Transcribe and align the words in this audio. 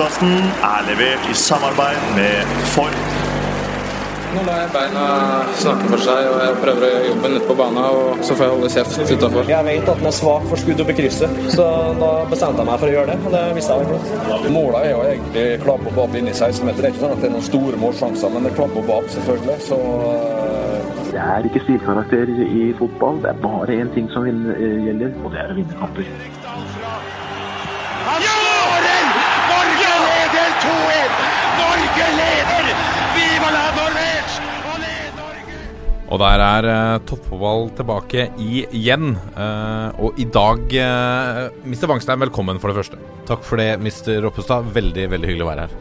Podkasten 0.00 0.46
er 0.64 0.84
levert 0.86 1.26
i 1.28 1.34
samarbeid 1.36 2.04
med 2.16 2.52
Ford. 2.72 2.94
Nå 4.32 4.44
lar 4.46 4.62
jeg 4.62 4.70
beina 4.72 5.02
snakke 5.60 5.90
for 5.90 6.00
seg, 6.00 6.28
og 6.30 6.38
jeg 6.40 6.54
prøver 6.62 6.86
å 6.86 6.88
gjøre 6.94 7.10
jobben 7.10 7.36
ute 7.36 7.48
på 7.50 7.56
banen. 7.58 7.80
Og 7.84 8.22
så 8.24 8.38
får 8.38 8.46
jeg 8.46 8.54
holde 8.54 8.70
kjeft 8.72 9.12
utafor. 9.12 9.52
Jeg 9.52 9.66
vet 9.68 9.92
at 9.92 10.00
den 10.00 10.08
er 10.08 10.16
svak 10.16 10.48
for 10.48 10.62
skudd 10.64 10.80
oppe 10.86 10.96
i 10.96 10.98
krysset, 11.02 11.36
så 11.52 11.68
da 12.00 12.10
bestemte 12.32 12.64
jeg 12.64 12.70
meg 12.70 12.80
for 12.80 12.88
å 12.88 12.96
gjøre 12.96 13.12
det. 13.12 13.18
Og 13.20 13.36
det 13.36 13.44
visste 13.58 13.76
jeg 13.76 13.84
veldig 13.84 14.16
godt. 14.24 14.50
Målet 14.56 14.80
er 14.80 14.90
jo 14.94 15.04
egentlig 15.10 15.46
klapp 15.66 15.86
og 15.92 16.02
opp 16.06 16.18
inn 16.22 16.32
i 16.32 16.36
16-meter. 16.38 16.80
Det 16.80 16.88
er 16.88 16.96
ikke 16.96 17.04
sånn 17.04 17.16
at 17.18 17.20
det 17.20 17.28
er 17.28 17.36
noen 17.36 17.48
store 17.52 17.84
målsjanser, 17.84 18.32
men 18.32 18.48
det 18.48 18.54
er 18.56 18.66
opp 18.70 18.80
og 18.80 18.92
bap, 18.94 19.14
selvfølgelig. 19.18 19.62
Så 19.68 19.82
eh, 20.16 20.92
Det 21.10 21.24
er 21.28 21.50
ikke 21.50 21.66
stilkarakter 21.66 22.38
i 22.48 22.70
fotball. 22.80 23.20
Det 23.20 23.34
er 23.34 23.44
bare 23.44 23.82
én 23.82 23.92
ting 23.92 24.08
som 24.16 24.24
eh, 24.24 24.78
gjelder, 24.88 25.12
og 25.20 25.34
det 25.36 25.44
er 25.44 25.52
å 25.52 25.60
vinne 25.60 25.82
kamper. 25.84 26.39
Og 36.10 36.18
der 36.18 36.42
er 36.42 36.66
uh, 36.66 37.02
toppfotball 37.06 37.68
tilbake 37.78 38.24
igjen. 38.42 39.12
Uh, 39.36 39.94
og 40.02 40.18
i 40.18 40.26
dag, 40.26 40.64
uh, 40.74 41.44
Mr. 41.62 41.86
Wangstein, 41.92 42.18
velkommen 42.24 42.58
for 42.58 42.72
det 42.72 42.80
første. 42.80 42.98
Takk 43.30 43.46
for 43.46 43.62
det, 43.62 43.76
Mr. 43.78 44.16
Roppestad. 44.24 44.72
Veldig 44.74 45.06
veldig 45.14 45.30
hyggelig 45.30 45.46
å 45.46 45.50
være 45.52 45.68
her. 45.68 45.78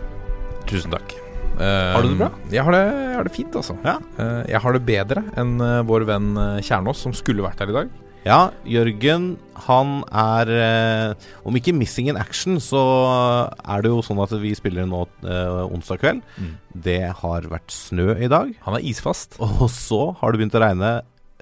Tusen 0.69 0.93
takk. 0.93 1.15
Eh, 1.59 1.93
Har 1.93 2.05
du 2.05 2.13
det 2.13 2.19
bra? 2.21 2.29
Jeg 2.53 2.63
har 2.63 2.75
det, 2.75 2.83
jeg 2.87 3.15
har 3.17 3.27
det 3.27 3.33
fint, 3.35 3.55
altså. 3.59 3.75
Ja. 3.83 3.97
Eh, 4.21 4.43
jeg 4.53 4.61
har 4.63 4.75
det 4.75 4.81
bedre 4.87 5.23
enn 5.41 5.57
eh, 5.65 5.79
vår 5.89 6.05
venn 6.07 6.29
eh, 6.39 6.61
Kjernås, 6.63 7.01
som 7.03 7.15
skulle 7.15 7.43
vært 7.43 7.59
her 7.63 7.73
i 7.73 7.75
dag. 7.81 7.89
Ja, 8.27 8.51
Jørgen 8.67 9.37
han 9.65 10.01
er 10.11 10.49
eh, 10.51 11.27
Om 11.47 11.55
ikke 11.59 11.73
missing 11.75 12.09
in 12.11 12.19
action, 12.19 12.59
så 12.63 12.81
er 13.63 13.83
det 13.83 13.91
jo 13.91 14.01
sånn 14.05 14.19
at 14.23 14.33
vi 14.41 14.51
spiller 14.57 14.87
nå 14.89 15.05
eh, 15.23 15.61
onsdag 15.69 16.01
kveld. 16.03 16.23
Mm. 16.39 16.53
Det 16.87 17.01
har 17.21 17.49
vært 17.51 17.73
snø 17.73 18.13
i 18.19 18.29
dag. 18.31 18.51
Han 18.65 18.77
er 18.77 18.87
isfast. 18.87 19.39
Og 19.43 19.67
så 19.73 20.01
har 20.19 20.31
det 20.31 20.41
begynt 20.41 20.57
å 20.57 20.63
regne 20.63 20.93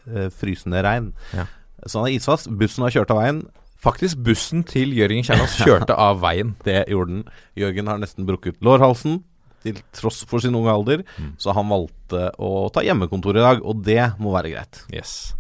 eh, 0.08 0.28
frysende 0.34 0.84
regn. 0.86 1.12
Ja. 1.38 1.48
Så 1.86 2.02
han 2.02 2.10
er 2.10 2.18
isfast. 2.18 2.52
Bussen 2.60 2.86
har 2.86 2.94
kjørt 2.94 3.14
av 3.14 3.22
veien. 3.22 3.42
Faktisk 3.82 4.22
bussen 4.26 4.64
til 4.68 4.94
Jørgen 4.98 5.26
Kjernas 5.26 5.58
kjørte 5.62 5.98
av 6.08 6.22
veien. 6.24 6.56
Det 6.66 6.84
gjorde 6.90 7.14
den. 7.20 7.26
Jørgen 7.58 7.90
har 7.92 8.02
nesten 8.02 8.30
brukket 8.30 8.62
lårhalsen. 8.66 9.22
Til 9.66 9.80
tross 9.96 10.22
for 10.30 10.42
sin 10.42 10.56
unge 10.58 10.74
alder. 10.74 11.06
Mm. 11.18 11.34
Så 11.42 11.54
han 11.58 11.70
valgte 11.70 12.30
å 12.42 12.68
ta 12.74 12.86
hjemmekontor 12.86 13.38
i 13.38 13.46
dag, 13.46 13.66
og 13.66 13.82
det 13.86 14.04
må 14.22 14.34
være 14.36 14.54
greit. 14.54 14.86
Yes. 14.94 15.37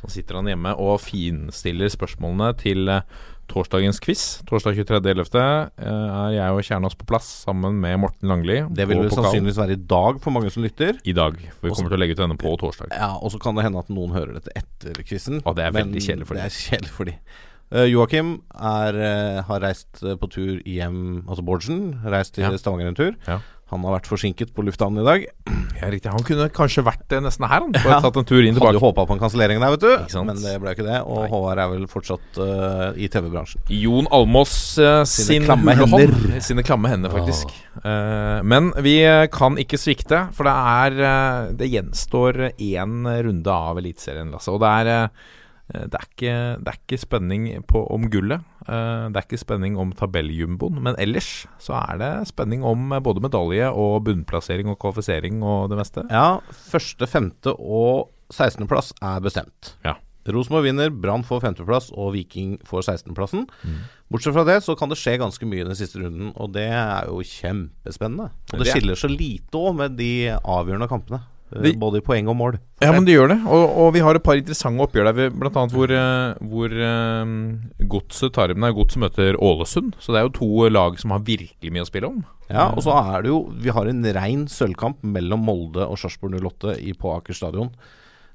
Så 0.00 0.10
sitter 0.14 0.40
han 0.40 0.48
hjemme 0.48 0.72
og 0.80 1.00
finstiller 1.04 1.92
spørsmålene 1.92 2.54
til 2.60 2.88
eh, 2.88 3.02
torsdagens 3.50 3.98
quiz. 4.02 4.22
Torsdag 4.48 4.78
23.11. 4.78 5.34
Uh, 5.34 5.90
er 5.90 6.36
jeg 6.36 6.54
og 6.54 6.62
Kjernås 6.66 6.96
på 6.98 7.06
plass 7.10 7.28
sammen 7.44 7.80
med 7.82 7.98
Morten 7.98 8.30
Langli. 8.30 8.60
Det 8.70 8.86
vil 8.88 9.02
vel 9.02 9.12
sannsynligvis 9.12 9.58
være 9.58 9.76
i 9.76 9.82
dag 9.90 10.20
for 10.22 10.34
mange 10.34 10.52
som 10.54 10.64
lytter. 10.64 11.00
I 11.02 11.14
dag. 11.16 11.36
For 11.58 11.66
vi 11.66 11.72
Også- 11.72 11.82
kommer 11.82 11.90
til 11.94 11.98
å 11.98 12.02
legge 12.04 12.16
ut 12.16 12.22
denne 12.22 12.38
på 12.38 12.54
torsdag. 12.62 12.94
Ja, 12.94 13.16
Og 13.18 13.32
så 13.34 13.40
kan 13.42 13.56
det 13.58 13.64
hende 13.66 13.82
at 13.82 13.90
noen 13.90 14.14
hører 14.14 14.38
dette 14.38 14.54
etter 14.54 15.02
quizen. 15.02 15.42
Og 15.44 15.56
det 15.56 15.66
er 15.66 15.72
veldig 15.72 16.00
kjedelig 16.00 16.26
for 16.26 16.34
dem. 16.34 16.44
Det 16.44 16.52
er 16.52 16.70
kjedelig 16.70 16.94
for 16.94 17.04
de. 17.04 17.16
Uh, 17.70 17.86
Joakim 17.86 18.42
er, 18.58 18.96
uh, 18.98 19.42
har 19.46 19.60
reist 19.62 20.02
eh, 20.02 20.16
på 20.18 20.26
tur 20.26 20.58
hjem 20.66 21.22
Altså 21.28 21.44
Bårdsen. 21.46 22.02
Reist 22.02 22.34
til 22.34 22.42
Ja. 22.42 22.56
Stavanger 22.56 22.88
en 22.88 22.96
tur. 22.98 23.14
Ja. 23.28 23.38
Han 23.70 23.84
har 23.86 23.94
vært 24.00 24.08
forsinket 24.10 24.50
på 24.54 24.64
lufthavnen 24.66 25.02
i 25.02 25.06
dag. 25.06 25.24
Ja, 25.78 25.88
riktig. 25.92 26.10
Han 26.10 26.24
kunne 26.26 26.48
kanskje 26.50 26.82
vært 26.86 27.04
det 27.12 27.20
nesten 27.22 27.46
her, 27.46 27.62
han. 27.62 27.72
Bare 27.76 27.92
Ja. 27.96 28.00
tatt 28.02 28.18
en 28.18 28.26
tur 28.26 28.40
inn 28.42 28.56
Hadde 28.56 28.72
jo 28.74 28.80
tilbake. 28.80 28.82
håpa 28.82 29.04
på 29.06 29.14
en 29.14 29.22
kansellering 29.22 29.62
der, 29.62 29.76
vet 29.76 29.84
du. 29.84 30.18
Men 30.26 30.40
det 30.42 30.54
ble 30.62 30.74
ikke 30.74 30.86
det. 30.88 30.98
Og 31.06 31.20
Nei. 31.22 31.28
Håvard 31.30 31.62
er 31.62 31.70
vel 31.70 31.86
fortsatt 31.90 32.40
uh, 32.42 32.98
i 32.98 33.06
TV-bransjen. 33.12 33.62
Jon 33.70 34.10
Almås 34.10 34.54
uh, 34.82 35.04
Sine 35.06 35.26
sin 35.28 35.46
klamme 35.46 35.76
hender. 35.78 36.14
Sine 36.42 36.66
klamme 36.66 36.90
hender, 36.90 37.14
faktisk. 37.14 37.54
Uh, 37.84 38.42
men 38.42 38.72
vi 38.82 38.96
kan 39.32 39.58
ikke 39.62 39.78
svikte, 39.78 40.24
for 40.34 40.50
det 40.50 40.56
er 40.58 41.52
Det 41.60 41.70
gjenstår 41.70 42.50
én 42.58 43.04
runde 43.06 43.54
av 43.70 43.78
Eliteserien, 43.78 44.34
Lasse. 44.34 44.50
Og 44.50 44.58
det 44.64 44.74
er 44.82 45.10
det 45.70 45.94
er, 45.94 46.06
ikke, 46.10 46.32
det 46.58 46.72
er 46.72 46.78
ikke 46.80 46.98
spenning 46.98 47.44
på, 47.70 47.84
om 47.94 48.08
gullet. 48.10 48.42
Eh, 48.68 49.08
det 49.10 49.16
er 49.16 49.26
ikke 49.26 49.38
spenning 49.40 49.76
om 49.80 49.92
tabelljumboen. 49.96 50.82
Men 50.82 50.98
ellers 51.00 51.46
så 51.62 51.74
er 51.80 51.98
det 51.98 52.10
spenning 52.28 52.64
om 52.66 52.92
eh, 52.92 53.00
både 53.00 53.22
medalje 53.24 53.70
og 53.72 54.04
bunnplassering 54.04 54.68
og 54.68 54.78
kvalifisering 54.82 55.42
og 55.42 55.70
det 55.72 55.78
meste. 55.80 56.04
Ja, 56.10 56.38
første, 56.70 57.06
femte 57.08 57.54
og 57.56 58.10
16.-plass 58.32 58.92
er 59.02 59.20
bestemt. 59.24 59.74
Ja. 59.84 59.96
Rosenborg 60.30 60.62
vinner, 60.68 60.90
Brann 60.92 61.24
får 61.26 61.40
femteplass, 61.42 61.88
og 61.96 62.12
Viking 62.14 62.58
får 62.68 62.84
16.-plassen. 62.92 63.46
Mm. 63.66 63.78
Bortsett 64.12 64.34
fra 64.36 64.44
det 64.46 64.58
så 64.62 64.76
kan 64.78 64.92
det 64.92 64.98
skje 65.00 65.16
ganske 65.18 65.48
mye 65.48 65.64
i 65.64 65.66
den 65.66 65.74
siste 65.78 65.98
runden, 65.98 66.28
og 66.36 66.52
det 66.54 66.68
er 66.70 67.08
jo 67.08 67.22
kjempespennende. 67.24 68.28
Og 68.52 68.58
det 68.58 68.60
Det 68.60 68.68
er- 68.68 68.78
skiller 68.78 68.94
så 69.00 69.08
lite 69.10 69.50
òg 69.58 69.74
med 69.80 69.96
de 69.96 70.28
avgjørende 70.44 70.88
kampene, 70.92 71.22
eh, 71.52 71.62
Det- 71.62 71.78
både 71.78 71.98
i 71.98 72.04
poeng 72.04 72.28
og 72.28 72.36
mål. 72.36 72.58
Ja, 72.80 72.92
men 72.92 73.04
det 73.04 73.14
gjør 73.14 73.28
det. 73.28 73.38
Og, 73.46 73.78
og 73.78 73.92
vi 73.94 74.00
har 74.00 74.14
et 74.14 74.22
par 74.22 74.38
interessante 74.40 74.80
oppgjør 74.86 75.12
der, 75.12 75.30
blant 75.30 75.56
annet 75.56 75.74
hvor, 75.76 75.90
eh, 75.90 76.34
hvor 76.50 76.74
um, 77.22 77.70
Godset 77.92 78.32
tar 78.32 78.54
nei, 78.54 78.72
Godset 78.72 79.02
møter 79.02 79.36
Ålesund. 79.36 79.94
Så 79.98 80.12
det 80.14 80.20
er 80.20 80.28
jo 80.28 80.34
to 80.40 80.68
lag 80.70 80.98
som 80.98 81.10
har 81.14 81.24
virkelig 81.26 81.72
mye 81.72 81.84
å 81.84 81.90
spille 81.90 82.10
om. 82.10 82.24
Ja, 82.50 82.68
og 82.74 82.82
så 82.82 82.90
er 82.98 83.22
det 83.22 83.30
jo 83.30 83.44
Vi 83.62 83.70
har 83.70 83.86
en 83.86 84.02
rein 84.02 84.46
sølvkamp 84.50 85.04
mellom 85.06 85.44
Molde 85.46 85.84
og 85.86 85.98
Sarpsborg 86.00 86.34
08 86.40 86.78
i, 86.82 86.94
på 86.98 87.12
Aker 87.14 87.36
stadion. 87.36 87.70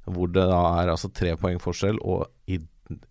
Hvor 0.06 0.30
det 0.32 0.46
da 0.48 0.62
er 0.84 0.94
altså 0.94 1.10
tre 1.12 1.34
poeng 1.36 1.58
forskjell 1.60 1.98
og 2.06 2.28
i, 2.48 2.60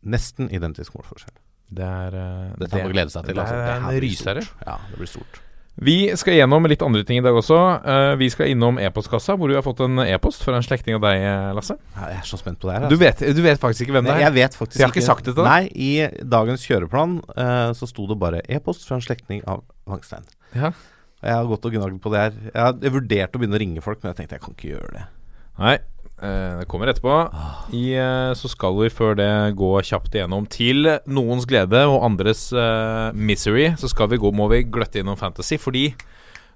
nesten 0.06 0.48
identisk 0.54 0.94
målforskjell. 0.94 1.34
Det 1.74 1.84
er 1.84 2.14
uh, 2.14 2.52
Dette 2.60 2.76
det 2.76 2.84
å 2.86 2.92
glede 2.92 3.10
seg 3.10 3.26
til. 3.26 3.34
Det 3.34 3.42
altså. 3.42 3.56
Det 3.58 3.72
er 3.72 3.82
en 3.82 4.04
rysere. 4.04 4.46
Ja, 4.62 4.78
det 4.92 5.00
blir 5.00 5.10
stort. 5.10 5.40
Vi 5.74 5.96
skal 6.14 6.36
gjennom 6.36 6.68
litt 6.70 6.82
andre 6.86 7.02
ting 7.06 7.18
i 7.18 7.24
dag 7.24 7.34
også. 7.34 7.56
Eh, 7.82 8.12
vi 8.20 8.28
skal 8.30 8.52
innom 8.52 8.76
e-postkassa, 8.78 9.34
hvor 9.38 9.50
du 9.50 9.56
har 9.56 9.64
fått 9.66 9.82
en 9.82 9.98
e-post 10.04 10.44
fra 10.46 10.54
en 10.54 10.62
slektning 10.62 11.00
av 11.00 11.02
deg, 11.02 11.24
Lasse. 11.56 11.74
Jeg 11.96 12.20
er 12.20 12.28
så 12.28 12.38
spent 12.38 12.60
på 12.62 12.70
det 12.70 12.76
her. 12.76 12.86
Du 12.86 12.94
altså. 12.94 13.00
vet, 13.02 13.34
du 13.34 13.42
vet 13.42 13.62
faktisk 13.62 13.86
ikke 13.86 13.96
hvem 13.96 14.06
det 14.06 14.14
er? 14.14 14.22
Jeg 14.28 14.36
vet 14.36 14.58
faktisk 14.58 14.78
Jeg 14.78 14.86
har 14.86 14.94
ikke 14.94 15.06
sagt 15.06 15.26
det 15.26 15.34
til 15.34 15.42
deg? 15.42 15.50
Nei, 15.50 15.64
i 15.74 16.26
dagens 16.36 16.66
kjøreplan 16.68 17.18
uh, 17.34 17.72
så 17.74 17.90
sto 17.90 18.06
det 18.10 18.18
bare 18.22 18.44
e-post 18.46 18.86
fra 18.86 19.00
en 19.00 19.04
slektning 19.04 19.42
av 19.50 19.64
Langstein. 19.90 20.28
Ja. 20.54 20.70
Jeg 21.24 21.40
har 21.40 21.50
gått 21.50 21.66
og 21.66 21.74
gnagd 21.74 21.98
på 22.04 22.12
det 22.14 22.22
her. 22.22 22.38
Jeg 22.52 22.60
har 22.60 22.78
jeg 22.84 22.94
vurderte 22.94 23.34
å 23.34 23.42
begynne 23.42 23.58
å 23.58 23.62
ringe 23.64 23.84
folk, 23.84 24.02
men 24.02 24.12
jeg 24.12 24.22
tenkte 24.22 24.38
jeg 24.38 24.44
kan 24.46 24.56
ikke 24.56 24.72
gjøre 24.76 24.94
det. 24.94 25.04
Nei, 25.58 25.76
det 26.60 26.66
kommer 26.70 26.90
etterpå. 26.90 27.14
I, 27.76 27.84
eh, 28.00 28.32
så 28.38 28.50
skal 28.50 28.76
vi 28.78 28.90
før 28.92 29.16
det 29.18 29.30
gå 29.58 29.70
kjapt 29.84 30.16
igjennom 30.16 30.48
til 30.50 30.88
noens 31.06 31.46
glede 31.50 31.84
og 31.90 32.04
andres 32.06 32.46
uh, 32.56 33.12
misery. 33.14 33.70
Så 33.80 33.90
skal 33.92 34.10
vi 34.12 34.20
gå, 34.22 34.32
må 34.34 34.48
vi 34.52 34.64
gløtte 34.64 35.02
innom 35.02 35.18
Fantasy, 35.20 35.58
fordi 35.60 35.90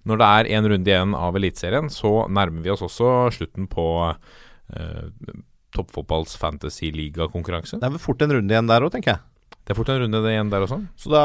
når 0.08 0.20
det 0.20 0.28
er 0.28 0.50
en 0.56 0.70
runde 0.72 0.92
igjen 0.92 1.14
av 1.18 1.36
Eliteserien, 1.36 1.90
så 1.92 2.24
nærmer 2.32 2.64
vi 2.64 2.72
oss 2.72 2.84
også 2.86 3.28
slutten 3.34 3.68
på 3.70 3.86
uh, 4.08 5.34
toppfotballs 5.76 6.36
fantasy-ligakonkurranse. 6.40 7.80
Det 7.80 7.88
er 7.88 7.96
vel 7.96 8.02
fort 8.02 8.24
en 8.24 8.38
runde 8.38 8.54
igjen 8.54 8.70
der 8.70 8.86
òg, 8.86 8.94
tenker 8.94 9.16
jeg. 9.16 9.24
Det 9.68 9.74
er 9.74 9.76
fort 9.76 9.90
en 9.92 9.98
runde 10.00 10.20
igjen 10.30 10.48
der 10.48 10.62
også. 10.64 10.78
Så 10.96 11.10
da 11.12 11.22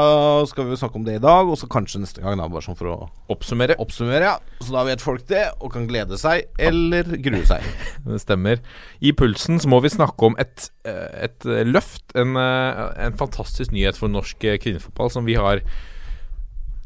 skal 0.50 0.66
vi 0.68 0.76
snakke 0.76 0.98
om 1.00 1.04
det 1.06 1.14
i 1.16 1.22
dag, 1.24 1.48
og 1.48 1.56
så 1.56 1.64
kanskje 1.72 2.02
neste 2.02 2.20
gang, 2.20 2.36
da, 2.36 2.44
bare 2.52 2.60
sånn 2.66 2.76
for 2.76 2.90
å 2.92 2.96
Oppsummere. 3.32 3.78
oppsummere. 3.80 4.34
ja 4.34 4.60
Så 4.60 4.74
da 4.74 4.82
vet 4.84 5.00
folk 5.00 5.24
det, 5.30 5.46
og 5.64 5.72
kan 5.72 5.86
glede 5.88 6.18
seg 6.20 6.44
eller 6.60 7.08
grue 7.24 7.40
seg. 7.48 7.64
Det 8.04 8.20
stemmer. 8.20 8.60
I 9.00 9.14
pulsen 9.16 9.62
så 9.64 9.70
må 9.72 9.80
vi 9.80 9.94
snakke 9.94 10.28
om 10.28 10.36
et, 10.36 10.68
eh, 10.84 11.24
et 11.24 11.48
løft. 11.64 12.04
En, 12.12 12.36
eh, 12.36 12.84
en 13.06 13.16
fantastisk 13.16 13.72
nyhet 13.72 13.96
for 13.96 14.12
norsk 14.12 14.44
eh, 14.44 14.60
kvinnefotball 14.60 15.08
som 15.16 15.24
vi 15.24 15.40
har 15.40 15.64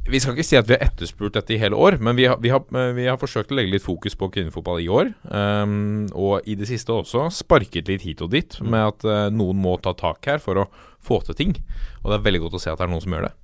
Vi 0.09 0.21
skal 0.23 0.33
ikke 0.33 0.47
si 0.47 0.57
at 0.57 0.69
vi 0.69 0.73
har 0.73 0.87
etterspurt 0.87 1.35
dette 1.37 1.53
i 1.53 1.59
hele 1.61 1.77
år, 1.77 1.99
men 2.01 2.17
vi 2.17 2.25
har, 2.31 2.39
vi 2.41 2.49
har, 2.49 2.63
eh, 2.73 2.93
vi 2.97 3.05
har 3.05 3.19
forsøkt 3.21 3.53
å 3.53 3.59
legge 3.59 3.75
litt 3.75 3.85
fokus 3.85 4.17
på 4.17 4.31
kvinnefotball 4.33 4.81
i 4.81 4.89
år. 4.89 5.11
Um, 5.29 6.07
og 6.17 6.49
i 6.49 6.57
det 6.57 6.69
siste 6.71 6.95
også 6.95 7.27
sparket 7.35 7.91
litt 7.93 8.07
hit 8.07 8.23
og 8.25 8.33
dit 8.33 8.57
med 8.65 8.87
at 8.95 9.05
uh, 9.05 9.27
noen 9.29 9.61
må 9.61 9.77
ta 9.85 9.93
tak 9.93 10.25
her 10.31 10.41
for 10.41 10.65
å 10.65 10.69
få 11.05 11.21
til 11.27 11.37
ting. 11.37 11.53
Og 12.01 12.09
det 12.09 12.19
er 12.19 12.25
veldig 12.25 12.41
godt 12.47 12.57
å 12.57 12.63
se 12.63 12.73
at 12.73 12.81
det 12.81 12.89
er 12.89 12.93
noen 12.95 13.05
som 13.05 13.19
gjør 13.19 13.29
det. 13.29 13.35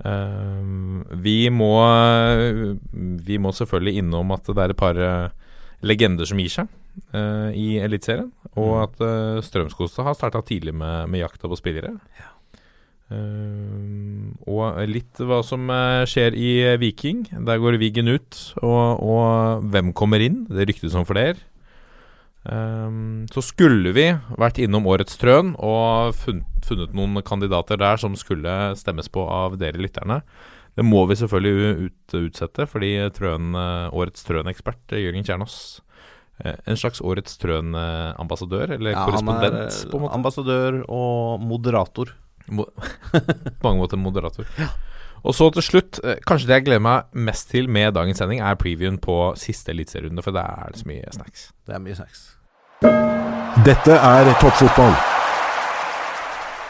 Um, 0.00 1.02
vi 1.20 1.50
må 1.52 1.74
Vi 3.28 3.36
må 3.36 3.50
selvfølgelig 3.52 4.00
innom 4.00 4.30
at 4.32 4.46
det 4.48 4.62
er 4.62 4.72
et 4.72 4.78
par 4.80 4.96
eh, 4.96 5.50
legender 5.84 6.28
som 6.28 6.40
gir 6.40 6.54
seg 6.60 6.76
Uh, 7.14 7.54
i 7.54 7.78
Eliteserien. 7.78 8.32
Og 8.58 8.72
Mm. 8.74 8.82
at 8.82 9.00
uh, 9.00 9.40
Strømskogstad 9.40 10.04
har 10.04 10.14
starta 10.18 10.42
tidlig 10.42 10.74
med, 10.74 11.08
med 11.08 11.20
jakta 11.22 11.48
på 11.48 11.56
spillere. 11.56 11.94
Eh, 13.10 14.30
og 14.46 14.78
litt 14.86 15.18
hva 15.18 15.40
som 15.46 15.66
eh, 15.74 16.06
skjer 16.08 16.36
i 16.38 16.50
eh, 16.62 16.78
Viking. 16.80 17.24
Der 17.46 17.60
går 17.62 17.78
Vigen 17.82 18.10
ut, 18.10 18.38
og, 18.62 19.02
og 19.02 19.66
hvem 19.72 19.92
kommer 19.96 20.22
inn? 20.22 20.44
Det 20.50 20.68
ryktes 20.70 20.94
om 20.98 21.06
flere. 21.08 21.38
Um, 22.40 23.26
så 23.28 23.42
skulle 23.44 23.90
vi 23.92 24.06
vært 24.40 24.62
innom 24.64 24.86
Årets 24.88 25.18
Trøn 25.20 25.50
og 25.60 26.14
funnet, 26.16 26.46
funnet 26.64 26.94
noen 26.96 27.20
kandidater 27.26 27.76
der 27.76 28.00
som 28.00 28.14
skulle 28.16 28.72
stemmes 28.80 29.10
på 29.12 29.26
av 29.28 29.58
dere 29.60 29.76
lytterne. 29.76 30.22
Det 30.78 30.86
må 30.86 31.02
vi 31.10 31.18
selvfølgelig 31.20 31.90
ut, 31.90 32.14
utsette, 32.16 32.64
fordi 32.70 32.94
Trøn, 33.12 33.52
eh, 33.58 33.92
Årets 33.92 34.24
Trøn-ekspert 34.24 34.94
Jørgen 34.96 35.26
Kjernås 35.26 35.56
En 36.40 36.78
slags 36.78 37.02
Årets 37.04 37.34
Trøn-ambassadør, 37.42 38.70
eller 38.78 38.94
Ja, 38.94 39.02
korrespondent, 39.04 39.74
på 39.90 39.98
en 39.98 40.04
måte. 40.06 40.14
ambassadør 40.16 40.78
og 40.88 41.42
moderator. 41.44 42.14
På 43.60 43.70
mange 43.70 43.80
måter 43.80 44.00
moderator. 44.00 44.48
Og 45.20 45.36
så 45.36 45.50
til 45.52 45.64
slutt, 45.64 46.00
eh, 46.04 46.20
kanskje 46.26 46.48
det 46.48 46.58
jeg 46.60 46.66
gleder 46.70 46.84
meg 46.84 47.16
mest 47.28 47.50
til 47.52 47.68
med 47.68 47.94
dagens 47.96 48.22
sending, 48.22 48.40
er 48.40 48.58
previewen 48.60 48.98
på 49.02 49.34
siste 49.40 49.74
eliteserierunde, 49.74 50.24
for 50.24 50.36
der 50.36 50.48
er 50.48 50.72
det 50.72 50.80
så 50.80 50.88
mye 50.88 51.12
snacks. 51.12 51.50
Det 51.66 51.76
er 51.76 51.82
mye 51.84 51.98
snacks. 51.98 52.22
Dette 53.66 53.96
er 53.98 54.30
toppfotball. 54.40 54.94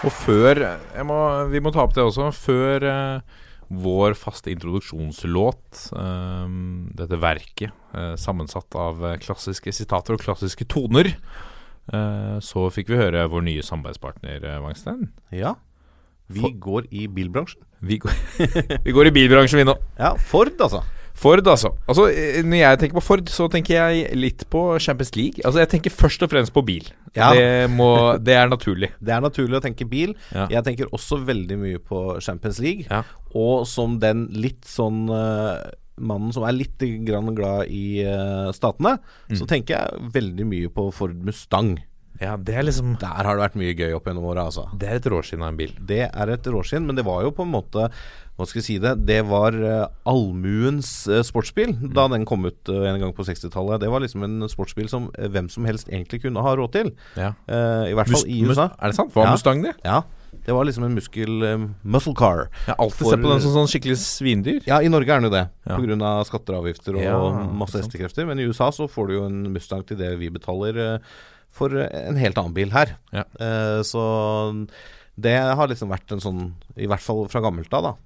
Og 0.01 0.13
før 0.17 0.63
jeg 0.65 1.07
må, 1.07 1.21
Vi 1.53 1.61
må 1.61 1.71
ta 1.71 1.85
opp 1.85 1.95
det 1.95 2.03
også. 2.03 2.31
Før 2.33 2.87
uh, 2.89 3.39
vår 3.71 4.17
faste 4.19 4.51
introduksjonslåt, 4.51 5.85
uh, 5.95 6.49
dette 6.99 7.21
verket 7.21 7.71
uh, 7.95 8.17
sammensatt 8.19 8.75
av 8.75 9.05
klassiske 9.23 9.75
sitater 9.77 10.17
og 10.17 10.25
klassiske 10.25 10.67
toner, 10.67 11.13
eh, 11.93 12.37
så 12.43 12.67
fikk 12.73 12.91
vi 12.91 12.99
høre 12.99 13.29
vår 13.31 13.45
nye 13.47 13.63
samarbeidspartner, 13.67 14.47
Wangstein. 14.65 15.11
Ja. 15.35 15.55
Vi 16.31 16.41
For- 16.45 16.57
går 16.69 16.89
i 16.95 17.07
bilbransjen. 17.11 17.61
Vi 17.83 17.97
går, 17.99 18.13
vi 18.87 18.93
går 18.93 19.09
i 19.09 19.13
bilbransjen, 19.17 19.61
vi 19.63 19.65
nå. 19.69 19.77
Ja, 19.99 20.15
Ford, 20.31 20.53
altså. 20.61 20.83
Ford, 21.21 21.43
altså. 21.53 21.73
altså. 21.89 22.07
eh, 22.09 22.39
Når 22.47 22.57
jeg 22.61 22.79
tenker 22.81 22.97
på 23.01 23.03
Ford, 23.05 23.29
så 23.29 23.49
tenker 23.53 23.75
jeg 23.77 24.15
litt 24.17 24.45
på 24.53 24.63
Champions 24.81 25.11
League. 25.19 25.43
Altså, 25.45 25.61
Jeg 25.61 25.69
tenker 25.75 25.91
først 25.93 26.23
og 26.25 26.31
fremst 26.33 26.53
på 26.55 26.63
bil. 26.65 26.87
Ja. 27.17 27.33
Det, 27.37 27.49
må, 27.75 27.91
det 28.23 28.37
er 28.39 28.49
naturlig. 28.49 28.93
Det 29.05 29.13
er 29.17 29.21
naturlig 29.25 29.59
å 29.59 29.65
tenke 29.65 29.85
bil. 29.91 30.15
Ja. 30.33 30.47
Jeg 30.55 30.65
tenker 30.69 30.93
også 30.97 31.19
veldig 31.29 31.59
mye 31.61 31.83
på 31.83 32.05
Champions 32.25 32.61
League. 32.63 32.87
Ja. 32.89 33.03
Og 33.37 33.67
som 33.69 33.99
den 34.01 34.29
litt 34.33 34.65
sånn 34.71 35.03
eh, 35.13 35.69
mannen 36.01 36.33
som 36.33 36.47
er 36.49 36.57
litt 36.57 36.81
grann 37.05 37.35
glad 37.37 37.69
i 37.69 38.01
eh, 38.07 38.49
statene, 38.57 38.97
Mm. 39.29 39.37
så 39.43 39.47
tenker 39.51 39.77
jeg 39.77 40.09
veldig 40.15 40.47
mye 40.49 40.71
på 40.73 40.89
Ford 40.97 41.13
Mustang. 41.27 41.75
Ja, 42.21 42.37
det 42.37 42.55
er 42.55 42.67
liksom 42.67 42.99
Der 43.01 43.25
har 43.25 43.37
det 43.37 43.45
vært 43.47 43.57
mye 43.61 43.75
gøy 43.77 43.95
opp 43.97 44.09
gjennom 44.11 44.27
åra, 44.29 44.45
altså. 44.51 44.67
Det 44.77 44.89
er 44.91 44.99
et 45.01 45.07
råskinn 45.09 45.41
av 45.45 45.55
en 45.55 45.61
bil. 45.61 45.73
Det 45.81 46.03
er 46.11 46.33
et 46.35 46.51
råskinn, 46.53 46.85
men 46.87 46.99
det 46.99 47.07
var 47.07 47.23
jo 47.25 47.33
på 47.33 47.47
en 47.47 47.55
måte 47.55 47.87
Hva 48.37 48.47
skal 48.49 48.61
jeg 48.61 48.67
si 48.67 48.77
det? 48.81 48.93
Det 49.09 49.19
var 49.29 49.57
uh, 49.57 49.89
allmuens 50.09 50.91
uh, 51.09 51.21
sportsbil 51.27 51.75
da 51.97 52.07
den 52.13 52.25
kom 52.29 52.47
ut 52.49 52.71
uh, 52.73 52.87
en 52.89 53.01
gang 53.03 53.13
på 53.17 53.25
60-tallet. 53.29 53.83
Det 53.83 53.91
var 53.93 54.01
liksom 54.05 54.25
en 54.25 54.47
sportsbil 54.49 54.89
som 54.89 55.11
hvem 55.13 55.51
som 55.53 55.67
helst 55.69 55.91
egentlig 55.93 56.23
kunne 56.25 56.41
ha 56.45 56.55
råd 56.57 56.73
til. 56.77 56.93
Ja. 57.21 57.35
I 57.45 57.93
hvert 57.97 58.09
fall 58.09 58.25
i 58.29 58.41
USA. 58.49 58.71
Er 58.81 58.93
det 58.93 58.97
sant? 58.97 59.13
Var 59.17 59.29
Ja. 59.29 59.35
Mustang 59.37 59.61
det? 59.67 59.75
Ja. 59.85 60.01
Det 60.47 60.55
var 60.55 60.65
liksom 60.65 60.85
en 60.87 60.95
muskel 60.95 61.43
eh, 61.45 61.65
muscle 61.83 62.15
car. 62.17 62.47
Jeg 62.67 62.75
har 62.75 62.81
alltid 62.85 63.03
For- 63.05 63.13
sett 63.13 63.25
på 63.25 63.33
den 63.33 63.43
som 63.45 63.53
sånn 63.55 63.69
skikkelig 63.71 63.97
svindyr. 64.01 64.61
Ja, 64.67 64.79
i 64.81 64.89
Norge 64.89 65.11
er 65.13 65.21
den 65.21 65.29
jo 65.29 65.35
det, 65.35 65.49
Ja. 65.69 65.77
Av 65.77 66.25
skatter 66.25 66.55
og 66.57 66.65
avgifter 66.65 66.97
og 66.97 67.03
Ja, 67.03 67.19
masse 67.53 67.83
hestekrefter. 67.83 68.27
Men 68.27 68.39
i 68.39 68.47
USA 68.49 68.71
så 68.71 68.89
får 68.89 69.09
du 69.09 69.15
jo 69.19 69.27
en 69.27 69.53
Mustang 69.53 69.85
til 69.87 69.99
det 69.99 70.19
vi 70.19 70.31
betaler 70.31 70.79
eh, 70.79 70.99
for 71.55 71.75
en 71.83 72.17
helt 72.21 72.39
annen 72.41 72.55
bil 72.57 72.71
her. 72.75 72.95
Ja. 73.15 73.25
Uh, 73.41 73.81
så 73.87 74.05
det 75.21 75.35
har 75.37 75.69
liksom 75.69 75.91
vært 75.93 76.15
en 76.15 76.23
sånn, 76.23 76.45
i 76.81 76.87
hvert 76.89 77.03
fall 77.05 77.27
fra 77.29 77.43
gammelt 77.45 77.73
av, 77.77 77.91
da. 77.91 77.97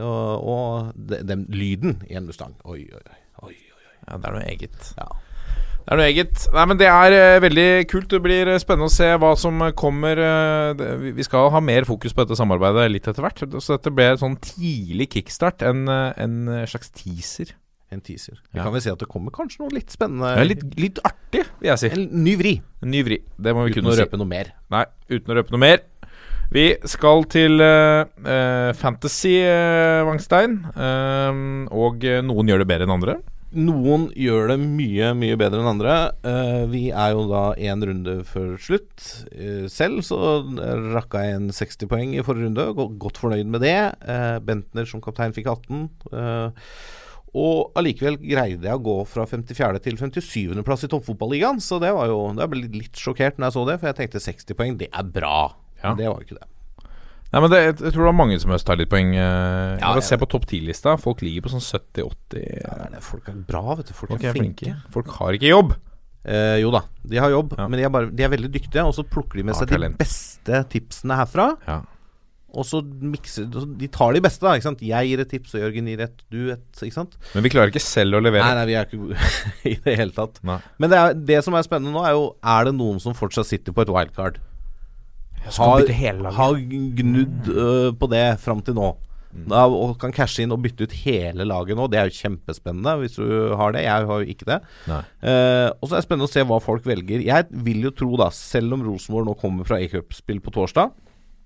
Og, 0.00 0.44
og 0.48 0.92
de- 0.96 1.22
den 1.28 1.42
lyden 1.52 1.98
i 2.08 2.14
en 2.16 2.28
Mustang. 2.28 2.54
Oi, 2.64 2.84
oi, 2.94 3.02
oi. 3.02 3.50
oi. 3.50 3.56
Ja, 4.06 4.16
det 4.16 4.28
er 4.30 4.36
noe 4.36 4.46
eget. 4.48 4.92
Ja. 4.96 5.08
Det 5.80 5.92
er 5.94 5.98
noe 5.98 6.06
eget. 6.12 6.44
Nei, 6.54 6.64
men 6.70 6.78
det 6.80 6.86
er 6.92 7.16
uh, 7.16 7.40
veldig 7.42 7.66
kult. 7.90 8.06
Det 8.12 8.20
blir 8.22 8.48
eh, 8.52 8.60
spennende 8.62 8.88
å 8.88 8.94
se 8.94 9.08
hva 9.20 9.32
som 9.40 9.60
kommer. 9.76 10.20
Uh, 10.20 10.70
det, 10.78 10.88
vi- 11.18 11.26
skal 11.26 11.50
ha 11.52 11.60
mer 11.64 11.84
fokus 11.88 12.14
på 12.14 12.22
dette 12.24 12.38
samarbeidet 12.38 12.86
litt 12.94 13.08
etter 13.10 13.24
hvert. 13.26 13.42
Så 13.58 13.74
dette 13.76 13.92
ble 13.96 14.06
en 14.12 14.20
sånn 14.22 14.38
tidlig 14.44 15.10
kickstart. 15.16 15.64
En, 15.66 15.82
en 15.90 16.38
slags 16.70 16.92
teaser. 16.96 17.56
En 17.90 18.00
teaser. 18.00 18.38
Vi 18.52 18.58
Ja. 18.58 18.64
kan 18.64 18.72
vel 18.72 18.80
si 18.84 18.90
at 18.90 18.98
det 18.98 19.08
kommer 19.08 19.30
kanskje 19.34 19.60
noe 19.64 19.74
litt 19.74 19.90
spennende 19.90 20.36
Ja, 20.36 20.44
litt, 20.46 20.62
litt 20.78 20.98
artig, 21.04 21.44
vil 21.60 21.70
jeg 21.72 21.78
si. 21.78 21.88
En 21.90 22.24
ny 22.24 22.36
vri, 22.38 22.52
En 22.82 22.90
ny 22.90 23.02
vri. 23.02 23.18
Det 23.36 23.52
må 23.54 23.64
vi 23.66 23.72
uten 23.72 23.82
kunne 23.82 23.94
å 23.94 23.98
røpe 23.98 24.16
noe 24.20 24.26
mer. 24.30 24.52
Nei, 24.70 24.84
uten 25.10 25.34
å 25.34 25.36
røpe 25.40 25.50
noe 25.50 25.58
mer. 25.60 25.80
Vi 26.52 26.74
skal 26.84 27.24
til 27.30 27.60
uh, 27.62 28.04
uh, 28.26 28.72
fantasy, 28.74 29.36
uh, 29.42 30.02
Wangstein. 30.06 30.64
Og 31.70 32.02
noen 32.26 32.48
gjør 32.50 32.58
det 32.64 32.66
bedre 32.70 32.86
enn 32.88 32.94
andre. 32.96 33.18
Noen 33.50 34.08
gjør 34.14 34.52
det 34.52 34.56
mye, 34.62 35.08
mye 35.18 35.36
bedre 35.38 35.58
enn 35.58 35.70
andre. 35.72 35.94
Vi 36.70 36.84
er 36.94 37.10
jo 37.16 37.24
da 37.30 37.42
én 37.58 37.82
runde 37.82 38.20
før 38.24 38.52
slutt. 38.62 39.26
Selv 39.70 40.04
så 40.06 40.20
rakka 40.94 41.24
jeg 41.26 41.34
en 41.40 41.48
60 41.50 41.90
poeng 41.90 42.14
i 42.14 42.22
forrige 42.22 42.46
runde. 42.46 42.68
Godt 43.02 43.18
fornøyd 43.18 43.50
med 43.50 43.64
det. 43.66 43.76
Bentner 44.46 44.86
som 44.86 45.02
kaptein 45.02 45.34
fikk 45.34 45.50
18. 45.50 45.88
Eh, 46.12 46.66
og 47.34 47.72
allikevel 47.78 48.16
greide 48.18 48.66
jeg 48.66 48.74
å 48.74 48.82
gå 48.82 48.96
fra 49.06 49.26
54. 49.30 49.78
til 49.84 49.96
57. 50.00 50.62
plass 50.66 50.82
i 50.84 50.88
toppfotballigaen. 50.90 51.60
Så 51.62 51.78
det 51.82 51.92
var 51.94 52.08
jo 52.10 52.34
Jeg 52.34 52.50
ble 52.50 52.62
litt 52.74 52.96
sjokkert 52.98 53.38
når 53.38 53.46
jeg 53.50 53.54
så 53.58 53.66
det, 53.68 53.76
for 53.80 53.86
jeg 53.92 53.98
tenkte 54.00 54.22
60 54.24 54.56
poeng, 54.58 54.78
det 54.80 54.88
er 54.90 55.04
bra. 55.04 55.36
Ja. 55.82 55.92
Men 55.92 56.00
det 56.02 56.08
var 56.10 56.18
jo 56.18 56.26
ikke 56.26 56.40
det. 56.40 56.48
Nei, 57.30 57.40
men 57.44 57.50
det, 57.52 57.58
jeg, 57.62 57.74
jeg 57.78 57.92
tror 57.94 58.02
det 58.02 58.08
var 58.10 58.16
mange 58.18 58.38
som 58.42 58.50
høsta 58.50 58.74
litt 58.74 58.90
poeng. 58.90 59.12
Uh, 59.14 59.78
Ja, 59.78 59.92
Se 60.02 60.16
på 60.18 60.26
topp 60.26 60.48
10-lista. 60.50 60.96
Folk 60.98 61.22
ligger 61.22 61.44
på 61.46 61.52
sånn 61.52 61.62
70-80. 61.62 62.42
Ja, 62.64 62.72
det 62.74 62.88
er 62.88 62.96
det. 62.96 63.02
Folk 63.06 63.28
er 63.30 63.36
bra, 63.46 63.62
vet 63.78 63.86
du. 63.92 63.94
Folk, 63.94 64.10
Folk 64.16 64.24
er 64.26 64.32
er 64.32 64.34
flinke. 64.40 64.66
flinke. 64.66 64.90
Folk 64.96 65.12
har 65.20 65.38
ikke 65.38 65.52
jobb. 65.52 65.76
Eh, 66.26 66.56
jo 66.60 66.72
da, 66.74 66.82
de 67.06 67.16
har 67.22 67.30
jobb, 67.32 67.54
Ja. 67.56 67.68
men 67.70 67.78
de 67.78 67.84
er, 67.86 67.92
bare, 67.94 68.10
de 68.10 68.26
er 68.26 68.28
veldig 68.34 68.50
dyktige. 68.58 68.82
Og 68.84 68.92
så 68.98 69.06
plukker 69.06 69.38
de 69.38 69.46
med 69.46 69.54
seg 69.56 69.70
de 69.70 69.92
beste 70.02 70.64
tipsene 70.74 71.16
herfra. 71.22 71.46
Ja. 71.70 71.78
Og 72.50 72.66
så 72.66 72.80
mikser 72.82 73.46
De 73.50 73.88
tar 73.92 74.14
de 74.16 74.22
beste, 74.24 74.42
da. 74.44 74.56
ikke 74.58 74.68
sant? 74.68 74.84
Jeg 74.84 75.10
gir 75.10 75.22
et 75.22 75.30
tips, 75.30 75.54
og 75.56 75.64
Jørgen 75.64 75.90
gir 75.90 76.04
et, 76.06 76.22
du 76.32 76.52
et. 76.54 76.64
Ikke 76.80 76.96
sant? 76.96 77.18
Men 77.34 77.46
vi 77.46 77.52
klarer 77.52 77.72
ikke 77.72 77.82
selv 77.84 78.18
å 78.18 78.22
levere. 78.24 78.46
Nei, 78.46 78.58
nei, 78.58 78.68
vi 78.70 78.78
er 78.78 78.88
ikke 78.88 79.02
gode 79.02 79.32
i 79.72 79.76
det 79.84 79.98
hele 80.02 80.16
tatt. 80.16 80.40
Nei. 80.46 80.60
Men 80.82 80.92
det, 80.92 81.02
er, 81.02 81.20
det 81.32 81.42
som 81.46 81.58
er 81.58 81.66
spennende 81.66 81.94
nå, 81.94 82.06
er 82.06 82.16
jo 82.16 82.30
Er 82.40 82.70
det 82.70 82.76
noen 82.78 83.02
som 83.02 83.16
fortsatt 83.16 83.50
sitter 83.50 83.76
på 83.76 83.86
et 83.86 83.92
wildcard? 83.92 84.40
laget. 86.26 86.36
har 86.36 86.58
gnudd 87.00 87.48
øh, 87.48 87.92
på 87.96 88.10
det 88.12 88.24
fram 88.42 88.60
til 88.64 88.76
nå. 88.76 88.90
Mm. 89.30 89.44
Da, 89.52 89.62
og 89.70 89.92
kan 90.02 90.10
cashe 90.14 90.42
inn 90.42 90.50
og 90.50 90.58
bytte 90.64 90.88
ut 90.88 90.94
hele 91.04 91.46
laget 91.46 91.78
nå. 91.78 91.86
Det 91.90 92.00
er 92.00 92.08
jo 92.08 92.16
kjempespennende 92.18 92.96
hvis 93.02 93.18
du 93.18 93.54
har 93.58 93.76
det. 93.76 93.84
Jeg 93.86 94.08
har 94.10 94.24
jo 94.24 94.34
ikke 94.34 94.48
det. 94.48 94.58
Eh, 94.90 95.68
og 95.70 95.86
så 95.86 95.94
er 95.94 96.00
det 96.00 96.06
spennende 96.08 96.26
å 96.26 96.32
se 96.32 96.44
hva 96.50 96.58
folk 96.62 96.88
velger. 96.88 97.22
Jeg 97.24 97.46
vil 97.66 97.86
jo 97.86 97.94
tro, 97.94 98.10
da, 98.20 98.30
selv 98.34 98.76
om 98.76 98.84
Rosenborg 98.88 99.30
nå 99.30 99.36
kommer 99.40 99.68
fra 99.68 99.78
A-cup-spill 99.78 100.42
på 100.42 100.54
torsdag, 100.56 100.90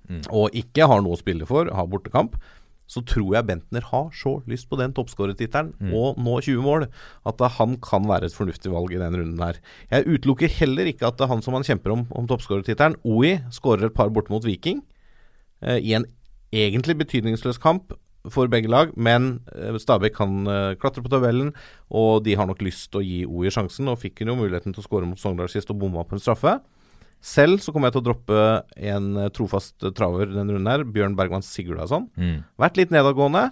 Mm. 0.08 0.20
og 0.30 0.52
ikke 0.52 0.86
har 0.90 1.00
noe 1.00 1.16
å 1.16 1.20
spille 1.20 1.46
for, 1.48 1.70
har 1.72 1.88
bortekamp, 1.88 2.36
så 2.86 3.00
tror 3.08 3.30
jeg 3.32 3.46
Bentner 3.48 3.86
har 3.88 4.10
så 4.12 4.34
lyst 4.50 4.68
på 4.68 4.76
den 4.76 4.92
toppskårertittelen 4.92 5.72
Mm. 5.80 5.94
og 5.96 6.18
nå 6.20 6.40
20 6.44 6.60
mål 6.62 6.86
at 7.24 7.40
han 7.56 7.78
kan 7.80 8.04
være 8.04 8.28
et 8.28 8.36
fornuftig 8.36 8.70
valg 8.70 8.92
i 8.92 9.00
den 9.00 9.16
runden 9.16 9.40
her. 9.40 9.56
Jeg 9.90 10.04
utelukker 10.04 10.48
heller 10.60 10.84
ikke 10.84 11.08
at 11.08 11.20
han 11.26 11.40
som 11.42 11.54
han 11.54 11.64
kjemper 11.64 11.90
om, 11.92 12.06
om 12.12 12.26
toppskårertittelen, 12.28 12.98
OI, 13.04 13.40
skårer 13.50 13.86
et 13.88 13.94
par 13.94 14.10
borte 14.10 14.30
mot 14.30 14.44
Viking 14.44 14.82
eh, 15.62 15.78
i 15.80 15.94
en 15.96 16.04
egentlig 16.52 16.98
betydningsløs 17.00 17.58
kamp 17.58 17.94
for 18.32 18.48
begge 18.48 18.68
lag, 18.68 18.92
men 18.96 19.40
eh, 19.56 19.76
Stabæk 19.80 20.14
kan 20.16 20.46
eh, 20.46 20.76
klatre 20.80 21.02
på 21.04 21.10
tabellen, 21.12 21.52
og 21.90 22.24
de 22.24 22.36
har 22.36 22.46
nok 22.48 22.62
lyst 22.64 22.90
til 22.92 23.00
å 23.00 23.04
gi 23.04 23.24
OI 23.24 23.50
sjansen, 23.52 23.88
og 23.88 24.00
fikk 24.00 24.22
hun 24.22 24.32
jo 24.32 24.38
muligheten 24.44 24.72
til 24.72 24.80
å 24.80 24.86
skåre 24.86 25.08
mot 25.08 25.20
Sogndal 25.20 25.50
sist 25.52 25.72
og 25.72 25.80
bomma 25.80 26.04
på 26.08 26.16
en 26.16 26.22
straffe. 26.24 26.58
Selv 27.24 27.62
så 27.64 27.72
kommer 27.72 27.88
jeg 27.88 27.96
til 27.96 28.02
å 28.02 28.06
droppe 28.10 28.40
en 28.92 29.06
eh, 29.16 29.30
trofast 29.32 29.80
eh, 29.86 29.92
traver 29.96 30.28
denne 30.28 30.52
runden 30.52 30.68
her, 30.68 30.84
Bjørn 30.84 31.16
Bergman 31.16 31.44
Sigurdarsson. 31.46 32.10
Mm. 32.20 32.42
Vært 32.60 32.80
litt 32.80 32.92
nedadgående, 32.92 33.46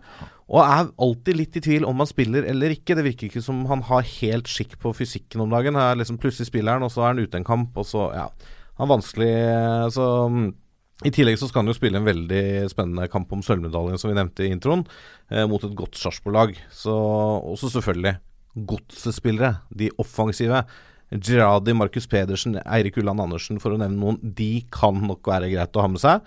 og 0.52 0.58
er 0.60 0.90
alltid 1.00 1.38
litt 1.38 1.56
i 1.56 1.62
tvil 1.64 1.86
om 1.88 2.02
han 2.02 2.10
spiller 2.10 2.44
eller 2.50 2.74
ikke. 2.74 2.98
Det 2.98 3.06
virker 3.06 3.30
ikke 3.30 3.44
som 3.44 3.62
han 3.70 3.84
har 3.88 4.04
helt 4.18 4.50
skikk 4.52 4.76
på 4.82 4.92
fysikken 4.98 5.40
om 5.44 5.54
dagen. 5.54 5.78
Her 5.80 5.94
er 5.94 6.02
liksom 6.02 6.20
Plutselig 6.20 6.50
spiller 6.50 6.76
han, 6.76 6.84
og 6.84 6.92
så 6.92 7.06
er 7.06 7.14
han 7.14 7.22
ute 7.24 7.40
en 7.40 7.48
kamp, 7.48 7.72
og 7.80 7.88
så 7.88 8.10
Ja. 8.12 8.28
Han 8.80 8.88
er 8.88 8.94
vanskelig 8.94 9.30
eh, 9.30 9.86
Så 9.92 10.04
mm, 10.32 10.46
i 11.08 11.10
tillegg 11.12 11.36
så 11.40 11.48
skal 11.48 11.62
han 11.62 11.72
jo 11.72 11.76
spille 11.76 11.98
en 11.98 12.06
veldig 12.06 12.44
spennende 12.70 13.08
kamp 13.10 13.32
om 13.34 13.42
sølvmedaljen, 13.44 13.98
som 13.98 14.12
vi 14.12 14.16
nevnte 14.16 14.44
i 14.46 14.52
introen, 14.54 14.84
eh, 15.32 15.48
mot 15.50 15.64
et 15.64 15.74
godt 15.78 15.98
Sarpsborg-lag. 15.98 16.54
Så 16.70 16.92
også 16.92 17.72
selvfølgelig 17.72 18.18
godsespillere, 18.68 19.56
de 19.74 19.90
offensive. 20.02 20.60
Gerardi, 21.20 21.74
Markus 21.76 22.06
Pedersen, 22.06 22.56
Eirik 22.64 22.96
Ulland 22.96 23.20
Andersen, 23.20 23.58
for 23.60 23.72
å 23.74 23.78
nevne 23.80 23.98
noen. 24.00 24.18
De 24.22 24.62
kan 24.72 24.94
nok 25.06 25.22
være 25.28 25.50
greit 25.52 25.76
å 25.76 25.82
ha 25.84 25.88
med 25.92 26.00
seg. 26.00 26.20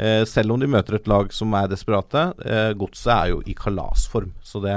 Eh, 0.00 0.22
selv 0.24 0.54
om 0.54 0.60
de 0.62 0.66
møter 0.70 0.96
et 0.96 1.06
lag 1.10 1.32
som 1.36 1.52
er 1.58 1.68
desperate. 1.68 2.22
Eh, 2.44 2.72
Godset 2.80 3.12
er 3.12 3.28
jo 3.34 3.42
i 3.44 3.52
kalasform, 3.54 4.32
så 4.42 4.62
det 4.64 4.76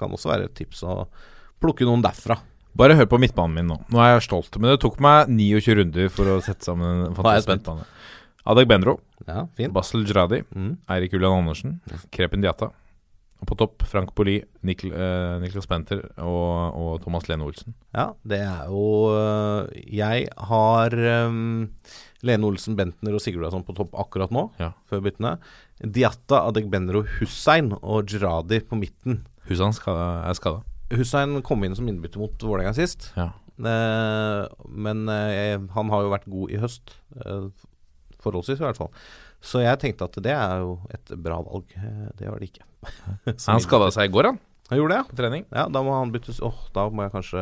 kan 0.00 0.10
også 0.10 0.32
være 0.32 0.48
et 0.48 0.54
tips 0.58 0.82
å 0.82 1.04
plukke 1.62 1.86
noen 1.86 2.02
derfra. 2.02 2.40
Bare 2.74 2.96
hør 2.98 3.06
på 3.06 3.20
midtbanen 3.22 3.54
min 3.54 3.68
nå. 3.70 3.76
Nå 3.94 4.00
er 4.02 4.16
jeg 4.16 4.24
stolt. 4.26 4.56
Men 4.58 4.72
det 4.72 4.80
tok 4.82 4.98
meg 4.98 5.28
29 5.30 5.76
runder 5.78 6.08
for 6.10 6.24
å 6.26 6.40
sette 6.42 6.66
sammen 6.66 7.04
en 7.06 7.14
fantastisk 7.14 7.52
midtbane. 7.54 7.84
Adek 8.50 8.66
Benro, 8.68 8.98
Ja. 9.28 9.46
Basel 9.72 10.02
Jradi, 10.04 10.42
Mm. 10.54 10.76
Eirik 10.90 11.14
Ulland 11.14 11.38
Andersen, 11.46 11.80
Krepin 12.10 12.42
Diata. 12.42 12.72
På 13.44 13.56
topp 13.60 13.82
Frank 13.90 14.14
Poli, 14.16 14.38
Nikl, 14.64 14.92
eh, 14.94 15.34
Niklas 15.42 15.66
Benter 15.68 15.98
og, 16.22 16.76
og 16.80 16.92
Thomas 17.04 17.26
Lene 17.28 17.44
Olsen. 17.44 17.74
Ja, 17.92 18.06
det 18.24 18.38
er 18.40 18.70
jo 18.70 18.84
øh, 19.12 19.66
Jeg 19.92 20.28
har 20.48 20.94
um, 21.28 21.66
Lene 22.24 22.48
Olsen, 22.48 22.76
Bentner 22.78 23.12
og 23.18 23.20
Sigurdasson 23.20 23.66
på 23.66 23.74
topp 23.76 23.92
akkurat 24.00 24.32
nå, 24.32 24.46
Ja. 24.62 24.70
før 24.88 25.02
byttene. 25.04 25.34
Diatta, 25.84 26.44
Adegbenro, 26.48 27.02
Hussein 27.18 27.74
og 27.82 28.06
Geradi 28.08 28.62
på 28.64 28.78
midten. 28.80 29.26
Hussein 29.50 29.74
er 29.76 30.32
skada. 30.38 30.62
Hussein 30.94 31.36
kom 31.44 31.64
inn 31.66 31.76
som 31.76 31.88
innbytter 31.90 32.22
mot 32.22 32.38
Vålerenga 32.40 32.72
sist, 32.78 33.10
Ja. 33.18 33.28
eh, 33.60 34.46
men 34.72 35.04
eh, 35.12 35.58
han 35.74 35.90
har 35.92 36.06
jo 36.06 36.14
vært 36.16 36.30
god 36.32 36.50
i 36.54 36.62
høst. 36.64 36.96
Eh, 37.20 37.50
Forholdsvis, 38.24 38.56
i 38.56 38.64
hvert 38.64 38.78
fall. 38.80 38.88
Så 39.44 39.60
jeg 39.60 39.76
tenkte 39.82 40.08
at 40.08 40.16
det 40.24 40.32
er 40.32 40.62
jo 40.64 40.78
et 40.94 41.12
bra 41.20 41.36
valg. 41.44 41.68
Eh, 41.76 42.08
Det 42.18 42.30
var 42.30 42.40
det 42.40 42.48
ikke. 42.50 42.64
Han 43.50 43.60
skada 43.64 43.90
seg 43.94 44.08
i 44.08 44.12
går, 44.14 44.30
han. 44.32 44.38
Han 44.70 44.78
gjorde 44.80 44.96
det, 44.96 45.08
På 45.10 45.16
trening. 45.18 45.42
ja. 45.52 45.64
Ja, 45.64 45.68
da 45.68 45.82
må 45.84 45.92
han 45.92 46.12
byttes 46.12 46.38
Åh, 46.44 46.60
da 46.72 46.86
må 46.88 47.04
jeg 47.04 47.12
kanskje 47.12 47.40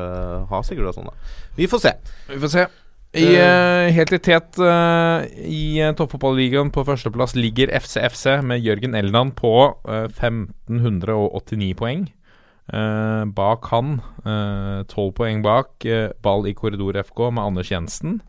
ha 0.51 0.59
Sigurdsson, 0.67 1.07
da. 1.07 1.13
Vi 1.55 1.69
får 1.71 1.83
se. 1.85 1.93
Vi 2.29 2.39
får 2.43 2.51
se. 2.51 2.65
I, 3.13 3.27
uh, 3.37 3.91
helt 3.93 4.15
i 4.17 4.19
tet 4.25 4.57
uh, 4.59 5.21
i 5.45 5.77
uh, 5.85 5.91
toppfotballigaen 5.99 6.71
på 6.73 6.83
førsteplass 6.89 7.35
ligger 7.37 7.69
FCFC 7.77 8.39
med 8.43 8.65
Jørgen 8.65 8.97
Elnan 8.99 9.31
på 9.37 9.53
uh, 9.85 10.09
1589 10.09 11.75
poeng. 11.79 12.09
Bak 13.37 13.67
han, 13.69 13.97
tolv 14.89 15.11
poeng 15.19 15.43
bak, 15.45 15.85
ball 16.25 16.47
i 16.49 16.55
korridor 16.57 16.97
FK 17.03 17.27
med 17.35 17.43
Anders 17.45 17.69
Jensen. 17.73 18.21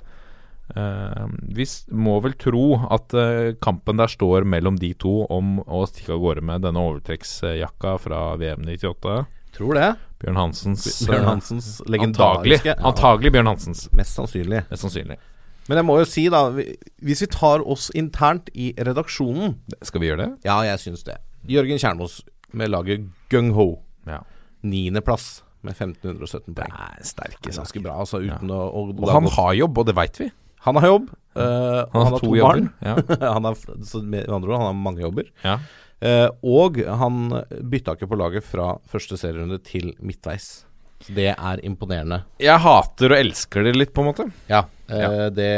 Eh, 0.72 1.25
vi 1.53 1.65
må 1.91 2.15
vel 2.24 2.34
tro 2.39 2.63
at 2.88 3.13
uh, 3.17 3.51
kampen 3.62 4.00
der 4.00 4.10
står 4.10 4.46
mellom 4.48 4.77
de 4.79 4.93
to 4.96 5.25
om 5.34 5.58
å 5.67 5.84
stikke 5.89 6.15
av 6.15 6.24
gårde 6.24 6.43
med 6.48 6.63
denne 6.63 6.82
overtrekksjakka 6.88 7.98
fra 8.01 8.22
VM 8.39 8.63
98. 8.65 9.17
Tror 9.53 9.77
det. 9.77 9.89
Bjørn 10.24 10.39
Hansens 10.39 10.88
Bjørn 11.03 11.20
eh, 11.20 11.27
Hansens 11.27 11.67
legendariske 11.86 12.72
ja, 12.72 12.77
Antagelig 12.89 13.34
Bjørn 13.36 13.51
Hansens. 13.51 13.86
Mest 13.93 14.17
sannsynlig. 14.17 14.63
Mest 14.72 14.88
sannsynlig. 14.88 15.20
Men 15.67 15.79
jeg 15.79 15.88
må 15.88 16.00
jo 16.01 16.08
si, 16.10 16.25
da 16.32 16.41
Hvis 16.51 17.22
vi 17.24 17.27
tar 17.32 17.62
oss 17.72 17.86
internt 17.96 18.50
i 18.51 18.74
redaksjonen 18.75 19.53
Skal 19.86 20.03
vi 20.03 20.10
gjøre 20.10 20.25
det? 20.25 20.32
Ja, 20.48 20.58
jeg 20.67 20.82
syns 20.82 21.05
det. 21.08 21.20
Jørgen 21.48 21.79
Kjernmos 21.79 22.22
med 22.53 22.72
laget 22.72 23.05
Gung 23.32 23.51
Ho. 23.58 23.67
Ja. 24.08 24.22
Niendeplass 24.63 25.41
med 25.63 25.75
1517 25.75 26.53
poeng. 26.55 26.74
Sterke 27.03 27.39
Det 27.39 27.51
er 27.51 27.55
saker. 27.55 27.60
ganske 27.62 27.84
bra, 27.86 27.96
altså, 28.03 28.20
uten 28.22 28.51
å, 28.51 28.60
å 28.70 28.84
Og 28.91 29.12
han 29.12 29.29
har 29.38 29.53
jobb, 29.58 29.79
og 29.82 29.88
det 29.89 29.96
veit 29.98 30.20
vi. 30.22 30.27
Han 30.63 30.79
har 30.79 30.88
jobb. 30.88 31.08
Uh, 31.34 31.43
han, 31.43 31.88
har 31.93 32.03
Han 32.03 32.13
har 32.13 32.22
to 32.22 32.34
barn 32.38 32.67
Ja. 32.84 32.98
han 33.36 33.48
har, 33.48 33.58
med 34.03 34.29
andre 34.29 34.51
ord, 34.51 34.60
han 34.60 34.70
har 34.70 34.77
mange 34.77 35.01
jobber. 35.03 35.32
Ja. 35.43 35.58
Uh, 36.03 36.29
og 36.43 36.77
han 36.84 37.24
bytta 37.72 37.96
ikke 37.98 38.12
på 38.12 38.20
laget 38.20 38.46
fra 38.48 38.74
første 38.91 39.17
serierunde 39.20 39.60
til 39.63 39.93
midtveis. 40.03 40.63
Så 41.03 41.15
det 41.15 41.32
er 41.34 41.63
imponerende. 41.67 42.22
Jeg 42.39 42.62
hater 42.63 43.12
og 43.12 43.20
elsker 43.20 43.65
det 43.67 43.74
litt, 43.75 43.91
på 43.96 44.03
en 44.03 44.10
måte. 44.12 44.27
Ja, 44.48 44.63
eh, 44.88 45.25
Det, 45.36 45.50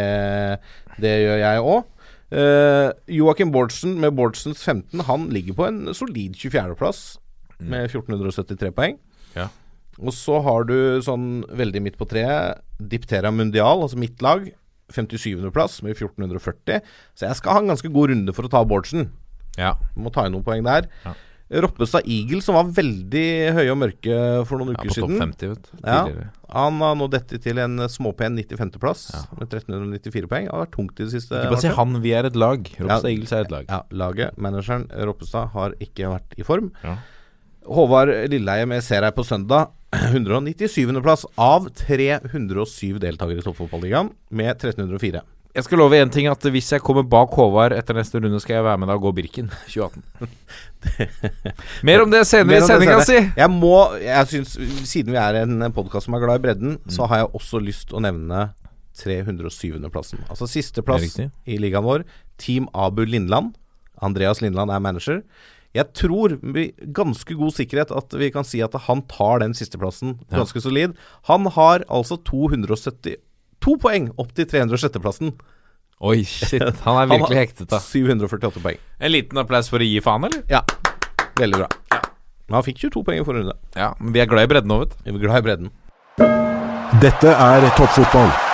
det 1.01 1.11
gjør 1.21 1.41
jeg 1.43 1.67
òg. 1.73 1.91
Uh, 2.33 2.89
Joakim 3.13 3.51
Bårdsen 3.53 3.93
med 4.01 4.15
Bårdsens 4.17 4.63
15, 4.65 5.05
han 5.05 5.27
ligger 5.29 5.57
på 5.59 5.67
en 5.67 5.93
solid 5.93 6.33
24.-plass 6.33 7.03
med 7.61 7.91
1473 7.91 8.73
poeng. 8.75 8.97
Ja. 9.37 9.51
Og 10.01 10.11
så 10.17 10.41
har 10.43 10.65
du 10.67 10.75
sånn 11.05 11.45
veldig 11.55 11.83
midt 11.85 11.99
på 11.99 12.07
treet 12.09 12.63
Diptera 12.81 13.31
Mundial, 13.31 13.85
altså 13.85 13.99
mitt 14.01 14.25
lag. 14.25 14.49
57.-plass 14.93 15.81
med 15.85 15.95
1440. 15.95 16.81
Så 17.17 17.29
jeg 17.29 17.39
skal 17.39 17.57
ha 17.57 17.63
en 17.63 17.71
ganske 17.73 17.91
god 17.93 18.11
runde 18.13 18.35
for 18.35 18.47
å 18.47 18.51
ta 18.51 18.63
Bårdsen. 18.67 19.09
Ja. 19.57 19.75
Må 19.95 20.11
ta 20.13 20.25
inn 20.27 20.35
noen 20.35 20.45
poeng 20.45 20.65
der. 20.67 20.89
Ja. 21.05 21.15
Roppestad 21.61 22.07
Eagle, 22.09 22.39
som 22.41 22.55
var 22.57 22.71
veldig 22.73 23.25
høye 23.53 23.69
og 23.69 23.77
mørke 23.77 24.15
for 24.49 24.57
noen 24.57 24.73
ja 24.73 24.79
uker 24.81 24.89
på 24.89 24.95
topp 24.97 25.11
siden. 25.11 25.19
50, 25.21 25.51
vet. 25.51 25.67
Ja. 25.85 26.29
Han 26.55 26.79
har 26.81 26.95
nå 26.97 27.05
dette 27.13 27.37
til 27.43 27.59
en 27.61 27.83
småpen 27.91 28.39
95.-plass 28.41 29.03
med 29.37 29.45
1394 29.53 30.25
poeng. 30.31 30.47
Det 30.49 30.55
har 30.55 30.63
vært 30.63 30.73
tungt 30.73 30.97
i 30.97 31.05
det 31.05 31.13
siste. 31.13 31.37
Ikke 31.37 31.53
bare 31.53 31.65
si 31.67 31.73
han, 31.77 31.99
vi 32.01 32.15
er 32.17 32.25
et 32.31 32.39
lag. 32.39 32.65
Roppestad 32.79 33.09
Ja. 33.09 33.13
Eagles 33.13 33.35
er 33.37 33.45
et 33.45 33.53
lag. 33.53 33.69
Ja, 33.69 33.79
laget, 33.93 34.39
manageren 34.41 34.87
Roppestad, 35.05 35.53
har 35.53 35.77
ikke 35.85 36.09
vært 36.15 36.33
i 36.41 36.47
form. 36.49 36.71
Ja. 36.81 36.97
Håvard 37.65 38.11
Lilleheie 38.31 38.65
med 38.69 38.83
ser 38.85 39.03
her 39.07 39.11
på 39.15 39.23
søndag. 39.25 39.71
197.-plass 39.95 41.25
av 41.39 41.69
307 41.71 42.97
deltakere 42.99 43.39
i 43.39 43.45
toppfotballigaen 43.45 44.09
med 44.35 44.51
1304. 44.57 45.21
Jeg 45.55 45.63
skal 45.63 45.79
love 45.79 45.95
én 45.95 46.09
ting, 46.11 46.25
at 46.27 46.43
hvis 46.51 46.73
jeg 46.73 46.81
kommer 46.83 47.05
bak 47.07 47.31
Håvard 47.31 47.71
etter 47.71 47.95
neste 47.95 48.19
runde, 48.19 48.41
skal 48.43 48.57
jeg 48.57 48.65
være 48.65 48.79
med 48.81 48.89
deg 48.91 48.97
og 48.99 49.05
gå 49.07 49.13
Birken 49.21 49.47
2018. 49.71 50.27
Mer 51.87 52.03
om 52.03 52.11
det 52.11 52.25
senere 52.27 52.59
i 52.59 52.67
sendinga 52.67 52.97
si. 53.07 53.21
Jeg 53.39 53.51
må, 53.53 53.71
jeg 54.03 54.27
synes, 54.33 54.57
Siden 54.89 55.15
vi 55.15 55.21
er 55.21 55.39
en 55.45 55.63
podkast 55.73 56.09
som 56.09 56.17
er 56.19 56.25
glad 56.25 56.41
i 56.41 56.45
bredden, 56.49 56.75
Mm. 56.83 56.91
så 56.97 57.07
har 57.07 57.23
jeg 57.23 57.31
også 57.39 57.61
lyst 57.63 57.95
å 57.95 58.03
nevne 58.03 58.49
307.-plassen. 58.99 60.25
Altså 60.29 60.47
siste 60.47 60.83
plass 60.85 61.01
sisteplass 61.07 61.47
i 61.47 61.57
ligaen 61.59 61.83
vår. 61.87 62.03
Team 62.41 62.67
Abu 62.75 63.05
Lindland. 63.07 63.53
Andreas 64.03 64.41
Lindland 64.43 64.71
er 64.75 64.83
manager. 64.83 65.21
Jeg 65.75 65.91
tror 65.97 66.37
med 66.39 66.71
ganske 66.95 67.35
god 67.35 67.51
sikkerhet 67.57 67.91
at 67.91 68.15
vi 68.15 68.29
kan 68.31 68.47
si 68.47 68.61
at 68.63 68.75
han 68.87 69.03
tar 69.11 69.43
den 69.43 69.55
sisteplassen 69.57 70.15
ganske 70.31 70.61
solid. 70.63 70.95
Han 71.27 71.49
har 71.51 71.83
altså 71.91 72.15
272 72.23 73.17
poeng 73.81 74.07
opp 74.21 74.31
til 74.37 74.47
306.-plassen. 74.47 75.35
Oi, 76.05 76.23
shit. 76.27 76.63
Han 76.85 76.99
er 76.99 77.07
virkelig 77.07 77.37
hektet, 77.39 77.69
da. 77.71 77.79
748 77.79 78.61
poeng. 78.61 78.81
En 78.99 79.13
liten 79.15 79.39
applaus 79.39 79.71
for 79.71 79.79
å 79.81 79.87
gi 79.87 80.01
faen, 80.03 80.27
eller? 80.27 80.43
Ja, 80.51 80.61
veldig 81.39 81.63
bra. 81.63 81.69
Men 82.45 82.59
han 82.59 82.65
fikk 82.67 82.83
22 82.83 83.05
poeng 83.07 83.21
i 83.23 83.25
forrige 83.25 83.47
runde. 83.47 83.55
Ja, 83.79 83.93
men 83.97 84.13
vi 84.13 84.21
er 84.21 84.29
glad 84.29 84.45
i 84.45 84.51
bredden 84.51 84.69
nå, 84.69 84.81
vet 84.83 84.93
du. 84.93 84.99
Vi 85.07 85.15
er 85.15 85.23
glad 85.23 85.39
i 85.39 85.47
bredden. 85.47 85.71
Dette 87.01 87.31
er 87.33 87.71
toppfotball. 87.79 88.44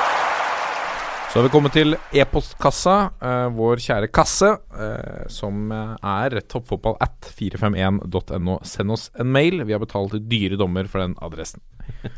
Så 1.31 1.39
har 1.39 1.45
vi 1.45 1.51
kommet 1.53 1.71
til 1.71 1.95
e-postkassa, 2.11 2.93
eh, 3.23 3.45
vår 3.55 3.79
kjære 3.79 4.09
kasse, 4.11 4.49
eh, 4.75 5.29
som 5.31 5.69
er 5.71 6.33
toppfotball 6.43 6.97
at 6.99 7.29
451.no. 7.37 8.57
Send 8.67 8.91
oss 8.91 9.05
en 9.15 9.31
mail. 9.31 9.63
Vi 9.63 9.71
har 9.71 9.79
betalt 9.79 10.17
dyre 10.27 10.57
dommer 10.59 10.89
for 10.91 10.99
den 10.99 11.15
adressen. 11.23 11.63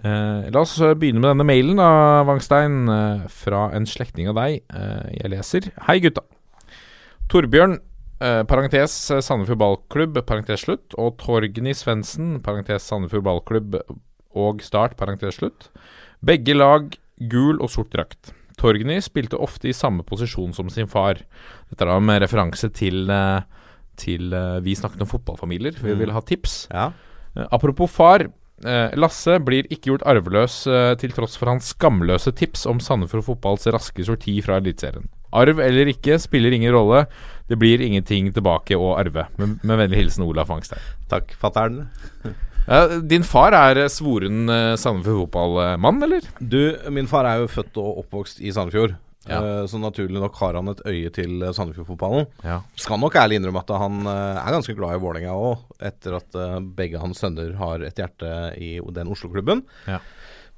Eh, 0.00 0.46
la 0.48 0.60
oss 0.62 0.78
eh, 0.80 0.94
begynne 0.96 1.20
med 1.20 1.28
denne 1.28 1.44
mailen, 1.44 1.76
da, 1.76 2.22
Wangstein, 2.24 2.88
eh, 2.88 3.26
fra 3.28 3.66
en 3.76 3.84
slektning 3.84 4.30
av 4.30 4.38
deg. 4.38 4.62
Eh, 4.72 5.10
jeg 5.18 5.32
leser. 5.34 5.66
Hei, 5.90 5.98
gutta. 6.00 6.22
Torbjørn, 7.28 7.76
parentes 8.48 8.94
Sandefjord 9.26 9.60
ballklubb, 9.60 10.22
parentes 10.24 10.64
slutt, 10.64 10.96
og 10.96 11.18
Torgny 11.20 11.74
Svendsen, 11.76 12.38
parentes 12.40 12.88
Sandefjord 12.88 13.26
ballklubb 13.28 13.76
og 14.32 14.64
Start, 14.64 14.96
parentes 14.96 15.36
slutt. 15.36 15.68
Begge 16.24 16.56
lag 16.56 16.96
gul 17.20 17.60
og 17.60 17.68
sort 17.68 17.92
drakt. 17.92 18.32
Torgny 18.60 18.98
spilte 19.04 19.40
ofte 19.40 19.70
i 19.70 19.76
samme 19.76 20.04
posisjon 20.06 20.52
som 20.56 20.68
sin 20.72 20.90
far. 20.90 21.22
Dette 21.70 21.86
er 21.86 21.90
da 21.90 21.98
med 22.02 22.20
referanse 22.24 22.68
til, 22.76 23.08
eh, 23.10 23.40
til 24.00 24.34
eh, 24.36 24.60
Vi 24.64 24.76
snakket 24.76 25.00
om 25.00 25.08
fotballfamilier. 25.08 25.80
Vi 25.80 25.96
vil 25.96 26.12
ha 26.12 26.20
tips. 26.20 26.66
Ja. 26.70 26.90
Eh, 27.36 27.46
apropos 27.50 27.90
far. 27.90 28.28
Lasse 28.60 29.38
blir 29.40 29.64
ikke 29.72 29.88
gjort 29.88 30.02
arveløs 30.04 30.66
til 31.00 31.14
tross 31.16 31.38
for 31.40 31.48
hans 31.48 31.70
skamløse 31.72 32.28
tips 32.36 32.66
om 32.68 32.76
Sandefjord 32.76 33.24
fotballs 33.24 33.64
raske 33.72 34.04
sorti 34.04 34.34
fra 34.44 34.58
Eliteserien. 34.60 35.08
Arv 35.32 35.62
eller 35.64 35.88
ikke 35.88 36.18
spiller 36.20 36.52
ingen 36.52 36.74
rolle. 36.74 37.06
Det 37.48 37.56
blir 37.56 37.80
ingenting 37.80 38.28
tilbake 38.36 38.76
å 38.76 38.92
arve. 39.00 39.24
Med, 39.40 39.64
med 39.64 39.80
vennlig 39.80 40.02
hilsen 40.02 40.28
Olaf 40.28 40.52
Angstein. 40.52 40.84
Takk, 41.08 41.32
fatter'n. 41.40 41.86
Din 43.10 43.24
far 43.26 43.54
er 43.56 43.84
eh, 43.84 43.88
svoren 43.90 44.48
eh, 44.52 44.74
Sandefjord 44.78 45.30
fotballmann, 45.30 46.02
eller? 46.06 46.26
Du, 46.38 46.60
min 46.92 47.08
far 47.10 47.26
er 47.26 47.40
jo 47.42 47.48
født 47.50 47.78
og 47.82 48.02
oppvokst 48.04 48.42
i 48.44 48.52
Sandefjord. 48.54 48.94
Ja. 49.28 49.38
eh, 49.40 49.64
Så 49.68 49.80
naturlig 49.80 50.20
nok 50.22 50.36
har 50.40 50.54
han 50.58 50.68
et 50.72 50.82
øye 50.86 51.10
til 51.14 51.42
Sandefjord-fotballen. 51.56 52.28
Ja. 52.46 52.60
Skal 52.78 53.00
nok 53.02 53.16
ærlig 53.20 53.40
innrømme 53.40 53.62
at 53.64 53.72
han 53.82 53.98
er 54.06 54.54
ganske 54.54 54.76
glad 54.78 54.96
i 54.98 55.02
Vålerenga 55.02 55.34
òg, 55.34 55.64
etter 55.90 56.18
at 56.20 56.38
begge 56.78 57.00
hans 57.02 57.20
sønner 57.24 57.56
har 57.58 57.82
et 57.86 57.98
hjerte 57.98 58.30
i 58.60 58.76
den 59.00 59.10
Oslo-klubben. 59.12 59.64
Ja. 59.90 59.98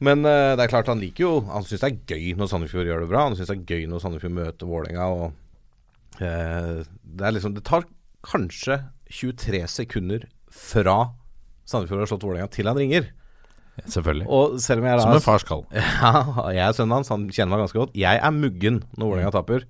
Men 0.02 0.24
det 0.26 0.58
er 0.58 0.66
klart 0.72 0.88
han 0.90 0.98
liker 0.98 1.22
jo 1.22 1.32
Han 1.46 1.62
syns 1.62 1.78
det 1.84 1.88
er 1.92 1.98
gøy 2.10 2.32
når 2.34 2.48
Sandefjord 2.50 2.88
gjør 2.88 3.04
det 3.04 3.10
bra. 3.12 3.20
Han 3.28 3.36
syns 3.38 3.52
det 3.52 3.58
er 3.60 3.68
gøy 3.70 3.84
når 3.90 4.02
Sandefjord 4.02 4.34
møter 4.34 4.66
Vålerenga. 4.66 5.06
Og 5.14 6.22
eh, 6.26 6.80
det 7.06 7.30
liksom 7.36 7.54
Det 7.54 7.62
tar 7.68 7.86
kanskje 8.26 8.80
23 9.12 9.60
sekunder 9.70 10.26
fra 10.52 10.96
Sandefjord 11.68 12.04
har 12.04 12.10
slått 12.10 12.26
Vålerenga 12.26 12.52
til 12.52 12.70
han 12.70 12.78
ringer. 12.78 13.10
Selvfølgelig. 13.88 14.26
Som 14.60 15.16
en 15.16 15.24
fars 15.24 15.46
kall. 15.48 15.64
ja, 15.72 16.12
jeg 16.52 16.62
er 16.66 16.76
sønnen 16.76 16.98
hans, 16.98 17.10
han 17.12 17.26
kjenner 17.32 17.54
meg 17.54 17.66
ganske 17.66 17.80
godt. 17.80 17.96
Jeg 17.96 18.20
er 18.20 18.36
muggen 18.36 18.82
når 18.98 19.12
Vålerenga 19.14 19.34
taper. 19.38 19.66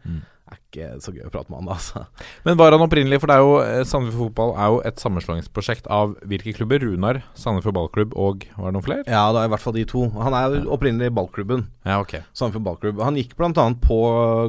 Det 0.52 0.58
er 0.58 0.58
ikke 0.60 1.00
så 1.00 1.12
gøy 1.14 1.22
å 1.24 1.30
prate 1.32 1.52
med 1.52 1.62
han, 1.62 1.68
altså. 1.72 2.02
Men 2.44 2.58
var 2.60 2.74
han 2.74 2.82
opprinnelig 2.84 3.22
For 3.22 3.30
det 3.30 3.36
er 3.38 3.44
jo 3.44 3.52
eh, 3.62 3.84
Sandefjord 3.88 4.26
fotball 4.26 4.50
er 4.60 4.72
jo 4.74 4.80
et 4.90 5.00
sammenslåingsprosjekt 5.00 5.88
av 5.92 6.12
hvilke 6.28 6.52
klubber? 6.58 6.82
Runar, 6.82 7.22
Sandefjord 7.38 7.76
ballklubb 7.78 8.16
og 8.20 8.44
Var 8.58 8.66
det 8.66 8.74
noen 8.76 8.84
flere? 8.84 9.06
Ja, 9.06 9.22
det 9.32 9.40
er 9.40 9.48
i 9.48 9.52
hvert 9.54 9.64
fall 9.64 9.76
de 9.78 9.86
to. 9.88 10.04
Han 10.18 10.36
er 10.36 10.58
ja. 10.58 10.62
opprinnelig 10.76 11.08
i 11.08 11.14
ballklubben. 11.16 11.64
Ja, 11.88 12.02
ok. 12.02 12.18
Sandefjord 12.36 12.66
ballklubb. 12.68 13.00
Han 13.06 13.16
gikk 13.20 13.32
bl.a. 13.38 13.66
på 13.86 13.98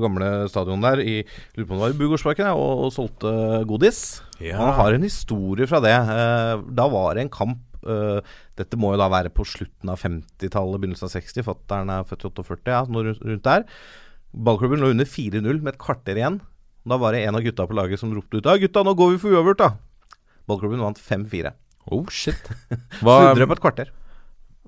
gamle 0.03 0.33
stadion 0.51 0.83
der, 0.83 0.99
i 0.99 1.21
lurer 1.55 1.69
på 1.69 1.71
om 1.71 1.79
det 1.79 1.85
var 1.85 1.95
i 1.95 1.99
Bugårdsparken, 2.01 2.51
og, 2.51 2.87
og 2.87 2.95
solgte 2.97 3.63
godis. 3.69 4.03
Ja. 4.43 4.57
Han 4.59 4.73
har 4.77 4.93
en 4.97 5.05
historie 5.07 5.67
fra 5.69 5.79
det. 5.83 5.93
Eh, 5.95 6.63
Da 6.75 6.87
var 6.91 7.15
det 7.15 7.23
en 7.27 7.29
kamp 7.33 7.59
eh, 7.87 8.19
Dette 8.59 8.77
må 8.79 8.93
jo 8.93 8.99
da 9.01 9.07
være 9.11 9.31
på 9.33 9.45
slutten 9.47 9.89
av 9.89 9.99
50-tallet, 10.01 10.79
begynnelsen 10.83 11.07
av 11.09 11.13
60. 11.15 11.43
Fattern 11.47 11.89
er 11.93 12.03
født 12.07 12.25
i 12.27 12.29
48, 12.29 12.71
ja, 12.75 12.83
noe 12.87 13.13
rundt 13.15 13.43
der. 13.47 13.65
Ballklubben 14.33 14.81
lå 14.81 14.91
under 14.93 15.05
4-0 15.05 15.61
med 15.61 15.73
et 15.73 15.79
kvarter 15.81 16.17
igjen. 16.19 16.39
Da 16.85 16.97
var 16.99 17.13
det 17.15 17.23
en 17.27 17.35
av 17.39 17.41
gutta 17.45 17.65
på 17.69 17.75
laget 17.77 17.99
som 18.01 18.11
ropte 18.13 18.37
ut 18.41 18.45
Ja, 18.49 18.57
gutta, 18.59 18.83
nå 18.83 18.93
går 18.99 19.11
vi 19.15 19.19
for 19.23 19.35
uavgjort, 19.37 19.61
da. 19.63 19.71
Ballklubben 20.49 20.81
vant 20.83 20.99
5-4. 20.99 21.53
Oh, 21.91 22.05
shit. 22.11 22.39
Snudde 22.99 23.47
på 23.47 23.55
et 23.57 23.63
kvarter. 23.63 23.91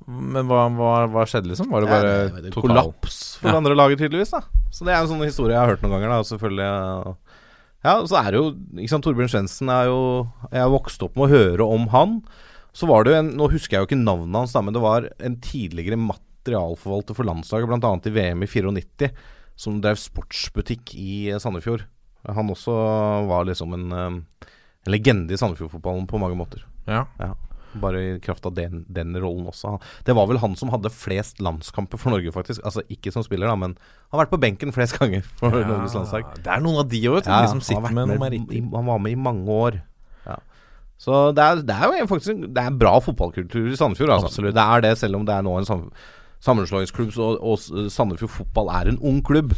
men 0.05 0.45
hva, 0.49 0.65
hva, 0.75 0.91
hva 1.09 1.23
skjedde, 1.25 1.49
liksom? 1.51 1.69
Var 1.71 1.81
det 1.85 1.89
bare 1.89 2.09
Ja, 2.11 2.25
det 2.35 2.41
det 2.49 2.53
Kollaps 2.55 3.37
for 3.41 3.49
Ja. 3.49 3.57
andre 3.57 3.75
laget, 3.75 3.99
tydeligvis. 4.03 4.31
da 4.35 4.41
Så 4.71 4.85
det 4.85 4.93
er 4.93 5.01
en 5.01 5.07
sånn 5.09 5.23
historie 5.25 5.55
jeg 5.55 5.61
har 5.63 5.71
hørt 5.71 5.81
noen 5.85 5.95
ganger, 5.95 6.09
da. 6.09 6.19
og 6.19 6.27
Selvfølgelig 6.29 7.15
ja. 7.85 7.95
Så 8.09 8.17
er 8.19 8.33
det 8.33 8.41
jo 8.41 8.49
ikke 8.75 8.91
sant, 8.91 9.05
Torbjørn 9.05 9.31
Svendsen 9.31 9.71
er 9.71 9.89
jo 9.91 10.01
Jeg 10.49 10.63
har 10.63 10.73
vokst 10.73 11.05
opp 11.05 11.15
med 11.15 11.27
å 11.27 11.33
høre 11.35 11.69
om 11.77 11.87
han. 11.93 12.19
Så 12.75 12.89
var 12.89 13.05
det 13.05 13.13
jo 13.13 13.21
en 13.21 13.33
Nå 13.39 13.49
husker 13.53 13.77
jeg 13.77 13.85
jo 13.85 13.89
ikke 13.91 14.01
navnet 14.01 14.41
hans, 14.41 14.55
da, 14.55 14.63
men 14.65 14.75
det 14.75 14.83
var 14.83 15.09
en 15.23 15.39
tidligere 15.43 16.01
materialforvalter 16.01 17.17
for 17.17 17.27
landslaget, 17.29 17.71
bl.a. 17.71 17.93
i 18.03 18.15
VM 18.17 18.43
i 18.43 18.49
94, 18.51 19.11
som 19.55 19.79
drev 19.83 19.99
sportsbutikk 20.01 20.95
i 20.99 21.31
Sandefjord. 21.39 21.85
Han 22.25 22.51
også 22.51 22.73
var 23.29 23.45
liksom 23.47 23.73
en, 23.77 23.85
eh, 23.93 24.47
en 24.85 24.91
legende 24.91 25.33
i 25.33 25.39
Sandefjord-fotballen 25.39 26.07
på 26.09 26.19
mange 26.19 26.37
måter. 26.37 26.65
Ja. 26.89 27.05
Ja, 27.21 27.33
bare 27.81 27.99
i 28.03 28.19
kraft 28.23 28.45
av 28.45 28.53
den, 28.57 28.83
den 28.89 29.15
rollen 29.21 29.47
også. 29.51 29.75
Det 30.07 30.15
var 30.15 30.27
vel 30.27 30.37
han 30.43 30.55
som 30.55 30.69
hadde 30.73 30.91
flest 30.93 31.39
landskamper 31.43 31.97
for 32.01 32.11
Norge, 32.15 32.31
faktisk. 32.35 32.61
Altså 32.65 32.83
ikke 32.89 33.11
som 33.13 33.23
spiller, 33.25 33.47
da, 33.51 33.55
men 33.55 33.75
han 33.77 34.15
har 34.17 34.25
vært 34.25 34.33
på 34.35 34.41
benken 34.41 34.71
flest 34.75 34.97
ganger 34.99 35.23
for 35.39 35.51
Norges 35.51 35.95
landslag. 35.97 36.29
Det 36.41 36.51
er 36.55 36.63
noen 36.65 36.81
av 36.83 36.89
de 36.89 37.01
òg, 37.11 37.21
Ja, 37.25 37.41
de 37.43 37.51
som 37.53 37.61
sitter 37.61 37.91
med 37.93 38.07
med 38.13 38.19
meritter. 38.23 38.61
Han 38.75 38.85
var 38.91 38.99
med 38.99 39.11
i 39.11 39.21
mange 39.27 39.47
år. 39.49 39.79
Ja. 40.25 40.37
Så 40.97 41.21
det 41.35 41.43
er, 41.43 41.63
det 41.67 41.75
er 41.75 41.97
jo 41.99 42.05
faktisk 42.07 42.45
Det 42.47 42.61
er 42.61 42.67
en 42.71 42.77
bra 42.79 42.93
fotballkultur 43.03 43.67
i 43.71 43.75
Sandefjord. 43.75 44.09
Altså. 44.15 44.29
Absolutt. 44.31 44.55
Det 44.55 44.63
er 44.63 44.81
det, 44.85 44.93
selv 44.97 45.15
om 45.19 45.25
det 45.27 45.35
er 45.35 45.43
nå 45.43 45.57
en 45.59 45.65
sam 45.67 45.89
sammenslåingsklubb, 46.45 47.11
så- 47.15 47.37
og 47.41 47.57
Sandefjord 47.91 48.29
fotball 48.29 48.69
er 48.69 48.89
en 48.91 48.99
ung 49.01 49.21
klubb. 49.25 49.53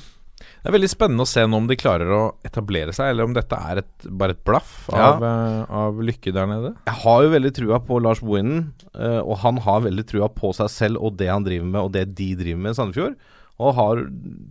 Det 0.57 0.71
er 0.71 0.75
veldig 0.75 0.89
spennende 0.91 1.23
å 1.23 1.29
se 1.29 1.43
nå 1.47 1.59
om 1.61 1.67
de 1.69 1.77
klarer 1.79 2.09
å 2.11 2.21
etablere 2.47 2.91
seg, 2.95 3.11
eller 3.13 3.27
om 3.27 3.35
dette 3.35 3.55
er 3.55 3.83
et, 3.83 4.07
bare 4.09 4.33
et 4.35 4.43
blaff 4.43 4.89
Ja. 4.91 5.13
av, 5.13 5.23
eh, 5.23 5.65
av 5.69 6.01
lykke 6.03 6.33
der 6.33 6.47
nede. 6.49 6.75
Jeg 6.89 6.97
har 7.03 7.23
jo 7.23 7.29
veldig 7.29 7.53
trua 7.55 7.79
på 7.79 8.01
Lars 8.01 8.19
Bohinen, 8.19 8.73
eh, 8.95 9.21
og 9.21 9.37
han 9.45 9.57
har 9.63 9.81
veldig 9.85 10.05
trua 10.09 10.27
på 10.33 10.53
seg 10.57 10.69
selv 10.73 11.01
og 11.01 11.17
det 11.17 11.29
han 11.29 11.45
driver 11.45 11.65
med, 11.65 11.81
og 11.81 11.91
det 11.93 12.15
de 12.15 12.35
driver 12.35 12.59
med 12.59 12.71
i 12.71 12.79
Sandefjord. 12.81 13.15
Og 13.59 13.73
har 13.73 13.95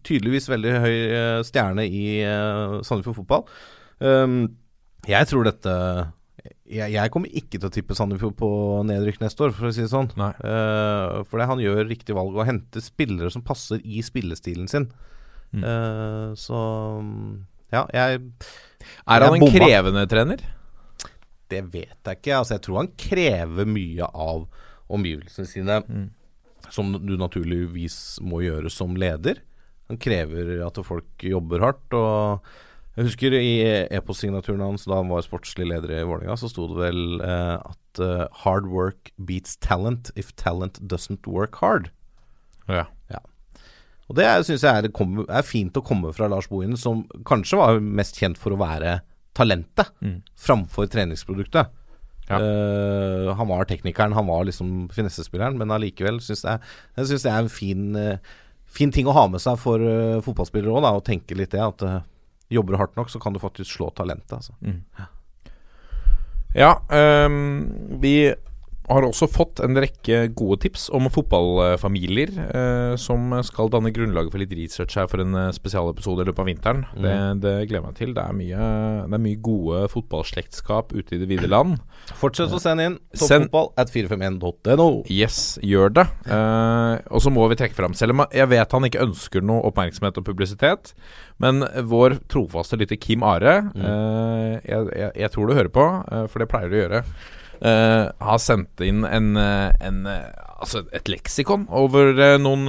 tydeligvis 0.02 0.48
veldig 0.48 0.72
høy 0.82 0.96
eh, 1.12 1.42
stjerne 1.46 1.84
i 1.86 2.22
Sandefjord 2.82 3.20
fotball. 3.20 3.44
Um, 4.00 4.56
jeg 5.06 5.26
tror 5.30 5.44
dette 5.46 6.12
jeg, 6.66 6.92
jeg 6.92 7.10
kommer 7.14 7.30
ikke 7.30 7.60
til 7.60 7.68
å 7.68 7.72
tippe 7.72 7.94
Sandefjord 7.94 8.34
på 8.38 8.48
nedrykk 8.86 9.20
neste 9.22 9.46
år, 9.46 9.52
for 9.54 9.68
å 9.68 9.72
si 9.74 9.84
det 9.84 9.92
sånn. 9.92 10.10
Uh, 10.16 11.22
for 11.28 11.38
han 11.38 11.62
gjør 11.62 11.86
riktig 11.86 12.14
valg 12.16 12.34
og 12.34 12.46
henter 12.48 12.82
spillere 12.82 13.30
som 13.30 13.44
passer 13.46 13.78
i 13.84 14.02
spillestilen 14.02 14.66
sin. 14.70 14.88
Mm. 15.54 15.64
Eh, 15.64 16.34
så 16.34 16.60
ja, 17.72 17.84
jeg 17.92 18.20
Er 19.06 19.24
han 19.26 19.34
Jeg 19.34 19.42
en 19.42 19.52
krevende 19.54 20.06
trener? 20.10 20.42
Det 21.48 21.62
vet 21.72 21.96
jeg 22.04 22.18
ikke. 22.20 22.38
Altså, 22.40 22.54
jeg 22.56 22.62
tror 22.66 22.76
han 22.82 22.92
krever 22.98 23.66
mye 23.70 24.06
av 24.12 24.46
omgivelsene 24.90 25.46
sine, 25.46 25.80
Mm. 25.86 26.10
som 26.70 26.92
du 27.06 27.16
naturligvis 27.16 28.18
må 28.22 28.42
gjøre 28.42 28.70
som 28.70 28.94
leder. 28.96 29.38
Han 29.88 29.98
krever 29.98 30.64
at 30.66 30.78
folk 30.84 31.06
jobber 31.22 31.60
hardt. 31.60 31.92
og 31.94 32.42
Jeg 32.96 33.04
husker 33.04 33.32
i 33.36 33.86
e-postsignaturen 33.92 34.60
hans 34.64 34.84
da 34.86 34.94
han 34.96 35.08
var 35.08 35.20
sportslig 35.22 35.66
leder 35.68 35.90
i 36.00 36.02
Vålerenga, 36.02 36.32
så 36.40 36.48
sto 36.48 36.66
det 36.66 36.78
vel 36.80 37.20
eh, 37.20 37.58
at 37.60 38.00
eh, 38.00 38.26
'hard 38.32 38.66
work 38.66 39.12
beats 39.18 39.56
talent 39.56 40.10
if 40.16 40.32
talent 40.34 40.80
doesn't 40.80 41.26
work 41.26 41.56
hard'. 41.60 41.90
Ja. 42.68 42.86
Ja. 43.10 43.18
Og 44.08 44.14
det 44.18 44.26
syns 44.46 44.62
jeg 44.62 44.84
er, 44.84 44.88
kom- 44.94 45.24
er 45.28 45.42
fint 45.42 45.74
å 45.76 45.82
komme 45.84 46.12
fra 46.14 46.28
Lars 46.30 46.46
Bohinen, 46.48 46.76
som 46.78 47.04
kanskje 47.26 47.58
var 47.58 47.80
mest 47.82 48.16
kjent 48.20 48.38
for 48.38 48.54
å 48.54 48.60
være 48.60 49.00
talentet 49.34 49.90
Mm. 50.02 50.22
framfor 50.38 50.86
treningsproduktet. 50.88 51.68
Ja. 52.30 52.38
Uh, 52.42 53.34
han 53.38 53.46
var 53.48 53.64
teknikeren, 53.70 54.14
han 54.14 54.26
var 54.26 54.44
liksom 54.48 54.88
finessespilleren, 54.90 55.58
men 55.58 55.70
allikevel 55.70 56.18
syns 56.24 56.42
jeg, 56.42 56.60
jeg 56.96 57.06
synes 57.06 57.22
det 57.22 57.30
er 57.32 57.38
en 57.44 57.48
fin, 57.52 57.84
uh, 57.96 58.16
fin 58.66 58.90
ting 58.90 59.06
å 59.06 59.14
ha 59.14 59.26
med 59.30 59.40
seg 59.40 59.58
for 59.62 59.78
uh, 59.78 60.20
fotballspillere 60.26 60.72
òg, 60.74 60.88
å 60.88 61.04
tenke 61.06 61.36
litt 61.38 61.50
det. 61.54 61.60
At 61.62 61.84
jobber 62.50 62.74
du 62.74 62.78
hardt 62.80 62.96
nok, 62.96 63.10
så 63.10 63.18
kan 63.22 63.32
du 63.34 63.38
faktisk 63.42 63.70
slå 63.76 63.90
talentet. 63.94 64.32
Altså. 64.38 64.54
Ja, 66.56 66.78
um, 67.26 68.00
vi 68.00 68.32
har 68.86 69.02
også 69.06 69.26
fått 69.30 69.60
en 69.64 69.74
rekke 69.82 70.18
gode 70.38 70.60
tips 70.62 70.86
om 70.94 71.08
fotballfamilier 71.10 72.30
eh, 72.46 72.92
som 73.00 73.32
skal 73.46 73.70
danne 73.72 73.90
grunnlaget 73.94 74.30
for 74.34 74.42
litt 74.42 74.52
research 74.54 74.94
her 74.98 75.08
for 75.10 75.22
en 75.24 75.34
eh, 75.34 75.48
spesialepisode 75.56 76.22
i 76.22 76.28
løpet 76.28 76.42
av 76.44 76.50
vinteren. 76.50 76.84
Det, 76.94 77.14
det 77.42 77.54
gleder 77.66 77.80
jeg 77.80 77.86
meg 77.88 77.96
til. 77.98 78.14
Det 78.16 78.24
er 78.24 78.36
mye, 78.38 78.68
det 79.10 79.18
er 79.18 79.24
mye 79.26 79.40
gode 79.48 79.82
fotballslektskap 79.94 80.94
ute 80.94 81.16
i 81.16 81.20
det 81.22 81.28
vide 81.30 81.50
land. 81.50 81.76
Fortsett 82.20 82.54
å 82.54 82.60
sende 82.62 82.86
inn 82.90 82.98
Send- 83.16 83.48
toppfotball 83.48 83.72
at 83.82 83.90
451.no. 83.94 84.88
Yes, 85.12 85.40
gjør 85.66 85.94
det. 86.00 86.06
Eh, 86.30 86.94
og 87.10 87.22
så 87.24 87.32
må 87.34 87.46
vi 87.50 87.58
trekke 87.58 87.76
fram, 87.78 87.96
selv 87.98 88.14
om 88.16 88.24
jeg 88.30 88.50
vet 88.52 88.76
han 88.76 88.86
ikke 88.88 89.02
ønsker 89.06 89.44
noe 89.46 89.64
oppmerksomhet 89.70 90.20
og 90.22 90.26
publisitet, 90.28 90.94
men 91.42 91.64
vår 91.90 92.20
trofaste 92.32 92.78
lytter 92.80 92.98
Kim 93.02 93.24
Are, 93.26 93.58
eh, 93.74 94.52
jeg, 94.62 94.86
jeg, 94.94 95.10
jeg 95.24 95.34
tror 95.34 95.50
du 95.50 95.56
hører 95.58 95.72
på, 95.74 95.88
eh, 96.06 96.24
for 96.30 96.42
det 96.44 96.48
pleier 96.52 96.70
du 96.72 96.78
å 96.78 96.82
gjøre, 96.84 97.02
eh, 97.60 98.10
har 98.20 98.38
sendt 98.42 98.80
inn 98.84 99.04
en, 99.04 99.36
eh, 99.36 99.72
en 99.80 100.06
eh, 100.06 100.42
Altså 100.56 100.80
et 100.96 101.04
leksikon 101.12 101.66
over 101.68 102.14
noen, 102.40 102.62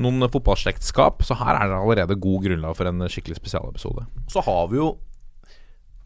noen 0.00 0.24
fotballslektskap. 0.32 1.18
Så 1.28 1.36
her 1.36 1.58
er 1.60 1.68
det 1.68 1.76
allerede 1.76 2.16
god 2.16 2.46
grunnlag 2.46 2.72
for 2.78 2.88
en 2.88 3.04
skikkelig 3.12 3.36
spesialepisode. 3.36 4.06
Så 4.32 4.40
har 4.46 4.70
vi 4.72 4.78
jo 4.78 4.86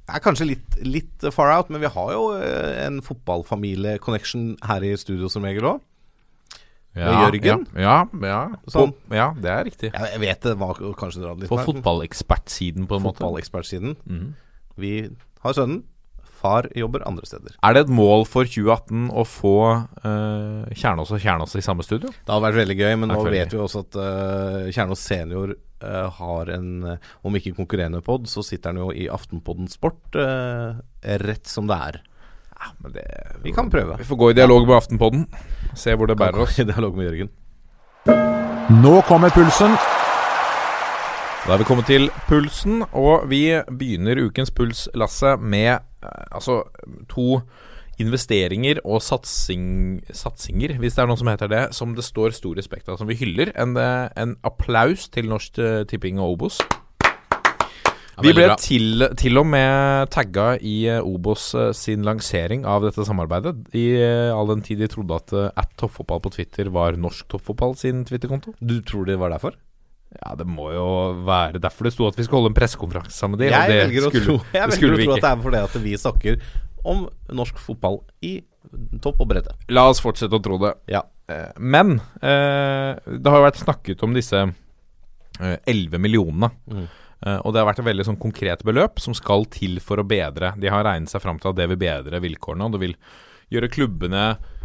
Det 0.09 0.17
er 0.17 0.25
kanskje 0.25 0.49
litt, 0.49 0.79
litt 0.83 1.29
far 1.33 1.53
out, 1.55 1.71
men 1.71 1.81
vi 1.85 1.87
har 1.95 2.11
jo 2.17 2.25
en 2.35 2.99
fotballfamilie-connection 3.07 4.57
her 4.67 4.83
i 4.89 4.97
studio 4.99 5.29
som 5.31 5.45
regel 5.47 5.69
òg. 5.71 5.81
Jørgen? 6.99 7.67
Ja, 7.77 8.01
ja, 8.09 8.27
ja, 8.27 8.43
Sånn. 8.67 8.91
På- 8.97 9.15
ja, 9.15 9.29
det 9.39 9.51
er 9.53 9.65
riktig. 9.69 9.91
Jeg, 9.93 10.21
vet 10.21 10.41
det 10.49 10.57
var 10.59 10.75
kanskje 10.99 11.23
dratt 11.23 11.39
litt 11.39 11.49
På 11.53 11.61
fotballekspertsiden, 11.63 12.89
på 12.89 12.97
en 12.99 13.05
måte. 13.05 13.21
Fotballekspertsiden. 13.23 13.95
Mhm. 14.05 14.35
Vi 14.79 14.93
har 15.45 15.53
sønnen. 15.55 15.85
Far 16.39 16.69
jobber 16.77 17.03
andre 17.09 17.27
steder. 17.27 17.57
Er 17.67 17.75
det 17.75 17.87
et 17.87 17.93
mål 17.93 18.23
for 18.31 18.47
2018 18.47 19.09
å 19.11 19.25
få 19.27 19.55
uh, 20.05 20.69
Kjernås 20.71 21.11
og 21.15 21.23
Kjernås 21.23 21.57
i 21.59 21.65
samme 21.65 21.87
studio? 21.87 22.13
Det 22.15 22.35
har 22.35 22.45
vært 22.45 22.61
veldig 22.61 22.77
gøy, 22.79 22.93
men 23.03 23.11
nå 23.11 23.23
vet 23.27 23.55
vi 23.55 23.59
også 23.63 23.83
at 23.87 23.99
uh, 23.99 24.69
Kjernås 24.71 25.03
senior 25.03 25.57
uh, 25.57 26.07
har 26.21 26.53
en 26.55 26.71
Om 27.27 27.41
ikke 27.41 27.57
konkurrerende 27.57 28.03
pod, 28.07 28.31
så 28.31 28.45
sitter 28.47 28.71
han 28.71 28.85
jo 28.85 28.93
i 28.95 29.09
Aftenpodden 29.11 29.67
Sport 29.73 30.19
rett 30.19 31.51
som 31.51 31.69
det 31.71 31.77
er. 31.91 32.01
Ja, 32.59 32.73
men 32.83 32.95
det, 32.95 33.07
Vi 33.43 33.53
kan 33.55 33.71
prøve. 33.71 33.99
Vi 33.99 34.07
får 34.07 34.17
gå 34.17 34.31
i 34.31 34.39
dialog 34.39 34.67
med 34.67 34.77
Aftenpodden. 34.79 35.27
Se 35.79 35.95
hvor 35.95 36.11
det 36.11 36.19
bærer 36.19 36.43
oss. 36.43 36.59
I 36.59 36.67
dialog 36.67 36.99
med 36.99 37.11
Jørgen. 37.11 37.31
Nå 38.83 39.01
kommer 39.09 39.31
pulsen. 39.35 39.79
Da 41.49 41.55
er 41.55 41.63
vi 41.63 41.65
kommet 41.65 41.87
til 41.89 42.11
pulsen, 42.29 42.83
og 42.93 43.23
vi 43.31 43.39
begynner 43.73 44.19
ukens 44.21 44.51
puls, 44.53 44.83
Lasse, 44.93 45.31
med 45.41 45.79
eh, 45.81 46.25
altså 46.29 46.59
to 47.09 47.39
investeringer 47.97 48.83
og 48.85 49.01
satsing, 49.01 49.63
satsinger, 50.13 50.75
hvis 50.77 50.99
det 50.99 51.01
er 51.01 51.09
noe 51.09 51.17
som 51.17 51.31
heter 51.33 51.49
det, 51.49 51.63
som 51.73 51.95
det 51.97 52.05
står 52.05 52.35
stor 52.37 52.59
respekt 52.61 52.91
av, 52.93 52.99
som 53.01 53.09
vi 53.09 53.17
hyller. 53.17 53.55
En, 53.57 53.73
eh, 53.81 54.11
en 54.21 54.35
applaus 54.45 55.07
til 55.15 55.31
Norsk 55.31 55.57
eh, 55.65 55.87
Tipping 55.89 56.21
og 56.21 56.35
Obos. 56.35 56.59
Vi 58.21 58.35
ble 58.37 58.51
til, 58.61 59.07
til 59.17 59.41
og 59.41 59.47
med 59.49 60.11
tagga 60.13 60.51
i 60.61 60.83
Obos 60.99 61.47
sin 61.79 62.05
lansering 62.05 62.67
av 62.69 62.85
dette 62.85 63.07
samarbeidet, 63.09 63.55
i 63.73 63.87
all 64.35 64.53
den 64.53 64.67
tid 64.67 64.83
de 64.83 64.91
trodde 64.93 65.17
at 65.23 65.33
at 65.65 65.73
toppfotball 65.81 66.21
på 66.27 66.35
Twitter 66.37 66.69
var 66.75 67.01
norsk 67.01 67.31
toppfotball 67.33 67.73
sin 67.79 68.05
Twitter-konto. 68.05 68.53
Du 68.61 68.83
tror 68.83 69.09
det 69.09 69.17
var 69.23 69.33
derfor? 69.33 69.57
Ja, 70.17 70.35
det 70.41 70.47
må 70.49 70.71
jo 70.73 70.85
være 71.27 71.61
derfor 71.61 71.85
det 71.85 71.93
sto 71.93 72.07
at 72.09 72.17
vi 72.17 72.25
skulle 72.25 72.41
holde 72.41 72.55
en 72.55 72.57
pressekonferanse 72.57 73.13
sammen 73.13 73.37
med 73.37 73.45
dem. 73.45 73.53
Jeg 73.53 73.61
og 73.61 73.69
det 73.69 73.81
velger 73.85 74.07
å 74.07 74.11
skulle- 74.13 74.25
tro, 74.25 74.37
jeg 74.55 74.71
det 74.71 74.79
velger 74.79 74.95
å 74.95 74.97
vi 74.97 75.05
tro 75.05 75.13
at 75.19 75.21
det 75.27 75.31
er 75.31 75.43
fordi 75.45 75.61
at 75.65 75.75
vi 75.85 75.93
snakker 76.01 76.41
om 76.89 77.03
norsk 77.37 77.59
fotball 77.61 77.99
i 78.25 78.33
topp 79.05 79.21
og 79.21 79.29
bredde. 79.29 79.53
La 79.69 79.85
oss 79.91 80.01
fortsette 80.01 80.33
å 80.33 80.43
tro 80.43 80.57
det. 80.63 80.73
Ja. 80.89 81.03
Eh, 81.29 81.53
Men 81.59 82.01
eh, 82.23 82.97
det 83.05 83.27
har 83.29 83.39
jo 83.43 83.47
vært 83.51 83.61
snakket 83.61 84.03
om 84.07 84.15
disse 84.17 84.41
eh, 85.41 85.57
11 85.67 85.99
millionene. 86.01 86.51
Mm. 86.71 86.87
Eh, 87.27 87.39
og 87.45 87.53
det 87.53 87.61
har 87.61 87.69
vært 87.69 87.81
et 87.83 87.89
veldig 87.91 88.07
sånn 88.07 88.21
konkret 88.21 88.63
beløp 88.65 89.01
som 89.03 89.13
skal 89.17 89.45
til 89.53 89.81
for 89.85 89.99
å 90.01 90.07
bedre. 90.09 90.55
De 90.59 90.69
har 90.73 90.85
regnet 90.87 91.11
seg 91.13 91.21
fram 91.25 91.39
til 91.43 91.51
at 91.53 91.57
det 91.61 91.69
vil 91.69 91.81
bedre 91.85 92.21
vilkårene, 92.25 92.65
og 92.65 92.73
det 92.77 92.81
vil 92.87 92.97
gjøre 93.53 93.71
klubbene 93.75 94.25
eh, 94.31 94.57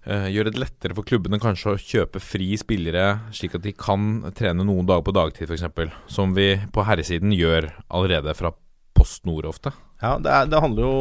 Gjøre 0.00 0.48
det 0.48 0.60
lettere 0.62 0.94
for 0.96 1.04
klubbene 1.04 1.36
kanskje 1.42 1.74
å 1.74 1.80
kjøpe 1.80 2.22
fri 2.24 2.54
spillere, 2.56 3.18
slik 3.36 3.58
at 3.58 3.66
de 3.66 3.74
kan 3.76 4.30
trene 4.32 4.64
noen 4.64 4.88
dager 4.88 5.04
på 5.04 5.12
dagtid, 5.12 5.50
f.eks. 5.50 5.92
Som 6.08 6.32
vi 6.38 6.54
på 6.72 6.86
herresiden 6.88 7.34
gjør 7.36 7.68
allerede 7.92 8.32
fra 8.38 8.54
Post 8.96 9.28
Nord 9.28 9.50
ofte. 9.50 9.74
Ja, 10.00 10.14
det, 10.16 10.32
er, 10.32 10.48
det 10.48 10.62
handler 10.64 10.86
jo 10.86 10.94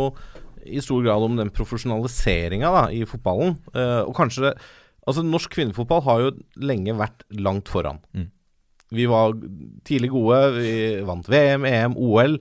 i 0.67 0.83
stor 0.83 1.03
grad 1.05 1.23
om 1.23 1.39
den 1.39 1.51
profesjonaliseringa 1.55 2.89
i 2.95 3.05
fotballen. 3.07 3.55
Eh, 3.73 4.03
og 4.03 4.15
kanskje 4.19 4.53
Altså, 5.09 5.23
norsk 5.25 5.55
kvinnefotball 5.55 6.03
har 6.05 6.19
jo 6.21 6.33
lenge 6.69 6.93
vært 6.99 7.23
langt 7.41 7.69
foran. 7.71 7.97
Mm. 8.13 8.27
Vi 8.93 9.05
var 9.09 9.35
tidlig 9.87 10.11
gode, 10.13 10.39
vi 10.57 10.73
vant 11.07 11.29
VM, 11.29 11.65
EM, 11.65 11.95
OL. 11.97 12.35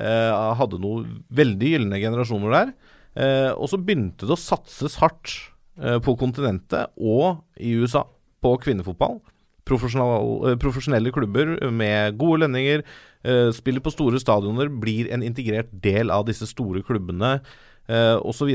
Eh, 0.00 0.54
hadde 0.58 0.80
noen 0.80 1.18
veldig 1.36 1.72
gylne 1.74 2.00
generasjoner 2.00 2.54
der. 2.54 2.72
Eh, 3.14 3.50
og 3.52 3.68
så 3.68 3.76
begynte 3.76 4.24
det 4.24 4.36
å 4.36 4.40
satses 4.40 4.96
hardt 5.02 5.34
eh, 5.34 5.50
på 5.74 6.12
kontinentet 6.20 6.92
og 6.96 7.40
i 7.58 7.72
USA 7.74 8.04
på 8.44 8.52
kvinnefotball. 8.62 9.18
eh, 9.64 10.56
profesjonelle 10.60 11.12
klubber 11.12 11.56
med 11.72 12.18
gode 12.20 12.44
lønninger, 12.44 12.84
eh, 13.24 13.50
spiller 13.56 13.80
på 13.80 13.92
store 13.92 14.20
stadioner, 14.20 14.68
blir 14.68 15.10
en 15.12 15.24
integrert 15.24 15.70
del 15.72 16.10
av 16.10 16.26
disse 16.28 16.46
store 16.50 16.82
klubbene 16.84 17.40
eh, 17.88 18.16
osv. 18.20 18.52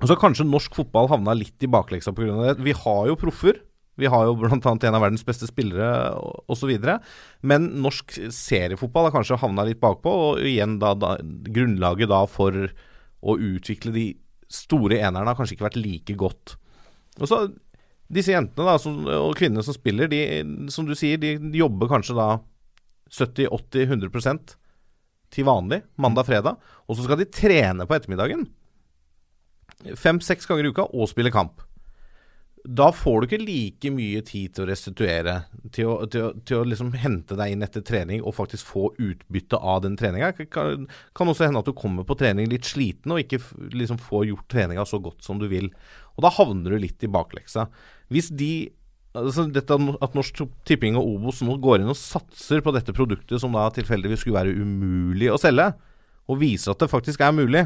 Og 0.00 0.06
så 0.06 0.14
har 0.14 0.22
kanskje 0.22 0.48
norsk 0.48 0.74
fotball 0.74 1.10
havna 1.12 1.34
litt 1.36 1.62
i 1.62 1.70
bakleksa 1.70 2.14
pga. 2.16 2.54
det. 2.56 2.64
Vi 2.64 2.72
har 2.72 3.06
jo 3.06 3.18
proffer. 3.20 3.60
Vi 4.00 4.08
har 4.08 4.24
jo 4.24 4.34
bl.a. 4.34 4.56
en 4.56 4.96
av 4.96 5.02
verdens 5.02 5.26
beste 5.26 5.46
spillere 5.46 6.16
osv. 6.48 6.72
Men 7.42 7.68
norsk 7.84 8.16
seriefotball 8.32 9.10
har 9.10 9.14
kanskje 9.18 9.38
havna 9.38 9.66
litt 9.68 9.80
bakpå, 9.82 10.10
og 10.10 10.40
igjen 10.40 10.78
da, 10.80 10.94
da 10.94 11.18
grunnlaget 11.20 12.08
da 12.08 12.24
for 12.26 12.70
å 13.20 13.36
utvikle 13.36 13.92
de 13.92 14.06
store 14.50 14.98
enerne 15.00 15.30
har 15.30 15.38
kanskje 15.38 15.56
ikke 15.56 15.68
vært 15.68 15.80
like 15.80 16.16
godt. 16.18 16.56
Og 17.20 17.28
så 17.30 17.44
disse 18.10 18.34
jentene 18.34 18.66
da, 18.66 18.76
som, 18.82 18.96
og 19.06 19.36
kvinnene 19.38 19.62
som 19.62 19.76
spiller, 19.76 20.10
de, 20.10 20.42
som 20.72 20.86
du 20.88 20.96
sier, 20.98 21.20
de 21.22 21.36
jobber 21.54 21.90
kanskje 21.92 22.16
da 22.18 22.30
70-80-100% 23.14 24.56
til 25.30 25.46
vanlig 25.46 25.84
mandag-fredag, 26.00 26.58
og 26.58 26.96
så 26.96 27.06
skal 27.06 27.20
de 27.20 27.28
trene 27.30 27.86
på 27.86 27.94
ettermiddagen. 27.94 28.48
Fem-seks 29.96 30.48
ganger 30.50 30.66
i 30.66 30.72
uka 30.74 30.88
og 30.90 31.10
spille 31.10 31.32
kamp. 31.34 31.62
Da 32.64 32.90
får 32.92 33.20
du 33.20 33.26
ikke 33.26 33.40
like 33.40 33.90
mye 33.94 34.20
tid 34.26 34.52
til 34.54 34.66
å 34.66 34.68
restituere, 34.68 35.36
til 35.72 35.88
å, 35.88 35.94
til 36.12 36.26
å, 36.26 36.32
til 36.44 36.58
å 36.58 36.66
liksom 36.68 36.90
hente 37.00 37.38
deg 37.38 37.54
inn 37.54 37.64
etter 37.64 37.84
trening 37.86 38.20
og 38.20 38.36
faktisk 38.36 38.68
få 38.68 38.90
utbytte 39.00 39.56
av 39.56 39.80
den 39.86 39.96
treninga. 40.00 40.32
Kan, 40.52 40.84
kan 41.16 41.30
også 41.32 41.48
hende 41.48 41.62
at 41.62 41.70
du 41.70 41.72
kommer 41.76 42.04
på 42.04 42.18
trening 42.20 42.50
litt 42.52 42.68
sliten 42.68 43.14
og 43.14 43.22
ikke 43.22 43.40
liksom 43.72 44.00
får 44.02 44.28
gjort 44.28 44.50
treninga 44.52 44.84
så 44.88 45.00
godt 45.00 45.24
som 45.24 45.40
du 45.40 45.48
vil. 45.48 45.70
Og 46.18 46.26
da 46.26 46.34
havner 46.36 46.76
du 46.76 46.84
litt 46.84 47.00
i 47.06 47.10
bakleksa. 47.10 47.70
Hvis 48.12 48.28
de 48.28 48.52
altså 49.16 49.48
dette 49.50 49.74
At 50.04 50.14
Norsk 50.14 50.44
Tipping 50.68 50.94
og 50.98 51.16
Obos 51.16 51.40
nå 51.42 51.56
går 51.62 51.80
inn 51.80 51.90
og 51.90 51.98
satser 51.98 52.62
på 52.62 52.74
dette 52.76 52.94
produktet 52.94 53.42
som 53.42 53.56
da 53.56 53.64
tilfeldigvis 53.74 54.22
skulle 54.22 54.38
være 54.38 54.54
umulig 54.60 55.32
å 55.32 55.40
selge, 55.40 55.72
og 56.30 56.38
viser 56.38 56.74
at 56.74 56.84
det 56.84 56.92
faktisk 56.92 57.24
er 57.24 57.34
mulig, 57.34 57.64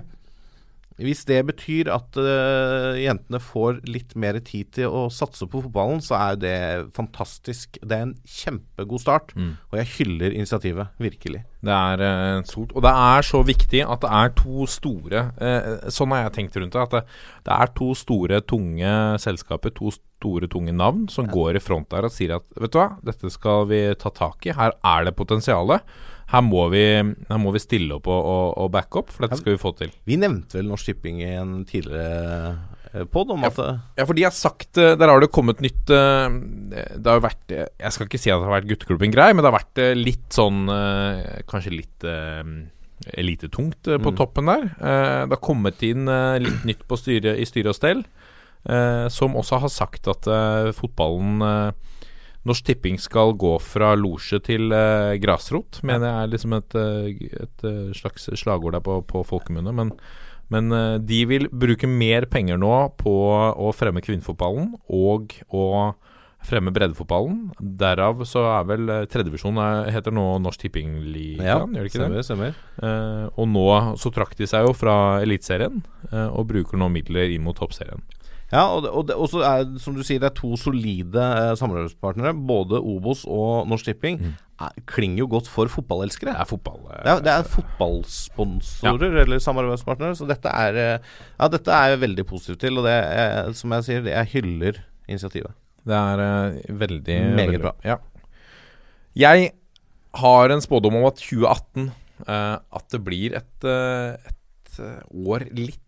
hvis 1.03 1.25
det 1.27 1.41
betyr 1.49 1.89
at 1.91 2.15
uh, 2.21 2.95
jentene 2.95 3.41
får 3.43 3.81
litt 3.91 4.13
mer 4.21 4.39
tid 4.47 4.71
til 4.77 4.93
å 4.95 5.09
satse 5.11 5.49
på 5.51 5.65
fotballen, 5.65 5.99
så 6.05 6.15
er 6.21 6.39
det 6.39 6.59
fantastisk. 6.95 7.81
Det 7.83 7.97
er 7.97 8.07
en 8.07 8.15
kjempegod 8.23 9.03
start, 9.03 9.35
mm. 9.35 9.51
og 9.73 9.81
jeg 9.81 9.91
hyller 9.97 10.37
initiativet. 10.39 10.95
Virkelig. 11.03 11.43
Det 11.65 11.75
er 11.75 12.05
uh, 12.05 12.45
stort. 12.47 12.77
Og 12.79 12.87
det 12.87 12.95
er 13.09 13.27
så 13.27 13.43
viktig 13.47 13.83
at 13.83 14.07
det 14.07 14.15
er 14.21 14.35
to 14.39 14.69
store 14.71 15.27
uh, 15.41 15.91
Sånn 15.95 16.15
har 16.15 16.27
jeg 16.29 16.37
tenkt 16.39 16.59
rundt 16.61 16.77
det. 16.77 16.87
At 16.87 16.95
det, 16.95 17.05
det, 17.49 17.59
er 17.59 17.75
to 17.75 17.91
store, 17.99 18.43
tunge 18.47 18.97
selskaper, 19.25 19.75
to 19.75 19.91
store, 19.97 20.47
tunge 20.53 20.77
navn, 20.77 21.09
som 21.11 21.27
ja. 21.27 21.35
går 21.35 21.59
i 21.59 21.65
front 21.65 21.91
der 21.91 22.07
og 22.07 22.15
sier 22.15 22.39
at 22.39 22.47
vet 22.55 22.71
du 22.71 22.79
hva, 22.79 22.93
dette 23.03 23.35
skal 23.35 23.67
vi 23.73 23.87
ta 23.99 24.15
tak 24.15 24.47
i. 24.47 24.55
Her 24.55 24.79
er 24.79 25.09
det 25.09 25.19
potensialet 25.19 25.83
her 26.35 26.45
må 26.45 26.67
vi, 26.73 26.85
her 27.31 27.41
må 27.41 27.53
vi 27.55 27.63
stille 27.63 27.99
opp 27.99 28.09
og, 28.11 28.21
og, 28.21 28.47
og 28.65 28.71
backe 28.75 29.01
opp, 29.01 29.13
for 29.15 29.27
dette 29.27 29.39
skal 29.41 29.55
vi 29.55 29.61
få 29.61 29.75
til. 29.79 29.93
Vi 30.09 30.19
nevnte 30.21 30.59
vel 30.59 30.71
Norsk 30.71 30.91
Tipping 30.91 31.21
i 31.23 31.31
en 31.39 31.57
tidligere 31.69 32.51
eh, 32.91 33.07
pod 33.11 33.33
om 33.35 33.47
at 33.47 33.61
ja, 33.61 33.71
ja, 34.01 34.07
for 34.07 34.19
de 34.19 34.27
har 34.27 34.35
sagt 34.35 34.79
eh, 34.81 34.95
Der 34.99 35.11
har 35.11 35.23
det 35.23 35.33
kommet 35.35 35.63
nytt 35.65 35.91
eh, 35.91 36.37
Det 36.71 37.11
har 37.11 37.19
jo 37.19 37.25
vært 37.25 37.55
Jeg 37.57 37.95
skal 37.95 38.09
ikke 38.09 38.21
si 38.23 38.33
at 38.33 38.39
det 38.39 38.49
har 38.49 38.57
vært 38.57 38.71
gutteklubben 38.71 39.15
grei, 39.15 39.31
men 39.33 39.43
det 39.43 39.51
har 39.51 39.59
vært 39.59 39.83
litt 39.99 40.29
sånn 40.35 40.67
Kanskje 41.51 41.75
litt 41.75 42.09
elitetungt 43.21 43.85
på 43.85 44.11
mm. 44.11 44.17
toppen 44.17 44.49
der. 44.49 44.63
Det 44.79 45.35
har 45.35 45.43
kommet 45.45 45.83
inn 45.85 46.07
litt 46.41 46.63
nytt 46.65 46.85
på 46.89 46.97
styre, 46.97 47.35
i 47.37 47.45
styre 47.45 47.75
og 47.75 47.77
stell, 47.77 48.01
som 49.13 49.37
også 49.37 49.59
har 49.61 49.73
sagt 49.73 50.09
at 50.09 50.29
fotballen 50.79 51.43
Norsk 52.45 52.67
Tipping 52.69 52.99
skal 53.01 53.33
gå 53.41 53.55
fra 53.65 53.95
losje 53.97 54.41
til 54.45 54.73
uh, 54.75 55.17
grasrot, 55.21 55.81
mener 55.87 56.11
jeg 56.11 56.21
er 56.21 56.33
liksom 56.35 56.57
et, 56.59 56.77
eh, 56.77 57.29
et, 57.41 57.65
eh, 57.65 57.93
slags 57.97 58.29
slagord 58.37 58.77
der 58.77 58.85
på, 58.85 58.99
på 59.09 59.25
folkemunne. 59.25 59.73
Men, 59.73 59.93
men 60.53 60.73
uh, 60.73 60.97
de 61.01 61.23
vil 61.31 61.49
bruke 61.49 61.89
mer 61.89 62.29
penger 62.29 62.61
nå 62.61 62.75
på 63.01 63.15
å 63.33 63.73
fremme 63.77 64.05
kvinnefotballen 64.05 64.75
og 64.93 65.39
å 65.49 65.95
fremme 66.45 66.75
breddefotballen. 66.77 67.39
Derav 67.81 68.21
så 68.29 68.43
er 68.59 68.67
vel 68.69 68.93
tredjevisjon 69.09 69.63
heter 69.89 70.13
nå 70.13 70.27
Norsk 70.45 70.67
Tippingligaen, 70.67 71.41
ja, 71.41 71.57
gjør 71.65 71.79
det 71.79 71.89
ikke 71.89 72.03
stemmer, 72.03 72.19
det? 72.19 72.27
Stemmer. 72.29 72.59
Uh, 72.77 73.25
og 73.41 73.49
nå 73.55 73.69
så 74.03 74.13
trakk 74.13 74.37
de 74.37 74.51
seg 74.51 74.69
jo 74.69 74.77
fra 74.77 74.99
Eliteserien, 75.25 75.81
uh, 76.13 76.29
og 76.29 76.51
bruker 76.53 76.77
nå 76.77 76.93
midler 76.93 77.33
inn 77.33 77.47
mot 77.47 77.57
Toppserien. 77.57 78.05
Ja, 78.53 78.65
og, 78.69 78.85
og, 78.87 79.11
og 79.15 79.29
så 79.33 79.43
er 79.47 79.65
som 79.83 79.97
du 79.97 80.03
sier, 80.05 80.21
det 80.23 80.29
er 80.29 80.37
to 80.37 80.55
solide 80.61 81.23
eh, 81.23 81.53
samarbeidspartnere. 81.59 82.35
Både 82.47 82.81
Obos 82.81 83.25
og 83.25 83.69
Norsk 83.71 83.89
Tipping. 83.89 84.21
Mm. 84.21 84.35
Er, 84.65 84.77
klinger 84.87 85.25
jo 85.25 85.29
godt 85.33 85.49
for 85.51 85.71
fotballelskere. 85.73 86.35
Det 86.35 86.45
er 86.45 86.51
fotball 86.51 86.79
eh, 86.93 87.01
det, 87.03 87.15
er, 87.15 87.25
det 87.25 87.33
er 87.33 87.49
fotballsponsorer 87.57 89.19
ja. 89.19 89.25
eller 89.25 89.43
samarbeidspartnere. 89.43 90.19
Så 90.19 90.29
dette 90.31 90.53
er, 90.53 90.81
eh, 90.83 91.13
ja, 91.39 91.51
dette 91.51 91.75
er 91.75 91.95
jeg 91.95 92.03
veldig 92.05 92.27
positiv 92.31 92.61
til. 92.63 92.79
Og 92.79 92.89
det 92.89 92.95
er, 92.95 93.53
som 93.59 93.75
jeg 93.79 93.89
sier, 93.89 94.11
jeg 94.13 94.33
hyller 94.37 94.81
initiativet. 95.09 95.57
Det 95.85 95.99
er 95.99 96.25
eh, 96.29 96.79
veldig 96.85 97.21
Meget 97.41 97.61
bra. 97.65 97.75
Ja. 97.85 97.99
Jeg 99.19 99.53
har 100.21 100.51
en 100.51 100.63
spådom 100.63 101.01
om 101.01 101.09
at 101.09 101.19
2018 101.23 101.91
uh, 102.27 102.57
At 102.59 102.85
det 102.91 103.01
blir 103.07 103.35
et, 103.39 103.67
et 103.67 104.79
år 105.11 105.45
litt 105.55 105.84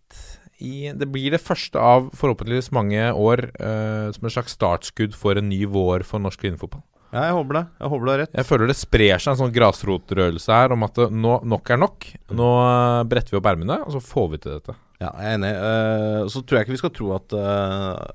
i, 0.59 0.93
det 0.97 1.09
blir 1.13 1.35
det 1.35 1.43
første 1.43 1.81
av 1.81 2.09
forhåpentligvis 2.17 2.71
mange 2.75 3.11
år 3.13 3.49
uh, 3.61 4.09
som 4.15 4.25
en 4.25 4.33
slags 4.33 4.57
startskudd 4.57 5.17
for 5.17 5.37
en 5.37 5.51
ny 5.51 5.65
vår 5.69 6.07
for 6.09 6.23
norsk 6.23 6.41
kvinnefotball. 6.41 6.85
Ja, 7.13 7.29
jeg 7.29 7.37
håper 7.37 7.59
det. 7.59 7.63
Jeg 7.81 7.91
håper 7.93 8.07
du 8.07 8.11
har 8.11 8.21
rett. 8.25 8.33
Jeg 8.35 8.49
føler 8.49 8.71
det 8.71 8.77
sprer 8.77 9.21
seg 9.23 9.33
en 9.33 9.41
sånn 9.45 9.53
grasrotrørelse 9.55 10.57
her 10.57 10.75
om 10.75 10.85
at 10.85 10.99
nå, 11.13 11.37
nok 11.49 11.71
er 11.73 11.81
nok. 11.81 12.09
Nå 12.37 12.49
uh, 12.65 13.05
bretter 13.09 13.37
vi 13.37 13.41
opp 13.41 13.51
ermene, 13.53 13.79
og 13.85 13.95
så 13.95 14.03
får 14.03 14.33
vi 14.33 14.41
til 14.43 14.57
dette. 14.57 14.79
Ja, 14.97 15.13
jeg 15.13 15.29
er 15.29 15.37
enig. 15.37 15.53
Uh, 15.61 16.25
så 16.33 16.41
tror 16.41 16.59
jeg 16.59 16.67
ikke 16.67 16.77
vi 16.77 16.83
skal 16.83 16.97
tro 16.97 17.13
at 17.19 17.37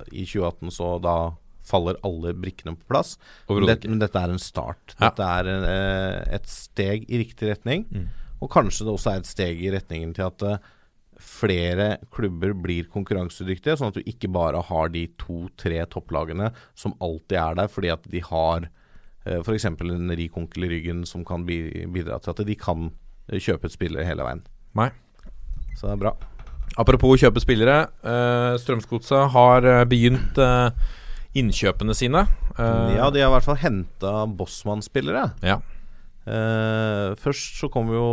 i 0.10 0.26
2018 0.26 0.76
så 0.76 0.92
da 1.04 1.16
faller 1.72 2.02
alle 2.04 2.34
brikkene 2.36 2.74
på 2.74 2.90
plass. 2.90 3.16
Det, 3.48 3.78
men, 3.86 4.02
dette 4.02 4.18
er 4.18 4.34
en 4.34 4.42
start. 4.42 4.96
Ja. 4.98 5.06
Dette 5.08 5.30
er 5.38 5.50
en, 5.54 5.66
et 6.34 6.50
steg 6.50 7.06
i 7.06 7.22
riktig 7.22 7.54
retning. 7.54 7.86
Mm. 7.94 8.10
Og 8.42 8.50
kanskje 8.52 8.88
det 8.88 8.96
også 8.98 9.14
er 9.14 9.22
et 9.22 9.30
steg 9.30 9.62
i 9.62 9.70
retningen 9.72 10.16
til 10.18 10.26
at 10.26 10.46
flere 11.22 11.96
klubber 12.14 12.54
blir 12.58 12.90
konkurransedyktige, 12.92 13.78
sånn 13.78 13.92
at 13.92 14.00
du 14.00 14.10
ikke 14.10 14.30
bare 14.34 14.62
har 14.68 14.92
de 14.94 15.06
to-tre 15.22 15.82
topplagene 15.92 16.52
som 16.78 16.96
alltid 17.04 17.38
er 17.42 17.60
der 17.62 17.72
fordi 17.72 17.92
at 17.94 18.08
de 18.12 18.24
har 18.26 18.68
eh, 19.26 19.40
f.eks. 19.42 19.70
en 19.72 20.16
rik 20.18 20.38
onkel 20.38 20.68
i 20.68 20.72
ryggen 20.76 21.06
som 21.10 21.26
kan 21.28 21.46
bidra 21.48 22.20
til 22.22 22.34
at 22.34 22.44
de 22.48 22.58
kan 22.60 22.90
eh, 23.30 23.40
kjøpe 23.40 23.70
et 23.70 23.78
spiller 23.78 24.08
hele 24.08 24.26
veien. 24.28 24.44
Nei. 24.78 24.90
Så 25.78 25.88
det 25.88 25.96
er 25.96 26.04
bra. 26.06 26.16
Apropos 26.80 27.20
kjøpe 27.20 27.42
spillere. 27.44 27.90
Uh, 28.00 28.56
Strømsgodset 28.60 29.34
har 29.34 29.66
begynt 29.92 30.38
uh, 30.40 30.72
innkjøpene 31.36 31.96
sine. 31.96 32.24
Ja, 32.56 33.10
de 33.12 33.24
har 33.24 33.28
i 33.28 33.34
hvert 33.34 33.48
fall 33.48 33.60
henta 33.60 34.14
Bossmann-spillere. 34.28 35.32
Ja. 35.44 35.60
Uh, 36.22 37.18
først 37.18 37.56
så 37.58 37.66
kom 37.74 37.88
jo 37.90 38.08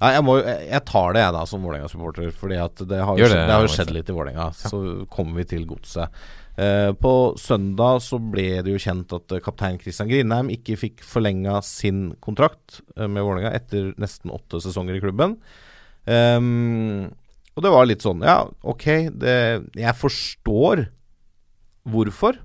Nei, 0.00 0.08
jeg, 0.16 0.22
må, 0.24 0.34
jeg, 0.40 0.80
tar 0.88 1.12
det, 1.14 1.20
jeg, 1.22 1.34
da, 1.36 1.42
som 1.46 1.62
Vålerenga-supporter. 1.66 2.32
Fordi 2.34 2.58
at 2.62 2.80
det 2.88 3.02
har 3.04 3.18
jo, 3.18 3.22
det, 3.22 3.30
skjedd, 3.30 3.44
det 3.44 3.54
har 3.54 3.66
jo 3.66 3.74
skjedd 3.74 3.92
litt 3.92 4.10
i 4.10 4.16
Vålerenga. 4.16 4.48
Ja. 4.48 4.70
Så 4.72 4.80
kommer 5.12 5.42
vi 5.42 5.46
til 5.52 5.66
godset. 5.68 6.16
Uh, 6.56 6.96
på 6.96 7.12
søndag 7.36 8.00
så 8.06 8.18
ble 8.22 8.48
det 8.64 8.72
jo 8.72 8.80
kjent 8.80 9.12
at 9.12 9.36
kaptein 9.44 9.76
Christian 9.82 10.08
Grindheim 10.08 10.48
ikke 10.54 10.78
fikk 10.80 11.04
forlenga 11.04 11.60
sin 11.66 12.14
kontrakt 12.24 12.80
med 12.96 13.20
Vålerenga 13.20 13.52
etter 13.58 13.92
nesten 14.00 14.32
åtte 14.32 14.62
sesonger 14.64 14.96
i 14.96 15.04
klubben. 15.04 15.36
Um, 16.08 17.12
og 17.56 17.64
det 17.64 17.72
var 17.72 17.88
litt 17.88 18.04
sånn 18.04 18.20
Ja, 18.22 18.44
ok, 18.62 18.84
det, 19.16 19.38
jeg 19.74 19.98
forstår 19.98 20.86
hvorfor. 21.90 22.38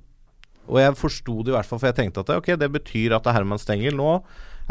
Og 0.69 0.79
jeg 0.81 0.97
forsto 0.99 1.41
det 1.41 1.53
i 1.53 1.55
hvert 1.55 1.67
fall, 1.67 1.81
for 1.81 1.89
jeg 1.89 1.97
tenkte 1.97 2.23
at 2.23 2.33
ok, 2.35 2.53
det 2.59 2.69
betyr 2.73 3.17
at 3.17 3.29
Herman 3.33 3.61
Stengel 3.61 3.97
nå 3.97 4.15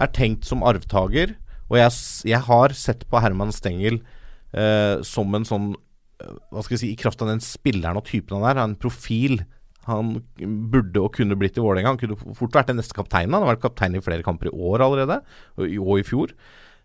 er 0.01 0.13
tenkt 0.15 0.49
som 0.49 0.65
arvtaker. 0.67 1.35
Og 1.71 1.79
jeg, 1.79 1.95
jeg 2.31 2.43
har 2.47 2.75
sett 2.77 3.07
på 3.11 3.23
Herman 3.23 3.55
Stengel 3.55 4.01
eh, 4.53 4.99
som 5.07 5.35
en 5.37 5.47
sånn 5.47 5.69
eh, 6.23 6.37
Hva 6.51 6.65
skal 6.65 6.77
jeg 6.77 6.83
si 6.83 6.93
I 6.95 6.99
kraft 6.99 7.23
av 7.23 7.31
den 7.31 7.43
spilleren 7.45 8.01
og 8.01 8.07
typen 8.09 8.41
han 8.41 8.49
er. 8.51 8.63
En 8.63 8.79
profil 8.79 9.43
han 9.89 10.17
burde 10.71 11.03
og 11.03 11.15
kunne 11.17 11.39
blitt 11.39 11.59
i 11.59 11.63
Vålerenga. 11.65 11.95
Han 11.95 12.01
kunne 12.01 12.37
fort 12.39 12.57
vært 12.57 12.71
den 12.71 12.79
neste 12.81 12.97
kapteinen. 12.97 13.35
Han 13.35 13.47
har 13.47 13.55
vært 13.55 13.65
kaptein 13.65 13.97
i 13.97 14.03
flere 14.05 14.27
kamper 14.27 14.51
i 14.51 14.55
år 14.55 14.85
allerede, 14.85 15.21
og 15.57 15.65
i, 15.67 15.79
og 15.81 16.03
i 16.03 16.07
fjor. 16.07 16.35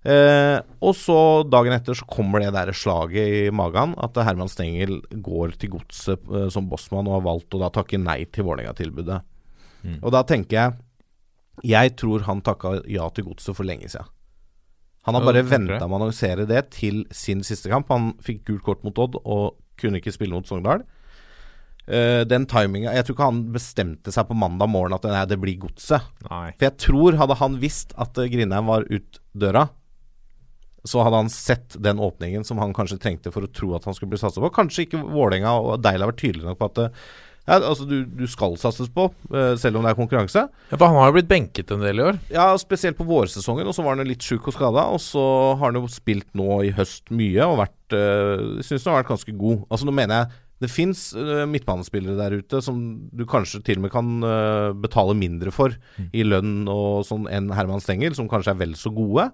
Eh, 0.06 0.60
og 0.86 0.94
så 0.94 1.18
dagen 1.50 1.74
etter 1.74 1.98
så 1.98 2.06
kommer 2.06 2.44
det 2.44 2.52
der 2.54 2.70
slaget 2.78 3.38
i 3.40 3.54
magen 3.54 3.96
at 4.06 4.18
Herman 4.22 4.52
Stengel 4.52 5.00
går 5.10 5.56
til 5.58 5.72
godset 5.80 6.28
eh, 6.30 6.50
som 6.54 6.68
bossmann 6.70 7.10
og 7.10 7.18
har 7.18 7.24
valgt 7.26 7.58
å 7.58 7.62
da 7.64 7.72
takke 7.74 7.98
nei 7.98 8.20
til 8.30 8.46
Vålerenga-tilbudet. 8.46 9.24
Mm. 9.82 9.98
Og 10.04 10.12
da 10.14 10.22
tenker 10.26 10.58
jeg 10.58 10.82
Jeg 11.64 11.94
tror 11.96 12.26
han 12.28 12.42
takka 12.44 12.82
ja 12.92 13.08
til 13.16 13.30
godset 13.30 13.56
for 13.56 13.66
lenge 13.66 13.88
siden. 13.88 14.10
Han 15.08 15.16
har 15.16 15.24
bare 15.24 15.46
venta 15.46 15.86
med 15.86 15.94
å 15.94 16.00
annonsere 16.02 16.48
det 16.50 16.66
til 16.76 17.06
sin 17.14 17.44
siste 17.46 17.70
kamp. 17.72 17.88
Han 17.94 18.12
fikk 18.26 18.44
gult 18.50 18.66
kort 18.66 18.84
mot 18.84 18.98
Odd 19.00 19.16
og 19.22 19.56
kunne 19.80 20.02
ikke 20.02 20.12
spille 20.12 20.34
mot 20.34 20.50
Sogndal. 20.50 20.84
Uh, 21.86 22.26
den 22.26 22.48
timinga 22.50 22.96
Jeg 22.98 23.06
tror 23.06 23.14
ikke 23.14 23.28
han 23.30 23.42
bestemte 23.54 24.10
seg 24.10 24.26
på 24.26 24.38
mandag 24.42 24.72
morgen 24.74 24.96
at 24.98 25.06
nei, 25.06 25.22
det 25.30 25.38
blir 25.38 25.60
godset. 25.62 26.04
For 26.26 26.66
jeg 26.66 26.76
tror, 26.82 27.20
hadde 27.22 27.38
han 27.40 27.60
visst 27.62 27.94
at 28.02 28.18
Grindheim 28.18 28.72
var 28.74 28.88
ut 28.90 29.22
døra, 29.38 29.68
så 30.86 31.04
hadde 31.06 31.22
han 31.24 31.32
sett 31.34 31.78
den 31.82 32.02
åpningen 32.04 32.46
som 32.48 32.60
han 32.62 32.74
kanskje 32.76 33.00
trengte 33.02 33.34
for 33.34 33.46
å 33.46 33.52
tro 33.52 33.74
at 33.78 33.88
han 33.88 33.96
skulle 33.98 34.14
bli 34.14 34.22
satset 34.22 34.44
på. 34.44 34.54
Kanskje 34.54 34.86
ikke 34.86 35.02
Vålerenga 35.04 35.56
og 35.58 35.80
Deila 35.84 36.06
har 36.06 36.14
vært 36.14 36.22
tydelige 36.22 36.50
nok 36.50 36.62
på 36.62 36.70
at 36.70 36.84
eh, 36.86 37.08
ja, 37.46 37.60
altså 37.60 37.86
du, 37.86 38.00
du 38.10 38.24
skal 38.30 38.56
satses 38.58 38.90
på, 38.94 39.04
eh, 39.30 39.52
selv 39.62 39.78
om 39.78 39.86
det 39.86 39.92
er 39.92 39.98
konkurranse. 40.00 40.48
Ja, 40.72 40.78
for 40.78 40.88
han 40.88 40.98
har 40.98 41.12
jo 41.12 41.18
blitt 41.20 41.30
benket 41.30 41.74
en 41.74 41.84
del 41.86 42.02
i 42.02 42.08
år. 42.08 42.22
Ja, 42.34 42.48
spesielt 42.62 42.98
på 42.98 43.06
vårsesongen, 43.06 43.68
og 43.70 43.78
så 43.78 43.86
var 43.86 43.94
han 43.94 44.02
jo 44.02 44.10
litt 44.10 44.26
sjuk 44.26 44.50
og 44.50 44.56
skada. 44.58 44.88
Og 44.94 45.02
så 45.04 45.26
har 45.54 45.70
han 45.70 45.78
jo 45.78 45.86
spilt 45.94 46.32
nå 46.38 46.64
i 46.66 46.74
høst 46.78 47.14
mye 47.14 47.46
og 47.46 47.62
vært 47.62 47.98
øh, 47.98 48.64
Syns 48.66 48.88
han 48.88 48.96
har 48.96 49.04
vært 49.04 49.14
ganske 49.14 49.38
god. 49.38 49.62
Altså 49.70 49.90
nå 49.90 49.94
mener 49.94 50.24
jeg 50.24 50.42
det 50.64 50.70
fins 50.72 51.10
midtbanespillere 51.52 52.16
der 52.16 52.38
ute 52.40 52.62
som 52.64 52.78
du 53.12 53.26
kanskje 53.28 53.60
til 53.68 53.82
og 53.82 53.84
med 53.84 53.92
kan 53.92 54.12
øh, 54.24 54.70
betale 54.86 55.12
mindre 55.20 55.52
for 55.52 55.76
i 56.16 56.24
lønn 56.24 56.64
og 56.72 57.04
sånn 57.06 57.28
enn 57.28 57.52
Herman 57.54 57.84
Stengel, 57.84 58.16
som 58.16 58.30
kanskje 58.32 58.54
er 58.54 58.62
vel 58.64 58.78
så 58.80 58.90
gode. 58.96 59.28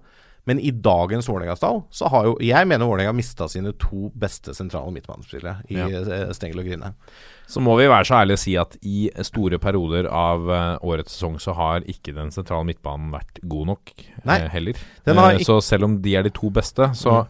Men 0.44 0.58
i 0.58 0.70
dagens 0.74 1.28
Vålerenga-stall 1.28 1.82
så 1.94 2.08
har 2.10 2.24
jo 2.26 2.36
Jeg 2.42 2.66
mener 2.66 2.86
Vålerenga 2.88 3.12
mista 3.14 3.46
sine 3.48 3.70
to 3.78 4.08
beste 4.18 4.50
sentrale 4.58 4.90
midtbanespillere 4.92 5.62
i 5.70 5.76
Ja. 5.76 5.86
eh, 5.86 6.32
Stengel 6.34 6.58
og 6.58 6.66
Grine. 6.66 6.94
Så 7.46 7.60
må 7.62 7.76
vi 7.78 7.86
være 7.86 8.04
så 8.08 8.16
ærlige 8.24 8.38
å 8.40 8.42
si 8.42 8.56
at 8.56 8.76
i 8.82 9.10
store 9.22 9.58
perioder 9.58 10.08
av 10.10 10.50
eh, 10.50 10.78
årets 10.82 11.12
sesong 11.14 11.38
så 11.38 11.54
har 11.54 11.80
ikke 11.86 12.14
den 12.16 12.30
sentrale 12.34 12.64
midtbanen 12.66 13.12
vært 13.12 13.38
god 13.46 13.66
nok 13.66 13.92
Nei, 14.24 14.40
eh, 14.40 14.48
heller. 14.48 14.74
Eh, 15.06 15.38
Så 15.46 15.60
selv 15.62 15.84
om 15.84 16.00
de 16.02 16.16
er 16.16 16.22
de 16.24 16.30
to 16.30 16.50
beste, 16.50 16.90
så 16.94 17.26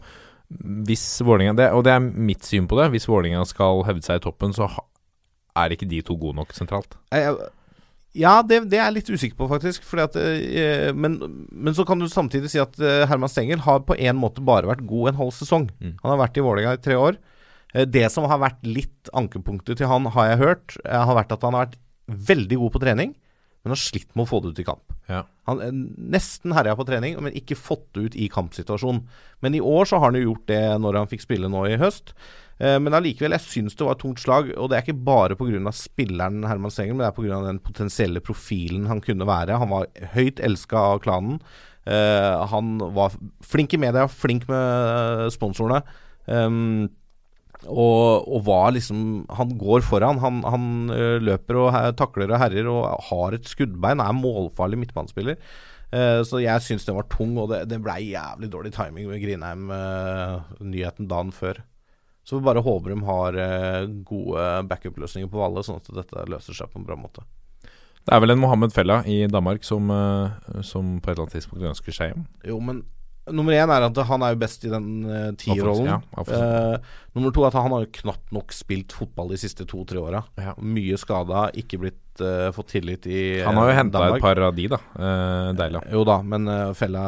hvis 0.51 1.21
Vålerenga 1.21 1.55
det, 1.55 1.71
Og 1.73 1.83
det 1.83 1.93
er 1.93 1.99
mitt 1.99 2.41
syn 2.45 2.67
på 2.67 2.77
det. 2.81 2.91
Hvis 2.91 3.07
Vålerenga 3.07 3.45
skal 3.45 3.83
hevde 3.83 4.03
seg 4.03 4.15
i 4.21 4.23
toppen, 4.25 4.53
så 4.53 4.67
er 5.55 5.69
ikke 5.69 5.87
de 5.87 6.01
to 6.01 6.15
gode 6.17 6.35
nok 6.35 6.49
sentralt. 6.53 6.95
Jeg- 7.11 7.37
Ja, 8.13 8.35
det, 8.45 8.59
det 8.69 8.77
er 8.77 8.87
jeg 8.91 8.95
litt 8.99 9.09
usikker 9.09 9.37
på, 9.39 9.47
faktisk. 9.49 9.85
Fordi 9.89 10.03
at, 10.05 10.17
eh, 10.21 10.89
men, 10.93 11.17
men 11.49 11.73
så 11.73 11.85
kan 11.87 11.97
du 12.01 12.05
samtidig 12.11 12.51
si 12.53 12.61
at 12.61 12.77
eh, 12.77 13.07
Herman 13.09 13.31
Stengel 13.31 13.63
har 13.65 13.81
på 13.87 13.97
en 13.97 14.19
måte 14.21 14.43
bare 14.45 14.69
vært 14.69 14.85
god 14.89 15.09
en 15.13 15.21
halv 15.23 15.33
sesong. 15.33 15.65
Mm. 15.81 15.95
Han 16.03 16.13
har 16.13 16.21
vært 16.21 16.37
i 16.37 16.45
Vålerenga 16.45 16.75
i 16.77 16.83
tre 16.85 16.99
år. 16.99 17.17
Eh, 17.73 17.87
Det 17.89 18.05
som 18.13 18.27
har 18.29 18.41
vært 18.43 18.61
litt 18.69 19.09
ankepunktet 19.17 19.81
til 19.81 19.89
han, 19.89 20.05
har 20.13 20.29
jeg 20.29 20.41
hørt, 20.43 20.77
eh, 20.85 20.99
har 21.09 21.17
vært 21.17 21.33
at 21.33 21.47
han 21.47 21.57
har 21.57 21.65
vært 21.71 21.79
veldig 22.29 22.61
god 22.61 22.75
på 22.75 22.83
trening, 22.85 23.15
men 23.63 23.73
har 23.73 23.79
slitt 23.79 24.11
med 24.13 24.27
å 24.27 24.29
få 24.29 24.43
det 24.43 24.53
ut 24.53 24.61
i 24.61 24.67
kamp. 24.67 24.93
Ja. 25.09 25.23
Han 25.49 25.59
er 25.63 25.73
nesten 25.73 26.53
herja 26.55 26.75
på 26.77 26.85
trening, 26.87 27.17
men 27.23 27.33
ikke 27.35 27.57
fått 27.59 27.89
det 27.95 28.05
ut 28.05 28.15
i 28.19 28.29
kampsituasjon. 28.31 29.01
Men 29.43 29.55
i 29.57 29.63
år 29.63 29.89
så 29.89 29.97
har 29.97 30.11
han 30.11 30.19
jo 30.19 30.27
gjort 30.29 30.45
det 30.51 30.61
når 30.83 30.99
han 31.01 31.09
fikk 31.11 31.25
spille 31.25 31.49
nå 31.51 31.65
i 31.71 31.79
høst. 31.81 32.13
Eh, 32.61 32.77
Men 32.79 32.93
allikevel, 32.97 33.33
jeg 33.37 33.47
syns 33.47 33.77
det 33.77 33.85
var 33.87 33.97
et 33.97 34.03
tungt 34.03 34.21
slag. 34.21 34.53
Og 34.57 34.69
det 34.69 34.77
er 34.77 34.85
ikke 34.85 35.05
bare 35.05 35.37
pga. 35.39 35.73
spilleren 35.73 36.45
Herman 36.47 36.71
Stengel, 36.71 36.95
men 36.95 37.05
det 37.05 37.11
er 37.11 37.19
pga. 37.19 37.43
den 37.47 37.59
potensielle 37.59 38.21
profilen 38.21 38.87
han 38.87 39.01
kunne 39.01 39.27
være. 39.27 39.59
Han 39.59 39.69
var 39.69 39.87
høyt 40.13 40.39
elska 40.39 40.77
av 40.77 40.99
klanen. 40.99 41.39
Eh, 41.85 42.47
han 42.47 42.77
var 42.95 43.11
flink 43.41 43.73
i 43.73 43.77
media, 43.77 44.07
flink 44.07 44.47
med 44.47 45.25
eh, 45.25 45.29
sponsorene. 45.29 45.83
Um, 46.25 46.87
og, 47.67 48.23
og 48.31 48.45
var 48.47 48.71
liksom 48.71 49.25
Han 49.35 49.57
går 49.59 49.81
foran. 49.83 50.19
Han, 50.19 50.41
han 50.43 50.87
løper 51.23 51.59
og 51.59 51.95
takler 51.99 52.31
og 52.31 52.39
herjer 52.39 52.67
og 52.67 53.03
har 53.09 53.35
et 53.35 53.47
skuddbein. 53.47 53.99
Er 53.99 54.15
målfarlig 54.15 54.79
midtbanespiller. 54.79 55.37
Så 56.25 56.39
jeg 56.41 56.63
syns 56.65 56.87
den 56.87 56.95
var 56.97 57.05
tung, 57.05 57.37
og 57.37 57.51
det, 57.51 57.69
det 57.69 57.77
blei 57.83 58.15
jævlig 58.15 58.49
dårlig 58.49 58.71
timing 58.73 59.05
med 59.11 59.21
Grinheim-nyheten 59.21 61.07
dagen 61.07 61.29
før. 61.31 61.61
Så 62.23 62.39
vi 62.39 62.45
bare 62.45 62.63
håper 62.63 62.93
de 62.93 62.99
har 63.03 63.37
eh, 63.45 63.85
gode 64.07 64.47
backup-løsninger 64.69 65.31
på 65.31 65.41
Valle, 65.41 65.63
sånn 65.65 65.81
at 65.81 65.91
dette 65.95 66.27
løser 66.31 66.55
seg 66.55 66.71
på 66.71 66.79
en 66.79 66.87
bra 66.87 66.97
måte. 66.99 67.25
Det 68.03 68.11
er 68.15 68.23
vel 68.23 68.33
en 68.33 68.41
Mohammed 68.41 68.73
Fella 68.75 69.01
i 69.07 69.23
Danmark 69.31 69.63
som, 69.67 69.91
eh, 69.91 70.61
som 70.63 70.97
på 70.99 71.11
et 71.11 71.15
eller 71.15 71.25
annet 71.25 71.37
tidspunkt 71.39 71.71
ønsker 71.71 71.95
seg 71.95 72.13
hjem. 72.13 72.27
Jo, 72.47 72.59
men 72.63 72.83
nummer 73.31 73.55
én 73.55 73.71
er 73.71 73.85
at 73.85 73.99
han 74.09 74.23
er 74.25 74.33
jo 74.33 74.39
best 74.41 74.65
i 74.67 74.71
den 74.71 74.87
uh, 75.07 75.31
tierrollen. 75.39 75.87
Ja. 75.87 76.23
Eh, 76.23 76.95
nummer 77.15 77.31
to 77.35 77.43
er 77.43 77.51
at 77.51 77.59
han 77.59 77.71
har 77.71 77.85
jo 77.85 77.91
knapt 78.01 78.33
nok 78.35 78.55
spilt 78.55 78.95
fotball 78.95 79.31
de 79.31 79.39
siste 79.39 79.67
to-tre 79.69 80.01
åra. 80.01 80.23
Ja. 80.39 80.55
Mye 80.59 80.99
skada, 80.99 81.45
ikke 81.59 81.79
blitt 81.85 82.23
uh, 82.23 82.49
fått 82.55 82.73
tillit 82.75 83.07
i 83.07 83.21
Han 83.45 83.59
har 83.61 83.69
jo 83.69 83.75
eh, 83.75 83.79
henta 83.79 84.03
et 84.09 84.23
par 84.23 84.41
av 84.49 84.55
de, 84.57 84.67
da. 84.73 84.81
Uh, 84.97 85.51
Deila. 85.59 85.83
Jo 85.93 86.03
da, 86.07 86.19
men 86.27 86.49
eh, 86.51 86.71
Fella 86.77 87.05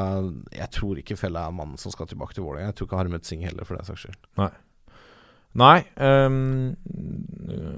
Jeg 0.54 0.72
tror 0.76 1.02
ikke 1.02 1.20
Fella 1.20 1.48
er 1.50 1.58
mannen 1.58 1.80
som 1.82 1.94
skal 1.94 2.10
tilbake 2.12 2.38
til 2.38 2.48
Vålerenga. 2.48 2.72
Jeg 2.72 2.80
tror 2.80 2.90
ikke 2.90 3.02
Harmet 3.04 3.28
Singh 3.28 3.48
heller, 3.50 3.68
for 3.68 3.80
den 3.80 3.88
saks 3.90 4.08
skyld. 4.08 4.22
Nei 4.40 4.54
um, 5.96 6.76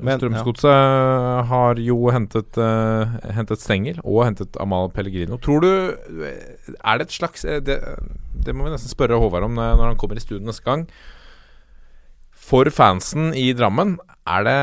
Strømsgodset 0.02 0.72
ja. 0.72 1.44
har 1.50 1.82
jo 1.82 1.98
hentet, 2.14 2.58
uh, 2.58 3.18
hentet 3.38 3.62
Stengel 3.62 4.00
og 4.04 4.24
hentet 4.26 4.58
Amal 4.62 4.90
Pellegrino. 4.94 5.38
Tror 5.38 5.62
du 5.62 5.70
Er 5.70 6.98
det 6.98 7.08
et 7.08 7.14
slags 7.14 7.46
eh, 7.46 7.62
det, 7.62 7.78
det 8.34 8.56
må 8.56 8.66
vi 8.66 8.74
nesten 8.74 8.90
spørre 8.90 9.20
Håvard 9.22 9.46
om 9.46 9.60
når 9.60 9.86
han 9.92 10.00
kommer 10.02 10.18
i 10.18 10.24
studio 10.24 10.46
neste 10.46 10.66
gang. 10.66 10.88
For 12.48 12.70
fansen 12.72 13.34
i 13.36 13.50
Drammen, 13.58 13.98
er 14.28 14.46
det 14.48 14.60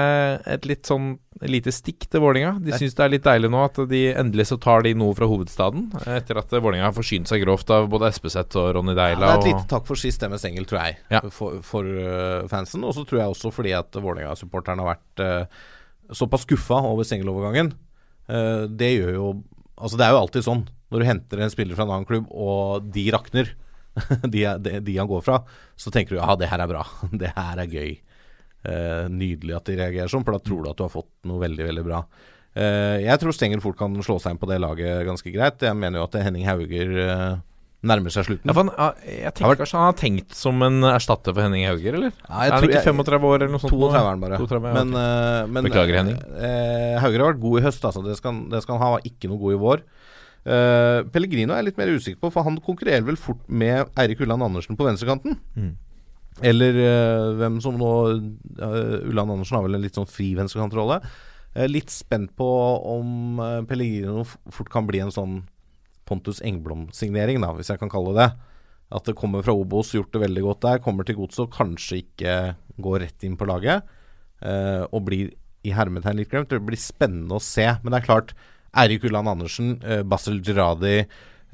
et 0.54 0.66
litt 0.68 0.88
sånn 0.88 1.18
lite 1.44 1.72
stikk 1.74 2.06
til 2.08 2.22
Vålinga? 2.22 2.54
De 2.64 2.72
syns 2.78 2.94
det 2.96 3.04
er 3.04 3.12
litt 3.12 3.26
deilig 3.26 3.50
nå 3.52 3.60
at 3.66 3.80
de 3.90 4.00
endelig 4.14 4.46
så 4.48 4.56
tar 4.60 4.86
de 4.86 4.94
noe 4.96 5.12
fra 5.16 5.28
hovedstaden, 5.28 5.90
etter 6.08 6.40
at 6.40 6.54
Vålinga 6.54 6.86
har 6.86 6.96
forsynt 6.96 7.28
seg 7.28 7.42
grovt 7.44 7.72
av 7.74 7.90
både 7.92 8.08
Espeseth 8.12 8.56
og 8.60 8.70
Ronny 8.78 8.94
Ja, 8.96 9.10
det 9.18 9.28
er 9.28 9.34
et 9.36 9.48
lite 9.50 9.68
takk 9.68 9.88
for 9.88 10.00
sist, 10.00 10.22
det 10.22 10.30
med 10.32 10.40
Stengel, 10.40 10.68
tror 10.70 10.80
jeg, 10.80 10.98
Ja. 11.12 11.20
for, 11.28 11.60
for 11.66 11.84
eh, 11.84 12.46
fansen. 12.48 12.86
Og 12.88 12.96
så 12.96 13.04
tror 13.04 13.20
jeg 13.20 13.34
også 13.34 13.52
fordi 13.52 13.74
at 13.76 14.00
Vålinga-supporterne 14.00 14.84
har 14.84 14.94
vært 14.94 15.24
uh, 15.24 15.66
såpass 16.14 16.46
skuffa 16.48 16.80
over 16.88 17.04
Stengel-overgangen. 17.04 17.74
Uh, 18.30 18.64
det 18.70 18.94
gjør 18.96 19.12
jo 19.18 19.34
Altså, 19.74 19.98
det 19.98 20.04
er 20.06 20.12
jo 20.14 20.18
alltid 20.22 20.44
sånn 20.46 20.60
når 20.94 21.02
du 21.02 21.06
henter 21.08 21.40
en 21.42 21.50
spiller 21.50 21.74
fra 21.74 21.82
en 21.82 21.90
annen 21.90 22.06
klubb, 22.06 22.28
og 22.30 22.84
de 22.94 23.02
rakner, 23.10 23.48
de, 24.34 24.42
de, 24.64 24.78
de 24.84 24.96
han 24.98 25.08
går 25.10 25.22
fra, 25.26 25.38
så 25.78 25.92
tenker 25.94 26.16
du 26.16 26.20
ja, 26.22 26.34
det 26.40 26.50
her 26.50 26.64
er 26.64 26.70
bra. 26.70 26.82
Det 27.24 27.30
her 27.36 27.62
er 27.64 27.70
gøy. 27.70 27.94
Eh, 28.64 29.06
nydelig 29.12 29.56
at 29.58 29.66
de 29.68 29.76
reagerer 29.76 30.08
sånn, 30.08 30.24
for 30.24 30.36
da 30.38 30.40
tror 30.44 30.62
du 30.64 30.70
at 30.72 30.78
du 30.78 30.86
har 30.86 30.92
fått 30.94 31.10
noe 31.28 31.42
veldig, 31.42 31.66
veldig 31.68 31.84
bra. 31.84 31.98
Eh, 32.54 33.02
jeg 33.04 33.20
tror 33.20 33.34
Stengel 33.36 33.60
fort 33.64 33.76
kan 33.80 33.92
slå 34.02 34.16
seg 34.22 34.34
inn 34.34 34.40
på 34.40 34.48
det 34.48 34.60
laget 34.62 35.02
ganske 35.08 35.32
greit. 35.34 35.60
Jeg 35.66 35.76
mener 35.76 36.00
jo 36.00 36.06
at 36.06 36.16
Henning 36.24 36.46
Hauger 36.48 36.94
eh, 37.04 37.34
nærmer 37.84 38.14
seg 38.14 38.24
slutten. 38.24 38.48
Ja, 38.48 38.54
han, 38.56 38.70
jeg 39.04 39.34
tenker 39.36 39.58
kanskje 39.60 39.76
han 39.82 39.90
har 39.90 39.98
tenkt 40.00 40.32
som 40.38 40.62
en 40.64 40.78
erstatter 40.88 41.34
for 41.36 41.44
Henning 41.44 41.66
Hauger, 41.68 41.98
eller? 41.98 42.14
Ja, 42.24 42.46
jeg 42.46 42.54
er 42.54 42.56
han 42.56 42.68
ikke 42.70 42.84
35 42.86 43.26
år 43.28 43.36
eller 43.42 43.52
noe 43.52 43.60
sånt? 43.66 43.74
32 43.76 43.98
er 44.00 44.08
han 44.08 44.22
bare. 44.24 44.38
32, 44.40 44.70
ja, 44.70 44.78
men, 44.78 44.94
ok. 44.94 45.02
eh, 45.04 45.52
men 45.58 45.68
Beklager, 45.68 45.98
Henning. 46.00 46.22
eh, 46.40 46.94
Hauger 47.04 47.26
har 47.26 47.34
vært 47.34 47.42
god 47.44 47.60
i 47.60 47.64
høst, 47.68 47.84
altså. 47.90 48.06
Det 48.08 48.16
skal, 48.22 48.40
det 48.54 48.62
skal 48.64 48.78
han 48.78 48.86
ha. 48.86 48.92
Var 48.96 49.10
ikke 49.12 49.28
noe 49.34 49.42
god 49.44 49.58
i 49.58 49.60
vår. 49.66 49.84
Eh, 50.44 51.00
Pellegrino 51.08 51.54
er 51.54 51.62
jeg 51.62 51.70
litt 51.70 51.80
mer 51.80 51.92
usikker 51.94 52.20
på, 52.20 52.30
for 52.34 52.44
han 52.46 52.60
konkurrerer 52.64 53.04
vel 53.06 53.16
fort 53.20 53.40
med 53.48 53.88
Eirik 54.00 54.20
Ulland 54.24 54.44
Andersen 54.44 54.76
på 54.76 54.86
venstrekanten. 54.86 55.38
Mm. 55.56 55.72
Eller 56.44 56.76
uh, 56.82 57.28
hvem 57.38 57.60
som 57.62 57.76
nå 57.78 57.90
uh, 58.10 58.96
Ulland 59.06 59.36
Andersen 59.36 59.54
har 59.54 59.68
vel 59.68 59.78
en 59.78 59.84
litt 59.84 59.94
sånn 59.94 60.10
fri 60.10 60.32
venstrekantrolle. 60.34 60.98
Uh, 61.54 61.66
litt 61.70 61.92
spent 61.94 62.32
på 62.36 62.48
om 62.90 63.38
Pellegrino 63.70 64.24
fort 64.26 64.72
kan 64.72 64.88
bli 64.88 65.00
en 65.04 65.14
sånn 65.14 65.44
Pontus 66.04 66.42
Engblom-signering, 66.44 67.38
da, 67.40 67.52
hvis 67.56 67.70
jeg 67.72 67.80
kan 67.80 67.92
kalle 67.92 68.12
det. 68.18 68.28
At 68.94 69.06
det 69.08 69.16
kommer 69.16 69.46
fra 69.46 69.54
Obos, 69.56 69.94
gjort 69.94 70.12
det 70.12 70.26
veldig 70.26 70.42
godt 70.44 70.64
der. 70.66 70.82
Kommer 70.84 71.06
til 71.06 71.16
godset 71.16 71.46
og 71.46 71.54
kanskje 71.54 72.02
ikke 72.02 72.34
går 72.84 73.06
rett 73.06 73.24
inn 73.24 73.38
på 73.40 73.48
laget. 73.48 73.86
og 74.44 75.00
blir 75.06 75.30
i 75.64 75.72
hermetegn 75.72 76.18
litt 76.18 76.28
glemt. 76.28 76.52
Det 76.52 76.60
blir 76.60 76.76
spennende 76.76 77.38
å 77.38 77.42
se. 77.42 77.64
Men 77.80 77.94
det 77.94 78.02
er 78.02 78.06
klart, 78.10 78.34
Eirik 78.82 79.06
Ulland 79.08 79.30
Andersen, 79.34 79.76
uh, 79.84 80.02
Basel 80.06 80.40
Giradi 80.44 80.96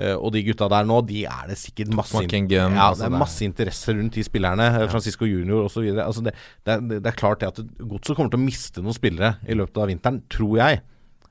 eh, 0.01 0.15
og 0.15 0.33
de 0.35 0.43
gutta 0.47 0.69
der 0.73 0.87
nå, 0.89 1.01
de 1.09 1.25
er 1.29 1.51
det 1.51 1.59
sikkert 1.61 1.93
masse, 1.97 2.23
in 2.25 2.49
ja, 2.51 2.69
altså 2.89 3.05
det 3.05 3.11
er 3.11 3.21
masse 3.21 3.45
interesse 3.47 3.95
rundt 3.97 4.17
de 4.17 4.25
spillerne. 4.25 4.69
eh, 4.81 4.89
Francisco 4.93 5.29
Junior 5.29 5.69
osv. 5.69 5.91
Altså 5.97 6.25
det, 6.27 6.35
det, 6.65 6.79
det 6.97 7.13
er 7.13 7.19
klart 7.19 7.43
det 7.43 7.53
at 7.53 7.61
Godset 7.79 8.17
kommer 8.17 8.33
til 8.33 8.41
å 8.41 8.47
miste 8.47 8.85
noen 8.85 8.97
spillere 8.97 9.35
i 9.47 9.59
løpet 9.59 9.83
av 9.83 9.93
vinteren, 9.93 10.23
tror 10.33 10.57
jeg. 10.63 10.83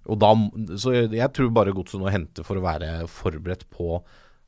Og 0.10 0.18
da, 0.22 0.32
så 0.80 0.96
jeg, 0.96 1.30
tror 1.36 1.54
bare 1.54 1.76
Godset 1.76 2.02
nå 2.02 2.10
henter 2.14 2.46
for 2.48 2.60
å 2.60 2.66
være 2.66 2.94
forberedt 3.12 3.68
på 3.74 4.00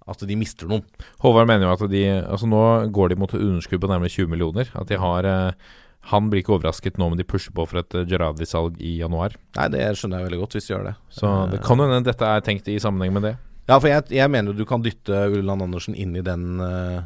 at 0.09 0.23
de 0.25 0.37
mister 0.37 0.69
noen. 0.69 0.83
Håvard 1.21 1.49
mener 1.49 1.67
jo 1.67 1.75
at 1.75 1.83
de 1.91 2.01
Altså 2.09 2.47
Nå 2.49 2.61
går 2.93 3.11
de 3.11 3.19
mot 3.21 3.33
underskudd 3.37 3.83
på 3.83 3.89
nærmere 3.91 4.09
20 4.09 4.31
millioner. 4.31 4.71
At 4.77 4.89
de 4.89 4.97
har 4.99 5.27
eh, 5.29 5.69
Han 6.09 6.31
blir 6.31 6.41
ikke 6.41 6.55
overrasket 6.55 6.97
nå 6.97 7.11
om 7.11 7.15
de 7.17 7.25
pusher 7.27 7.53
på 7.53 7.65
for 7.69 7.81
et 7.83 7.95
eh, 7.97 8.07
Gerardi-salg 8.09 8.79
i 8.81 8.97
januar. 8.99 9.35
Nei, 9.57 9.67
det 9.73 9.83
skjønner 9.99 10.21
jeg 10.21 10.29
veldig 10.31 10.41
godt 10.41 10.57
hvis 10.57 10.67
de 10.67 10.73
gjør 10.73 10.87
det. 10.89 10.95
Så 11.13 11.31
det 11.51 11.61
kan 11.65 11.81
hende 11.83 12.01
dette 12.07 12.27
er 12.27 12.45
tenkt 12.45 12.69
i 12.71 12.79
sammenheng 12.81 13.13
med 13.17 13.27
det. 13.29 13.35
Ja, 13.69 13.77
for 13.77 13.87
jeg, 13.91 14.07
jeg 14.17 14.31
mener 14.33 14.57
du 14.57 14.65
kan 14.67 14.81
dytte 14.83 15.27
Ulland 15.31 15.67
Andersen 15.67 15.95
inn 15.95 16.15
i 16.17 16.23
den 16.25 16.57
uh, 16.59 17.03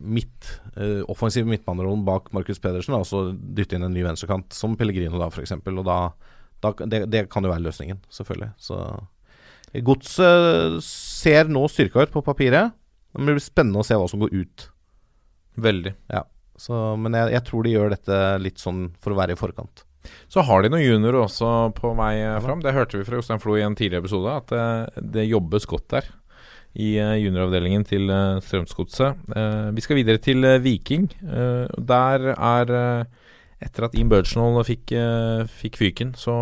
midt, 0.00 0.48
uh, 0.78 1.04
offensive 1.12 1.46
midtbanerollen 1.46 2.06
bak 2.08 2.32
Markus 2.34 2.58
Pedersen. 2.62 2.96
Og 2.96 3.04
så 3.06 3.28
dytte 3.36 3.76
inn 3.76 3.84
en 3.86 3.94
ny 3.94 4.02
venstrekant, 4.06 4.48
som 4.56 4.74
Pellegrino 4.80 5.20
da, 5.20 5.28
f.eks. 5.28 5.58
Og 5.60 5.84
da, 5.86 5.98
da 6.64 6.72
det, 6.80 7.04
det 7.12 7.26
kan 7.30 7.44
jo 7.44 7.52
være 7.52 7.66
løsningen, 7.68 8.00
selvfølgelig. 8.16 8.50
Så 8.64 8.80
Godset 9.84 10.80
ser 10.82 11.52
nå 11.52 11.66
styrka 11.68 12.08
ut 12.08 12.16
på 12.16 12.24
papiret. 12.24 12.72
Det 13.12 13.28
blir 13.28 13.40
spennende 13.44 13.84
å 13.84 13.86
se 13.86 14.00
hva 14.00 14.08
som 14.08 14.24
går 14.24 14.32
ut. 14.32 14.68
Veldig. 15.60 15.92
Ja, 16.08 16.24
så, 16.58 16.96
Men 17.00 17.16
jeg, 17.16 17.34
jeg 17.36 17.46
tror 17.48 17.66
de 17.66 17.74
gjør 17.74 17.92
dette 17.94 18.22
litt 18.42 18.62
sånn 18.62 18.88
for 19.02 19.14
å 19.14 19.18
være 19.20 19.36
i 19.36 19.40
forkant. 19.40 19.84
Så 20.32 20.44
har 20.46 20.64
de 20.64 20.70
noen 20.72 20.84
juniorer 20.84 21.20
også 21.24 21.48
på 21.76 21.92
vei 21.98 22.14
eh, 22.22 22.38
fram. 22.44 22.62
Det 22.64 22.74
hørte 22.76 23.00
vi 23.00 23.06
fra 23.08 23.18
Jostein 23.18 23.42
Flo 23.42 23.58
i 23.58 23.64
en 23.66 23.76
tidligere 23.76 24.04
episode, 24.04 24.36
at 24.40 24.52
det, 24.54 25.04
det 25.18 25.28
jobbes 25.28 25.68
godt 25.68 25.88
der. 25.96 26.10
I 26.78 26.94
eh, 27.00 27.14
junioravdelingen 27.24 27.84
til 27.88 28.10
Strømsgodset. 28.44 29.24
Eh, 29.36 29.70
vi 29.76 29.84
skal 29.84 29.98
videre 30.00 30.22
til 30.22 30.44
eh, 30.46 30.60
Viking. 30.64 31.08
Eh, 31.24 31.80
der 31.90 32.30
er 32.34 32.74
eh, 32.82 33.24
Etter 33.58 33.88
at 33.88 33.94
Ian 33.98 34.10
Burchnall 34.10 34.60
fikk, 34.62 34.92
eh, 34.94 35.40
fikk 35.50 35.80
fyken, 35.80 36.12
så 36.14 36.34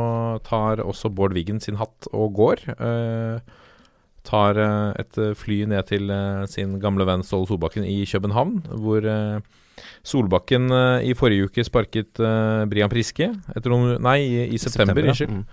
tar 0.44 0.82
også 0.84 1.08
Bård 1.16 1.32
Wiggen 1.32 1.62
sin 1.64 1.78
hatt 1.80 2.10
og 2.12 2.34
går. 2.36 2.60
Eh, 2.76 3.38
tar 4.26 4.60
eh, 4.60 4.90
et 5.00 5.20
eh, 5.22 5.32
fly 5.38 5.62
ned 5.70 5.88
til 5.88 6.12
eh, 6.12 6.44
sin 6.50 6.76
gamle 6.82 7.06
venn 7.08 7.24
Ståle 7.24 7.48
Solbakken 7.48 7.86
i 7.88 8.02
København, 8.10 8.58
hvor 8.82 9.08
eh, 9.08 9.40
Solbakken 10.06 10.70
eh, 10.72 11.10
i 11.10 11.14
forrige 11.18 11.50
uke 11.50 11.64
sparket 11.66 12.20
eh, 12.22 12.64
Brian 12.70 12.92
Priske 12.92 13.30
etter 13.54 13.72
noen 13.72 13.96
Nei, 14.02 14.18
i, 14.24 14.42
i 14.56 14.60
september, 14.60 15.10
ja. 15.10 15.16
Mm. 15.28 15.44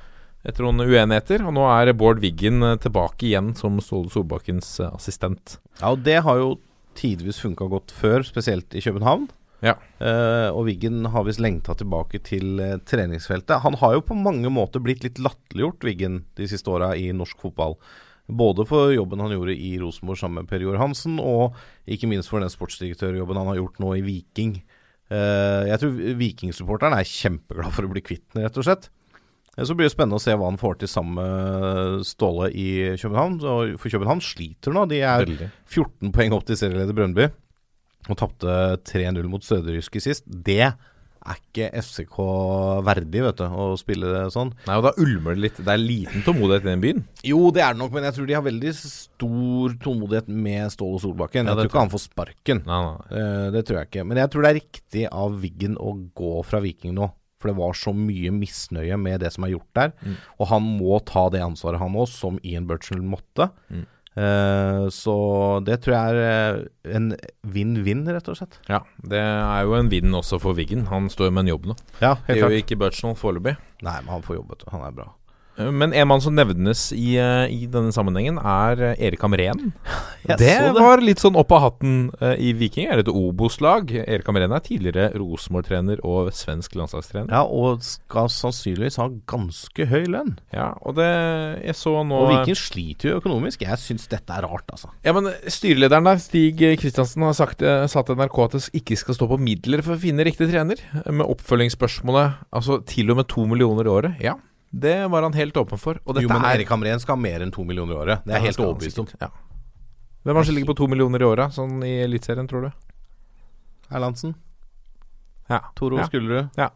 Etter 0.44 0.66
noen 0.66 0.84
uenigheter. 0.84 1.46
Og 1.48 1.56
nå 1.56 1.64
er 1.72 1.94
Bård 1.98 2.22
Wiggen 2.24 2.64
eh, 2.66 2.80
tilbake 2.84 3.30
igjen 3.30 3.54
som 3.60 3.80
Ståle 3.84 4.12
Solbakkens 4.14 4.76
assistent. 4.92 5.58
Ja, 5.80 5.94
og 5.94 6.04
det 6.08 6.20
har 6.26 6.42
jo 6.42 6.58
tidvis 7.00 7.40
funka 7.42 7.66
godt 7.72 7.94
før, 7.96 8.26
spesielt 8.28 8.76
i 8.78 8.84
København. 8.84 9.30
Ja. 9.64 9.78
Uh, 9.96 10.50
og 10.52 10.66
Wiggen 10.68 11.06
har 11.14 11.24
visst 11.24 11.42
lengta 11.42 11.76
tilbake 11.80 12.20
til 12.28 12.60
uh, 12.60 12.76
treningsfeltet. 12.84 13.62
Han 13.64 13.78
har 13.80 13.96
jo 13.96 14.04
på 14.10 14.18
mange 14.20 14.52
måter 14.52 14.84
blitt 14.84 15.06
litt 15.06 15.22
latterliggjort, 15.24 15.86
Wiggen, 15.88 16.24
de 16.36 16.50
siste 16.52 16.72
åra 16.72 16.92
i 17.00 17.08
norsk 17.16 17.40
fotball. 17.46 17.78
Både 18.32 18.64
for 18.66 18.94
jobben 18.96 19.20
han 19.20 19.34
gjorde 19.36 19.56
i 19.60 19.74
Rosenborg 19.82 20.18
sammen 20.22 20.44
med 20.44 20.50
Per 20.50 20.64
Jord 20.64 20.80
Hansen, 20.80 21.18
og 21.20 21.58
ikke 21.90 22.08
minst 22.08 22.30
for 22.32 22.40
den 22.40 22.52
sportsdirektørjobben 22.54 23.36
han 23.42 23.50
har 23.52 23.60
gjort 23.60 23.82
nå 23.84 23.90
i 23.98 24.04
Viking. 24.06 24.62
Eh, 25.12 25.64
jeg 25.68 25.82
tror 25.82 25.98
Viking-supporteren 26.22 26.96
er 26.96 27.04
kjempeglad 27.10 27.74
for 27.76 27.84
å 27.86 27.92
bli 27.92 28.02
kvitt 28.06 28.24
den, 28.34 28.46
rett 28.48 28.58
og 28.58 28.64
slett. 28.70 28.88
Eh, 29.58 29.66
Så 29.68 29.76
blir 29.76 29.86
det 29.90 29.94
spennende 29.94 30.18
å 30.18 30.24
se 30.24 30.32
hva 30.34 30.48
han 30.48 30.58
får 30.58 30.80
til 30.80 30.88
sammen 30.90 31.20
med 31.20 32.06
Ståle 32.08 32.48
i 32.56 32.96
København. 32.98 33.42
For 33.78 33.92
København 33.92 34.24
sliter 34.24 34.74
nå. 34.74 34.88
De 34.90 35.02
er 35.04 35.26
14 35.68 36.12
poeng 36.16 36.34
opp 36.34 36.48
til 36.48 36.56
serieleder 36.58 36.96
Brøndby. 36.96 37.28
Og 38.10 38.18
tapte 38.20 38.56
3-0 38.88 39.30
mot 39.32 39.44
Søderjyske 39.46 40.02
sist. 40.02 40.24
Det 40.28 40.74
er 41.24 41.40
ikke 41.40 41.70
FCK 41.84 42.18
verdig, 42.86 43.24
vet 43.26 43.40
du, 43.40 43.46
å 43.48 43.68
spille 43.80 44.12
det 44.12 44.24
sånn. 44.36 44.52
Nei, 44.68 44.78
og 44.80 44.86
da 44.88 44.94
ulmer 45.02 45.38
det 45.38 45.46
litt. 45.46 45.62
Det 45.64 45.74
er 45.74 45.82
liten 45.82 46.26
tålmodighet 46.26 46.68
i 46.68 46.72
den 46.72 46.84
byen. 46.84 47.02
Jo, 47.28 47.40
det 47.56 47.64
er 47.64 47.76
det 47.76 47.82
nok, 47.82 47.96
men 47.96 48.08
jeg 48.08 48.18
tror 48.18 48.30
de 48.30 48.38
har 48.38 48.46
veldig 48.46 48.76
stor 48.80 49.76
tålmodighet 49.84 50.30
med 50.30 50.74
Ståle 50.74 51.02
Solbakken. 51.04 51.48
Ja, 51.48 51.54
jeg 51.54 51.64
tror 51.64 51.72
ikke 51.72 51.84
han 51.86 51.94
får 51.94 52.06
sparken. 52.06 52.64
Nei, 52.68 52.80
nei. 52.90 53.20
Eh, 53.22 53.50
det 53.56 53.66
tror 53.68 53.80
jeg 53.80 53.92
ikke. 53.92 54.08
Men 54.10 54.24
jeg 54.24 54.34
tror 54.34 54.46
det 54.46 54.54
er 54.54 54.60
riktig 54.62 55.06
av 55.10 55.38
Wiggen 55.44 55.80
å 55.80 55.96
gå 56.18 56.38
fra 56.48 56.64
Viking 56.64 56.98
nå. 57.00 57.10
For 57.44 57.52
det 57.52 57.60
var 57.60 57.76
så 57.76 57.92
mye 57.92 58.32
misnøye 58.32 58.96
med 58.96 59.20
det 59.20 59.34
som 59.36 59.44
er 59.44 59.52
gjort 59.52 59.72
der. 59.76 59.92
Mm. 60.00 60.20
Og 60.40 60.48
han 60.48 60.70
må 60.80 61.00
ta 61.04 61.26
det 61.34 61.42
ansvaret, 61.44 61.82
han 61.82 61.98
òg, 62.00 62.08
som 62.08 62.40
Ian 62.40 62.70
Burchell 62.70 63.04
måtte. 63.04 63.50
Mm. 63.68 63.84
Eh, 64.14 64.84
så 64.94 65.16
det 65.66 65.80
tror 65.84 65.96
jeg 65.96 66.18
er 66.22 66.60
eh, 66.60 66.96
en 66.98 67.08
vinn-vinn, 67.50 68.04
rett 68.14 68.30
og 68.30 68.38
slett. 68.38 68.60
Ja, 68.70 68.84
det 69.02 69.22
er 69.24 69.66
jo 69.66 69.74
en 69.80 69.90
vinn 69.90 70.14
også 70.14 70.40
for 70.44 70.58
Wiggen. 70.58 70.86
Han 70.92 71.10
står 71.10 71.32
jo 71.32 71.36
med 71.38 71.48
en 71.48 71.54
jobb 71.56 71.72
nå. 71.72 71.78
Ja, 72.04 72.16
Det 72.28 72.38
gjør 72.38 72.58
ikke 72.60 72.78
Burchnall 72.84 73.18
foreløpig. 73.18 73.56
Nei, 73.84 73.98
men 74.04 74.14
han 74.14 74.26
får 74.26 74.38
jobbet. 74.42 74.68
Han 74.74 74.86
er 74.86 74.96
bra. 75.02 75.10
Men 75.58 75.94
en 75.94 76.08
mann 76.10 76.22
som 76.22 76.34
nevnes 76.34 76.88
i, 76.96 77.14
eh, 77.22 77.46
i 77.54 77.68
denne 77.70 77.94
sammenhengen, 77.94 78.40
er 78.40 78.80
eh, 78.82 79.06
Erik 79.08 79.22
Hamren. 79.22 79.72
Det 80.24 80.38
det. 80.40 80.72
var 80.72 81.02
litt 81.04 81.20
sånn 81.20 81.36
opp 81.36 81.52
av 81.52 81.60
hatten 81.66 81.96
eh, 82.24 82.38
i 82.40 82.54
Viking. 82.56 82.88
Er 82.88 83.02
et 83.02 83.10
Obos-lag. 83.12 83.90
Erik 83.92 84.30
Hamren 84.30 84.54
er 84.56 84.64
tidligere 84.64 85.10
Rosenborg-trener 85.20 86.00
og 86.08 86.30
svensk 86.32 86.78
landslagstrener. 86.80 87.28
Ja, 87.28 87.42
og 87.44 87.84
skal 87.84 88.32
sannsynligvis 88.32 88.96
ha 89.02 89.10
ganske 89.28 89.90
høy 89.92 90.08
lønn. 90.08 90.38
Ja, 90.56 90.70
og 90.80 90.96
det 90.96 91.10
Jeg 91.64 91.76
så 91.76 91.92
nå 92.08 92.22
Og 92.24 92.32
Viking 92.32 92.58
sliter 92.58 93.12
jo 93.12 93.20
økonomisk. 93.20 93.66
Jeg 93.68 93.82
syns 93.84 94.08
dette 94.08 94.32
er 94.32 94.48
rart, 94.48 94.64
altså. 94.72 94.94
Ja, 95.04 95.12
men 95.18 95.28
Styrelederen 95.52 96.08
der, 96.08 96.24
Stig 96.24 96.64
Kristiansen, 96.80 97.28
har 97.28 97.36
sagt, 97.36 97.60
sa 97.60 98.06
til 98.08 98.18
NRK 98.18 98.40
at 98.46 98.56
det 98.56 98.64
ikke 98.80 98.98
skal 99.04 99.20
stå 99.20 99.28
på 99.34 99.42
midler 99.44 99.84
for 99.84 99.98
å 99.98 100.02
finne 100.02 100.24
riktig 100.24 100.48
trener. 100.54 100.80
Med 101.04 101.28
oppfølgingsspørsmålet 101.28 102.40
altså 102.56 102.80
til 102.88 103.12
og 103.12 103.20
med 103.20 103.30
to 103.36 103.44
millioner 103.50 103.92
i 103.92 103.96
året. 103.98 104.24
Ja, 104.24 104.38
det 104.74 104.96
var 105.14 105.22
han 105.22 105.36
helt 105.38 105.58
åpen 105.58 105.78
for. 105.78 106.00
Og 106.02 106.16
dette 106.16 106.26
Jo, 106.26 106.30
men 106.34 106.46
er 106.48 106.58
Erik 106.58 106.72
Hamren 106.74 107.02
skal 107.02 107.14
ha 107.14 107.22
mer 107.22 107.44
enn 107.46 107.52
to 107.54 107.62
millioner 107.68 107.94
i 107.94 107.98
året. 108.02 108.24
Det 108.26 108.34
er 108.34 108.40
jeg 108.42 108.50
helt 108.50 108.64
overbevist 108.66 109.02
om. 109.04 109.10
Ja. 109.22 109.30
Hvem 110.24 110.34
er 110.34 110.40
det 110.40 110.48
som 110.48 110.56
ligger 110.58 110.72
på 110.72 110.78
to 110.80 110.88
millioner 110.90 111.22
i 111.22 111.28
året, 111.28 111.54
sånn 111.54 111.76
i 111.86 111.92
Eliteserien, 112.02 112.48
tror 112.50 112.66
du? 112.66 112.72
Erlandsen. 113.94 114.34
Ja. 115.52 115.60
Toro 115.78 116.00
Ja. 116.00 116.08
Skullerud. 116.10 116.50
Ja. 116.58 116.72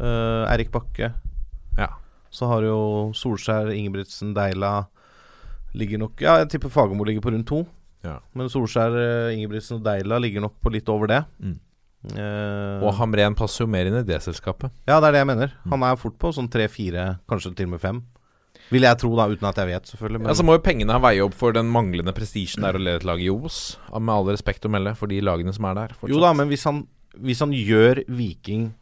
Uh, 0.00 0.50
Erik 0.50 0.72
Bakke. 0.74 1.12
Ja. 1.78 1.92
Så 2.34 2.48
har 2.50 2.66
jo 2.66 3.12
Solskjær, 3.14 3.70
Ingebrigtsen, 3.70 4.34
Deila 4.34 4.88
Ligger 5.74 5.98
nok 5.98 6.22
Ja, 6.22 6.38
jeg 6.42 6.50
tipper 6.54 6.70
Fagermo 6.70 7.04
ligger 7.06 7.22
på 7.22 7.32
rundt 7.34 7.46
to. 7.50 7.64
Ja. 8.04 8.18
Men 8.34 8.50
Solskjær, 8.50 8.94
eh, 8.94 9.34
Ingebrigtsen 9.34 9.80
og 9.80 9.84
Deila 9.86 10.20
ligger 10.22 10.44
nok 10.44 10.54
på 10.62 10.70
litt 10.70 10.88
over 10.88 11.10
det. 11.10 11.24
Mm. 11.42 11.58
Eh, 12.12 12.84
Og 12.84 12.92
Hamren 12.98 13.34
passer 13.34 13.64
jo 13.64 13.70
mer 13.70 13.86
inn 13.88 13.96
i 13.96 14.02
det 14.04 14.18
selskapet. 14.20 14.70
ja, 14.86 14.98
det 15.00 15.08
er 15.08 15.12
det 15.12 15.22
jeg 15.22 15.30
mener. 15.30 15.52
Han 15.70 15.82
er 15.82 15.96
fort 15.96 16.18
på 16.18 16.32
sånn 16.36 16.50
tre-fire, 16.52 17.18
kanskje 17.28 17.54
til 17.56 17.66
og 17.66 17.70
med 17.76 17.80
fem. 17.80 18.02
Vil 18.70 18.82
jeg 18.82 18.96
tro, 18.98 19.10
da, 19.16 19.26
uten 19.28 19.44
at 19.48 19.56
jeg 19.56 19.66
vet, 19.66 19.84
selvfølgelig. 19.92 20.20
Men 20.20 20.26
Ja, 20.28 20.34
så 20.34 20.44
må 20.44 20.52
jo 20.56 20.62
pengene 20.64 21.00
veie 21.00 21.24
opp 21.24 21.34
for 21.34 21.52
den 21.52 21.66
manglende 21.70 22.12
prestisjen 22.16 22.62
det 22.64 22.70
er 22.74 22.78
å 22.78 22.82
lede 22.82 22.96
et 22.96 23.04
lag 23.04 23.20
i 23.20 23.28
Obos. 23.28 23.76
Med 23.92 24.12
all 24.14 24.24
respekt 24.26 24.64
å 24.64 24.70
melde 24.72 24.94
for 24.96 25.06
de 25.06 25.20
lagene 25.20 25.52
som 25.52 25.64
er 25.66 25.74
der. 25.74 25.88
fortsatt. 25.94 26.10
Jo 26.14 26.20
da, 26.20 26.32
men 26.32 26.48
hvis 26.48 26.64
han, 26.64 26.86
hvis 27.20 27.40
han 27.40 27.52
gjør 27.52 28.04
Viking 28.08 28.72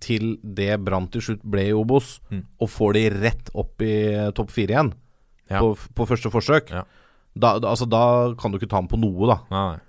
til 0.00 0.36
det 0.44 0.78
Brann 0.84 1.08
til 1.08 1.20
slutt 1.24 1.42
ble 1.44 1.68
i 1.68 1.72
Obos, 1.72 2.20
Mm. 2.30 2.44
og 2.60 2.68
får 2.68 2.92
de 2.94 3.10
rett 3.10 3.50
opp 3.54 3.80
i 3.80 3.92
eh, 4.14 4.30
topp 4.32 4.50
fire 4.50 4.68
igjen 4.74 4.92
Ja. 5.50 5.60
på, 5.60 5.76
på 5.94 6.06
første 6.06 6.30
forsøk, 6.30 6.70
Ja. 6.70 6.84
da, 7.36 7.58
da, 7.58 7.68
altså, 7.72 7.88
da 7.88 8.34
kan 8.34 8.50
du 8.52 8.58
ikke 8.58 8.68
ta 8.68 8.76
ham 8.76 8.88
på 8.88 8.98
noe, 9.00 9.26
da. 9.26 9.38
Nei, 9.50 9.68
nei. 9.72 9.80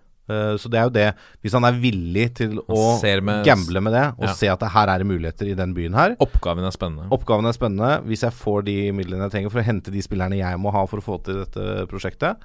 Så 0.62 0.70
det 0.72 0.80
er 0.80 0.88
jo 0.88 0.94
det. 0.96 1.08
Hvis 1.44 1.56
han 1.58 1.66
er 1.68 1.78
villig 1.82 2.28
til 2.40 2.58
å 2.62 2.80
med- 3.24 3.46
gamble 3.46 3.82
med 3.82 3.94
det, 3.94 4.06
og 4.20 4.28
Ja. 4.30 4.34
se 4.34 4.48
at 4.48 4.60
det 4.60 4.70
her 4.72 4.88
er 4.94 4.98
det 5.02 5.08
muligheter 5.08 5.50
i 5.50 5.56
den 5.58 5.74
byen 5.74 5.94
her 5.98 6.16
Oppgaven 6.20 6.66
er 6.66 6.72
spennende. 6.76 7.10
Oppgaven 7.12 7.46
er 7.50 7.54
spennende. 7.58 7.92
Hvis 8.06 8.22
jeg 8.22 8.32
får 8.34 8.66
de 8.66 8.78
midlene 8.92 9.26
jeg 9.30 9.32
trenger 9.32 9.52
for 9.52 9.62
å 9.62 9.66
hente 9.66 9.92
de 9.92 10.02
spillerne 10.02 10.38
jeg 10.38 10.60
må 10.60 10.72
ha 10.72 10.86
for 10.86 10.98
å 11.00 11.04
få 11.04 11.24
til 11.24 11.44
dette 11.46 11.88
prosjektet, 11.90 12.38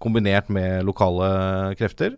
kombinert 0.00 0.48
med 0.50 0.84
lokale 0.84 1.74
krefter 1.78 2.16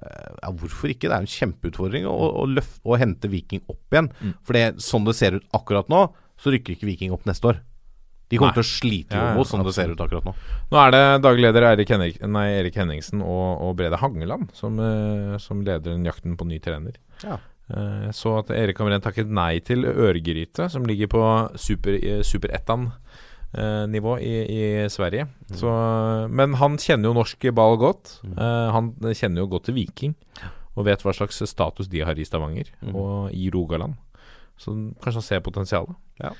eh, 0.00 0.28
ja, 0.42 0.50
Hvorfor 0.52 0.88
ikke? 0.92 1.08
Det 1.08 1.16
er 1.16 1.24
en 1.24 1.26
kjempeutfordring 1.26 2.04
å, 2.06 2.14
å, 2.42 2.46
løfte, 2.46 2.80
å 2.86 2.98
hente 2.98 3.28
Viking 3.28 3.60
opp 3.68 3.80
igjen. 3.90 4.10
Mm. 4.22 4.34
For 4.46 4.52
det, 4.54 4.66
sånn 4.84 5.04
det 5.08 5.16
ser 5.18 5.32
ut 5.40 5.46
akkurat 5.52 5.88
nå, 5.90 6.04
så 6.38 6.52
rykker 6.54 6.76
ikke 6.76 6.86
Viking 6.86 7.10
opp 7.12 7.24
neste 7.26 7.50
år. 7.50 7.58
De 8.28 8.36
kommer 8.36 8.52
til 8.58 8.64
å 8.64 8.68
slite 8.68 9.16
i 9.16 9.20
Obos, 9.34 9.48
sånn 9.48 9.64
det 9.64 9.72
ser 9.74 9.88
ut 9.92 10.00
akkurat 10.04 10.24
nå. 10.28 10.34
Nå 10.70 10.80
er 10.82 10.90
det 10.92 11.02
daglig 11.24 11.46
leder 11.46 11.64
Erik, 11.72 11.88
Henrik, 11.94 12.18
nei, 12.28 12.46
Erik 12.58 12.74
Henningsen 12.76 13.22
og, 13.24 13.62
og 13.64 13.76
Brede 13.78 13.96
Hangeland 14.02 14.50
som, 14.52 14.76
eh, 14.78 15.38
som 15.40 15.62
leder 15.64 15.94
den 15.94 16.04
jakten 16.04 16.36
på 16.36 16.44
ny 16.46 16.58
trener. 16.60 16.98
Ja. 17.24 17.38
Eh, 17.72 18.04
Jeg 18.08 18.14
så 18.14 18.34
at 18.42 18.50
Erik 18.52 18.78
Hamren 18.80 19.00
takket 19.04 19.28
nei 19.32 19.58
til 19.64 19.84
Ørgryte, 19.88 20.68
som 20.72 20.84
ligger 20.84 21.08
på 21.08 21.22
super, 21.56 21.96
eh, 21.96 22.20
super 22.22 22.52
ettan-nivå 23.52 24.18
i, 24.20 24.34
i 24.84 24.88
Sverige. 24.92 25.26
Så, 25.56 25.72
men 26.30 26.54
han 26.60 26.76
kjenner 26.80 27.08
jo 27.10 27.16
norsk 27.16 27.48
ball 27.56 27.76
godt. 27.80 28.18
Eh, 28.28 28.68
han 28.76 28.92
kjenner 29.16 29.44
jo 29.44 29.50
godt 29.56 29.68
til 29.70 29.78
Viking 29.80 30.14
og 30.78 30.84
vet 30.86 31.00
hva 31.02 31.10
slags 31.16 31.40
status 31.50 31.88
de 31.90 32.04
har 32.06 32.14
i 32.20 32.24
Stavanger 32.28 32.68
og 32.92 33.32
i 33.34 33.48
Rogaland. 33.50 33.96
Så 34.58 34.70
kanskje 35.02 35.18
han 35.18 35.26
ser 35.26 35.40
potensialet. 35.42 35.96
Ja. 36.22 36.30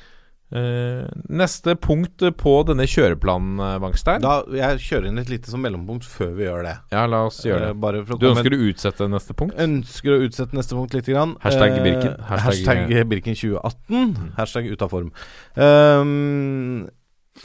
Eh, 0.50 1.04
neste 1.28 1.74
punkt 1.76 2.22
på 2.40 2.52
denne 2.64 2.86
kjøreplanen, 2.88 3.58
eh, 3.60 3.74
Wangstein. 3.82 4.22
Da, 4.24 4.38
jeg 4.48 4.78
kjører 4.80 5.08
inn 5.10 5.18
et 5.20 5.28
lite 5.28 5.50
som 5.52 5.60
mellompunkt 5.60 6.06
før 6.08 6.30
vi 6.38 6.46
gjør 6.46 6.62
det. 6.64 6.76
Ja, 6.94 7.02
la 7.06 7.26
oss 7.26 7.42
gjøre 7.44 7.68
Eh, 7.68 7.74
det. 7.74 8.06
Å 8.08 8.18
Du 8.18 8.26
ønsker 8.30 8.56
å 8.56 8.60
utsette 8.70 9.08
neste 9.12 9.34
punkt? 9.36 9.58
Ønsker 9.60 10.08
å 10.16 10.22
utsette 10.24 10.56
neste 10.56 10.72
punkt 10.74 10.94
litt. 10.94 11.04
Grann. 11.04 11.36
Hashtag 11.44 11.76
Birken. 11.84 12.16
Hashtag, 12.24 12.88
Hashtag- 12.88 13.08
Birken 13.10 13.34
2018. 13.36 14.32
Hashtag 14.38 14.70
ut 14.72 14.80
av 14.82 14.88
form. 14.90 15.12
Um, 15.56 16.88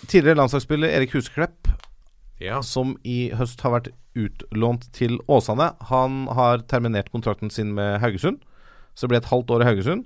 tidligere 0.07 0.37
landslagsspiller 0.39 0.87
Erik 0.95 1.11
Huseklepp, 1.11 1.67
Ja. 2.39 2.61
som 2.61 2.95
i 3.03 3.29
høst 3.31 3.61
har 3.61 3.71
vært 3.81 3.89
utlånt 4.15 4.91
til 4.93 5.19
Åsane, 5.27 5.73
han 5.89 6.27
har 6.27 6.59
terminert 6.59 7.11
kontrakten 7.11 7.51
sin 7.51 7.73
med 7.75 7.99
Haugesund. 8.01 8.39
Så 8.95 9.07
det 9.07 9.09
ble 9.09 9.17
et 9.17 9.25
halvt 9.31 9.47
år 9.49 9.61
i 9.61 9.65
Haugesund. 9.65 10.05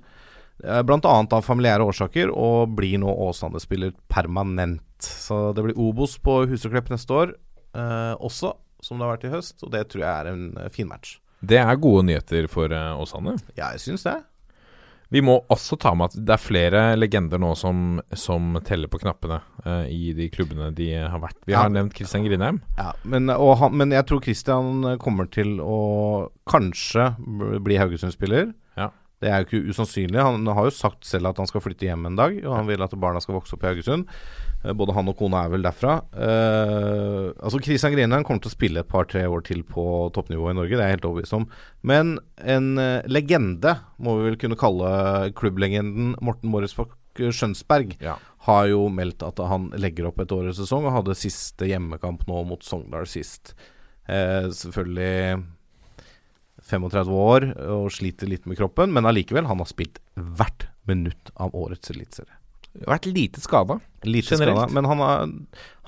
Eh, 0.64 0.82
annet 0.82 1.32
av 1.32 1.44
familiære 1.46 1.86
årsaker, 1.86 2.30
og 2.34 2.74
blir 2.78 2.98
nå 3.02 3.12
Åsane-spiller 3.28 3.92
permanent. 4.08 4.82
Så 5.00 5.52
det 5.54 5.64
blir 5.64 5.78
Obos 5.78 6.18
på 6.18 6.40
Huseklepp 6.50 6.90
neste 6.90 7.14
år 7.14 7.34
eh, 7.74 8.14
også, 8.18 8.54
som 8.82 8.98
det 8.98 9.06
har 9.06 9.16
vært 9.16 9.28
i 9.28 9.34
høst. 9.36 9.62
Og 9.62 9.72
det 9.74 9.86
tror 9.90 10.04
jeg 10.04 10.14
er 10.14 10.32
en 10.32 10.48
eh, 10.58 10.72
fin 10.74 10.88
match. 10.90 11.18
Det 11.40 11.60
er 11.60 11.78
gode 11.78 12.06
nyheter 12.08 12.48
for 12.50 12.72
eh, 12.74 12.98
Åsane. 12.98 13.36
Ja, 13.54 13.70
jeg 13.76 13.84
syns 13.84 14.06
det. 14.08 14.16
Vi 15.08 15.22
må 15.24 15.38
også 15.48 15.78
ta 15.80 15.94
med 15.96 16.10
at 16.10 16.18
det 16.20 16.34
er 16.34 16.42
flere 16.42 16.80
legender 16.98 17.40
nå 17.40 17.54
som, 17.56 17.96
som 18.12 18.58
teller 18.66 18.90
på 18.92 18.98
knappene 19.00 19.38
uh, 19.64 19.86
i 19.88 20.10
de 20.12 20.26
klubbene 20.28 20.66
de 20.76 20.90
har 21.00 21.16
vært. 21.22 21.38
Vi 21.48 21.54
Ja. 21.54 21.62
har 21.62 21.72
nevnt 21.72 21.96
Christian 21.96 22.26
Grindheim. 22.26 22.58
Ja, 22.76 22.90
men, 23.08 23.32
han, 23.32 23.72
men 23.80 23.94
jeg 23.96 24.04
tror 24.04 24.20
Christian 24.20 24.84
kommer 25.00 25.30
til 25.32 25.62
å 25.64 26.28
kanskje 26.52 27.14
bli 27.64 27.80
Haugesund-spiller. 27.80 28.52
Det 29.18 29.30
er 29.30 29.40
jo 29.42 29.46
ikke 29.48 29.72
usannsynlig. 29.72 30.20
Han 30.22 30.46
har 30.46 30.68
jo 30.68 30.74
sagt 30.74 31.06
selv 31.08 31.26
at 31.32 31.38
han 31.42 31.48
skal 31.50 31.62
flytte 31.64 31.88
hjem 31.88 32.04
en 32.06 32.18
dag, 32.18 32.36
og 32.44 32.52
han 32.54 32.68
vil 32.68 32.84
at 32.84 32.92
barna 33.02 33.18
skal 33.22 33.34
vokse 33.34 33.56
opp 33.56 33.64
i 33.64 33.70
Haugesund. 33.72 34.06
Eh, 34.62 34.74
Både 34.78 34.94
han 34.94 35.10
og 35.10 35.16
kona 35.18 35.40
er 35.46 35.50
vel 35.56 35.64
derfra. 35.66 35.96
Uh, 36.14 37.34
altså 37.42 37.58
Christian 37.64 37.94
Grinheim 37.96 38.22
kommer 38.26 38.42
til 38.44 38.52
å 38.52 38.54
spille 38.54 38.84
et 38.84 38.90
par-tre 38.90 39.24
år 39.26 39.42
til 39.48 39.64
på 39.66 39.84
toppnivå 40.14 40.52
i 40.52 40.56
Norge, 40.58 40.76
det 40.76 40.84
er 40.84 40.92
jeg 40.92 40.98
helt 41.00 41.08
overbevist 41.10 41.34
om. 41.38 41.48
Men 41.86 42.14
en 42.46 42.70
uh, 42.78 43.02
legende, 43.10 43.74
må 43.98 44.14
vi 44.20 44.28
vel 44.30 44.38
kunne 44.40 44.58
kalle 44.60 44.92
klubblegenden 45.38 46.14
Morten 46.22 46.54
Morrisbakk 46.54 46.94
Skjønsberg, 47.18 47.96
Ja. 48.04 48.14
har 48.46 48.68
jo 48.70 48.84
meldt 48.94 49.24
at 49.26 49.40
han 49.42 49.72
legger 49.74 50.06
opp 50.12 50.20
et 50.22 50.30
år 50.30 50.52
i 50.52 50.54
sesong, 50.54 50.86
og 50.86 50.94
hadde 51.00 51.18
siste 51.18 51.66
hjemmekamp 51.66 52.22
nå 52.30 52.44
mot 52.46 52.62
Sogndal 52.62 53.10
sist. 53.10 53.56
Uh, 54.06 54.46
selvfølgelig 54.54 55.42
35 56.68 57.20
år 57.22 57.48
og 57.68 57.88
sliter 57.94 58.30
litt 58.30 58.48
med 58.48 58.58
kroppen, 58.60 58.92
men 58.94 59.08
allikevel, 59.08 59.48
han 59.48 59.62
har 59.62 59.70
spilt 59.70 60.00
hvert 60.14 60.68
minutt 60.88 61.32
av 61.36 61.56
årets 61.56 61.92
eliteserie. 61.94 62.34
Vært 62.86 63.08
lite 63.10 63.40
skada. 63.42 63.78
Lite 64.06 64.36
skada, 64.38 64.68
men 64.70 64.86
han, 64.86 65.00
har, 65.02 65.30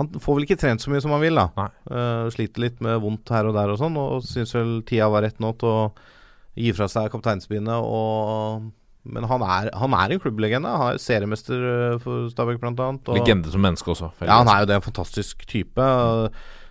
han 0.00 0.08
får 0.18 0.36
vel 0.36 0.46
ikke 0.46 0.58
trent 0.58 0.82
så 0.82 0.90
mye 0.90 1.02
som 1.04 1.12
han 1.14 1.22
vil, 1.22 1.38
da. 1.38 1.68
Eh, 1.86 2.30
sliter 2.34 2.64
litt 2.64 2.80
med 2.82 2.98
vondt 3.04 3.30
her 3.30 3.46
og 3.46 3.54
der 3.54 3.70
og 3.70 3.78
sånn, 3.78 3.98
og 4.00 4.24
syns 4.26 4.56
vel 4.56 4.80
tida 4.88 5.10
var 5.12 5.26
rett 5.26 5.38
nå 5.42 5.52
til 5.60 5.70
å 5.70 5.82
gi 6.58 6.72
fra 6.74 6.88
seg 6.90 7.10
kapteinspinnet. 7.12 7.84
Og, 7.84 8.70
men 9.14 9.28
han 9.30 9.44
er, 9.46 9.70
han 9.78 9.94
er 10.00 10.16
en 10.16 10.22
klubblegende. 10.24 10.72
Han 10.82 10.96
er 10.96 11.02
seriemester 11.02 11.68
eh, 11.74 11.98
for 12.02 12.30
Stabæk. 12.32 12.64
Og, 12.64 13.12
Legende 13.20 13.52
som 13.52 13.62
menneske 13.64 13.94
også. 13.94 14.10
ja, 14.24 14.40
han 14.40 14.50
er 14.50 14.64
jo 14.64 14.72
det. 14.72 14.80
En 14.80 14.88
fantastisk 14.88 15.46
type. 15.50 15.90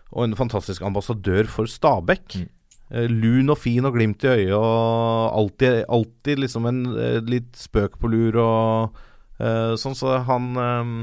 Og 0.10 0.26
en 0.26 0.38
fantastisk 0.38 0.84
ambassadør 0.84 1.48
for 1.54 1.70
Stabæk. 1.70 2.42
Eh, 2.42 2.50
Lun 2.90 3.54
og 3.54 3.60
fin 3.62 3.86
og 3.86 3.94
glimt 3.94 4.24
i 4.26 4.32
øyet 4.32 4.56
og 4.58 5.36
alltid, 5.38 5.84
alltid 5.86 6.42
liksom 6.42 6.66
en 6.66 6.82
eh, 6.98 7.20
litt 7.22 7.54
spøk 7.60 8.00
på 8.02 8.10
lur 8.10 8.40
og 8.42 8.98
uh, 9.44 9.76
sånn, 9.78 9.98
så 9.98 10.20
han 10.26 10.52
eh, 10.58 10.94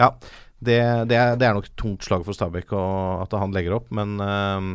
Ja. 0.00 0.10
Det, 0.56 0.78
det, 1.10 1.16
er, 1.20 1.34
det 1.36 1.44
er 1.44 1.52
nok 1.52 1.66
et 1.68 1.76
tungt 1.76 2.06
slag 2.06 2.22
for 2.24 2.32
Stabæk 2.32 2.70
at 2.72 3.34
han 3.36 3.52
legger 3.52 3.76
opp, 3.76 3.90
men 3.94 4.16
eh, 4.24 4.70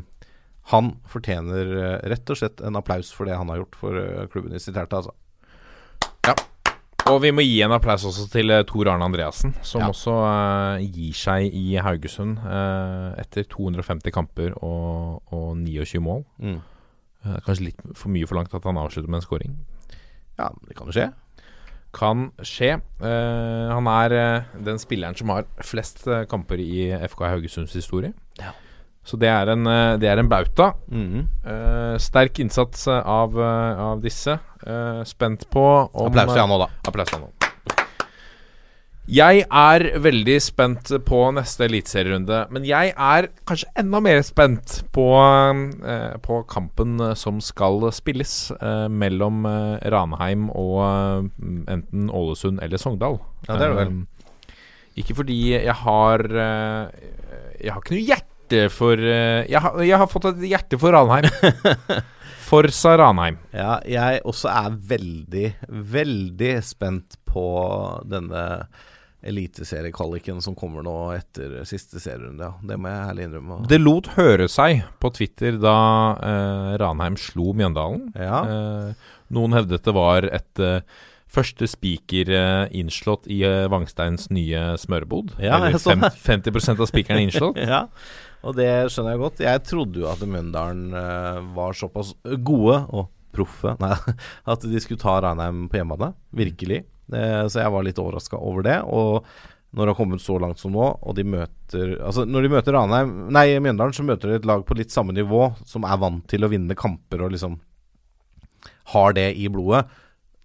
han 0.69 0.93
fortjener 1.09 1.73
eh, 1.73 1.97
rett 2.11 2.29
og 2.29 2.37
slett 2.37 2.61
en 2.61 2.77
applaus 2.77 3.09
for 3.15 3.27
det 3.27 3.39
han 3.39 3.49
har 3.49 3.63
gjort 3.63 3.79
for 3.79 3.97
eh, 3.97 4.27
klubben 4.31 4.53
i 4.55 4.61
sitt 4.61 4.77
hjerte, 4.77 5.01
altså. 5.01 5.17
Og 7.09 7.17
vi 7.23 7.31
må 7.33 7.43
gi 7.43 7.57
en 7.65 7.73
applaus 7.73 8.03
også 8.07 8.27
til 8.31 8.51
eh, 8.53 8.63
Tor 8.67 8.89
Arne 8.91 9.07
Andreassen, 9.07 9.55
som 9.65 9.81
Ja. 9.81 9.87
også 9.89 10.13
uh, 10.21 10.83
gir 10.83 11.15
seg 11.17 11.49
i 11.57 11.75
Haugesund 11.81 12.37
uh, 12.43 13.11
etter 13.19 13.43
250 13.49 14.13
kamper 14.13 14.53
og, 14.61 15.21
og 15.33 15.57
29 15.57 16.01
mål. 16.05 16.23
Mm. 16.39 16.59
Uh, 17.25 17.37
kanskje 17.45 17.71
litt 17.71 17.81
for 17.97 18.13
mye 18.13 18.29
forlangt 18.29 18.53
at 18.53 18.67
han 18.69 18.79
avslutter 18.79 19.09
med 19.09 19.21
en 19.21 19.25
scoring. 19.25 19.57
Ja, 20.37 20.51
det 20.67 20.77
kan 20.77 20.87
jo 20.87 20.95
skje. 20.95 21.09
Kan 21.91 22.29
skje. 22.47 22.77
Han 23.03 23.87
er 23.91 24.13
den 24.63 24.79
spilleren 24.79 25.17
som 25.19 25.33
har 25.33 25.43
flest 25.59 26.05
kamper 26.31 26.61
i 26.63 26.85
FK 27.11 27.25
Haugesunds 27.27 27.73
historie. 27.75 28.13
Ja. 28.39 28.53
Så 29.03 29.17
det 29.17 29.31
er 29.33 29.49
en, 29.49 29.65
eh, 29.67 29.97
det 29.97 30.09
er 30.11 30.21
en 30.21 30.29
bauta. 30.29 30.71
Mm. 30.91 31.27
Uh, 31.45 31.97
sterk 32.01 32.39
innsats 32.43 32.87
eh, 32.87 33.01
av, 33.01 33.37
av 33.37 34.01
disse. 34.03 34.37
Uh, 34.61 35.01
spent 35.09 35.47
på 35.49 35.67
om 35.89 36.11
Applaus 36.11 36.35
til 36.35 36.43
han 36.43 36.57
òg, 36.57 36.67
da. 36.67 36.73
Applaus 36.91 37.13
til 37.13 37.23
han. 37.23 37.31
Jeg 39.11 39.41
er 39.43 39.83
veldig 39.99 40.35
spent 40.39 40.91
på 41.03 41.17
neste 41.35 41.65
eliteserierunde, 41.65 42.45
men 42.53 42.63
jeg 42.63 42.93
er 42.93 43.27
kanskje 43.49 43.67
enda 43.81 43.99
mer 43.99 44.21
spent 44.23 44.77
på, 44.95 45.07
eh, 45.83 46.13
på 46.23 46.37
kampen 46.47 47.01
som 47.19 47.41
skal 47.43 47.89
spilles 47.91 48.53
eh, 48.55 48.85
mellom 48.87 49.43
eh, 49.49 49.89
Ranheim 49.91 50.47
og 50.53 51.27
enten 51.41 52.07
Ålesund 52.07 52.61
eller 52.63 52.79
Sogndal. 52.79 53.19
Ja, 53.49 53.57
det 53.57 53.65
er 53.65 53.73
det 53.73 53.79
vel. 53.81 53.99
Ikke 55.01 55.15
fordi 55.15 55.39
jeg 55.55 55.75
har 55.83 56.19
Jeg 56.21 57.71
har 57.71 57.79
ikke 57.79 57.93
noe 57.95 58.05
hjerte 58.05 58.30
for 58.73 58.99
eh, 58.99 59.47
jeg, 59.49 59.61
har, 59.63 59.77
jeg 59.85 60.01
har 60.01 60.09
fått 60.11 60.29
et 60.33 60.45
hjerte 60.51 60.79
for 60.81 60.95
Ranheim. 60.95 61.27
Forsa 62.51 62.97
Ranheim. 62.99 63.37
Ja, 63.55 63.77
jeg 63.87 64.23
også 64.27 64.51
er 64.51 64.73
veldig, 64.91 65.49
veldig 65.95 66.55
spent 66.67 67.15
på 67.31 67.45
denne 68.11 68.43
eliteseriekvaliken 69.21 70.41
som 70.41 70.55
kommer 70.57 70.83
nå 70.85 70.95
etter 71.13 71.61
siste 71.69 72.01
serierunde. 72.01 72.47
Ja. 72.49 72.67
Det 72.71 72.77
må 72.81 72.89
jeg 72.89 73.11
ærlig 73.11 73.27
innrømme. 73.27 73.59
Det 73.69 73.79
lot 73.81 74.09
høre 74.17 74.47
seg 74.51 74.81
på 75.01 75.11
Twitter 75.15 75.59
da 75.61 75.77
eh, 76.17 76.73
Ranheim 76.81 77.17
slo 77.21 77.53
Mjøndalen. 77.57 78.09
Ja. 78.17 78.41
Eh, 78.41 79.15
noen 79.35 79.55
hevdet 79.55 79.85
det 79.85 79.95
var 79.95 80.27
et 80.27 80.63
eh, 80.63 80.81
første 81.31 81.67
spiker 81.69 82.31
eh, 82.35 82.65
innslått 82.81 83.29
i 83.31 83.41
eh, 83.47 83.69
Vangsteins 83.71 84.29
nye 84.33 84.73
smørebod. 84.81 85.35
Ja, 85.39 85.55
Eller 85.57 85.75
jeg 85.75 85.83
så 85.83 85.93
fem, 85.93 86.03
50% 86.51 86.83
av 86.83 86.99
er 87.01 87.21
innslått. 87.21 87.61
ja, 87.75 87.85
og 88.41 88.57
det 88.57 88.69
skjønner 88.91 89.15
jeg 89.15 89.23
godt. 89.23 89.43
Jeg 89.45 89.63
trodde 89.69 90.03
jo 90.03 90.09
at 90.11 90.23
Mjøndalen 90.25 90.91
eh, 90.97 91.39
var 91.55 91.77
såpass 91.77 92.13
gode 92.43 92.81
og 92.89 93.09
proffe 93.31 93.77
nei, 93.83 93.95
at 94.51 94.67
de 94.67 94.83
skulle 94.83 95.01
ta 95.01 95.19
Ranheim 95.23 95.67
på 95.71 95.79
hjemmebane. 95.79 96.13
Virkelig. 96.35 96.83
Eh, 97.15 97.45
så 97.47 97.63
jeg 97.63 97.73
var 97.73 97.87
litt 97.87 98.01
overraska 98.01 98.39
over 98.39 98.67
det. 98.67 98.77
Og 98.91 99.25
når 99.71 99.87
det 99.87 99.93
har 99.93 99.99
kommet 100.01 100.23
så 100.23 100.35
langt 100.41 100.59
som 100.59 100.75
nå, 100.75 100.83
og 100.99 101.15
de 101.15 101.23
møter 101.23 101.93
Altså 102.03 102.25
Når 102.27 102.43
de 102.43 102.49
møter 102.51 102.75
Ranheim 102.75 103.11
Nei, 103.31 103.45
Mjøndalen, 103.63 103.95
så 103.95 104.03
møter 104.03 104.27
de 104.27 104.41
et 104.41 104.47
lag 104.49 104.65
på 104.67 104.75
litt 104.75 104.91
samme 104.91 105.15
nivå, 105.15 105.45
som 105.63 105.87
er 105.87 106.01
vant 106.01 106.25
til 106.27 106.43
å 106.43 106.49
vinne 106.51 106.75
kamper 106.75 107.23
og 107.23 107.31
liksom 107.31 107.55
har 108.91 109.13
det 109.15 109.29
i 109.39 109.47
blodet. 109.47 109.85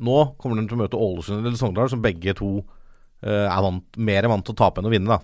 Nå 0.00 0.16
kommer 0.36 0.60
de 0.60 0.66
til 0.68 0.76
å 0.76 0.82
møte 0.82 0.98
Ålesund 1.00 1.40
eller 1.46 1.56
Sogndal, 1.56 1.88
som 1.88 2.02
begge 2.04 2.34
to 2.36 2.50
eh, 3.22 3.46
er 3.48 3.62
vant, 3.64 3.86
mer 3.96 4.28
vant 4.28 4.44
til 4.44 4.52
å 4.52 4.60
tape 4.60 4.82
enn 4.82 4.90
å 4.90 4.92
vinne. 4.92 5.16
da 5.16 5.22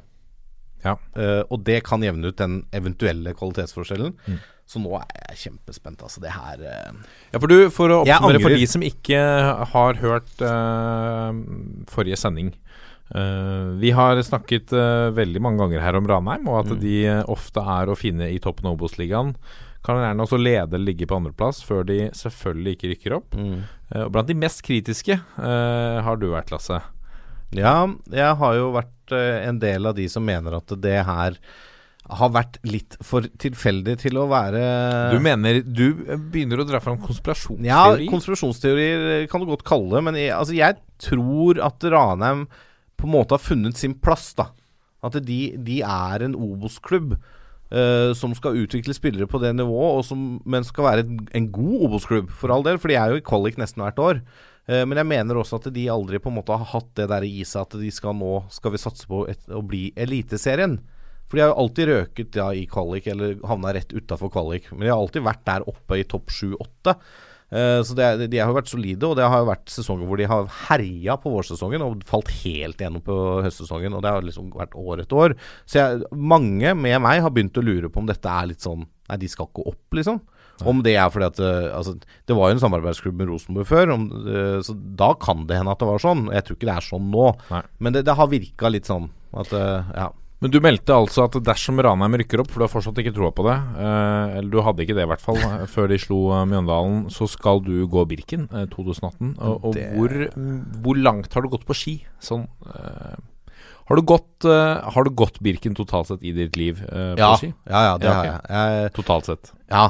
Ja. 0.83 0.97
Uh, 1.15 1.43
og 1.53 1.61
det 1.67 1.83
kan 1.87 2.03
jevne 2.03 2.33
ut 2.33 2.37
den 2.41 2.65
eventuelle 2.75 3.35
kvalitetsforskjellen. 3.39 4.17
Mm. 4.27 4.39
Så 4.67 4.81
nå 4.81 4.95
er 4.99 5.05
jeg 5.29 5.39
kjempespent. 5.43 6.01
Altså, 6.03 6.23
det 6.25 6.33
her 6.33 6.59
uh, 6.65 6.97
Ja, 7.35 7.39
for, 7.39 7.47
du, 7.53 7.69
for 7.71 7.93
å 7.93 8.01
oppsummere 8.03 8.41
for 8.43 8.57
de 8.57 8.67
som 8.71 8.83
ikke 8.87 9.21
har 9.75 10.01
hørt 10.01 10.33
uh, 10.43 11.31
forrige 11.93 12.19
sending. 12.19 12.55
vi 13.77 13.91
har 13.93 14.17
snakket 14.25 14.71
veldig 15.13 15.41
mange 15.45 15.61
ganger 15.61 15.83
her 15.85 15.99
om 15.99 16.07
Ranheim, 16.09 16.47
og 16.49 16.63
at 16.63 16.71
Mm. 16.73 16.79
de 16.81 16.95
ofte 17.29 17.61
er 17.61 17.91
å 17.93 17.97
finne 17.99 18.31
i 18.33 18.39
toppen 18.41 18.65
av 18.71 18.79
Obos-ligaen. 18.79 19.35
Kan 19.85 19.99
gjerne 20.01 20.25
også 20.25 20.39
lede 20.41 20.79
eller 20.79 20.87
ligge 20.87 21.07
på 21.11 21.19
andreplass, 21.19 21.61
før 21.63 21.85
de 21.85 22.09
selvfølgelig 22.17 22.73
ikke 22.79 22.91
rykker 22.95 23.17
opp. 23.19 23.35
mm. 23.37 23.61
Eh, 23.93 24.07
og 24.07 24.13
blant 24.15 24.31
de 24.31 24.37
mest 24.39 24.63
kritiske 24.65 25.19
eh, 25.19 25.99
har 26.07 26.21
du 26.21 26.31
vært, 26.33 26.53
Lasse. 26.55 26.81
Ja, 27.53 27.77
jeg 28.09 28.39
har 28.41 28.57
jo 28.57 28.71
vært 28.77 29.13
eh, 29.13 29.43
en 29.49 29.61
del 29.63 29.89
av 29.91 29.99
de 29.99 30.09
som 30.09 30.25
mener 30.25 30.57
at 30.57 30.73
det 30.81 30.99
her 31.05 31.37
har 32.13 32.33
vært 32.35 32.57
litt 32.67 32.97
for 33.05 33.25
tilfeldig 33.41 33.95
til 34.03 34.17
å 34.19 34.25
være 34.27 34.63
Du 35.15 35.21
mener 35.23 35.61
Du 35.63 36.01
begynner 36.33 36.61
å 36.61 36.67
dra 36.67 36.81
fram 36.83 36.97
Ja, 36.99 37.05
konspirasjonsteori? 37.07 38.09
konspirasjonsteorier 38.11 39.29
kan 39.31 39.41
du 39.41 39.47
godt 39.47 39.63
kalle 39.69 39.95
det, 39.95 40.03
men 40.09 40.19
jeg, 40.19 40.33
altså, 40.35 40.57
jeg 40.57 40.81
tror 41.03 41.61
at 41.63 41.87
Ranheim 41.95 42.49
på 42.99 43.07
en 43.07 43.15
måte 43.15 43.37
har 43.37 43.43
funnet 43.43 43.79
sin 43.79 43.95
plass, 43.99 44.33
da. 44.39 44.49
At 45.03 45.17
de, 45.27 45.39
de 45.59 45.81
er 45.87 46.27
en 46.27 46.35
Obos-klubb 46.39 47.17
eh, 47.73 48.13
som 48.19 48.37
skal 48.37 48.61
utvikle 48.63 48.95
spillere 48.97 49.29
på 49.31 49.41
det 49.43 49.55
nivået, 49.57 50.07
som, 50.07 50.37
men 50.45 50.67
skal 50.69 50.89
være 50.89 51.05
en, 51.07 51.21
en 51.33 51.51
god 51.55 51.89
Obos-klubb, 51.89 52.31
for 52.31 52.55
all 52.55 52.65
del. 52.67 52.81
For 52.83 52.93
de 52.93 52.99
er 53.01 53.13
jo 53.13 53.21
i 53.23 53.27
kvalik 53.27 53.61
nesten 53.61 53.85
hvert 53.85 54.03
år. 54.03 54.23
Eh, 54.71 54.85
men 54.87 55.01
jeg 55.01 55.11
mener 55.11 55.41
også 55.41 55.59
at 55.59 55.71
de 55.75 55.89
aldri 55.91 56.21
på 56.23 56.31
en 56.31 56.39
måte 56.39 56.55
har 56.55 56.73
hatt 56.77 56.93
det 56.99 57.09
der 57.11 57.27
i 57.27 57.43
seg 57.49 57.65
at 57.65 57.79
de 57.81 57.91
skal 57.95 58.15
nå 58.19 58.45
skal 58.53 58.75
vi 58.75 58.83
satse 58.83 59.09
på 59.11 59.25
et, 59.33 59.43
å 59.51 59.65
bli 59.67 59.89
Eliteserien. 59.99 60.79
For 61.27 61.39
de 61.39 61.47
har 61.47 61.55
jo 61.55 61.61
alltid 61.65 61.89
røket 61.89 62.37
ja, 62.37 62.51
i 62.53 62.67
kvalik, 62.69 63.07
eller 63.09 63.39
havna 63.49 63.73
rett 63.73 63.95
utafor 63.97 64.29
kvalik. 64.33 64.69
Men 64.75 64.85
de 64.85 64.93
har 64.93 65.01
alltid 65.01 65.25
vært 65.25 65.47
der 65.49 65.65
oppe 65.71 65.97
i 65.97 66.05
topp 66.05 66.29
sju-åtte. 66.35 66.99
Eh, 67.53 67.83
så 67.85 67.97
det, 67.97 68.31
de 68.33 68.41
har 68.41 68.49
jo 68.49 68.57
vært 68.57 68.71
solide, 68.73 69.09
og 69.09 69.19
det 69.19 69.27
har 69.29 69.43
jo 69.43 69.51
vært 69.51 69.73
sesonger 69.73 70.09
hvor 70.09 70.21
de 70.21 70.29
har 70.31 70.49
herja 70.71 71.19
på 71.21 71.33
vårsesongen 71.35 71.85
og 71.85 72.05
falt 72.09 72.33
helt 72.41 72.81
igjennom 72.81 73.05
på 73.05 73.17
høstsesongen. 73.45 73.93
Og 73.97 74.05
det 74.05 74.15
har 74.15 74.25
liksom 74.25 74.53
vært 74.57 74.77
år 74.79 75.05
etter 75.05 75.21
år. 75.27 75.37
Så 75.69 75.81
jeg, 75.83 76.05
mange 76.17 76.73
med 76.79 77.03
meg 77.05 77.21
har 77.25 77.35
begynt 77.35 77.61
å 77.61 77.65
lure 77.67 77.93
på 77.93 78.01
om 78.01 78.09
dette 78.09 78.29
er 78.29 78.53
litt 78.55 78.65
sånn 78.65 78.87
Nei, 79.11 79.17
de 79.19 79.29
skal 79.29 79.49
ikke 79.51 79.65
opp, 79.69 79.97
liksom. 79.99 80.21
Om 80.65 80.79
det 80.87 80.93
er 80.97 81.11
fordi 81.13 81.27
at 81.27 81.41
eh, 81.43 81.67
altså, 81.75 81.97
Det 81.99 82.37
var 82.39 82.49
jo 82.49 82.55
en 82.55 82.61
samarbeidsklubb 82.63 83.19
med 83.19 83.29
Rosenborg 83.29 83.67
før, 83.69 83.93
om, 83.93 84.07
eh, 84.23 84.61
så 84.65 84.73
da 84.73 85.11
kan 85.21 85.43
det 85.51 85.59
hende 85.59 85.75
at 85.75 85.83
det 85.83 85.89
var 85.91 86.01
sånn. 86.01 86.23
Jeg 86.33 86.47
tror 86.47 86.57
ikke 86.57 86.69
det 86.71 86.77
er 86.79 86.87
sånn 86.87 87.11
nå. 87.13 87.27
Nei. 87.51 87.63
Men 87.83 87.97
det, 87.97 88.05
det 88.09 88.17
har 88.17 88.31
virka 88.33 88.73
litt 88.73 88.89
sånn 88.89 89.11
at 89.37 89.53
Ja. 89.53 90.09
Men 90.43 90.51
du 90.51 90.59
meldte 90.65 90.91
altså 90.97 91.25
at 91.29 91.37
dersom 91.47 91.79
Ranheim 91.87 92.17
rykker 92.19 92.41
opp, 92.43 92.49
for 92.51 92.59
du 92.63 92.67
har 92.67 92.73
fortsatt 92.73 92.99
ikke 92.99 93.13
troa 93.15 93.31
på 93.35 93.45
det, 93.47 93.55
eh, 93.79 94.39
eller 94.41 94.51
du 94.51 94.61
hadde 94.67 94.83
ikke 94.83 94.97
det 94.99 95.05
i 95.07 95.11
hvert 95.13 95.23
fall, 95.23 95.39
eh, 95.39 95.67
før 95.71 95.87
de 95.93 95.99
slo 96.03 96.19
eh, 96.35 96.43
Mjøndalen, 96.51 97.05
så 97.15 97.29
skal 97.31 97.63
du 97.63 97.77
gå 97.87 98.03
Birken 98.11 98.49
eh, 98.51 98.67
2018. 98.73 99.37
Og, 99.39 99.65
og 99.69 99.75
Det- 99.77 99.93
hvor, 99.95 100.15
hvor 100.83 100.99
langt 100.99 101.33
har 101.33 101.43
du 101.47 101.49
gått 101.53 101.65
på 101.69 101.77
ski? 101.79 101.95
Sånn 102.21 102.49
eh, 102.67 103.15
har, 103.87 103.97
du 103.97 104.03
gått, 104.03 104.45
eh, 104.51 104.83
har 104.97 105.05
du 105.07 105.11
gått 105.15 105.39
Birken 105.47 105.75
totalt 105.79 106.11
sett 106.11 106.23
i 106.27 106.33
ditt 106.35 106.57
liv 106.59 106.83
på 106.83 107.19
Ja, 107.23 107.37
ski? 107.39 107.53
ja, 107.71 107.83
ja, 107.93 107.99
det 108.03 108.09
Ja, 108.11 108.15
har 108.19 108.25
jeg. 108.25 108.41
jeg. 108.51 108.93
Totalt 108.99 109.31
sett. 109.31 109.53
Ja. 109.71 109.85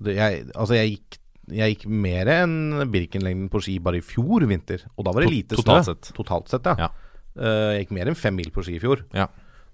Det, 0.00 0.14
jeg, 0.16 0.46
altså, 0.54 0.74
jeg 0.78 0.94
gikk 0.96 1.18
jeg 1.48 1.72
gikk 1.78 1.86
mer 1.88 2.28
enn 2.28 2.56
Birken-lengden 2.92 3.46
på 3.48 3.60
ski 3.64 3.78
bare 3.80 3.96
i 3.96 4.04
fjor 4.04 4.44
vinter. 4.44 4.82
Og 4.98 5.04
da 5.06 5.12
var 5.16 5.24
det 5.24 5.30
lite 5.32 5.56
snø. 5.56 5.62
totalt 5.64 5.86
sett. 5.88 6.10
Totalt 6.16 6.48
sett, 6.52 6.66
ja. 6.68 6.74
Ja. 6.76 6.88
Uh, 7.38 7.72
jeg 7.72 7.86
gikk 7.86 7.94
mer 7.96 8.10
enn 8.10 8.18
fem 8.20 8.36
mil 8.36 8.50
på 8.52 8.60
ski 8.66 8.74
i 8.76 8.82
fjor. 8.82 9.00
Ja. 9.16 9.24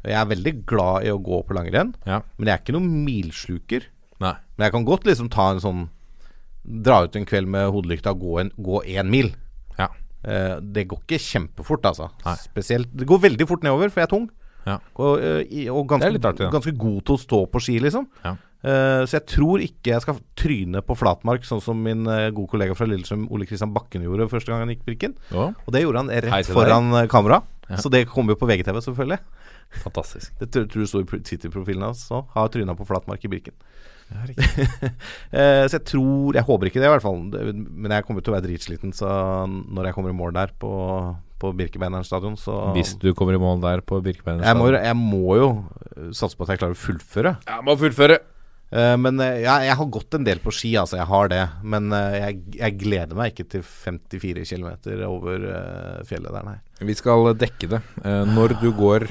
Jeg 0.05 0.21
er 0.21 0.31
veldig 0.31 0.55
glad 0.69 1.07
i 1.09 1.13
å 1.13 1.21
gå 1.23 1.41
på 1.49 1.57
langrenn, 1.57 1.95
Ja. 2.07 2.21
men 2.37 2.47
jeg 2.49 2.55
er 2.55 2.63
ikke 2.63 2.77
noen 2.77 3.05
milsluker. 3.07 3.87
Nei. 4.21 4.35
Men 4.57 4.67
jeg 4.67 4.73
kan 4.73 4.85
godt 4.85 5.05
liksom 5.09 5.31
ta 5.31 5.51
en 5.51 5.61
sånn 5.61 5.85
Dra 6.65 7.03
ut 7.05 7.17
en 7.19 7.27
kveld 7.29 7.45
med 7.53 7.69
hodelykta 7.69 8.15
og 8.15 8.21
gå 8.23 8.39
en, 8.41 8.51
gå 8.57 8.79
mil. 9.05 9.35
Ja. 9.77 9.91
Eh, 10.25 10.55
det 10.61 10.87
går 10.89 11.03
ikke 11.03 11.19
kjempefort, 11.21 11.85
altså. 11.85 12.09
Nei. 12.25 12.37
Spesielt 12.41 12.89
Det 12.97 13.05
går 13.05 13.21
veldig 13.21 13.47
fort 13.47 13.63
nedover, 13.63 13.91
for 13.91 14.01
jeg 14.01 14.09
er 14.09 14.13
tung. 14.15 14.31
Ja. 14.65 14.79
Og, 14.97 15.21
eh, 15.21 15.69
og 15.69 15.87
ganske, 15.87 16.09
artig, 16.09 16.49
ganske 16.51 16.73
god 16.73 17.05
til 17.05 17.19
å 17.19 17.21
stå 17.21 17.41
på 17.53 17.61
ski, 17.61 17.79
liksom. 17.85 18.09
Ja. 18.25 18.37
Uh, 18.65 19.05
så 19.05 19.19
jeg 19.19 19.27
tror 19.29 19.61
ikke 19.61 19.91
jeg 19.91 20.01
skal 20.01 20.21
tryne 20.41 20.81
på 20.81 20.95
flatmark, 20.97 21.45
sånn 21.45 21.61
som 21.61 21.83
min 21.85 22.07
uh, 22.09 22.31
gode 22.33 22.49
kollega 22.49 22.73
fra 22.73 22.87
Lillestrøm, 22.89 23.27
Ole 23.29 23.45
Kristian 23.45 23.75
Bakken, 23.75 24.07
gjorde 24.07 24.31
første 24.31 24.49
gang 24.49 24.63
han 24.65 24.73
gikk 24.73 24.87
Brikken. 24.87 25.13
Ja. 25.29 25.51
Og 25.53 25.75
det 25.77 25.83
gjorde 25.83 26.01
han 26.01 26.09
rett 26.09 26.33
deg. 26.33 26.49
foran 26.49 26.89
kamera. 27.13 27.43
Ja. 27.69 27.77
Så 27.77 27.93
det 27.93 28.07
kommer 28.09 28.33
jo 28.33 28.41
på 28.41 28.49
VGTV, 28.49 28.81
selvfølgelig. 28.87 29.21
Fantastisk. 29.83 30.33
Det 30.41 30.51
tror 30.55 30.67
tror 30.71 30.85
du 30.85 30.91
sto 30.91 31.01
i 31.03 31.09
pro- 31.09 31.23
Twitter-profilen 31.25 31.83
hans 31.87 32.05
nå. 32.11 32.25
Har 32.35 32.49
tryna 32.55 32.77
på 32.79 32.87
flatmark 32.89 33.25
i 33.25 33.31
Birken. 33.33 33.57
Ja, 34.13 34.21
så 35.69 35.79
jeg 35.79 35.85
tror 35.89 36.37
Jeg 36.37 36.45
håper 36.45 36.69
ikke 36.69 36.81
det, 36.83 36.89
i 36.91 36.93
hvert 36.93 37.03
fall. 37.05 37.23
Men 37.57 37.95
jeg 37.97 38.05
kommer 38.07 38.21
til 38.25 38.35
å 38.35 38.37
være 38.37 38.47
dritsliten, 38.47 38.93
så 38.95 39.09
når 39.49 39.89
jeg 39.89 39.97
kommer 39.97 40.13
i 40.13 40.19
mål 40.19 40.35
der 40.37 40.53
på, 40.61 40.71
på 41.41 41.53
Birkebeineren 41.57 42.05
stadion, 42.07 42.37
så 42.39 42.73
Hvis 42.77 42.95
du 43.01 43.11
kommer 43.17 43.35
i 43.35 43.41
mål 43.41 43.63
der 43.65 43.81
på 43.87 44.03
Birkebeiner 44.05 44.45
jeg 44.45 44.61
må, 44.61 44.69
jeg 44.77 44.99
må 45.01 45.39
jo 45.41 45.49
eh, 45.97 46.13
satse 46.13 46.37
på 46.37 46.45
at 46.47 46.53
jeg 46.55 46.63
klarer 46.63 46.77
å 46.77 46.83
fullføre. 46.85 47.35
Jeg 47.49 47.67
må 47.67 47.77
fullføre. 47.81 48.21
Eh, 48.75 48.97
men 48.99 49.21
eh, 49.23 49.41
ja, 49.45 49.61
jeg 49.63 49.77
har 49.79 49.91
gått 49.93 50.17
en 50.17 50.27
del 50.27 50.41
på 50.43 50.53
ski, 50.55 50.73
altså. 50.81 50.99
Jeg 50.99 51.07
har 51.11 51.31
det. 51.31 51.43
Men 51.63 51.93
eh, 51.95 52.19
jeg, 52.19 52.39
jeg 52.59 52.79
gleder 52.83 53.19
meg 53.19 53.33
ikke 53.33 53.47
til 53.55 53.67
54 53.67 54.47
km 54.51 54.71
over 55.07 55.45
fjellet 56.09 56.35
der, 56.35 56.47
nei. 56.49 56.57
Vi 56.85 56.97
skal 56.99 57.31
dekke 57.39 57.71
det. 57.71 57.81
Når 58.35 58.57
du 58.59 58.67
går 58.75 59.07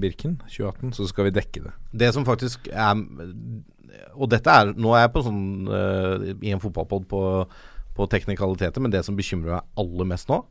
Birken 0.00 0.36
2018, 0.44 0.92
så 0.98 1.06
skal 1.08 1.30
vi 1.30 1.36
dekke 1.38 1.62
det. 1.64 1.72
Det 2.04 2.10
som 2.14 2.26
faktisk 2.28 2.68
er 2.68 3.00
Og 4.12 4.28
dette 4.30 4.52
er 4.52 4.74
Nå 4.76 4.92
er 4.92 5.06
jeg 5.06 5.12
på 5.14 5.22
sånn 5.24 5.40
i 6.44 6.52
en 6.52 6.60
fotballpod 6.62 7.06
på, 7.08 7.22
på 7.96 8.08
teknikaliteter, 8.12 8.84
men 8.84 8.92
det 8.92 9.00
som 9.06 9.16
bekymrer 9.16 9.56
meg 9.56 9.80
aller 9.80 10.10
mest 10.12 10.28
nå, 10.30 10.42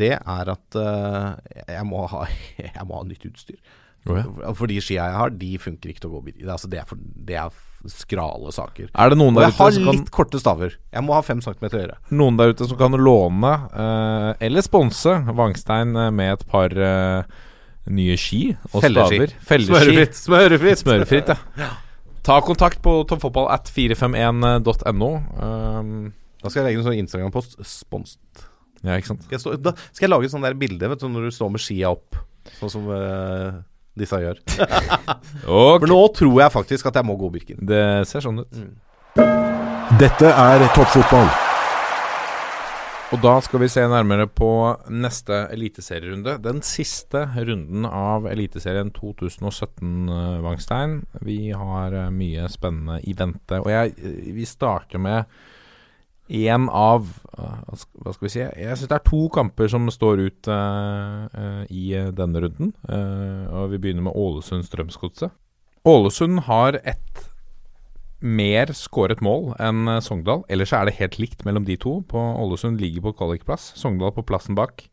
det 0.00 0.14
er 0.16 0.50
at 0.54 0.80
jeg, 0.80 1.84
må 1.86 2.06
ha, 2.08 2.24
jeg 2.64 2.88
må 2.88 3.02
ha 3.02 3.04
nytt 3.06 3.28
utstyr. 3.28 3.60
For 4.08 4.70
de 4.70 4.78
skia 4.82 5.08
jeg 5.10 5.18
har, 5.20 5.32
de 5.40 5.50
funker 5.62 5.92
ikke 5.92 6.04
til 6.04 6.10
å 6.10 6.18
gå 6.18 6.22
bil. 6.28 6.44
Altså, 6.48 6.70
det, 6.72 6.80
er 6.82 6.88
for, 6.88 7.00
det 7.28 7.36
er 7.38 7.52
skrale 7.88 8.52
saker. 8.54 8.88
Er 8.90 9.12
det 9.12 9.18
noen 9.20 9.36
Og 9.36 9.42
der 9.42 9.48
jeg 9.48 9.54
ute 9.54 9.62
har 9.62 9.74
som 9.76 9.88
kan 9.88 9.98
litt 10.00 10.12
korte 10.14 10.40
staver. 10.42 10.78
Jeg 10.94 11.06
må 11.06 11.14
ha 11.14 11.20
fem 11.26 11.42
centimeter 11.44 11.82
høyere. 11.82 11.98
Noen 12.10 12.38
der 12.40 12.54
ute 12.54 12.68
som 12.70 12.80
kan 12.80 12.96
låne 12.98 13.52
eh, 13.70 14.30
eller 14.48 14.64
sponse 14.66 15.12
Vangstein 15.38 15.94
eh, 15.96 16.10
med 16.14 16.34
et 16.38 16.46
par 16.50 16.74
eh, 16.74 17.36
nye 17.88 18.16
ski 18.20 18.42
og 18.72 18.82
Felleski. 18.82 19.20
staver. 19.20 19.36
Felleski. 19.50 19.72
Smørefritt. 19.72 20.18
Smørefritt. 20.22 20.82
Smørefritt, 20.82 21.34
ja. 21.62 21.70
Ta 22.28 22.40
kontakt 22.44 22.82
på 22.84 22.92
toppfotball 23.08 23.46
at 23.54 23.70
451.no. 23.72 25.10
Um, 25.38 25.92
Da 26.42 26.50
skal 26.50 26.60
jeg 26.60 26.66
legge 26.68 26.82
en 26.82 26.88
sånn 26.90 26.98
Instagram-post. 27.00 27.56
Sponset. 27.64 28.42
ja, 28.82 28.98
ikke 28.98 29.14
sant. 29.14 29.24
Skal 29.24 29.38
jeg, 29.38 29.44
stå, 29.46 29.54
da 29.64 29.72
skal 29.88 30.04
jeg 30.08 30.12
lage 30.12 30.28
et 30.28 30.34
sånt 30.34 30.44
der 30.44 30.58
bilde 30.58 30.90
vet 30.92 31.00
du, 31.00 31.08
når 31.08 31.30
du 31.30 31.34
står 31.38 31.54
med 31.54 31.62
skia 31.64 31.94
opp, 31.94 32.18
sånn 32.58 32.74
som 32.74 32.90
eh, 32.92 33.56
disse 33.98 34.20
gjør. 34.22 34.38
okay. 34.54 35.42
For 35.48 35.88
nå 35.90 36.00
tror 36.16 36.40
jeg 36.44 36.54
faktisk 36.54 36.90
at 36.92 37.00
jeg 37.00 37.08
må 37.08 37.18
gå 37.20 37.32
Birken. 37.34 37.60
Det 37.68 37.82
ser 38.08 38.24
sånn 38.24 38.44
ut. 38.44 38.64
Dette 39.98 40.30
er 40.30 40.66
toppfotball. 40.76 41.30
Og 43.08 43.22
da 43.24 43.38
skal 43.40 43.62
vi 43.62 43.70
se 43.72 43.80
nærmere 43.88 44.26
på 44.28 44.50
neste 44.92 45.46
eliteserierunde. 45.54 46.34
Den 46.44 46.58
siste 46.66 47.22
runden 47.32 47.86
av 47.88 48.26
Eliteserien 48.28 48.90
2017, 48.92 50.10
Wangstein. 50.12 50.42
Vangstein. 50.44 50.98
Vi 51.24 51.38
har 51.56 51.96
eh, 51.96 52.10
mye 52.12 52.48
spennende 52.52 52.98
i 53.08 53.14
vente. 53.16 53.62
Og 53.62 53.70
jeg, 53.72 53.94
eh, 53.96 54.28
vi 54.36 54.44
starter 54.44 55.00
med 55.00 55.24
én 56.28 56.68
av 56.68 57.08
eh, 57.38 57.58
hva 57.68 58.12
skal 58.14 58.26
vi 58.26 58.32
si? 58.34 58.42
Jeg 58.44 58.76
syns 58.76 58.90
det 58.90 58.98
er 58.98 59.06
to 59.06 59.22
kamper 59.34 59.70
som 59.72 59.88
står 59.92 60.22
ut 60.26 60.50
uh, 60.52 61.64
i 61.72 61.90
denne 62.16 62.44
runden. 62.44 62.72
Uh, 62.88 63.48
og 63.62 63.72
vi 63.72 63.80
begynner 63.82 64.08
med 64.08 64.16
Ålesund-Strømsgodset. 64.18 65.34
Ålesund 65.88 66.44
har 66.48 66.80
ett 66.84 67.26
mer 68.20 68.72
skåret 68.74 69.20
mål 69.22 69.52
enn 69.62 69.86
Sogndal. 70.02 70.42
Ellers 70.50 70.72
er 70.74 70.88
det 70.88 70.98
helt 70.98 71.20
likt 71.22 71.44
mellom 71.46 71.64
de 71.68 71.78
to. 71.80 72.00
På 72.10 72.18
Ålesund 72.42 72.80
ligger 72.82 73.06
på 73.06 73.14
kvalikplass, 73.20 73.72
Sogndal 73.78 74.12
på 74.16 74.26
plassen 74.26 74.58
bak. 74.58 74.88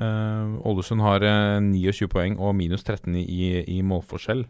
Eh, 0.00 0.66
Ålesund 0.66 1.02
har 1.04 1.24
eh, 1.26 1.60
29 1.60 2.08
poeng 2.10 2.38
og 2.40 2.54
minus 2.56 2.84
13 2.86 3.14
i, 3.20 3.24
i, 3.24 3.48
i 3.78 3.80
målforskjell. 3.84 4.46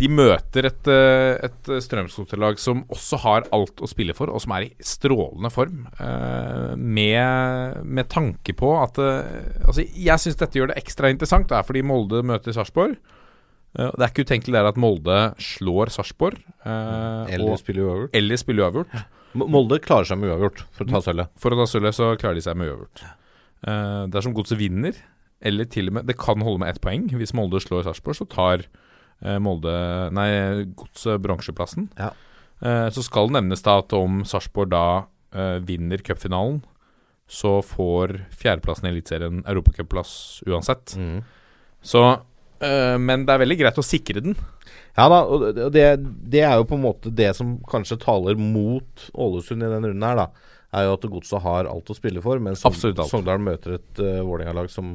De 0.00 0.08
møter 0.08 0.64
et, 0.70 0.88
eh, 0.88 1.36
et 1.44 1.68
Strømsgodset-lag 1.84 2.56
som 2.58 2.78
også 2.88 3.18
har 3.26 3.44
alt 3.52 3.82
å 3.84 3.88
spille 3.90 4.14
for, 4.16 4.30
og 4.32 4.40
som 4.40 4.54
er 4.56 4.64
i 4.70 4.70
strålende 4.80 5.50
form. 5.52 5.82
eh, 6.00 6.74
med, 6.80 7.84
med 7.84 8.08
tanke 8.08 8.54
på 8.56 8.70
at 8.82 8.96
eh, 8.98 9.66
Altså, 9.68 9.84
jeg 9.92 10.18
syns 10.22 10.36
dette 10.40 10.56
gjør 10.58 10.72
det 10.72 10.78
ekstra 10.80 11.10
interessant, 11.12 11.46
det 11.50 11.58
er 11.58 11.66
fordi 11.68 11.82
Molde 11.84 12.22
møter 12.24 12.52
Sarpsborg. 12.56 12.96
Det 13.72 14.00
er 14.04 14.10
ikke 14.10 14.24
utenkelig 14.28 14.52
der 14.52 14.66
at 14.68 14.76
Molde 14.80 15.18
slår 15.40 15.88
Sarpsborg. 15.94 16.40
eh, 16.64 17.34
Eller 17.36 17.56
spiller 17.60 17.86
uavgjort. 17.88 18.10
eller 18.16 18.36
spiller 18.36 18.64
uavgjort. 18.66 18.96
Molde 19.34 19.78
klarer 19.80 20.04
seg 20.08 20.18
med 20.20 20.28
uavgjort 20.32 20.64
for 20.76 20.84
å 20.84 20.90
ta 20.90 21.00
sølvet. 21.00 21.28
For 21.40 21.50
å 21.54 21.56
ta 21.62 21.64
sølvet 21.68 21.96
så 21.96 22.10
klarer 22.20 22.34
de 22.36 22.44
seg 22.44 22.56
med 22.60 22.68
uavgjort. 22.68 23.04
Dersom 24.12 24.34
Godset 24.36 24.58
vinner, 24.60 24.96
eller 25.40 25.64
til 25.70 25.88
og 25.88 25.94
med 25.94 26.06
Det 26.06 26.16
kan 26.18 26.40
holde 26.44 26.60
med 26.60 26.68
ett 26.74 26.80
poeng. 26.84 27.08
Hvis 27.16 27.32
Molde 27.36 27.60
slår 27.64 27.84
Sarpsborg, 27.86 28.16
så 28.18 28.28
tar 28.28 28.64
Molde 29.42 29.72
Nei, 30.14 30.64
Godset 30.78 31.20
bronseplassen. 31.22 31.88
Ja. 31.98 32.10
Eh, 32.62 32.88
så 32.94 33.02
skal 33.02 33.28
det 33.30 33.38
nevnes 33.40 33.62
da 33.62 33.78
at 33.82 33.92
om 33.98 34.22
Sarpsborg 34.28 34.70
da 34.72 34.84
eh, 35.34 35.58
vinner 35.66 36.02
cupfinalen, 36.04 36.60
så 37.32 37.60
får 37.64 38.18
fjerdeplassen 38.36 38.86
i 38.86 38.92
Eliteserien 38.92 39.40
europacupplass 39.48 40.42
uansett. 40.46 40.96
Mm. 40.98 41.22
Så 41.82 42.02
eh, 42.60 42.98
Men 43.00 43.24
det 43.26 43.34
er 43.34 43.42
veldig 43.44 43.58
greit 43.62 43.78
å 43.80 43.86
sikre 43.86 44.20
den. 44.22 44.36
Ja 44.98 45.06
da, 45.08 45.22
og 45.24 45.46
det- 45.72 46.02
det, 46.30 46.42
er 46.44 46.58
jo 46.60 46.66
på 46.68 46.76
en 46.76 46.84
måte 46.84 47.10
det 47.14 47.30
som 47.36 47.56
kanskje 47.70 47.96
taler 48.02 48.36
mot 48.36 49.06
Ålesund 49.14 49.62
i 49.64 49.70
denne 49.70 49.88
runden 49.88 50.04
her, 50.04 50.16
da. 50.26 50.50
Er 50.72 50.86
jo 50.86 50.92
at 50.96 51.02
Godset 51.12 51.42
har 51.44 51.66
alt 51.68 51.90
å 51.92 51.96
spille 51.96 52.20
for, 52.24 52.38
mens. 52.40 52.60
Sogndal 53.10 53.40
møter 53.44 53.74
et 53.76 53.98
uh, 54.00 54.20
Vålerenga-lag 54.24 54.70
som 54.72 54.94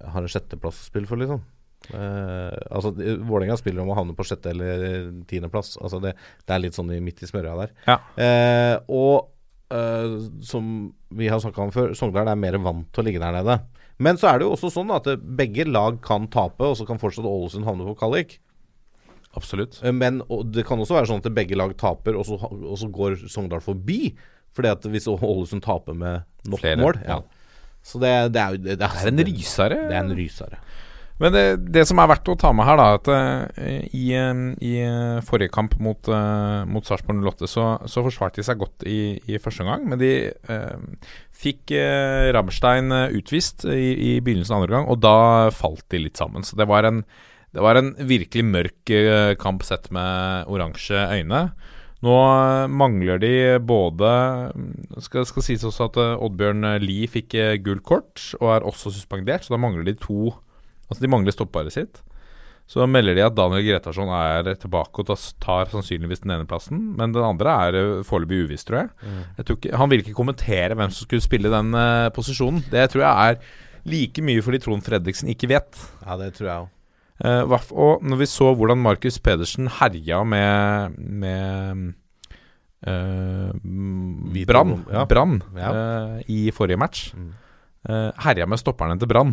har 0.00 0.22
en 0.22 0.30
sjetteplass 0.30 0.80
å 0.80 0.86
spille 0.88 1.06
for, 1.06 1.20
liksom. 1.20 1.42
Eh, 1.88 2.56
altså 2.70 2.92
Vålerenga 2.92 3.56
spiller 3.58 3.82
om 3.82 3.90
å 3.92 3.96
havne 3.98 4.14
på 4.16 4.26
sjette- 4.28 4.52
eller 4.52 5.10
tiendeplass. 5.30 5.76
Altså 5.80 6.00
det, 6.02 6.14
det 6.44 6.54
er 6.54 6.62
litt 6.62 6.76
sånn 6.76 6.92
midt 7.02 7.22
i 7.24 7.30
smørja 7.30 7.56
der. 7.62 7.74
Ja. 7.88 7.98
Uh, 8.20 8.76
og 9.00 9.74
uh, 9.74 10.20
som 10.44 10.90
vi 11.16 11.30
har 11.32 11.42
snakka 11.42 11.66
om 11.66 11.74
før, 11.74 11.94
Sogndal 11.98 12.30
er 12.30 12.40
mer 12.40 12.60
vant 12.62 12.90
til 12.92 13.02
å 13.02 13.08
ligge 13.08 13.22
der 13.22 13.34
nede. 13.40 13.60
Men 14.00 14.20
så 14.20 14.30
er 14.30 14.40
det 14.40 14.46
jo 14.46 14.54
også 14.54 14.70
sånn 14.72 14.92
at 14.94 15.08
begge 15.36 15.66
lag 15.68 15.98
kan 16.04 16.28
tape, 16.32 16.64
og 16.64 16.78
så 16.78 16.86
kan 16.88 17.00
fortsatt 17.00 17.26
Ålesund 17.28 17.68
havne 17.68 17.88
på 17.90 17.98
kvalik. 18.00 18.38
Absolutt. 19.36 19.76
Men 19.94 20.22
det 20.50 20.64
kan 20.66 20.80
også 20.80 20.96
være 20.96 21.10
sånn 21.10 21.20
at 21.20 21.34
begge 21.36 21.58
lag 21.58 21.74
taper, 21.78 22.16
og 22.18 22.24
så, 22.26 22.38
og 22.40 22.78
så 22.80 22.88
går 22.90 23.18
Sogndal 23.30 23.62
forbi. 23.64 24.14
Fordi 24.56 24.70
at 24.72 24.86
hvis 24.90 25.06
Ålesund 25.10 25.62
taper 25.62 25.94
med 25.94 26.24
nok 26.50 26.62
Flere, 26.62 26.80
mål 26.80 26.96
ja. 27.04 27.20
Så 27.86 28.00
det, 28.02 28.10
det 28.34 28.40
er 28.40 28.56
jo 28.56 28.58
er, 28.64 28.80
Det 28.80 28.88
er 28.88 29.10
en 29.12 29.22
rysere. 29.28 29.76
Det 29.88 29.96
er 29.96 30.02
en 30.02 30.16
rysere. 30.16 30.58
Men 31.20 31.34
det, 31.34 31.44
det 31.76 31.84
som 31.88 32.00
er 32.00 32.08
verdt 32.08 32.30
å 32.32 32.36
ta 32.40 32.50
med 32.56 32.64
her, 32.64 32.80
da, 32.80 32.86
at 32.96 33.10
eh, 33.12 33.88
i, 33.92 34.06
eh, 34.16 34.44
i 34.64 34.74
eh, 34.86 35.18
forrige 35.26 35.52
kamp 35.52 35.76
mot, 35.82 36.08
mot 36.70 36.86
Sarpsborg 36.86 37.20
08, 37.26 37.50
så, 37.50 37.66
så 37.84 38.04
forsvarte 38.06 38.40
de 38.40 38.46
seg 38.48 38.60
godt 38.62 38.86
i, 38.88 39.00
i 39.28 39.40
første 39.42 39.66
omgang. 39.66 39.84
Men 39.92 40.00
de 40.00 40.12
eh, 40.30 41.10
fikk 41.40 41.74
uh, 41.76 42.30
Ramstein 42.36 42.92
eh, 42.94 43.18
utvist 43.20 43.66
i, 43.68 43.90
i 43.94 44.12
begynnelsen 44.24 44.56
av 44.56 44.62
andre 44.62 44.76
gang, 44.76 44.88
og 44.92 45.02
da 45.02 45.50
falt 45.54 45.86
de 45.92 46.04
litt 46.04 46.20
sammen. 46.20 46.44
Så 46.46 46.58
det 46.58 46.68
var 46.70 46.88
en, 46.88 47.02
det 47.54 47.64
var 47.64 47.80
en 47.80 47.94
virkelig 47.98 48.46
mørk 48.46 48.94
eh, 48.94 49.34
kamp 49.40 49.64
sett 49.66 49.90
med 49.94 50.50
oransje 50.50 51.04
øyne. 51.16 51.48
Nå 52.04 52.16
eh, 52.16 52.66
mangler 52.72 53.20
de 53.20 53.32
både 53.60 54.10
Skal, 55.04 55.26
skal 55.28 55.44
sies 55.44 55.64
også 55.68 55.90
at 55.90 55.98
eh, 56.00 56.22
Oddbjørn 56.24 56.68
Lie 56.84 57.08
fikk 57.12 57.36
eh, 57.36 57.58
gult 57.64 57.84
kort 57.88 58.22
og 58.40 58.54
er 58.54 58.68
også 58.68 58.92
suspendert, 58.94 59.44
så 59.44 59.56
da 59.56 59.60
mangler 59.60 59.84
de 59.88 59.98
to 60.00 60.30
Altså 60.90 61.04
De 61.04 61.10
mangler 61.12 61.32
stopparet 61.34 61.72
sitt. 61.72 62.02
Så 62.70 62.84
melder 62.86 63.16
de 63.18 63.22
at 63.26 63.34
Daniel 63.34 63.64
Gretarsson 63.66 64.10
er 64.14 64.52
tilbake 64.62 65.02
og 65.02 65.08
tar 65.42 65.70
sannsynligvis 65.72 66.22
den 66.22 66.36
ene 66.36 66.46
plassen. 66.46 66.78
Men 66.98 67.10
den 67.16 67.24
andre 67.26 67.54
er 67.66 67.78
eh, 67.80 68.02
foreløpig 68.06 68.44
uviss, 68.46 68.66
tror 68.68 68.84
jeg. 68.84 69.16
jeg 69.40 69.46
tror 69.46 69.58
ikke, 69.58 69.72
han 69.80 69.90
vil 69.90 70.04
ikke 70.04 70.14
kommentere 70.14 70.76
hvem 70.78 70.92
som 70.94 71.08
skulle 71.08 71.24
spille 71.24 71.50
den 71.50 71.74
uh, 71.74 72.10
posisjonen. 72.14 72.62
Det 72.70 72.84
tror 72.92 73.02
jeg 73.02 73.32
er 73.32 73.40
like 73.90 74.22
mye 74.22 74.44
fordi 74.44 74.60
Trond 74.62 74.86
Fredriksen 74.86 75.32
ikke 75.32 75.50
vet. 75.50 75.80
Ja, 76.04 76.14
det 76.20 76.34
tror 76.36 76.46
jeg 76.46 76.58
også. 76.60 76.76
Uh, 77.20 77.58
og 77.76 78.06
når 78.06 78.22
vi 78.22 78.30
så 78.30 78.54
hvordan 78.56 78.80
Markus 78.80 79.18
Pedersen 79.20 79.66
herja 79.80 80.22
med, 80.24 80.94
med 80.96 81.90
uh, 82.86 83.50
Brann 84.46 84.78
ja. 84.88 85.04
Ja. 85.58 85.70
uh, 85.74 86.22
i 86.30 86.50
forrige 86.54 86.80
match 86.80 87.10
Mm. 87.14 87.32
herja 88.20 88.44
med 88.44 88.58
stopperne 88.60 88.98
til 89.00 89.08
Brann, 89.08 89.30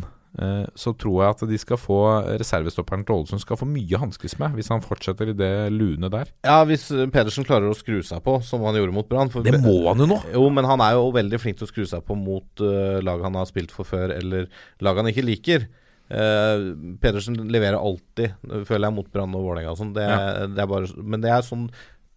så 0.78 0.92
tror 1.00 1.22
jeg 1.24 1.34
at 1.34 1.44
de 1.50 1.58
skal 1.58 1.80
få 1.82 1.98
reservestopperen 2.38 3.06
til 3.08 3.16
Ålesund 3.16 3.42
skal 3.42 3.58
få 3.58 3.66
mye 3.70 3.98
hanskes 4.02 4.36
med 4.42 4.54
hvis 4.58 4.70
han 4.74 4.84
fortsetter 4.86 5.32
i 5.32 5.38
det 5.38 5.52
lune 5.74 6.12
der. 6.14 6.30
Ja, 6.46 6.60
hvis 6.68 6.90
eh, 6.94 7.08
Pedersen 7.14 7.48
klarer 7.48 7.72
å 7.72 7.78
skru 7.78 8.04
seg 8.06 8.22
på, 8.26 8.38
som 8.46 8.66
han 8.68 8.78
gjorde 8.78 8.94
mot 8.94 9.10
Brann 9.10 9.32
Det 9.32 9.58
må 9.64 9.80
han 9.88 10.04
jo 10.04 10.10
nå! 10.12 10.20
Jo, 10.36 10.46
men 10.54 10.68
han 10.70 10.84
er 10.86 10.98
jo 11.00 11.10
veldig 11.16 11.42
flink 11.42 11.58
til 11.58 11.66
å 11.66 11.72
skru 11.72 11.88
seg 11.90 12.06
på 12.06 12.18
mot 12.20 12.64
uh, 12.64 13.00
lag 13.02 13.24
han 13.26 13.40
har 13.40 13.50
spilt 13.50 13.74
for 13.74 13.88
før, 13.88 14.14
eller 14.14 14.48
lag 14.86 15.02
han 15.02 15.10
ikke 15.10 15.26
liker. 15.26 15.68
Uh, 16.08 16.72
Pedersen 17.02 17.36
leverer 17.50 17.80
alltid, 17.80 18.38
føler 18.68 18.88
jeg, 18.92 18.98
mot 19.00 19.10
Brann 19.12 19.36
og 19.36 19.48
Vålerenga 19.48 19.74
og 19.74 19.82
sånn. 19.82 19.96
Det, 19.98 20.08
det 20.54 20.70
bare, 20.70 20.92
men 21.02 21.24
det 21.24 21.34
er 21.34 21.48
sånn 21.48 21.70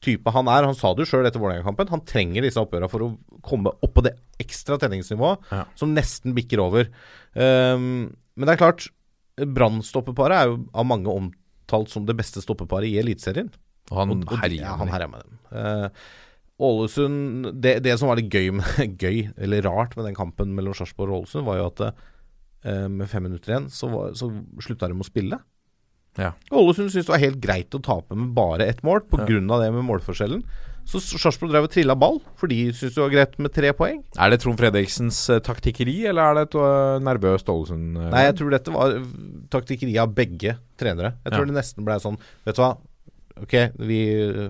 type 0.05 0.33
han 0.33 0.49
er. 0.49 0.67
Han 0.69 0.77
sa 0.77 0.93
det 0.95 1.05
jo 1.05 1.11
sjøl 1.13 1.29
etter 1.29 1.43
Vålerenga-kampen. 1.43 1.91
Han 1.93 2.05
trenger 2.09 2.45
disse 2.47 2.61
oppgjørene 2.63 2.91
for 2.93 3.05
å 3.05 3.11
komme 3.45 3.73
opp 3.73 3.93
på 3.97 4.05
det 4.07 4.15
ekstra 4.41 4.79
treningsnivået 4.81 5.51
Ja. 5.53 5.65
som 5.77 5.93
nesten 5.97 6.35
bikker 6.37 6.63
over. 6.63 6.89
Ehm, 7.37 8.14
men 8.37 8.47
det 8.49 8.55
er 8.57 8.61
klart, 8.64 8.89
Brann-stoppeparet 9.41 10.37
er 10.37 10.49
jo 10.51 10.57
av 10.74 10.87
mange 10.87 11.09
omtalt 11.09 11.89
som 11.93 12.05
det 12.07 12.16
beste 12.18 12.43
stoppeparet 12.45 12.91
i 12.91 12.99
Eliteserien. 13.01 13.51
Og 13.91 13.97
han 13.99 14.11
Og- 14.11 14.24
og- 14.33 14.39
herjer 14.43 14.62
ja, 14.62 14.76
med 14.76 14.78
han 14.78 14.87
dem. 14.87 14.95
herja 14.95 15.09
med 15.09 15.20
dem. 15.22 15.39
Eh, 15.53 15.89
Ålesund 16.61 17.61
det, 17.62 17.78
det 17.83 17.99
som 17.99 18.09
var 18.11 18.16
litt 18.20 18.28
gøy, 18.33 18.51
med, 18.53 18.99
gøy, 19.01 19.31
eller 19.41 19.62
rart 19.64 19.97
med 19.97 20.05
den 20.11 20.14
kampen 20.18 20.53
mellom 20.55 20.74
Sarpsborg 20.76 21.11
og 21.14 21.22
Ålesund, 21.24 21.47
var 21.47 21.57
jo 21.57 21.68
at 21.70 21.81
uh, 21.89 22.89
med 22.93 23.09
fem 23.09 23.24
minutter 23.24 23.55
igjen, 23.55 23.70
så, 23.72 23.89
var- 23.89 24.12
så 24.12 24.28
slutta 24.61 24.89
de 24.91 24.99
å 25.01 25.07
spille. 25.09 25.39
Ja. 26.18 26.33
Ålesund 26.53 26.91
syntes 26.93 27.07
det 27.09 27.14
var 27.14 27.22
helt 27.22 27.41
greit 27.41 27.70
å 27.72 27.81
tape 27.81 28.14
med 28.18 28.35
bare 28.37 28.66
ett 28.68 28.83
mål, 28.85 29.01
pga. 29.09 29.24
Ja. 29.31 29.61
det 29.62 29.72
med 29.72 29.87
målforskjellen. 29.89 30.43
Så 30.91 30.99
Sarpsborg 31.22 31.53
drev 31.53 31.68
og 31.68 31.70
trilla 31.70 31.95
ball, 31.95 32.16
for 32.34 32.51
de 32.51 32.57
syntes 32.74 32.97
det 32.97 33.03
var 33.05 33.12
greit 33.12 33.36
med 33.38 33.53
tre 33.55 33.70
poeng. 33.78 34.01
Er 34.18 34.32
det 34.32 34.41
Trond 34.43 34.59
Fredriksens 34.59 35.20
eh, 35.30 35.38
taktikkeri, 35.47 35.95
eller 36.11 36.22
er 36.32 36.34
det 36.41 36.43
et 36.49 36.57
uh, 36.59 36.99
nervøst 37.07 37.47
Ålesund? 37.53 37.95
øh, 37.95 38.09
Nei, 38.11 38.24
jeg 38.26 38.34
tror 38.41 38.51
dette 38.57 38.74
var 38.74 38.97
taktikkeri 39.55 39.95
av 40.03 40.11
begge 40.16 40.57
trenere. 40.80 41.12
Jeg 41.22 41.32
tror 41.36 41.47
Ja. 41.47 41.51
det 41.53 41.59
nesten 41.61 41.86
ble 41.86 41.95
sånn 42.03 42.18
Vet 42.45 42.59
du 42.59 42.62
hva, 42.64 42.72
ok, 43.45 43.55
vi 43.86 44.01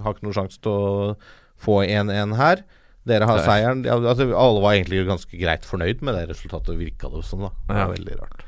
har 0.01 0.15
ikke 0.17 0.25
noen 0.25 0.39
sjanse 0.41 0.61
til 0.65 0.73
å 0.73 1.17
få 1.61 1.83
1-1 1.85 2.33
her. 2.41 2.65
Dere 3.09 3.27
har 3.29 3.41
seieren. 3.45 3.85
Altså, 3.89 4.27
alle 4.33 4.61
var 4.65 4.75
egentlig 4.77 5.05
ganske 5.09 5.37
greit 5.41 5.65
fornøyd 5.69 6.01
med 6.05 6.15
det 6.17 6.27
resultatet, 6.33 6.77
virka 6.81 7.09
det 7.13 7.23
som. 7.29 7.41
da 7.45 7.51
Det 7.69 7.75
var 7.77 7.85
Ja. 7.85 7.93
veldig 7.93 8.17
rart. 8.21 8.45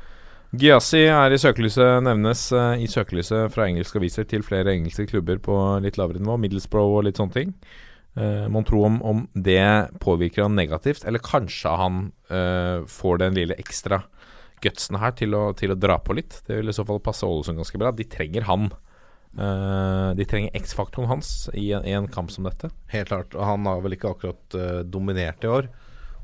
Gyasi 0.53 1.07
er 1.09 1.33
i 1.33 1.37
søkelyset, 1.41 2.03
nevnes 2.05 2.43
eh, 2.53 2.83
i 2.85 2.87
søkelyset 2.89 3.49
fra 3.55 3.65
engelske 3.65 3.97
aviser 3.97 4.27
til 4.29 4.43
flere 4.45 4.75
engelske 4.77 5.07
klubber 5.09 5.39
på 5.41 5.55
litt 5.81 5.97
lavere 5.97 6.21
nivå. 6.21 6.35
Middlesbrough 6.43 6.99
og 6.99 7.07
litt 7.07 7.17
sånne 7.17 7.33
ting. 7.33 7.55
Uh, 8.13 8.45
Mon 8.53 8.65
tro 8.67 8.83
om, 8.85 8.99
om 9.01 9.23
det 9.33 9.89
påvirker 10.03 10.45
han 10.45 10.53
negativt, 10.53 11.07
eller 11.09 11.23
kanskje 11.25 11.71
han 11.79 12.03
uh, 12.29 12.85
får 12.85 13.23
den 13.23 13.39
lille 13.39 13.57
ekstra 13.57 14.03
gutsen 14.61 14.99
her 15.01 15.15
til 15.17 15.33
å, 15.33 15.47
til 15.57 15.73
å 15.73 15.79
dra 15.79 15.97
på 15.97 16.13
litt. 16.19 16.37
Det 16.45 16.59
vil 16.59 16.69
i 16.69 16.77
så 16.77 16.85
fall 16.85 17.01
passe 17.01 17.25
Ålesund 17.25 17.57
ganske 17.57 17.81
bra. 17.81 17.89
De 17.89 18.05
trenger 18.05 18.45
han. 18.45 18.69
Uh, 19.33 20.13
de 20.13 20.27
trenger 20.29 20.53
X-faktoren 20.61 21.09
hans 21.09 21.49
i 21.57 21.71
en, 21.73 21.81
i 21.81 21.97
en 21.97 22.05
kamp 22.05 22.29
som 22.29 22.45
dette. 22.45 22.69
Helt 22.93 23.09
klart. 23.09 23.33
Og 23.33 23.41
han 23.41 23.65
har 23.65 23.81
vel 23.81 23.97
ikke 23.97 24.13
akkurat 24.13 24.61
dominert 24.85 25.41
i 25.41 25.49
år. 25.49 25.73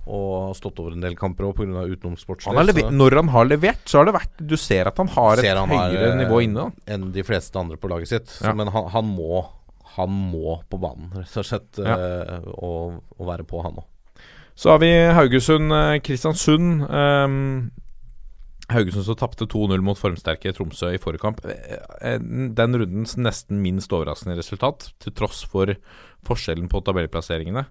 Og 0.09 0.29
har 0.47 0.55
stått 0.57 0.79
over 0.81 0.95
en 0.95 1.03
del 1.03 1.15
kamper 1.19 1.45
òg 1.45 1.59
pga. 1.59 1.83
utenomsportslig. 1.85 2.89
Når 2.97 3.15
han 3.19 3.29
har 3.35 3.45
levert, 3.45 3.83
så 3.85 4.01
har 4.01 4.09
det 4.09 4.15
vært 4.17 4.41
Du 4.41 4.55
ser 4.57 4.89
at 4.89 4.97
han 4.97 5.11
har 5.13 5.37
et 5.37 5.51
han 5.53 5.69
høyere 5.69 6.11
har, 6.11 6.17
nivå 6.17 6.41
inne. 6.45 6.65
da. 6.69 6.95
enn 6.95 7.11
de 7.13 7.23
fleste 7.27 7.59
andre 7.61 7.77
på 7.77 7.91
laget 7.91 8.09
sitt. 8.09 8.27
Så, 8.33 8.47
Ja. 8.49 8.55
Men 8.57 8.71
han, 8.73 8.89
han 8.89 9.05
må 9.05 9.45
Han 9.99 10.09
må 10.31 10.61
på 10.69 10.79
banen, 10.79 11.09
rett 11.13 11.37
og 11.37 11.45
slett. 11.45 11.77
Ja. 11.77 11.97
øh, 11.97 12.49
og, 12.55 12.99
og 13.17 13.27
være 13.27 13.43
på, 13.43 13.61
han 13.65 13.81
òg. 13.81 13.87
Så 14.55 14.69
har 14.73 14.79
vi 14.79 14.91
Haugesund, 14.91 15.71
eh. 15.71 17.23
Um, 17.25 17.71
Haugesund 18.69 19.05
som 19.07 19.15
tapte 19.17 19.47
2-0 19.49 19.81
mot 19.81 19.97
formsterke 19.97 20.51
Tromsø 20.53 20.91
i 20.93 20.99
forrige 21.01 21.23
kamp. 21.23 21.39
Eh, 21.45 21.77
eh, 22.01 22.19
Den 22.19 22.75
rundens 22.77 23.15
nesten 23.17 23.61
minst 23.63 23.91
overraskende 23.95 24.37
resultat, 24.37 24.91
til 24.99 25.15
tross 25.15 25.41
for 25.47 25.73
forskjellen 26.27 26.69
på 26.69 26.83
tabellplasseringene. 26.85 27.65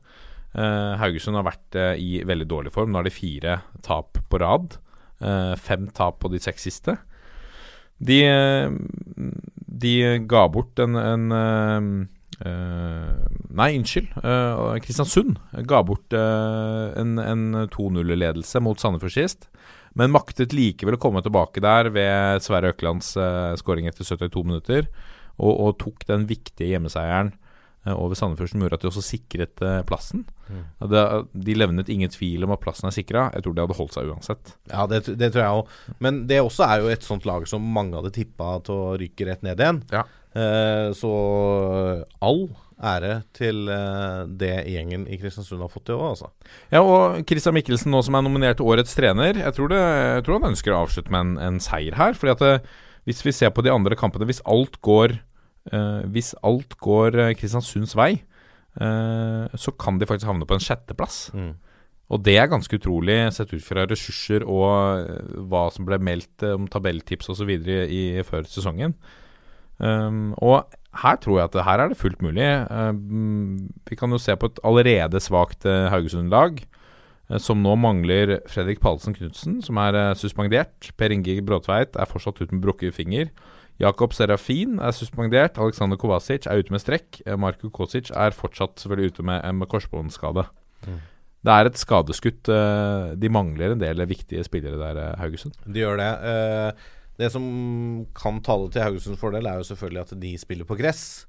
Eh, 0.56 0.92
Haugesund 0.96 1.36
har 1.36 1.46
vært 1.46 1.76
eh, 1.76 1.94
i 2.00 2.20
veldig 2.26 2.48
dårlig 2.48 2.72
form. 2.74 2.92
Nå 2.92 3.00
har 3.00 3.08
det 3.08 3.16
fire 3.16 3.60
tap 3.84 4.20
på 4.30 4.40
rad. 4.40 4.78
Eh, 5.20 5.54
fem 5.60 5.88
tap 5.94 6.20
på 6.22 6.30
de 6.32 6.40
seks 6.42 6.68
siste. 6.68 6.96
De, 7.98 8.20
de 9.82 9.94
ga 10.30 10.44
bort 10.54 10.78
en, 10.78 10.94
en 10.94 11.32
Nei, 12.38 13.72
unnskyld. 13.74 14.12
Kristiansund 14.84 15.40
ga 15.66 15.80
bort 15.82 16.14
en, 16.14 17.16
en 17.18 17.42
2-0-ledelse 17.74 18.62
mot 18.62 18.78
Sandefjord 18.78 19.16
sist. 19.16 19.48
Men 19.98 20.14
maktet 20.14 20.54
likevel 20.54 20.94
å 20.94 21.00
komme 21.02 21.24
tilbake 21.26 21.58
der 21.64 21.90
ved 21.90 22.46
Sverre 22.46 22.70
Øklands 22.70 23.10
skåring 23.58 23.90
etter 23.90 24.06
72 24.06 24.46
minutter. 24.46 24.86
Og, 25.42 25.50
og 25.50 25.74
tok 25.82 26.06
den 26.06 26.28
viktige 26.30 26.70
hjemmeseieren 26.76 27.34
over 27.94 28.18
Sandefjord 28.18 28.52
som 28.52 28.62
gjorde 28.64 28.78
at 28.78 28.84
de 28.84 28.90
også 28.90 29.04
sikret 29.04 29.64
eh, 29.64 29.80
plassen. 29.88 30.24
Mm. 30.48 30.62
Det, 30.92 31.02
de 31.46 31.56
levnet 31.56 31.90
ingen 31.92 32.12
tvil 32.12 32.46
om 32.46 32.54
at 32.54 32.62
plassen 32.62 32.88
er 32.90 32.94
sikra. 32.96 33.28
Jeg 33.34 33.44
tror 33.44 33.56
det 33.56 33.66
hadde 33.66 33.78
holdt 33.78 33.96
seg 33.96 34.12
uansett. 34.12 34.54
Ja, 34.70 34.86
det, 34.90 35.02
det 35.20 35.32
tror 35.34 35.44
jeg 35.44 35.58
òg. 35.62 35.74
Men 36.04 36.22
det 36.30 36.40
også 36.42 36.68
er 36.68 36.84
jo 36.84 36.92
et 36.92 37.06
sånt 37.06 37.28
lag 37.28 37.44
som 37.50 37.66
mange 37.74 37.98
hadde 37.98 38.14
tippa 38.14 38.56
til 38.66 38.78
å 38.78 38.96
ryke 39.00 39.28
rett 39.28 39.44
ned 39.46 39.60
igjen. 39.60 39.82
Ja. 39.94 40.06
Eh, 40.38 40.88
så 40.96 41.12
all 42.24 42.42
ære 42.78 43.14
til 43.34 43.64
eh, 43.74 44.24
det 44.40 44.52
gjengen 44.70 45.06
i 45.10 45.18
Kristiansund 45.18 45.64
har 45.64 45.72
fått 45.72 45.88
til 45.88 45.98
òg, 45.98 46.12
altså. 46.12 46.32
Ja, 46.70 46.82
og 46.82 47.22
Christian 47.28 47.56
Mikkelsen 47.56 47.90
nå 47.94 48.02
som 48.06 48.18
er 48.18 48.26
nominert 48.26 48.60
til 48.60 48.68
årets 48.70 48.94
trener, 48.94 49.40
jeg 49.40 49.56
tror, 49.56 49.72
det, 49.72 49.80
jeg 49.80 50.26
tror 50.26 50.38
han 50.38 50.52
ønsker 50.52 50.74
å 50.74 50.84
avslutte 50.84 51.14
med 51.14 51.24
en, 51.24 51.40
en 51.48 51.62
seier 51.62 51.98
her. 51.98 52.14
Fordi 52.18 52.36
at 52.36 52.68
hvis 53.08 53.24
vi 53.24 53.32
ser 53.32 53.52
på 53.54 53.64
de 53.64 53.72
andre 53.72 53.96
kampene, 53.96 54.26
hvis 54.28 54.42
alt 54.44 54.76
går 54.84 55.16
eh, 55.16 55.22
Hvis 56.12 56.34
alt 56.46 56.76
går 56.80 57.18
eh, 57.18 57.34
Kristiansunds 57.38 57.96
vei, 57.98 58.12
eh, 58.80 59.56
så 59.58 59.74
kan 59.76 59.98
de 59.98 60.08
faktisk 60.08 60.30
havne 60.30 60.48
på 60.48 60.56
en 60.56 60.64
sjetteplass. 60.64 61.28
Mm. 61.34 61.54
Og 62.08 62.24
det 62.24 62.38
er 62.40 62.48
ganske 62.48 62.72
utrolig 62.78 63.18
sett 63.36 63.52
ut 63.52 63.64
fra 63.64 63.84
ressurser 63.88 64.44
og 64.48 64.68
eh, 65.04 65.40
hva 65.50 65.66
som 65.74 65.88
ble 65.88 66.00
meldt 66.00 66.44
eh, 66.44 66.56
om 66.56 66.68
tabelltips 66.70 67.28
osv. 67.34 67.52
før 68.28 68.48
sesongen. 68.48 68.96
Um, 69.78 70.32
og 70.42 70.66
her 70.98 71.18
tror 71.22 71.36
jeg 71.38 71.50
at 71.52 71.58
her 71.62 71.82
er 71.84 71.92
det 71.92 72.00
fullt 72.00 72.22
mulig. 72.24 72.46
Um, 72.72 73.68
vi 73.86 73.98
kan 73.98 74.10
jo 74.10 74.18
se 74.18 74.34
på 74.34 74.48
et 74.50 74.58
allerede 74.66 75.20
svakt 75.22 75.68
uh, 75.68 75.86
Haugesund-lag, 75.92 76.64
uh, 77.30 77.38
som 77.38 77.62
nå 77.62 77.76
mangler 77.78 78.40
Fredrik 78.50 78.80
Pallesen 78.82 79.14
Knutsen, 79.14 79.60
som 79.62 79.78
er 79.84 79.94
uh, 79.94 80.16
suspendert. 80.18 80.90
Per 80.98 81.14
Inge 81.14 81.36
Bråtveit 81.46 81.94
er 81.94 82.10
fortsatt 82.10 82.40
ute 82.40 82.50
med 82.56 82.64
brukket 82.64 82.96
finger. 82.96 83.30
Jakob 83.78 84.12
Serafin 84.16 84.78
er 84.82 84.90
suspendert. 84.96 85.58
Aleksandr 85.62 85.96
Kovacic 86.00 86.48
er 86.50 86.58
ute 86.58 86.72
med 86.74 86.82
strekk. 86.82 87.20
Eh, 87.26 87.36
Marko 87.38 87.70
Kosic 87.70 88.10
er 88.10 88.34
fortsatt 88.34 88.80
selvfølgelig 88.82 89.12
ute 89.14 89.22
med 89.28 89.44
en 89.46 89.60
korsbåndskade. 89.70 90.46
Det 91.46 91.52
er 91.54 91.66
et 91.70 91.78
skadeskutt. 91.78 92.48
eh, 92.50 93.14
De 93.14 93.28
mangler 93.30 93.72
en 93.72 93.78
del 93.78 94.02
viktige 94.10 94.42
spillere 94.44 94.78
der, 94.80 94.98
eh, 95.12 95.16
Haugesund. 95.20 95.54
De 95.64 95.78
gjør 95.80 95.96
det. 95.96 96.74
Det 97.18 97.32
som 97.32 98.06
kan 98.14 98.40
tale 98.42 98.70
til 98.70 98.82
Haugesunds 98.82 99.18
fordel, 99.18 99.46
er 99.46 99.56
jo 99.58 99.66
selvfølgelig 99.74 100.00
at 100.00 100.20
de 100.20 100.38
spiller 100.38 100.64
på 100.64 100.76
gress. 100.78 101.26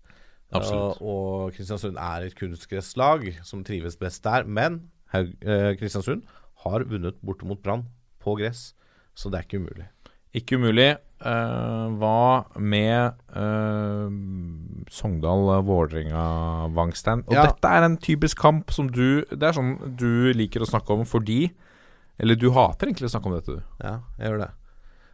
Absolutt. 0.51 1.01
Og 1.01 1.53
Kristiansund 1.53 1.97
er 1.97 2.25
et 2.25 2.35
kunstgresslag 2.35 3.43
som 3.45 3.63
trives 3.63 3.95
best 3.97 4.23
der. 4.23 4.43
Men 4.45 4.89
Kristiansund 5.13 6.23
har 6.65 6.83
vunnet 6.89 7.15
borte 7.25 7.45
mot 7.45 7.61
Brann 7.61 7.85
på 8.19 8.35
gress, 8.37 8.73
så 9.15 9.29
det 9.31 9.39
er 9.39 9.45
ikke 9.47 9.61
umulig. 9.61 9.87
Ikke 10.33 10.57
umulig. 10.57 10.97
Eh, 11.19 11.87
hva 11.99 12.47
med 12.55 13.11
uh, 13.35 14.07
Sogndal-Vålerenga-Vangstein? 14.87 17.25
Og 17.27 17.33
Ja. 17.35 17.43
dette 17.49 17.67
er 17.67 17.83
en 17.83 17.97
typisk 17.97 18.37
kamp 18.39 18.71
som 18.71 18.87
du 18.87 19.25
Det 19.27 19.43
er 19.43 19.51
sånn 19.51 19.97
du 19.97 20.31
liker 20.33 20.61
å 20.63 20.69
snakke 20.69 20.93
om 20.95 21.03
fordi 21.03 21.51
Eller 22.17 22.35
du 22.35 22.49
hater 22.51 22.87
egentlig 22.87 23.07
å 23.09 23.11
snakke 23.11 23.25
om 23.27 23.33
dette, 23.35 23.51
du. 23.59 23.63
Ja, 23.83 23.99
jeg 24.19 24.29
gjør 24.31 24.39
det. 24.45 24.51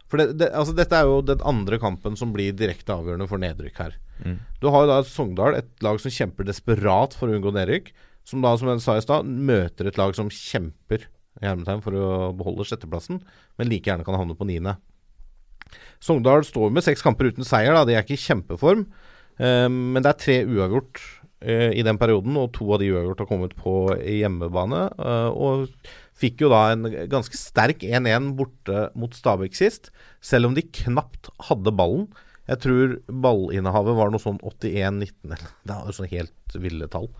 For 0.06 0.16
det, 0.18 0.38
det, 0.38 0.52
altså 0.54 0.72
dette 0.74 0.94
er 0.94 1.02
jo 1.06 1.22
den 1.22 1.40
andre 1.42 1.78
kampen 1.78 2.16
som 2.18 2.32
blir 2.32 2.52
direkte 2.54 2.92
avgjørende 2.94 3.28
for 3.30 3.38
nedrykk 3.38 3.76
her. 3.78 3.94
Mm. 4.24 4.38
Du 4.60 4.68
har 4.70 4.82
jo 4.84 4.88
da 4.90 5.02
Sogndal, 5.02 5.54
et 5.58 5.68
lag 5.82 5.98
som 6.02 6.10
kjemper 6.10 6.44
desperat 6.46 7.14
for 7.14 7.28
å 7.28 7.32
unngå 7.34 7.52
nedrykk. 7.54 7.92
Som 8.26 8.42
da, 8.42 8.56
som 8.58 8.68
jeg 8.70 8.80
sa 8.82 8.96
i 8.98 9.00
stad, 9.02 9.24
møter 9.26 9.86
et 9.86 9.96
lag 9.98 10.14
som 10.18 10.28
kjemper 10.30 10.98
i 11.42 11.46
hermetegn 11.46 11.82
for 11.84 11.92
å 11.94 12.32
beholde 12.36 12.64
sjetteplassen, 12.66 13.20
men 13.58 13.68
like 13.70 13.84
gjerne 13.86 14.04
kan 14.06 14.14
havne 14.18 14.34
på 14.38 14.46
niende. 14.48 14.76
Sogndal 16.06 16.46
står 16.46 16.72
med 16.74 16.86
seks 16.86 17.04
kamper 17.04 17.32
uten 17.32 17.46
seier, 17.46 17.74
da. 17.74 17.84
De 17.86 17.96
er 17.96 18.04
ikke 18.04 18.16
i 18.16 18.24
kjempeform. 18.24 18.86
Eh, 19.42 19.68
men 19.68 20.02
det 20.02 20.12
er 20.12 20.20
tre 20.22 20.36
uavgjort 20.46 21.02
eh, 21.42 21.72
i 21.76 21.84
den 21.86 21.98
perioden, 22.00 22.38
og 22.40 22.52
to 22.56 22.68
av 22.72 22.82
de 22.82 22.92
uavgjort 22.94 23.24
har 23.24 23.30
kommet 23.30 23.56
på 23.58 23.78
hjemmebane. 24.00 24.86
eh, 24.96 25.30
og 25.34 25.66
fikk 26.16 26.46
jo 26.46 26.52
da 26.52 26.62
en 26.72 26.86
ganske 27.12 27.36
sterk 27.36 27.82
1-1 27.84 28.30
borte 28.38 28.86
mot 28.96 29.12
Stabæk 29.12 29.58
sist, 29.58 29.90
selv 30.24 30.48
om 30.48 30.56
de 30.56 30.64
knapt 30.80 31.28
hadde 31.50 31.74
ballen. 31.76 32.06
Jeg 32.46 32.62
tror 32.62 32.96
ballinnehavet 33.10 33.98
var 33.98 34.12
noe 34.14 34.22
sånn 34.22 34.38
81-19, 34.40 35.12
eller 35.26 35.50
det 35.66 35.76
er 35.76 35.90
jo 35.90 35.98
sånn 35.98 36.12
helt 36.14 36.58
ville 36.62 36.88
tall. 36.92 37.10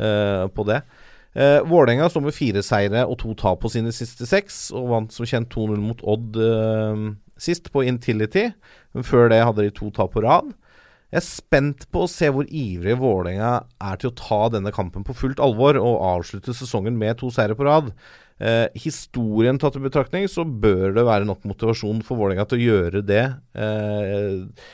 eh, 0.00 0.46
på 0.48 0.64
det. 0.68 0.82
Uh, 1.30 1.62
Vålerenga 1.62 2.08
står 2.10 2.24
med 2.24 2.34
fire 2.34 2.62
seire 2.66 3.04
og 3.06 3.20
to 3.20 3.36
tap 3.38 3.60
på 3.62 3.70
sine 3.70 3.92
siste 3.94 4.26
seks, 4.26 4.72
og 4.74 4.88
vant 4.90 5.12
som 5.14 5.28
kjent 5.28 5.52
2-0 5.54 5.76
mot 5.78 6.00
Odd 6.02 6.38
eh, 6.42 7.04
sist, 7.42 7.70
på 7.72 7.84
Intility. 7.88 8.50
Men 8.94 9.06
før 9.06 9.30
det 9.32 9.42
hadde 9.44 9.66
de 9.66 9.74
to 9.74 9.90
tap 9.94 10.14
på 10.14 10.24
rad. 10.24 10.52
Jeg 11.10 11.18
er 11.18 11.26
spent 11.26 11.86
på 11.90 12.04
å 12.04 12.10
se 12.10 12.28
hvor 12.30 12.46
ivrige 12.46 12.98
Vålerenga 13.00 13.54
er 13.82 13.98
til 13.98 14.12
å 14.12 14.18
ta 14.18 14.44
denne 14.54 14.70
kampen 14.74 15.02
på 15.06 15.16
fullt 15.18 15.40
alvor 15.42 15.78
og 15.80 16.04
avslutte 16.06 16.54
sesongen 16.54 16.98
med 16.98 17.18
to 17.18 17.32
seire 17.34 17.56
på 17.58 17.66
rad. 17.66 17.90
Eh, 18.38 18.68
historien 18.78 19.58
tatt 19.60 19.74
i 19.76 19.82
betraktning, 19.82 20.28
så 20.30 20.46
bør 20.46 20.94
det 20.96 21.04
være 21.08 21.26
nok 21.28 21.42
motivasjon 21.50 22.04
for 22.06 22.20
Vålerenga 22.20 22.46
til 22.48 22.60
å 22.60 22.68
gjøre 22.68 23.02
det. 23.04 23.24
Eh, 23.58 24.70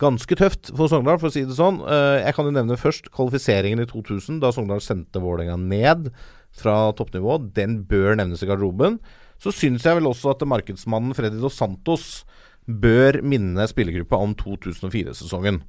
ganske 0.00 0.36
tøft 0.40 0.72
for 0.74 0.90
Sogndal, 0.90 1.20
for 1.22 1.30
å 1.30 1.34
si 1.34 1.44
det 1.46 1.56
sånn. 1.56 1.78
Eh, 1.86 2.24
jeg 2.26 2.36
kan 2.36 2.48
jo 2.48 2.56
nevne 2.58 2.80
først 2.80 3.12
kvalifiseringen 3.14 3.84
i 3.84 3.88
2000, 3.88 4.42
da 4.42 4.50
Sogndal 4.52 4.82
sendte 4.84 5.22
Vålerenga 5.22 5.56
ned 5.60 6.10
fra 6.54 6.90
toppnivå. 6.98 7.38
Den 7.54 7.82
bør 7.88 8.18
nevnes 8.18 8.42
i 8.42 8.50
garderoben. 8.50 8.98
Så 9.44 9.52
syns 9.52 9.84
jeg 9.84 9.98
vel 9.98 10.08
også 10.08 10.32
at 10.32 10.42
markedsmannen 10.48 11.12
Freddy 11.16 11.36
Dos 11.42 11.58
Santos 11.60 12.24
bør 12.64 13.18
minne 13.20 13.66
spillergruppa 13.68 14.16
om 14.24 14.32
2004-sesongen. 14.40 15.60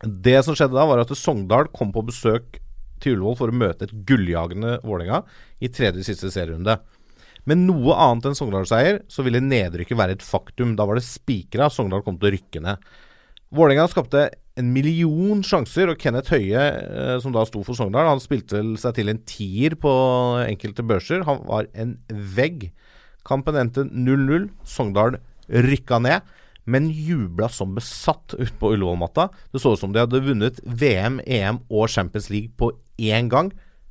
Det 0.00 0.38
som 0.46 0.56
skjedde 0.56 0.78
da, 0.78 0.86
var 0.88 1.02
at 1.02 1.12
Sogndal 1.12 1.68
kom 1.76 1.92
på 1.92 2.06
besøk 2.08 2.56
til 3.04 3.18
Ullevål 3.18 3.36
for 3.36 3.52
å 3.52 3.58
møte 3.60 3.84
et 3.84 3.92
gulljagende 4.08 4.78
Vålerenga 4.84 5.20
i 5.60 5.68
tredje 5.72 6.06
siste 6.08 6.32
serierunde. 6.32 6.78
Med 7.48 7.60
noe 7.66 7.96
annet 8.00 8.30
enn 8.30 8.38
Sogndal-seier, 8.38 9.02
så 9.12 9.24
ville 9.26 9.42
nedrykket 9.44 9.98
være 10.00 10.16
et 10.16 10.24
faktum. 10.24 10.72
Da 10.76 10.86
var 10.88 10.96
det 10.96 11.04
spikra 11.04 11.68
Sogndal 11.72 12.04
kom 12.06 12.16
til 12.20 12.30
å 12.30 12.34
rykke 12.36 12.64
ned. 12.64 12.88
Vålerenga 13.52 13.88
skapte 13.92 14.28
en 14.60 14.72
million 14.74 15.40
sjanser, 15.46 15.90
og 15.90 16.00
Kenneth 16.00 16.32
Høie, 16.34 16.60
eh, 16.60 17.16
som 17.22 17.34
da 17.34 17.46
sto 17.48 17.62
for 17.66 17.78
Sogndal, 17.78 18.08
han 18.10 18.22
spilte 18.22 18.62
seg 18.80 18.98
til 18.98 19.12
en 19.12 19.22
tier 19.28 19.76
på 19.80 19.92
enkelte 20.44 20.84
børser. 20.86 21.24
Han 21.28 21.42
var 21.48 21.70
en 21.74 21.96
vegg. 22.08 22.70
Kampen 23.26 23.58
endte 23.60 23.86
0-0. 23.88 24.50
Sogndal 24.68 25.18
rykka 25.50 25.98
ned, 26.02 26.26
men 26.70 26.90
jubla 26.92 27.48
som 27.50 27.74
besatt 27.74 28.36
ute 28.36 28.52
på 28.60 28.74
Ullevål-matta. 28.76 29.30
Det 29.50 29.62
så 29.62 29.74
ut 29.74 29.82
som 29.82 29.94
de 29.94 30.02
hadde 30.02 30.22
vunnet 30.22 30.60
VM, 30.64 31.18
EM 31.26 31.64
og 31.68 31.90
Champions 31.90 32.30
League 32.30 32.54
på 32.60 32.72
én 33.00 33.30
gang. 33.32 33.50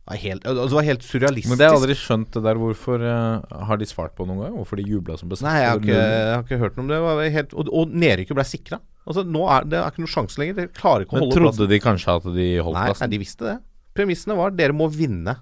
Helt, 0.09 0.41
altså, 0.41 0.65
det 0.71 0.77
var 0.79 0.85
helt 0.87 1.03
surrealistisk. 1.05 1.51
Men 1.51 1.59
det 1.59 1.67
har 1.67 1.75
jeg 1.75 1.81
aldri 1.83 1.95
skjønt 1.99 2.31
det 2.33 2.41
der. 2.47 2.57
Hvorfor 2.57 3.03
uh, 3.05 3.65
har 3.69 3.77
de 3.77 3.85
svart 3.85 4.15
på 4.17 4.25
noen 4.25 4.39
gang? 4.41 4.55
Hvorfor 4.57 4.79
de 4.81 4.85
jubla 4.89 5.17
som 5.19 5.29
besatt? 5.29 5.45
Nei, 5.45 5.59
jeg 5.61 5.69
har 5.69 5.83
ikke, 5.83 5.97
jeg 5.99 6.31
har 6.33 6.45
ikke 6.47 6.61
hørt 6.63 6.79
noe 6.79 6.85
om 6.85 6.89
det. 6.89 6.97
det 6.97 7.05
var 7.05 7.35
helt, 7.35 7.53
og 7.53 7.69
og 7.69 7.93
nedrykket 7.93 8.39
ble 8.39 8.45
sikra. 8.49 8.79
Altså, 9.05 9.25
nå 9.25 9.43
er 9.53 9.67
det 9.69 9.77
er 9.77 9.93
ikke 9.93 10.05
noe 10.05 10.13
sjanse 10.15 10.41
lenger. 10.41 10.57
De 10.57 10.65
klarer 10.79 11.05
ikke 11.05 11.13
å 11.13 11.19
Men 11.19 11.25
holde 11.27 11.37
trodde 11.37 11.51
plassen. 11.53 11.69
de 11.69 11.79
kanskje 11.83 12.17
at 12.17 12.27
de 12.39 12.47
holdt 12.57 12.79
Nei, 12.79 12.87
nei, 12.89 13.11
de 13.13 13.21
visste 13.21 13.45
det. 13.45 13.55
Premissene 13.99 14.39
var 14.39 14.57
dere 14.57 14.75
må 14.75 14.89
vinne. 14.93 15.37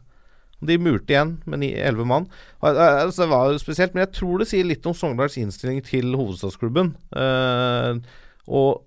De 0.67 0.77
murte 0.81 1.13
igjen 1.13 1.35
med 1.45 1.63
elleve 1.69 2.07
mann. 2.09 2.27
Eh, 2.59 2.83
Altså, 3.05 3.23
det 3.23 3.31
var 3.31 3.51
jo 3.53 3.61
spesielt, 3.61 3.95
men 3.95 4.03
jeg 4.07 4.15
tror 4.19 4.41
det 4.41 4.49
sier 4.51 4.67
litt 4.67 4.85
om 4.89 4.95
Sogndals 4.97 5.37
innstilling 5.39 5.83
til 5.85 6.11
hovedstadsklubben. 6.17 6.95
Uh, 7.13 7.99
og 8.47 8.83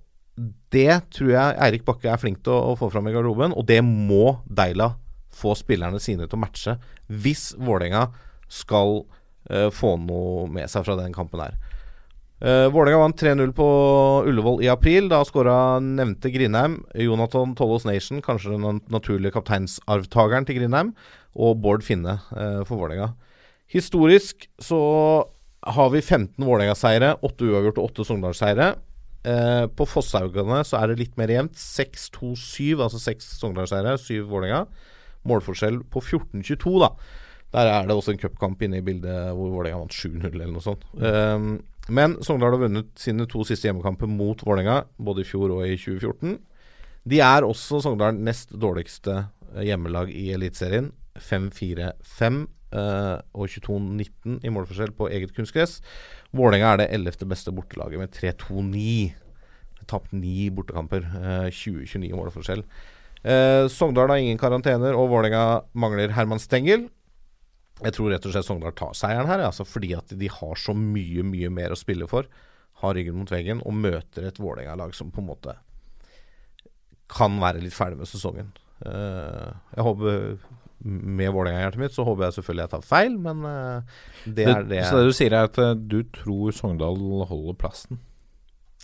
det 0.72 1.02
tror 1.14 1.30
jeg 1.32 1.60
Eirik 1.60 1.84
Bakke 1.86 2.10
er 2.10 2.20
flink 2.20 2.42
til 2.44 2.52
å, 2.56 2.72
å 2.72 2.78
få 2.80 2.90
fram 2.92 3.08
i 3.08 3.14
garderoben, 3.14 3.54
og 3.56 3.64
det 3.68 3.80
må 3.86 4.40
Deila 4.44 4.94
få 5.40 5.56
spillerne 5.58 6.00
sine 6.02 6.28
til 6.28 6.38
å 6.38 6.44
matche 6.44 6.76
hvis 7.10 7.50
Vålerenga 7.58 8.06
skal 8.50 9.02
uh, 9.50 9.68
få 9.74 9.96
noe 10.04 10.46
med 10.52 10.70
seg 10.70 10.86
fra 10.86 10.98
den 11.00 11.14
kampen 11.16 11.42
her. 11.42 11.58
Uh, 12.40 12.72
Vålerenga 12.72 13.02
vant 13.02 13.20
3-0 13.20 13.50
på 13.52 13.66
Ullevål 14.30 14.62
i 14.64 14.70
april. 14.72 15.10
Da 15.12 15.20
skåra 15.28 15.54
nevnte 15.84 16.32
Grindheim, 16.32 16.78
Jonathan 16.96 17.52
Tollås 17.56 17.84
Nation, 17.84 18.22
kanskje 18.24 18.54
den 18.54 18.80
naturlige 18.92 19.34
kapteinsarvtakeren 19.34 20.48
til 20.48 20.62
Grindheim, 20.62 20.94
og 21.36 21.60
Bård 21.60 21.84
Finne 21.84 22.16
uh, 22.32 22.62
for 22.64 22.78
Vålerenga. 22.80 23.12
Historisk 23.70 24.48
så 24.58 24.80
har 25.76 25.90
vi 25.92 26.00
15 26.00 26.40
Vålerenga-seire, 26.40 27.18
8 27.20 27.50
uavgjort 27.50 27.82
og 27.82 27.90
8 27.92 28.08
Sogndal-seire. 28.08 28.70
Uh, 29.20 29.68
på 29.76 29.84
Fosshaugane 29.84 30.62
så 30.64 30.78
er 30.80 30.90
det 30.90 31.02
litt 31.02 31.20
mer 31.20 31.28
jevnt. 31.28 31.60
6-2-7, 31.60 32.80
altså 32.80 33.02
6 33.04 33.28
Sogndal-seire, 33.42 33.98
7 34.00 34.24
Vålerenga. 34.30 34.64
Målforskjell 35.28 35.82
på 35.92 36.02
14-22, 36.02 36.76
da. 36.82 36.92
Der 37.50 37.66
er 37.66 37.88
det 37.88 37.96
også 37.96 38.14
en 38.14 38.20
cupkamp 38.22 38.60
inne 38.62 38.78
i 38.78 38.84
bildet 38.86 39.32
hvor 39.34 39.50
Vålerenga 39.50 39.82
vant 39.82 39.96
7-0 39.96 40.28
eller 40.30 40.52
noe 40.54 40.62
sånt. 40.64 40.86
Um, 40.94 41.56
men 41.90 42.14
Sogndal 42.22 42.54
har 42.54 42.62
vunnet 42.62 42.92
sine 43.00 43.26
to 43.30 43.42
siste 43.46 43.66
hjemmekamper 43.66 44.10
mot 44.10 44.42
Vålerenga, 44.46 44.84
både 45.02 45.24
i 45.24 45.26
fjor 45.26 45.56
og 45.56 45.64
i 45.66 45.74
2014. 45.74 46.36
De 47.10 47.20
er 47.24 47.46
også 47.46 47.80
Sogndal 47.82 48.18
nest 48.20 48.52
dårligste 48.54 49.16
eh, 49.54 49.64
hjemmelag 49.70 50.12
i 50.14 50.28
Eliteserien. 50.36 50.92
5-4-5 51.20 52.36
eh, 52.78 53.16
og 53.34 53.50
22-19 53.50 54.38
i 54.46 54.52
målforskjell 54.52 54.94
på 54.96 55.08
eget 55.10 55.34
kunstgress. 55.36 55.80
Vålerenga 56.36 56.74
er 56.74 56.82
det 56.82 56.90
ellevte 56.94 57.28
beste 57.28 57.54
bortelaget 57.56 57.98
med 57.98 58.14
3-2-9. 58.14 59.10
Tapt 59.90 60.14
ni 60.14 60.46
bortekamper. 60.54 61.08
Eh, 61.18 61.50
20-29 61.50 62.06
i 62.06 62.14
målforskjell. 62.14 62.64
Eh, 63.22 63.66
Sogndal 63.68 64.12
har 64.12 64.20
ingen 64.22 64.40
karantener, 64.40 64.96
og 64.96 65.10
Vålerenga 65.12 65.62
mangler 65.76 66.14
Herman 66.16 66.40
Stengel. 66.40 66.88
Jeg 67.80 67.96
tror 67.96 68.12
rett 68.12 68.26
og 68.28 68.34
slett 68.34 68.48
Sogndal 68.48 68.76
tar 68.76 68.96
seieren 68.96 69.28
her, 69.28 69.42
altså 69.46 69.64
fordi 69.68 69.94
at 69.96 70.12
de 70.16 70.28
har 70.32 70.60
så 70.60 70.74
mye, 70.76 71.24
mye 71.24 71.50
mer 71.52 71.72
å 71.72 71.78
spille 71.80 72.08
for. 72.10 72.28
Har 72.80 72.96
ryggen 72.96 73.18
mot 73.20 73.32
veggen 73.32 73.60
og 73.64 73.76
møter 73.76 74.28
et 74.28 74.40
Vålerenga-lag 74.40 74.94
som 74.96 75.12
på 75.12 75.20
en 75.20 75.28
måte 75.32 75.56
kan 77.10 77.36
være 77.42 77.62
litt 77.64 77.74
ferdig 77.74 77.98
med 78.00 78.08
sesongen. 78.08 78.52
Eh, 78.86 79.50
jeg 79.76 79.84
håper 79.84 80.38
Med 80.80 81.28
Vålerenga-hjertet 81.34 81.80
mitt 81.82 81.92
så 81.92 82.06
håper 82.06 82.24
jeg 82.24 82.38
selvfølgelig 82.38 82.62
jeg 82.64 82.72
tar 82.72 82.84
feil, 82.88 83.16
men 83.20 83.42
eh, 83.44 83.98
det 84.24 84.46
er 84.48 84.62
det 84.64 84.78
Så 84.88 84.96
det 84.96 85.10
du 85.10 85.16
sier 85.18 85.34
er 85.36 85.50
at 85.50 85.58
eh, 85.60 85.74
du 85.76 85.98
tror 86.16 86.54
Sogndal 86.56 86.96
holder 87.28 87.58
plassen? 87.60 88.00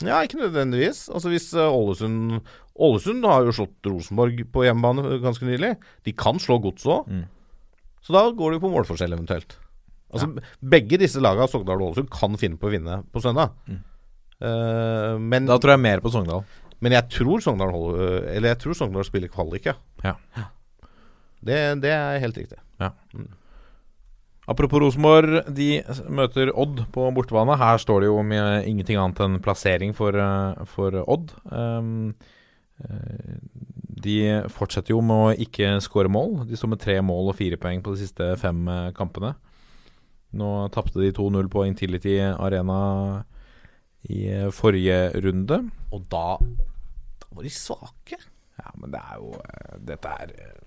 Ja, 0.05 0.19
ikke 0.27 0.37
nødvendigvis. 0.43 1.07
Altså 1.09 1.31
hvis 1.33 1.47
eh, 1.57 1.73
Ålesund 1.73 2.41
Ålesund 2.77 3.25
har 3.25 3.47
jo 3.47 3.55
slått 3.57 3.89
Rosenborg 3.89 4.43
på 4.53 4.67
hjemmebane 4.67 5.17
ganske 5.23 5.47
nylig. 5.49 5.71
De 6.05 6.13
kan 6.13 6.37
slå 6.43 6.59
Godset 6.61 6.91
òg. 6.93 7.07
Mm. 7.09 7.23
Så 8.05 8.13
da 8.13 8.27
går 8.37 8.53
det 8.53 8.59
jo 8.59 8.65
på 8.67 8.73
målforskjell 8.75 9.17
eventuelt. 9.17 9.57
Altså 10.13 10.29
Begge 10.61 10.99
disse 11.01 11.19
lagene, 11.25 11.49
Sogndal 11.51 11.81
og 11.81 11.89
Ålesund, 11.95 12.11
kan 12.13 12.37
finne 12.39 12.61
på 12.61 12.69
å 12.69 12.75
vinne 12.77 13.01
på 13.13 13.23
søndag. 13.25 13.57
Eh, 13.73 15.17
men, 15.19 15.49
Da 15.49 15.57
tror 15.59 15.75
jeg 15.75 15.85
mer 15.87 16.05
på 16.05 16.13
Sogndal. 16.13 16.45
men 16.85 16.93
jeg 16.93 17.09
tror 17.09 17.41
Sogndal 17.41 17.73
holder 17.73 18.27
Eller 18.37 18.53
jeg 18.53 18.59
tror 18.61 18.77
Sogndal 18.77 19.07
spiller 19.09 19.33
kvalik, 19.33 19.65
ja. 19.73 19.75
Ja. 20.05 20.15
Det, 21.47 21.57
det 21.81 21.91
er 21.97 22.21
helt 22.21 22.37
riktig. 22.37 22.61
Apropos 24.47 24.79
Rosenborg, 24.79 25.41
de 25.51 25.81
møter 26.07 26.53
Odd 26.55 26.85
på 26.95 27.09
bortebane. 27.15 27.57
Her 27.59 27.81
står 27.83 28.05
det 28.05 28.11
jo 28.13 28.21
med 28.23 28.69
ingenting 28.71 28.99
annet 29.03 29.23
enn 29.25 29.41
plassering 29.43 29.95
for, 29.97 30.15
eh, 30.15 30.65
for 30.71 30.95
Odd. 31.03 31.33
Um, 31.51 32.15
eh, 32.85 33.41
de 34.07 34.19
fortsetter 34.53 34.95
jo 34.95 35.01
med 35.03 35.17
å 35.17 35.35
ikke 35.47 35.81
skåre 35.83 36.13
mål. 36.13 36.47
De 36.47 36.55
står 36.55 36.71
med 36.71 36.83
tre 36.85 37.01
mål 37.03 37.33
og 37.33 37.39
fire 37.41 37.59
poeng 37.59 37.83
på 37.83 37.97
de 37.97 38.05
siste 38.05 38.37
fem 38.39 38.69
eh, 38.69 38.93
kampene. 38.95 39.35
Nå 40.37 40.69
tapte 40.75 41.01
de 41.01 41.11
2-0 41.17 41.49
på 41.51 41.65
Intility 41.67 42.19
Arena 42.21 43.25
i 44.13 44.27
eh, 44.31 44.51
forrige 44.55 45.11
runde. 45.25 45.61
Og 45.95 46.07
da, 46.13 46.37
da 47.23 47.31
var 47.33 47.47
de 47.47 47.53
svake. 47.53 48.21
Ja, 48.57 48.73
men 48.79 48.93
det 48.95 49.03
er 49.03 49.21
jo 49.21 49.33
eh, 49.37 49.75
Dette 49.91 50.15
er 50.23 50.35
eh, 50.37 50.66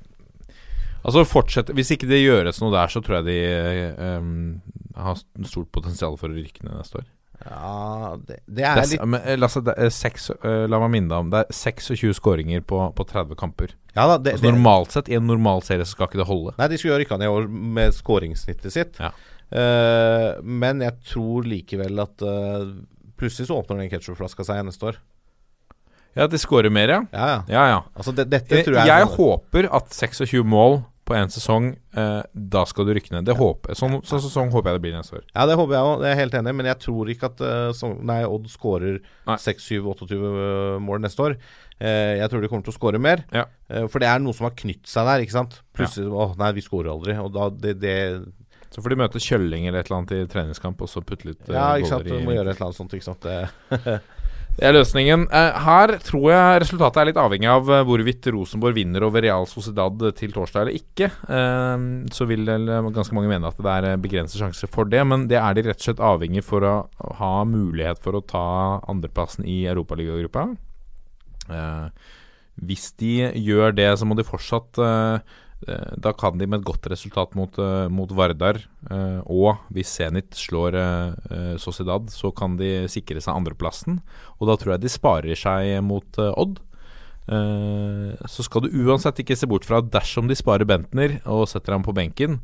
Altså 1.00 1.24
fortsett 1.28 1.72
Hvis 1.76 1.94
ikke 1.96 2.10
det 2.10 2.22
gjøres 2.22 2.60
noe 2.64 2.74
der, 2.74 2.92
så 2.92 3.02
tror 3.04 3.20
jeg 3.20 3.30
de 3.30 4.20
um, 4.20 4.60
har 5.00 5.20
stort 5.48 5.72
potensial 5.76 6.18
for 6.20 6.32
å 6.32 6.36
rykke 6.36 6.66
ned 6.68 6.76
neste 6.76 7.02
år. 7.02 7.08
Ja, 7.40 8.18
det, 8.28 8.42
det 8.52 8.66
er 8.68 8.82
er, 8.82 8.88
litt 8.92 9.04
men, 9.08 9.22
eh, 9.24 9.38
Lasse, 9.40 9.62
det 9.64 9.72
er 9.80 9.92
seks, 9.96 10.28
uh, 10.44 10.66
la 10.68 10.82
meg 10.84 10.92
minne 10.98 11.08
deg 11.08 11.24
om 11.24 11.30
Det 11.32 11.40
er 11.46 11.56
26 11.56 12.18
skåringer 12.18 12.66
på, 12.68 12.82
på 12.98 13.06
30 13.08 13.40
kamper. 13.40 13.76
Ja 13.96 14.10
da, 14.12 14.18
det, 14.20 14.36
Altså 14.36 14.50
Normalt 14.50 14.96
sett, 14.96 15.12
i 15.12 15.16
en 15.16 15.30
normal 15.30 15.64
serie, 15.64 15.88
så 15.88 15.96
skal 15.96 16.10
ikke 16.10 16.20
det 16.20 16.28
holde. 16.28 16.56
Nei, 16.60 16.68
de 16.72 16.80
skulle 16.80 16.98
jo 16.98 17.04
rykka 17.06 17.20
ned 17.20 17.30
i 17.30 17.38
år 17.38 17.48
med 17.80 17.96
skåringssnittet 17.96 18.76
sitt. 18.76 19.00
Ja. 19.00 19.14
Uh, 19.50 20.36
men 20.44 20.84
jeg 20.84 21.00
tror 21.10 21.48
likevel 21.48 22.04
at 22.04 22.28
uh, 22.28 22.76
plutselig 23.20 23.48
så 23.50 23.62
åpner 23.62 23.80
den 23.82 23.94
ketsjupflaska 23.94 24.46
seg 24.48 24.62
neste 24.68 24.92
år. 24.92 25.00
Ja, 26.18 26.28
de 26.28 26.40
skårer 26.42 26.74
mer, 26.74 26.90
ja. 26.90 27.02
Ja, 27.14 27.28
ja. 27.34 27.42
Ja, 27.54 27.66
ja. 27.74 27.82
Altså, 27.96 28.14
det, 28.16 28.30
dette 28.32 28.56
Jeg, 28.62 28.66
tror 28.68 28.80
jeg 28.82 28.90
jeg 28.90 29.12
håper 29.18 29.70
at 29.80 29.94
26 29.94 30.42
mål 30.48 30.82
på 31.10 31.16
én 31.18 31.32
sesong, 31.34 31.72
eh, 31.98 32.20
da 32.34 32.62
skal 32.70 32.86
du 32.86 32.92
rykke 32.94 33.16
ned. 33.16 33.26
Det 33.26 33.34
håper, 33.38 33.74
sånn, 33.78 33.96
sånn 34.06 34.22
sesong 34.22 34.52
håper 34.54 34.70
jeg 34.70 34.78
det 34.78 34.84
blir 34.84 34.98
neste 34.98 35.16
år. 35.18 35.24
Ja, 35.34 35.48
det 35.50 35.56
håper 35.58 35.74
jeg 35.74 35.88
òg. 35.88 35.96
Det 36.04 36.06
er 36.10 36.14
jeg 36.14 36.22
helt 36.22 36.38
enig. 36.38 36.54
Men 36.60 36.70
jeg 36.70 36.80
tror 36.86 37.10
ikke 37.10 37.32
at 37.32 37.42
så, 37.80 37.90
nei, 38.06 38.20
Odd 38.30 38.46
skårer 38.52 39.00
Nei. 39.26 39.38
6-7-28 39.42 40.78
mål 40.86 41.02
neste 41.02 41.26
år. 41.26 41.38
Eh, 41.80 42.20
jeg 42.20 42.30
tror 42.30 42.44
de 42.44 42.50
kommer 42.52 42.68
til 42.68 42.74
å 42.74 42.78
skåre 42.78 43.00
mer. 43.02 43.24
Ja. 43.34 43.46
Eh, 43.72 43.88
for 43.90 44.04
det 44.04 44.10
er 44.12 44.20
noe 44.22 44.36
som 44.36 44.50
har 44.50 44.56
knytt 44.60 44.90
seg 44.92 45.08
der, 45.08 45.24
ikke 45.24 45.38
sant. 45.38 45.62
Plutselig 45.78 46.12
Å, 46.12 46.30
nei, 46.40 46.52
vi 46.58 46.66
skårer 46.66 46.92
aldri. 46.92 47.16
Og 47.24 47.32
da 47.36 47.48
det, 47.56 47.78
det 47.80 47.96
Så 48.70 48.84
får 48.84 48.94
de 48.94 49.00
møte 49.00 49.24
Kjølling 49.24 49.66
eller 49.70 49.82
et 49.82 49.90
eller 49.90 50.02
annet 50.02 50.16
i 50.18 50.30
treningskamp, 50.30 50.82
og 50.84 50.92
så 50.92 51.02
putte 51.02 51.32
litt 51.32 51.48
eh, 51.48 51.56
Ja, 51.56 51.72
ikke 51.80 51.94
sant. 51.96 52.10
Du 52.10 52.20
må 52.22 52.36
gjøre 52.36 52.52
et 52.52 52.60
eller 52.60 52.70
annet 52.70 52.82
sånt, 52.84 52.94
ikke 52.94 53.08
sant. 53.08 53.30
Det, 54.58 54.66
er 54.68 54.76
løsningen. 54.76 55.26
Eh, 55.32 55.58
her 55.64 55.94
tror 56.04 56.26
jeg 56.34 56.62
resultatet 56.66 57.00
er 57.02 57.10
litt 57.10 57.20
avhengig 57.22 57.48
av 57.52 57.70
eh, 57.72 57.84
hvorvidt 57.88 58.28
Rosenborg 58.36 58.76
vinner 58.76 59.06
over 59.08 59.24
Real 59.24 59.48
Sociedad 59.48 60.04
til 60.18 60.34
torsdag 60.36 60.66
eller 60.66 60.80
ikke. 60.80 61.10
Eh, 61.32 61.86
så 62.16 62.28
vil 62.30 62.46
ganske 62.48 63.16
mange 63.16 63.32
mene 63.32 63.52
at 63.52 63.60
det 63.60 63.76
er 63.76 64.02
begrenset 64.04 64.42
sjanse 64.42 64.70
for 64.72 64.90
det, 64.90 65.04
men 65.08 65.28
det 65.32 65.40
er 65.40 65.56
de 65.56 65.68
rett 65.70 65.80
og 65.80 65.88
slett 65.88 66.04
avhengig 66.12 66.44
for 66.48 66.66
å 66.68 66.76
ha 67.22 67.34
mulighet 67.48 68.02
for 68.04 68.20
å 68.20 68.26
ta 68.26 68.48
andreplassen 68.92 69.48
i 69.48 69.62
Europaligagruppa. 69.72 70.50
Hvis 72.60 72.92
de 73.00 73.14
gjør 73.40 73.72
det, 73.74 73.88
så 73.98 74.06
må 74.06 74.18
de 74.20 74.28
fortsatt 74.28 74.78
Da 75.68 76.14
kan 76.16 76.38
de 76.40 76.48
med 76.48 76.62
et 76.62 76.68
godt 76.70 76.88
resultat 76.88 77.34
mot, 77.36 77.58
eh, 77.60 77.90
mot 77.92 78.10
Vardar, 78.16 78.62
eh, 78.90 79.20
og 79.28 79.60
hvis 79.76 79.92
Zenit 79.92 80.32
slår 80.32 80.78
eh, 80.80 81.18
eh, 81.36 81.58
Sociedad, 81.60 82.08
så 82.10 82.32
kan 82.32 82.56
de 82.58 82.88
sikre 82.88 83.20
seg 83.20 83.36
andreplassen. 83.36 84.00
Og 84.40 84.48
da 84.48 84.56
tror 84.56 84.78
jeg 84.78 84.86
de 84.86 84.94
sparer 84.94 85.36
seg 85.36 85.84
mot 85.84 86.08
eh, 86.18 86.32
Odd. 86.40 86.62
Eh, 87.30 88.16
så 88.26 88.46
skal 88.48 88.66
du 88.66 88.72
uansett 88.86 89.20
ikke 89.22 89.36
se 89.38 89.50
bort 89.52 89.68
fra 89.68 89.84
at 89.84 89.92
dersom 89.92 90.32
de 90.32 90.38
sparer 90.40 90.66
Bentner 90.66 91.20
og 91.28 91.50
setter 91.52 91.76
ham 91.76 91.84
på 91.86 91.94
benken, 91.98 92.40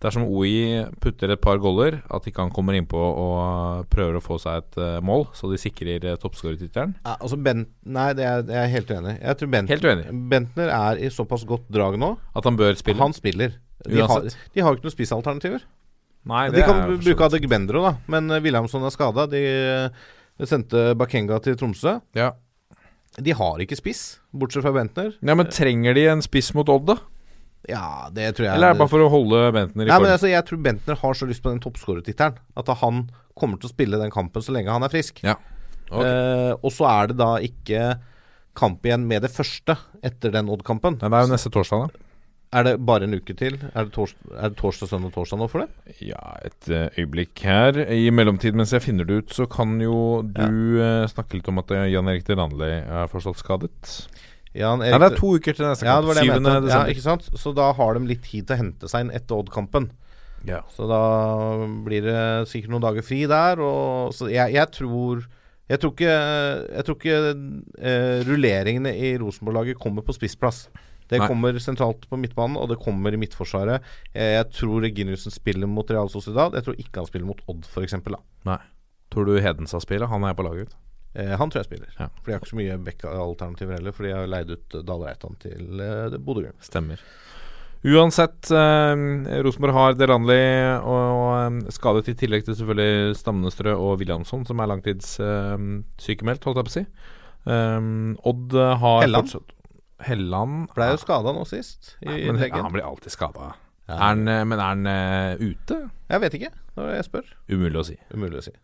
dersom 0.00 0.24
OI 0.24 0.86
putter 1.02 1.32
et 1.34 1.40
par 1.42 1.60
goller, 1.60 1.98
at 2.08 2.26
ikke 2.28 2.44
han 2.46 2.52
kommer 2.54 2.76
innpå 2.76 2.98
og 2.98 3.88
prøver 3.92 4.16
å 4.16 4.22
få 4.24 4.38
seg 4.40 4.62
et 4.62 4.78
eh, 4.80 5.00
mål, 5.04 5.26
så 5.36 5.50
de 5.50 5.58
sikrer 5.60 6.06
uh, 6.08 6.14
toppskårertittelen. 6.20 6.94
Ja, 7.04 7.16
altså 7.18 7.36
Bent, 7.40 7.68
nei, 7.84 8.06
det 8.16 8.24
er, 8.24 8.46
det 8.48 8.56
er 8.56 8.70
helt 8.72 8.92
uenig. 8.92 9.16
Jeg 9.18 9.40
tror 9.40 9.52
Bent, 9.56 9.72
Helt 9.74 9.84
uenig. 9.84 10.06
Bentner 10.32 10.72
er 10.76 11.02
i 11.04 11.12
såpass 11.12 11.44
godt 11.48 11.68
drag 11.72 11.98
nå. 12.00 12.14
At 12.36 12.48
han 12.48 12.56
bør 12.60 12.72
spille. 12.80 13.00
Han 13.02 13.16
spiller. 13.16 13.58
De 13.84 14.00
har, 14.00 14.24
de 14.28 14.64
har 14.64 14.72
jo 14.72 14.80
ikke 14.80 14.88
noen 14.88 14.96
spissalternativer. 14.96 15.68
Nei, 16.30 16.46
De 16.52 16.64
kan 16.64 16.82
er 16.82 16.96
bruke. 17.00 17.28
Adegbendro, 17.30 17.84
da. 17.86 17.94
Men 18.12 18.28
Williamson 18.28 18.44
Wilhelmsson 18.44 18.88
er 18.88 18.92
skada. 18.92 19.26
De 19.30 19.40
eh, 19.40 20.48
sendte 20.48 20.90
Bakenga 21.00 21.40
til 21.44 21.56
Tromsø. 21.60 21.98
Ja. 22.16 22.34
De 23.20 23.32
har 23.34 23.62
ikke 23.64 23.78
spiss, 23.78 24.20
bortsett 24.32 24.64
fra 24.64 24.72
Bentner. 24.74 25.16
ja, 25.18 25.34
men 25.34 25.48
trenger 25.50 25.96
de 25.96 26.04
en 26.12 26.22
spiss 26.22 26.52
mot 26.54 26.68
Odd, 26.70 26.86
da? 26.92 26.98
Ja, 27.68 28.08
det 28.14 28.30
tror 28.36 28.46
jeg 28.46 28.56
Eller 28.56 28.70
er 28.70 28.76
det 28.76 28.80
bare 28.80 28.92
for 28.92 29.04
å 29.04 29.10
holde 29.12 29.40
Bentner 29.52 29.84
i 29.84 29.90
Nei, 29.90 29.98
men 30.00 30.14
altså, 30.14 30.30
Jeg 30.30 30.46
tror 30.48 30.62
Bentner 30.64 30.96
har 30.96 31.16
så 31.18 31.26
lyst 31.28 31.42
på 31.44 31.52
den 31.52 31.60
toppskårertittelen 31.60 32.38
at 32.56 32.70
han 32.80 33.02
kommer 33.36 33.60
til 33.60 33.68
å 33.68 33.72
spille 33.74 34.00
den 34.00 34.12
kampen 34.12 34.44
så 34.44 34.54
lenge 34.54 34.72
han 34.72 34.84
er 34.84 34.92
frisk. 34.92 35.20
Ja. 35.24 35.36
Okay. 35.90 36.06
Eh, 36.06 36.52
og 36.56 36.72
så 36.74 36.86
er 36.90 37.10
det 37.10 37.18
da 37.20 37.32
ikke 37.42 37.82
kamp 38.58 38.84
igjen 38.86 39.06
med 39.08 39.24
det 39.24 39.32
første 39.32 39.76
etter 40.04 40.32
den 40.34 40.50
Odd-kampen. 40.52 40.98
Det 41.00 41.08
er 41.08 41.26
jo 41.26 41.32
neste 41.32 41.52
torsdag, 41.52 41.88
da. 41.88 42.06
Er 42.50 42.66
det 42.66 42.72
bare 42.82 43.06
en 43.06 43.14
uke 43.14 43.34
til? 43.38 43.60
Er 43.70 43.86
det, 43.86 43.92
tors 43.94 44.16
er 44.34 44.50
det 44.50 44.58
torsdag, 44.58 44.90
søndag, 44.90 45.12
torsdag 45.14 45.38
nå 45.38 45.46
for 45.52 45.62
det? 45.62 45.94
Ja, 46.02 46.34
et 46.42 46.66
eh, 46.66 46.88
øyeblikk 46.98 47.44
her. 47.46 47.78
I 47.94 48.10
mellomtid, 48.10 48.58
mens 48.58 48.74
jeg 48.74 48.82
finner 48.82 49.06
det 49.06 49.20
ut, 49.20 49.36
så 49.36 49.46
kan 49.50 49.76
jo 49.82 50.24
du 50.26 50.80
ja. 50.80 51.06
snakke 51.12 51.38
litt 51.38 51.50
om 51.52 51.62
at 51.62 51.70
eh, 51.76 51.86
Jan 51.92 52.10
Erik 52.10 52.26
Delanley 52.26 52.80
er 52.82 53.12
forstått 53.12 53.38
skadet. 53.38 53.94
Jan 54.56 54.80
Nei, 54.82 54.90
det 54.98 55.12
er 55.12 55.18
to 55.18 55.34
uker 55.38 55.54
til 55.54 55.66
neste 55.68 55.86
Ja, 55.86 55.96
kamp. 56.00 56.06
det 56.06 56.10
var 56.10 56.18
det 56.18 56.24
7. 56.26 56.30
mente. 56.34 56.50
Ja, 56.50 56.60
desember. 56.66 56.92
ikke 56.94 57.04
sant? 57.06 57.28
Så 57.38 57.52
da 57.54 57.72
har 57.78 57.94
de 57.94 58.06
litt 58.10 58.22
tid 58.26 58.48
til 58.48 58.56
å 58.56 58.60
hente 58.64 58.90
seg 58.90 59.04
inn 59.06 59.12
etter 59.14 59.38
Odd-kampen. 59.38 59.90
Ja. 60.48 60.62
Så 60.74 60.88
da 60.90 61.00
blir 61.84 62.02
det 62.02 62.48
sikkert 62.50 62.72
noen 62.72 62.82
dager 62.82 63.04
fri 63.06 63.22
der. 63.30 63.60
Og, 63.62 64.14
så 64.16 64.30
jeg, 64.32 64.56
jeg 64.56 64.72
tror 64.74 65.26
Jeg 65.70 65.78
tror 65.78 65.92
ikke, 65.94 66.14
jeg 66.74 66.84
tror 66.86 66.96
ikke 66.98 67.18
uh, 67.30 68.22
rulleringene 68.26 68.90
i 68.90 69.12
Rosenborg-laget 69.22 69.78
kommer 69.78 70.02
på 70.02 70.16
spissplass. 70.16 70.64
Det 71.10 71.20
Nei. 71.20 71.28
kommer 71.30 71.54
sentralt 71.62 72.08
på 72.10 72.18
midtbanen, 72.18 72.56
og 72.58 72.68
det 72.70 72.80
kommer 72.82 73.14
i 73.14 73.18
midtforsvaret. 73.18 73.82
Eh, 74.14 74.36
jeg 74.36 74.48
tror 74.54 74.82
Reginiussen 74.82 75.30
spiller 75.34 75.66
mot 75.70 75.86
Real 75.90 76.10
Sociedad. 76.10 76.54
Jeg 76.54 76.66
tror 76.66 76.76
ikke 76.78 77.02
han 77.02 77.06
spiller 77.06 77.26
mot 77.26 77.40
Odd, 77.50 77.66
f.eks. 77.66 77.96
Nei. 78.46 78.58
Tror 79.10 79.26
du 79.26 79.40
Hedenstad 79.42 79.82
spiller? 79.82 80.10
Han 80.10 80.26
er 80.26 80.34
på 80.38 80.46
laget. 80.46 80.74
Eh, 81.12 81.34
han 81.34 81.50
tror 81.50 81.62
jeg 81.62 81.70
spiller. 81.70 81.90
Ja. 81.98 82.08
For 82.20 82.28
de 82.28 82.36
har 82.36 82.42
ikke 82.42 82.52
så 82.52 82.60
mye 82.60 82.78
Bekka-alternativer 82.86 83.78
heller, 83.78 83.94
for 83.96 84.06
de 84.06 84.14
har 84.14 84.30
leid 84.30 84.52
ut 84.54 84.78
Dale 84.78 85.10
Reitan 85.10 85.36
til 85.42 85.82
eh, 85.82 86.18
Bodø-Glimt. 86.18 86.62
Stemmer. 86.64 87.02
Uansett, 87.80 88.50
eh, 88.52 89.40
Rosenborg 89.40 89.72
har 89.72 89.94
Delanli 89.96 90.42
og, 90.84 90.98
og 91.16 91.30
eh, 91.38 91.72
skadet 91.72 92.10
i 92.12 92.16
tillegg 92.22 92.44
til 92.44 92.58
selvfølgelig 92.58 93.16
Stamnestrø 93.16 93.72
og 93.72 93.96
Williamson, 94.02 94.44
som 94.46 94.60
er 94.60 94.68
langtidssykemeldt, 94.74 96.44
holdt 96.44 96.60
jeg 96.60 96.68
på 96.68 96.74
å 96.74 96.76
si. 96.76 96.84
Um, 97.48 98.18
Odd 98.28 98.52
eh, 98.52 98.74
har 98.82 99.00
Helland? 99.06 99.30
fortsatt 99.30 99.56
Helland 100.04 100.66
Ble 100.76 100.90
jo 100.90 100.98
skada 101.00 101.32
nå 101.32 101.46
sist, 101.48 101.94
i 102.04 102.28
men 102.28 102.36
ja, 102.42 102.60
han 102.60 102.72
blir 102.74 102.84
alltid 102.84 103.14
skada. 103.14 103.54
Ja. 103.88 104.10
Eh, 104.12 104.44
men 104.44 104.54
er 104.58 104.62
han 104.62 104.84
uh, 104.86 105.40
ute? 105.40 105.80
Jeg 106.12 106.22
vet 106.22 106.36
ikke, 106.36 106.52
når 106.76 106.94
jeg 106.98 107.08
spør. 107.08 107.32
Umulig 107.50 107.80
å 107.80 107.86
si. 107.88 107.96
Umulig 108.12 108.42
å 108.42 108.44
si. 108.44 108.54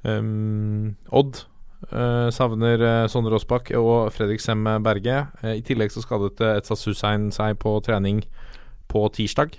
Um, 0.00 0.96
Odd 1.12 1.44
eh, 1.88 2.28
savner 2.34 2.82
uh, 2.82 3.08
Sondre 3.10 3.36
Aasbakk 3.38 3.72
og 3.78 4.10
Fredrik 4.14 4.42
Sem 4.42 4.66
Berge. 4.84 5.24
Uh, 5.42 5.54
I 5.56 5.64
tillegg 5.66 5.92
så 5.94 6.02
skadet 6.04 6.40
uh, 6.44 6.54
Etzas 6.58 6.84
Hussein 6.88 7.30
seg 7.34 7.58
på 7.62 7.72
trening 7.86 8.22
på 8.90 9.04
tirsdag. 9.14 9.56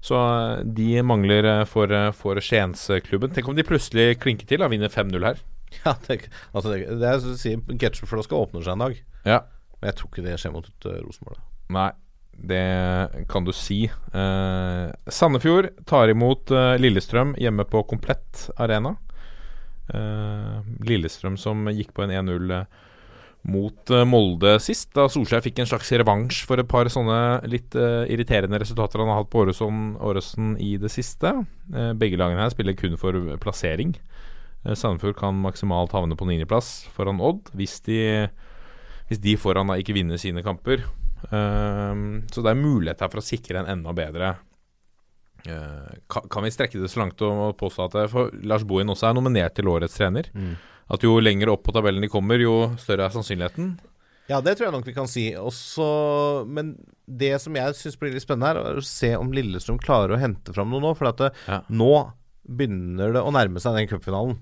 Så 0.00 0.16
de 0.64 1.02
mangler 1.04 1.66
for, 1.68 1.92
uh, 1.92 2.10
for 2.16 2.40
Skiensklubben. 2.40 3.32
Tenk 3.36 3.50
om 3.50 3.56
de 3.56 3.66
plutselig 3.66 4.20
klinker 4.22 4.48
til 4.48 4.64
og 4.64 4.72
vinner 4.74 4.92
5-0 4.92 5.30
her. 5.30 5.40
Ja, 5.84 5.92
det, 6.02 6.24
altså 6.50 6.72
det, 6.72 6.96
det 6.98 7.06
er 7.06 7.20
som 7.22 7.36
si 7.38 7.52
Ketchupflaska 7.78 8.34
åpner 8.34 8.64
seg 8.66 8.74
en 8.74 8.80
dag. 8.82 8.96
Ja. 9.22 9.36
Men 9.78 9.92
jeg 9.92 10.00
tror 10.00 10.08
ikke 10.10 10.24
det 10.24 10.38
skjer 10.42 10.54
mot 10.56 10.66
uh, 10.66 10.96
Rosenborg. 11.04 11.44
Nei, 11.70 11.92
det 12.50 12.64
kan 13.30 13.46
du 13.46 13.52
si. 13.54 13.84
Sandefjord 14.10 15.68
tar 15.86 16.10
imot 16.10 16.50
Lillestrøm 16.82 17.36
hjemme 17.38 17.68
på 17.70 17.84
Komplett 17.86 18.48
Arena. 18.58 18.96
Eh, 19.90 20.60
Lillestrøm 20.86 21.36
som 21.40 21.66
gikk 21.74 21.92
på 21.96 22.04
en 22.04 22.12
1-0 22.14 22.54
eh, 22.54 22.86
mot 23.50 23.90
eh, 23.90 24.06
Molde 24.06 24.54
sist, 24.62 24.90
da 24.94 25.08
Solskjær 25.10 25.42
fikk 25.44 25.62
en 25.62 25.70
slags 25.70 25.90
revansj 26.02 26.44
for 26.48 26.60
et 26.60 26.68
par 26.70 26.90
sånne 26.92 27.40
litt 27.50 27.74
uh, 27.78 28.04
irriterende 28.10 28.60
resultater 28.60 29.00
han 29.00 29.10
har 29.10 29.22
hatt 29.22 29.30
på 29.32 29.42
Åresen 29.42 30.52
i 30.60 30.74
det 30.80 30.92
siste. 30.92 31.32
Uh, 31.72 31.92
begge 31.98 32.20
lagene 32.20 32.44
her 32.44 32.52
spiller 32.52 32.76
kun 32.78 32.98
for 33.00 33.16
plassering. 33.42 33.96
Uh, 34.66 34.76
Sandefjord 34.76 35.18
kan 35.18 35.40
maksimalt 35.40 35.96
havne 35.96 36.18
på 36.18 36.28
niendeplass 36.28 36.90
foran 36.94 37.22
Odd 37.24 37.50
hvis 37.56 37.80
de 37.88 38.00
hvis 39.10 39.22
de 39.24 39.34
foran 39.40 39.72
da 39.72 39.74
ikke 39.80 39.96
vinner 39.96 40.20
sine 40.22 40.44
kamper. 40.46 40.84
Så 41.20 42.42
det 42.44 42.48
er 42.52 42.60
mulighet 42.60 43.00
her 43.02 43.10
for 43.10 43.18
å 43.18 43.24
sikre 43.26 43.58
en 43.58 43.66
enda 43.72 43.90
bedre 43.92 44.28
kan, 45.44 46.26
kan 46.30 46.44
vi 46.44 46.50
strekke 46.54 46.80
det 46.82 46.90
så 46.92 47.00
langt 47.02 47.20
og 47.26 47.56
påstå 47.60 47.86
at 47.88 48.44
Lars 48.46 48.64
Bohin 48.68 48.90
også 48.92 49.08
er 49.10 49.16
nominert 49.18 49.54
til 49.56 49.68
årets 49.72 49.96
trener? 49.98 50.28
At 50.90 51.04
jo 51.06 51.16
lenger 51.22 51.52
opp 51.52 51.62
på 51.68 51.72
tabellen 51.76 52.02
de 52.02 52.08
kommer, 52.10 52.40
jo 52.42 52.72
større 52.82 53.06
er 53.06 53.14
sannsynligheten? 53.14 53.76
Ja, 54.30 54.38
det 54.40 54.56
tror 54.58 54.68
jeg 54.68 54.74
nok 54.76 54.86
vi 54.86 54.94
kan 54.94 55.08
si. 55.10 55.24
Også, 55.38 55.84
men 56.46 56.76
det 57.06 57.32
som 57.42 57.56
jeg 57.58 57.74
syns 57.78 57.96
blir 57.98 58.12
litt 58.14 58.22
spennende 58.22 58.50
her, 58.52 58.60
er 58.62 58.78
å 58.78 58.84
se 58.86 59.10
om 59.18 59.32
Lillestrøm 59.34 59.80
klarer 59.82 60.14
å 60.14 60.20
hente 60.22 60.54
fram 60.54 60.70
noe 60.70 60.82
nå. 60.84 60.92
For 60.98 61.08
at 61.10 61.18
det, 61.18 61.30
Ja. 61.48 61.60
nå 61.68 61.90
begynner 62.46 63.12
det 63.16 63.22
å 63.26 63.32
nærme 63.34 63.58
seg 63.62 63.74
den 63.74 63.88
cupfinalen. 63.90 64.38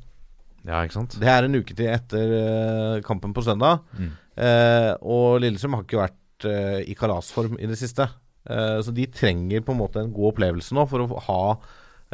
Ja, 0.66 0.82
ikke 0.84 0.98
sant? 0.98 1.16
Det 1.20 1.28
er 1.30 1.44
en 1.46 1.54
uke 1.56 1.72
til 1.76 1.88
etter 1.88 2.32
eh, 2.36 3.00
kampen 3.06 3.32
på 3.32 3.44
søndag. 3.46 3.80
Mm. 3.96 4.10
Eh, 4.36 4.92
og 5.00 5.40
Lillestrøm 5.40 5.78
har 5.78 5.84
ikke 5.86 6.02
vært 6.02 6.48
eh, 6.50 6.80
i 6.90 6.96
kalasform 6.98 7.56
i 7.60 7.68
det 7.70 7.78
siste. 7.80 8.08
Eh, 8.48 8.78
så 8.84 8.94
de 8.94 9.06
trenger 9.12 9.64
på 9.64 9.74
en 9.74 9.80
måte 9.82 10.02
en 10.02 10.14
god 10.14 10.34
opplevelse 10.34 10.76
nå 10.76 10.86
for 10.90 11.04
å 11.04 11.22
ha, 11.28 11.42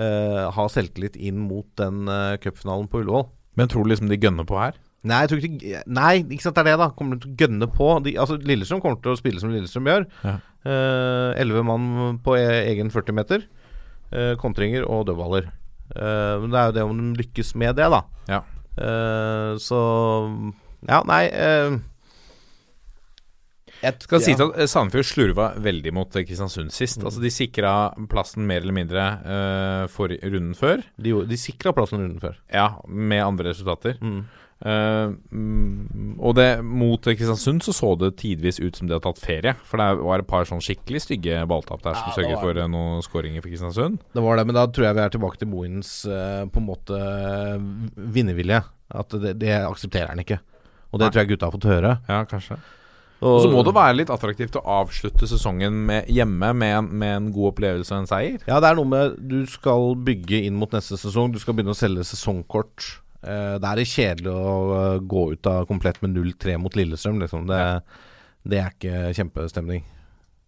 eh, 0.03 0.43
ha 0.57 0.67
selvtillit 0.71 1.17
inn 1.17 1.39
mot 1.47 1.69
den 1.81 2.09
uh, 2.11 2.35
cupfinalen 2.43 2.91
på 2.91 3.03
Ullevål. 3.03 3.29
Men 3.59 3.71
tror 3.71 3.87
du 3.87 3.93
liksom 3.93 4.11
de 4.11 4.19
gønner 4.19 4.47
på 4.49 4.59
her? 4.59 4.79
Nei, 5.05 5.21
jeg 5.23 5.31
tror 5.31 5.43
ikke 5.45 5.61
de, 5.61 5.75
Nei, 5.95 6.13
ikke 6.23 6.47
sant, 6.47 6.57
det 6.57 6.65
er 6.65 6.71
det, 6.73 6.79
da. 6.81 6.89
Kommer 6.97 7.19
de 7.19 7.27
til 7.27 7.35
å 7.35 7.43
gønne 7.45 7.69
på? 7.71 7.91
De, 8.07 8.17
altså, 8.19 8.39
Lillestrøm 8.41 8.81
kommer 8.83 9.03
til 9.05 9.13
å 9.13 9.19
spille 9.21 9.43
som 9.43 9.53
Lillestrøm 9.53 9.91
gjør. 9.91 10.07
Ja. 10.25 10.39
Elleve 11.37 11.61
mann 11.69 12.17
på 12.25 12.39
e 12.39 12.47
egen 12.71 12.89
40-meter. 12.91 13.45
Eh, 14.15 14.35
kontringer 14.41 14.87
og 14.87 15.07
dødballer. 15.09 15.49
Eh, 15.95 16.35
men 16.41 16.53
det 16.53 16.61
er 16.61 16.69
jo 16.69 16.77
det 16.77 16.85
om 16.87 17.01
de 17.01 17.23
lykkes 17.23 17.55
med 17.59 17.77
det, 17.79 17.89
da. 17.91 18.03
Ja. 18.31 18.43
Eh, 18.79 19.55
så 19.63 19.81
Ja, 20.85 21.01
nei 21.09 21.25
eh, 21.31 21.79
jeg, 23.85 24.05
Skal 24.07 24.23
ja. 24.23 24.27
si 24.27 24.35
at 24.37 24.61
eh, 24.61 24.71
Sandefjord 24.71 25.09
slurva 25.09 25.51
veldig 25.63 25.93
mot 25.97 26.17
eh, 26.17 26.25
Kristiansund 26.27 26.73
sist. 26.75 27.03
Altså 27.05 27.23
De 27.23 27.33
sikra 27.33 27.75
plassen 28.11 28.47
mer 28.49 28.65
eller 28.65 28.77
mindre 28.77 29.05
uh, 29.25 29.85
for 29.93 30.13
runden 30.13 30.55
før. 30.59 30.85
De, 30.97 31.15
de 31.29 31.39
sikra 31.41 31.75
plassen 31.77 32.03
runden 32.03 32.23
før. 32.23 32.41
Ja, 32.53 32.75
med 32.89 33.25
andre 33.25 33.53
resultater. 33.53 34.01
Mm. 34.01 34.25
Mm, 34.65 36.15
og 36.25 36.37
det 36.39 36.63
mot 36.65 37.03
Kristiansund 37.05 37.61
så 37.67 37.75
så 37.77 37.91
det 38.01 38.15
tidvis 38.23 38.61
ut 38.63 38.79
som 38.79 38.89
de 38.89 38.95
hadde 38.95 39.05
tatt 39.05 39.21
ferie. 39.21 39.53
For 39.69 39.81
det 39.81 39.89
var 40.07 40.23
et 40.23 40.31
par 40.31 40.49
sånn 40.49 40.63
skikkelig 40.65 41.03
stygge 41.05 41.43
balltap 41.51 41.83
der 41.85 41.99
som 41.99 42.09
Ja, 42.09 42.15
sørger 42.17 42.41
for 42.41 42.63
uh, 42.63 42.71
noen 42.71 43.05
skåringer 43.05 43.45
for 43.45 43.53
Kristiansund. 43.53 44.01
Det 44.15 44.25
var 44.25 44.41
det, 44.41 44.47
men 44.49 44.57
da 44.57 44.65
tror 44.71 44.89
jeg 44.89 44.97
vi 44.97 45.05
er 45.05 45.13
tilbake 45.13 45.43
til 45.43 45.53
Moens 45.53 45.93
uh, 46.09 46.47
på 46.49 46.63
en 46.63 46.71
måte 46.71 47.03
vinnervilje. 48.17 48.63
At 48.95 49.15
det, 49.21 49.37
det 49.43 49.53
aksepterer 49.65 50.13
han 50.13 50.23
ikke. 50.23 50.41
Og 50.95 51.01
det 51.01 51.09
Nei. 51.09 51.13
tror 51.13 51.25
jeg 51.25 51.33
gutta 51.35 51.49
har 51.49 51.55
fått 51.57 51.69
høre. 51.69 51.93
Ja, 52.07 52.23
kanskje. 52.31 52.61
Og 53.25 53.39
så 53.45 53.51
må 53.53 53.63
det 53.67 53.75
være 53.77 53.97
litt 53.99 54.11
attraktivt 54.13 54.59
å 54.61 54.65
avslutte 54.83 55.29
sesongen 55.31 55.79
med, 55.89 56.11
hjemme 56.13 56.51
med 56.57 56.75
en, 56.79 56.91
med 57.03 57.15
en 57.19 57.31
god 57.35 57.53
opplevelse 57.55 57.95
og 57.95 58.03
en 58.03 58.11
seier. 58.11 58.43
Ja, 58.49 58.61
det 58.63 58.71
er 58.71 58.79
noe 58.79 58.91
med 58.91 59.17
Du 59.31 59.39
skal 59.51 59.95
bygge 60.07 60.43
inn 60.49 60.59
mot 60.61 60.75
neste 60.77 60.99
sesong. 61.01 61.33
Du 61.35 61.41
skal 61.43 61.57
begynne 61.57 61.75
å 61.75 61.79
selge 61.79 62.05
sesongkort. 62.09 62.91
Eh, 63.25 63.55
det 63.63 63.71
er 63.71 63.85
kjedelig 63.89 64.35
å 64.35 64.57
eh, 64.79 64.99
gå 65.09 65.25
ut 65.33 65.51
av 65.51 65.65
komplett 65.71 66.01
med 66.05 66.13
0-3 66.19 66.59
mot 66.61 66.77
Lillestrøm, 66.77 67.23
liksom. 67.25 67.47
Det, 67.49 67.63
det 68.45 68.61
er 68.61 68.75
ikke 68.77 69.15
kjempestemning. 69.17 69.87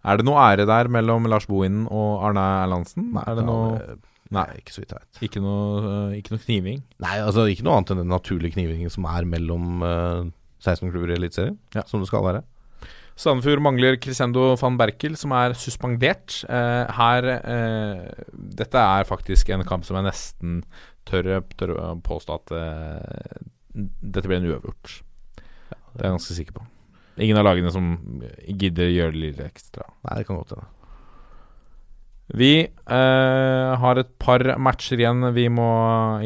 Er 0.06 0.20
det 0.20 0.26
noe 0.28 0.42
ære 0.52 0.66
der 0.68 0.90
mellom 0.92 1.24
Lars 1.30 1.48
Bohinen 1.50 1.86
og 1.90 2.20
Arne 2.28 2.44
Erlandsen? 2.62 3.08
Er 3.24 3.40
det 3.40 3.46
noe 3.48 3.72
Nei. 3.80 3.96
Nei, 4.34 4.44
ikke 4.58 4.74
så 4.74 4.82
vidt 4.82 4.90
jeg 4.90 4.98
vet. 5.04 5.18
Ikke 5.22 5.40
noe, 5.42 5.80
øh, 5.86 6.14
ikke 6.18 6.32
noe 6.34 6.42
kniving? 6.42 6.80
Nei, 7.04 7.14
altså 7.22 7.44
ikke 7.46 7.62
noe 7.66 7.76
annet 7.78 7.92
enn 7.94 8.00
den 8.02 8.10
naturlige 8.10 8.56
knivingen 8.56 8.90
som 8.90 9.06
er 9.06 9.26
mellom 9.30 9.84
uh, 9.86 10.24
16 10.66 10.90
klubber 10.90 11.12
i 11.12 11.18
Eliteserien, 11.18 11.58
Ja. 11.76 11.84
som 11.86 12.02
det 12.02 12.08
skal 12.10 12.24
være. 12.26 12.40
Sandefjord 13.16 13.62
mangler 13.64 13.96
Crescendo 13.96 14.50
van 14.60 14.76
Berkel, 14.76 15.16
som 15.16 15.32
er 15.32 15.56
suspendert. 15.56 16.42
Eh, 16.52 16.96
her 16.98 17.28
eh, 17.32 18.22
Dette 18.60 18.82
er 18.82 19.08
faktisk 19.08 19.50
en 19.54 19.64
kamp 19.68 19.88
som 19.88 19.96
jeg 19.96 20.08
nesten 20.10 20.60
tør, 21.08 21.38
tør 21.56 21.74
å 21.76 21.90
påstå 22.04 22.36
at 22.36 22.54
eh, 22.58 23.44
dette 23.72 24.28
blir 24.28 24.42
en 24.42 24.50
uavgjort. 24.52 24.98
Det 25.36 26.02
er 26.02 26.10
jeg 26.10 26.18
ganske 26.18 26.38
sikker 26.38 26.58
på. 26.58 26.66
Ingen 27.24 27.40
av 27.40 27.46
lagene 27.48 27.72
som 27.72 27.94
gidder 28.44 28.92
gjøre 28.92 29.16
det 29.16 29.22
litt 29.22 29.44
ekstra. 29.46 29.88
Nei, 30.04 30.18
det 30.20 30.28
kan 30.28 30.36
godt 30.36 30.52
hende. 30.52 30.68
Vi 32.36 32.52
eh, 32.66 33.72
har 33.80 34.00
et 34.00 34.12
par 34.18 34.42
matcher 34.58 35.00
igjen 35.00 35.30
vi 35.36 35.46
må 35.48 35.70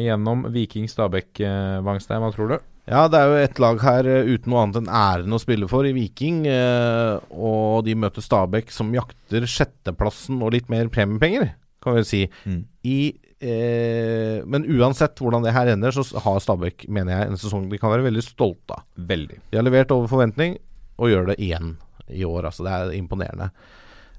igjennom. 0.01 0.47
Viking, 0.51 0.89
Stabæk, 0.91 1.29
eh, 1.45 1.79
Wangstein, 1.85 2.23
hva 2.23 2.31
tror 2.35 2.51
du? 2.51 2.57
Ja, 2.89 3.05
det 3.11 3.19
er 3.19 3.29
jo 3.29 3.41
et 3.45 3.59
lag 3.61 3.81
her 3.83 4.07
eh, 4.09 4.29
uten 4.33 4.51
noe 4.51 4.63
annet 4.65 4.79
enn 4.81 4.89
æren 4.89 5.35
å 5.35 5.39
spille 5.41 5.67
for 5.69 5.85
i 5.85 5.93
Viking. 5.95 6.45
eh, 6.49 7.19
og 7.31 7.85
de 7.85 7.93
møter 7.95 8.25
Stabæk, 8.25 8.71
som 8.73 8.93
jakter 8.95 9.45
sjetteplassen 9.45 10.41
og 10.41 10.55
litt 10.55 10.71
mer 10.71 10.89
premiepenger, 10.93 11.51
kan 11.83 11.99
vi 11.99 12.05
si. 12.07 12.21
Mm. 12.49 12.63
I, 12.89 12.97
eh, 13.37 14.41
men 14.49 14.65
uansett 14.65 15.21
hvordan 15.21 15.45
det 15.45 15.53
her 15.53 15.69
ender, 15.75 15.93
så 15.93 16.05
har 16.25 16.41
Stabæk, 16.41 16.87
mener 16.89 17.19
jeg, 17.19 17.29
en 17.29 17.41
sesong 17.43 17.69
de 17.69 17.79
kan 17.81 17.93
være 17.93 18.07
veldig 18.09 18.25
stolte 18.25 18.79
av. 18.79 18.87
Veldig. 18.97 19.37
De 19.51 19.61
har 19.61 19.67
levert 19.67 19.93
over 19.93 20.09
forventning, 20.09 20.57
og 20.97 21.13
gjør 21.13 21.31
det 21.31 21.37
igjen 21.41 21.75
i 22.09 22.25
år. 22.27 22.49
Altså, 22.49 22.65
det 22.65 22.73
er 22.73 22.97
imponerende. 22.97 23.51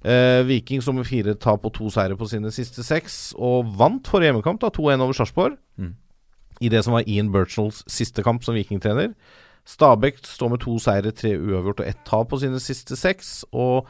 Eh, 0.02 0.42
Viking 0.46 0.82
som 0.82 0.96
med 0.98 1.06
fire 1.06 1.34
tap 1.38 1.66
og 1.66 1.74
to 1.76 1.90
seire 1.92 2.16
på 2.18 2.26
sine 2.30 2.50
siste 2.54 2.82
seks, 2.86 3.34
og 3.38 3.74
vant 3.78 4.06
forrige 4.10 4.30
hjemmekamp, 4.32 4.62
da 4.62 4.70
2-1 4.74 5.02
over 5.04 5.18
Sarpsborg. 5.18 5.58
Mm. 5.78 5.92
I 6.62 6.70
det 6.70 6.84
som 6.86 6.94
var 6.94 7.08
Ian 7.10 7.32
Birchnells 7.34 7.82
siste 7.90 8.22
kamp 8.22 8.44
som 8.46 8.54
vikingtrener. 8.54 9.12
Stabæk 9.68 10.18
står 10.26 10.50
med 10.50 10.62
to 10.62 10.76
seire, 10.82 11.12
tre 11.14 11.36
uavgjort 11.38 11.82
og 11.82 11.86
ett 11.88 12.00
tap 12.06 12.30
på 12.32 12.40
sine 12.42 12.58
siste 12.62 12.98
seks. 12.98 13.42
Og 13.54 13.86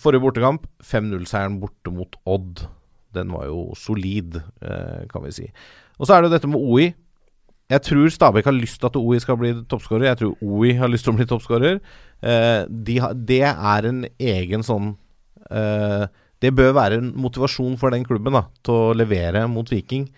forrige 0.00 0.24
bortekamp, 0.24 0.66
5-0-seieren 0.84 1.58
borte 1.60 1.92
mot 1.92 2.16
Odd. 2.28 2.64
Den 3.16 3.32
var 3.34 3.48
jo 3.50 3.70
solid, 3.76 4.40
eh, 4.62 5.06
kan 5.10 5.24
vi 5.24 5.32
si. 5.34 5.52
Og 5.98 6.06
så 6.06 6.14
er 6.14 6.22
det 6.22 6.30
jo 6.30 6.36
dette 6.36 6.48
med 6.48 6.60
OI. 6.60 6.94
Jeg 7.70 7.82
tror 7.86 8.08
Stabæk 8.10 8.48
har 8.48 8.56
lyst 8.56 8.80
til 8.80 8.88
at 8.88 8.96
OI 8.96 9.18
skal 9.22 9.36
bli 9.36 9.52
toppskårer. 9.70 10.08
Jeg 10.08 10.18
tror 10.18 10.36
OI 10.42 10.72
har 10.78 10.88
lyst 10.90 11.04
til 11.06 11.12
å 11.12 11.18
bli 11.18 11.26
toppskårer. 11.28 11.80
Eh, 12.22 12.64
de 12.66 12.98
det 13.14 13.42
er 13.46 13.86
en 13.86 14.04
egen 14.18 14.62
sånn 14.66 14.96
eh, 15.50 16.06
Det 16.40 16.54
bør 16.56 16.72
være 16.72 16.98
en 16.98 17.12
motivasjon 17.16 17.78
for 17.78 17.90
den 17.90 18.04
klubben 18.04 18.32
da 18.32 18.46
til 18.64 18.74
å 18.74 18.94
levere 18.96 19.46
mot 19.48 19.68
Viking. 19.68 20.08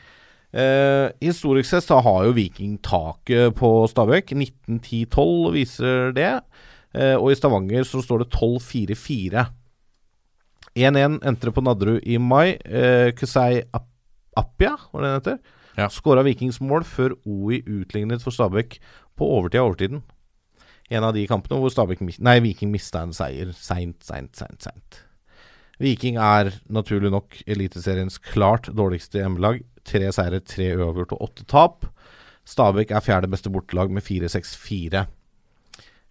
Eh, 0.53 1.09
historisk 1.25 1.71
sett 1.71 1.87
så 1.87 2.01
har 2.05 2.27
jo 2.27 2.35
Viking 2.37 2.77
taket 2.85 3.55
på 3.57 3.71
Stabæk. 3.89 4.35
1910-12 4.37 5.53
viser 5.57 6.13
det. 6.17 6.35
Eh, 6.93 7.17
og 7.17 7.33
i 7.33 7.39
Stavanger 7.39 7.89
så 7.89 8.03
står 8.05 8.25
det 8.25 8.33
12-4-4. 8.37 9.47
1-1 10.77 11.19
endte 11.21 11.49
det 11.49 11.55
på 11.57 11.65
Nadderud 11.65 12.05
i 12.05 12.19
mai. 12.21 12.59
Eh, 12.65 13.13
Kusei 13.17 13.63
Ap 13.73 13.89
Appia, 14.33 14.79
var 14.93 15.03
det 15.03 15.09
den 15.09 15.19
heter? 15.21 15.39
Ja. 15.77 15.89
Skåra 15.93 16.23
Vikings 16.25 16.61
mål 16.65 16.87
før 16.89 17.13
OI 17.29 17.59
utlignet 17.69 18.23
for 18.25 18.33
Stabæk 18.33 18.79
på 19.17 19.29
overtid 19.29 19.61
av 19.61 19.71
overtiden. 19.71 20.03
En 20.89 21.05
av 21.05 21.13
de 21.13 21.27
kampene 21.29 21.59
hvor 21.61 21.73
Stabæk, 21.73 22.01
nei, 22.21 22.39
Viking 22.41 22.73
mista 22.73 23.03
en 23.05 23.13
seier 23.17 23.53
seint, 23.57 23.99
seint, 24.05 24.33
seint. 24.37 24.65
seint. 24.65 25.03
Viking 25.83 26.17
er 26.17 26.53
naturlig 26.73 27.11
nok 27.13 27.43
Eliteseriens 27.45 28.19
klart 28.23 28.71
dårligste 28.73 29.21
hjemmelag. 29.21 29.63
Tre 29.89 30.13
seire, 30.15 30.41
tre 30.47 30.71
uavgjort 30.77 31.13
og 31.17 31.25
åtte 31.29 31.47
tap. 31.51 31.89
Stabæk 32.49 32.91
er 32.95 33.03
fjerde 33.05 33.31
beste 33.31 33.51
bortelag 33.55 33.91
med 33.95 34.03
4-6-4. 34.07 35.07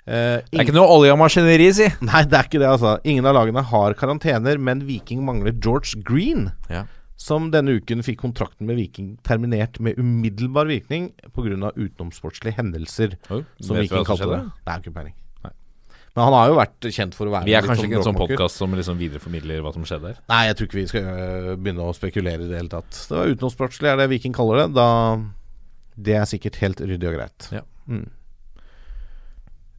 Eh, 0.07 0.39
Det 0.41 0.57
er 0.57 0.63
ikke 0.65 0.73
noe 0.75 0.89
olje 0.89 1.11
og 1.13 1.19
maskineri, 1.21 1.67
si! 1.75 1.87
Nei, 2.09 2.23
det 2.27 2.37
er 2.39 2.47
ikke 2.49 2.61
det, 2.63 2.69
altså. 2.71 2.95
Ingen 3.07 3.27
av 3.29 3.35
lagene 3.37 3.63
har 3.71 3.93
karantener, 3.99 4.57
men 4.57 4.83
Viking 4.87 5.21
mangler 5.27 5.53
George 5.61 6.01
Green. 6.07 6.49
Ja. 6.71 6.85
Som 7.21 7.51
denne 7.53 7.75
uken 7.77 8.01
fikk 8.01 8.23
kontrakten 8.23 8.65
med 8.65 8.79
Viking 8.79 9.11
terminert 9.27 9.77
med 9.79 9.99
umiddelbar 10.01 10.65
virkning 10.71 11.11
pga. 11.35 11.69
utenomsportslige 11.77 12.57
hendelser. 12.57 13.13
Oi, 13.29 13.43
Som 13.61 13.77
Viking 13.77 14.07
kalte 14.07 14.25
det. 14.31 14.39
Det 14.65 14.73
er 14.73 14.81
ikke 14.81 14.95
peiling. 14.95 15.13
Men 16.15 16.25
han 16.27 16.33
har 16.35 16.49
jo 16.51 16.55
vært 16.59 16.87
kjent 16.91 17.13
for 17.15 17.29
å 17.29 17.31
være 17.31 17.47
Vi 17.47 17.53
er 17.55 17.63
kanskje 17.63 17.85
ikke 17.87 17.99
en 18.01 18.03
sånn 18.03 18.15
bråkmåker. 18.17 18.35
podkast 18.35 18.59
som 18.59 18.73
liksom 18.75 18.97
videreformidler 18.99 19.61
hva 19.63 19.71
som 19.71 19.85
skjedde 19.87 20.09
her. 20.11 20.17
Nei, 20.27 20.41
jeg 20.49 20.57
tror 20.59 20.67
ikke 20.67 20.79
vi 20.81 20.87
skal 20.91 21.05
øh, 21.11 21.51
begynne 21.55 21.85
å 21.87 21.93
spekulere 21.95 22.43
i 22.43 22.49
det 22.49 22.57
hele 22.59 22.73
tatt. 22.73 22.89
Det 23.07 23.15
var 23.15 23.31
utenomsportslig, 23.31 23.87
er 23.93 24.01
det 24.01 24.09
Viking 24.11 24.35
kaller 24.35 24.65
det. 24.65 24.65
Da 24.75 24.87
Det 25.95 26.17
er 26.19 26.27
sikkert 26.27 26.59
helt 26.63 26.83
ryddig 26.83 27.07
og 27.13 27.15
greit. 27.15 27.47
Ja. 27.55 27.63
Mm. 27.87 28.09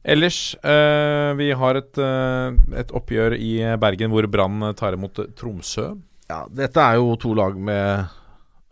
Ellers, 0.03 0.39
eh, 0.65 1.29
vi 1.39 1.51
har 1.55 1.77
et, 1.79 1.97
eh, 1.97 2.57
et 2.81 2.89
oppgjør 2.91 3.37
i 3.37 3.53
Bergen 3.79 4.11
hvor 4.11 4.25
Brann 4.27 4.73
tar 4.75 4.97
imot 4.97 5.21
Tromsø. 5.37 5.93
Ja, 6.29 6.41
dette 6.49 6.81
er 6.81 6.97
jo 6.97 7.15
to 7.15 7.31
lag 7.37 7.55
med 7.55 8.09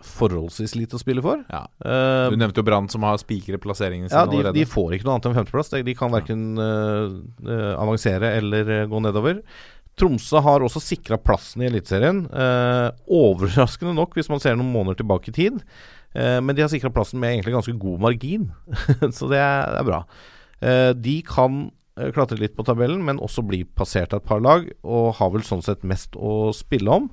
forholdsvis 0.08 0.76
lite 0.78 0.98
å 0.98 1.02
spille 1.02 1.24
for. 1.26 1.44
Ja. 1.52 1.66
Eh, 1.86 2.32
Du 2.34 2.38
nevnte 2.40 2.64
jo 2.64 2.68
Brann 2.68 2.90
som 2.92 3.06
har 3.08 3.20
spikret 3.22 3.64
plasseringen 3.64 4.10
sin 4.10 4.18
ja, 4.18 4.26
de, 4.26 4.40
allerede. 4.40 4.58
de 4.60 4.66
får 4.70 4.98
ikke 4.98 5.08
noe 5.08 5.18
annet 5.18 5.30
enn 5.30 5.38
femteplass. 5.42 5.72
De, 5.74 5.84
de 5.88 5.98
kan 5.98 6.14
verken 6.14 6.44
øh, 6.58 7.22
øh, 7.46 7.72
avansere 7.76 8.34
eller 8.40 8.74
gå 8.92 9.04
nedover. 9.06 9.42
Tromsø 10.00 10.40
har 10.42 10.64
også 10.64 10.80
sikra 10.82 11.20
plassen 11.20 11.62
i 11.62 11.68
Eliteserien. 11.68 12.24
Uh, 12.32 12.96
overraskende 13.12 13.92
nok, 13.94 14.16
hvis 14.16 14.30
man 14.32 14.40
ser 14.42 14.56
noen 14.56 14.72
måneder 14.72 15.02
tilbake 15.02 15.30
i 15.30 15.36
tid. 15.36 15.60
Eh, 16.14 16.40
men 16.44 16.56
de 16.56 16.64
har 16.64 16.72
sikra 16.72 16.92
plassen 16.92 17.22
med 17.22 17.36
egentlig 17.36 17.56
ganske 17.56 17.78
god 17.80 18.02
margin, 18.04 18.50
så 19.18 19.30
det 19.32 19.40
er, 19.40 19.70
det 19.72 19.80
er 19.80 19.88
bra. 19.88 20.02
Eh, 20.62 20.90
de 20.98 21.16
kan 21.28 21.62
eh, 21.98 22.12
klatre 22.16 22.40
litt 22.42 22.58
på 22.58 22.66
tabellen, 22.68 23.04
men 23.08 23.22
også 23.24 23.46
bli 23.48 23.64
passert 23.64 24.16
av 24.16 24.24
et 24.24 24.28
par 24.28 24.44
lag, 24.44 24.68
og 24.84 25.16
har 25.22 25.32
vel 25.36 25.46
sånn 25.48 25.64
sett 25.66 25.88
mest 25.88 26.18
å 26.20 26.52
spille 26.56 27.00
om. 27.02 27.10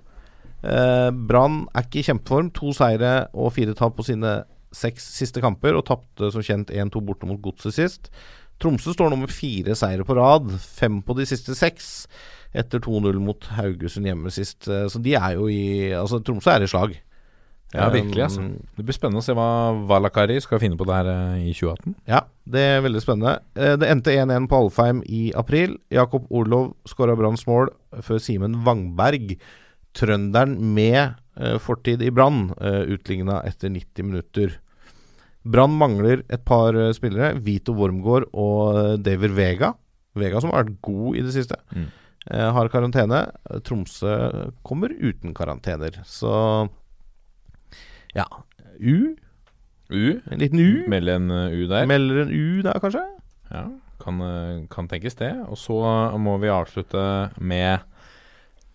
Eh, 0.64 1.10
Brann 1.28 1.66
er 1.74 1.86
ikke 1.86 2.00
i 2.02 2.06
kjempeform. 2.08 2.50
To 2.58 2.72
seire 2.76 3.28
og 3.34 3.52
fire 3.56 3.74
tap 3.78 3.96
på 3.98 4.06
sine 4.06 4.40
seks 4.74 5.06
siste 5.16 5.40
kamper, 5.40 5.76
og 5.78 5.86
tapte 5.88 6.30
som 6.34 6.42
kjent 6.44 6.68
1-2 6.74 7.00
borte 7.06 7.26
mot 7.28 7.40
Godset 7.42 7.76
sist. 7.78 8.10
Tromsø 8.60 8.90
står 8.92 9.12
nå 9.12 9.20
med 9.20 9.30
fire 9.30 9.74
seire 9.78 10.04
på 10.04 10.16
rad, 10.18 10.50
fem 10.60 10.98
på 11.06 11.14
de 11.16 11.24
siste 11.30 11.54
seks, 11.54 12.08
etter 12.58 12.80
2-0 12.82 13.20
mot 13.22 13.44
Haugesund 13.54 14.08
hjemme 14.08 14.32
sist. 14.34 14.66
Eh, 14.68 14.88
Så 14.90 15.00
de 15.02 15.14
er 15.14 15.36
jo 15.38 15.46
i 15.48 15.92
Altså, 15.94 16.18
Tromsø 16.24 16.50
er 16.56 16.62
i 16.66 16.70
slag. 16.70 16.96
Ja, 17.74 17.90
virkelig. 17.92 18.22
altså 18.24 18.40
Det 18.78 18.84
blir 18.86 18.96
spennende 18.96 19.20
å 19.20 19.24
se 19.26 19.34
hva 19.36 19.74
Valakari 19.86 20.38
skal 20.40 20.58
finne 20.58 20.76
på 20.80 20.86
der 20.88 21.04
eh, 21.12 21.50
i 21.50 21.52
2018. 21.52 21.94
Ja, 22.08 22.22
det 22.48 22.60
er 22.64 22.80
veldig 22.82 23.02
spennende. 23.04 23.38
Eh, 23.54 23.76
Det 23.76 23.88
endte 23.92 24.10
1-1 24.16 24.48
på 24.48 24.56
Alfheim 24.64 25.02
i 25.06 25.32
april. 25.36 25.76
Jakob 25.92 26.26
Orlov 26.32 26.74
skåra 26.88 27.14
Branns 27.16 27.44
mål 27.46 27.68
før 28.02 28.18
Simen 28.24 28.56
Wangberg, 28.64 29.36
trønderen 29.98 30.56
med 30.74 31.18
eh, 31.36 31.58
fortid 31.62 32.02
i 32.06 32.12
Brann, 32.14 32.52
uh, 32.62 32.84
utligna 32.86 33.42
etter 33.48 33.72
90 33.74 34.06
minutter. 34.06 34.58
Brann 35.48 35.74
mangler 35.78 36.24
et 36.28 36.44
par 36.46 36.76
eh, 36.76 36.92
spillere. 36.96 37.36
Vito 37.44 37.74
Wormgård 37.76 38.28
og 38.32 38.78
eh, 38.80 38.96
David 39.00 39.36
Vega. 39.36 39.72
Vega 40.18 40.42
som 40.42 40.52
har 40.52 40.64
vært 40.64 40.80
god 40.84 41.18
i 41.18 41.24
det 41.24 41.34
siste. 41.36 41.58
Mm. 41.72 41.86
eh, 42.32 42.48
har 42.56 42.70
karantene. 42.72 43.22
Tromsø 43.64 44.16
kommer 44.66 44.92
uten 44.92 45.34
karantener. 45.36 46.00
Så 46.08 46.32
ja. 48.16 48.26
U. 48.78 49.14
U. 49.88 50.20
En 50.30 50.42
liten 50.42 50.60
U. 50.60 50.84
Melder 50.90 51.20
en 51.20 51.30
eh, 51.30 51.60
U 51.62 51.68
der. 51.70 51.86
Melder 51.88 52.24
en 52.26 52.34
U 52.34 52.62
der, 52.66 52.82
kanskje? 52.82 53.04
Ja, 53.48 53.68
kan, 54.02 54.20
eh, 54.20 54.66
kan 54.72 54.90
tenkes 54.90 55.16
det. 55.22 55.32
Og 55.48 55.56
så 55.60 55.78
må 56.20 56.36
vi 56.42 56.52
avslutte 56.52 57.30
med 57.40 57.86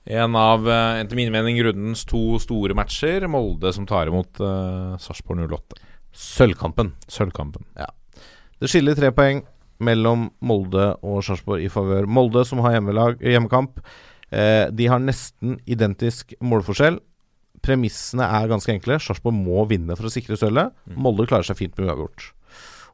en 0.06 0.36
av, 0.36 0.68
eh, 0.70 1.02
etter 1.02 1.16
min 1.16 1.32
mening, 1.32 1.62
rundens 1.64 2.04
to 2.06 2.40
store 2.40 2.76
matcher. 2.76 3.28
Molde 3.32 3.72
som 3.74 3.88
tar 3.88 4.12
imot 4.12 4.40
uh, 4.44 4.98
Sarpsborg 5.00 5.46
08. 5.48 5.80
Sølvkampen. 6.14 6.92
Sølvkampen. 7.08 7.66
Det 8.60 8.70
skiller 8.72 8.96
tre 8.96 9.10
poeng 9.16 9.42
mellom 9.84 10.30
Molde 10.46 10.94
og 11.04 11.24
Sarpsborg 11.26 11.64
i 11.66 11.72
favør. 11.72 12.08
Molde, 12.08 12.46
som 12.48 12.62
har 12.64 12.78
hjemmelag, 12.78 13.24
hjemmekamp, 13.24 13.82
eh, 14.32 14.70
de 14.72 14.88
har 14.88 15.02
nesten 15.04 15.58
identisk 15.66 16.36
målforskjell. 16.40 17.00
Premissene 17.64 18.28
er 18.28 18.52
ganske 18.52 18.72
enkle. 18.72 19.00
Sarpsborg 19.00 19.36
må 19.36 19.66
vinne 19.68 19.98
for 19.98 20.08
å 20.08 20.14
sikre 20.14 20.38
sølvet. 20.40 20.72
Molde 20.96 21.28
klarer 21.28 21.48
seg 21.48 21.60
fint 21.60 21.78
med 21.78 21.90
uavgjort. 21.90 22.32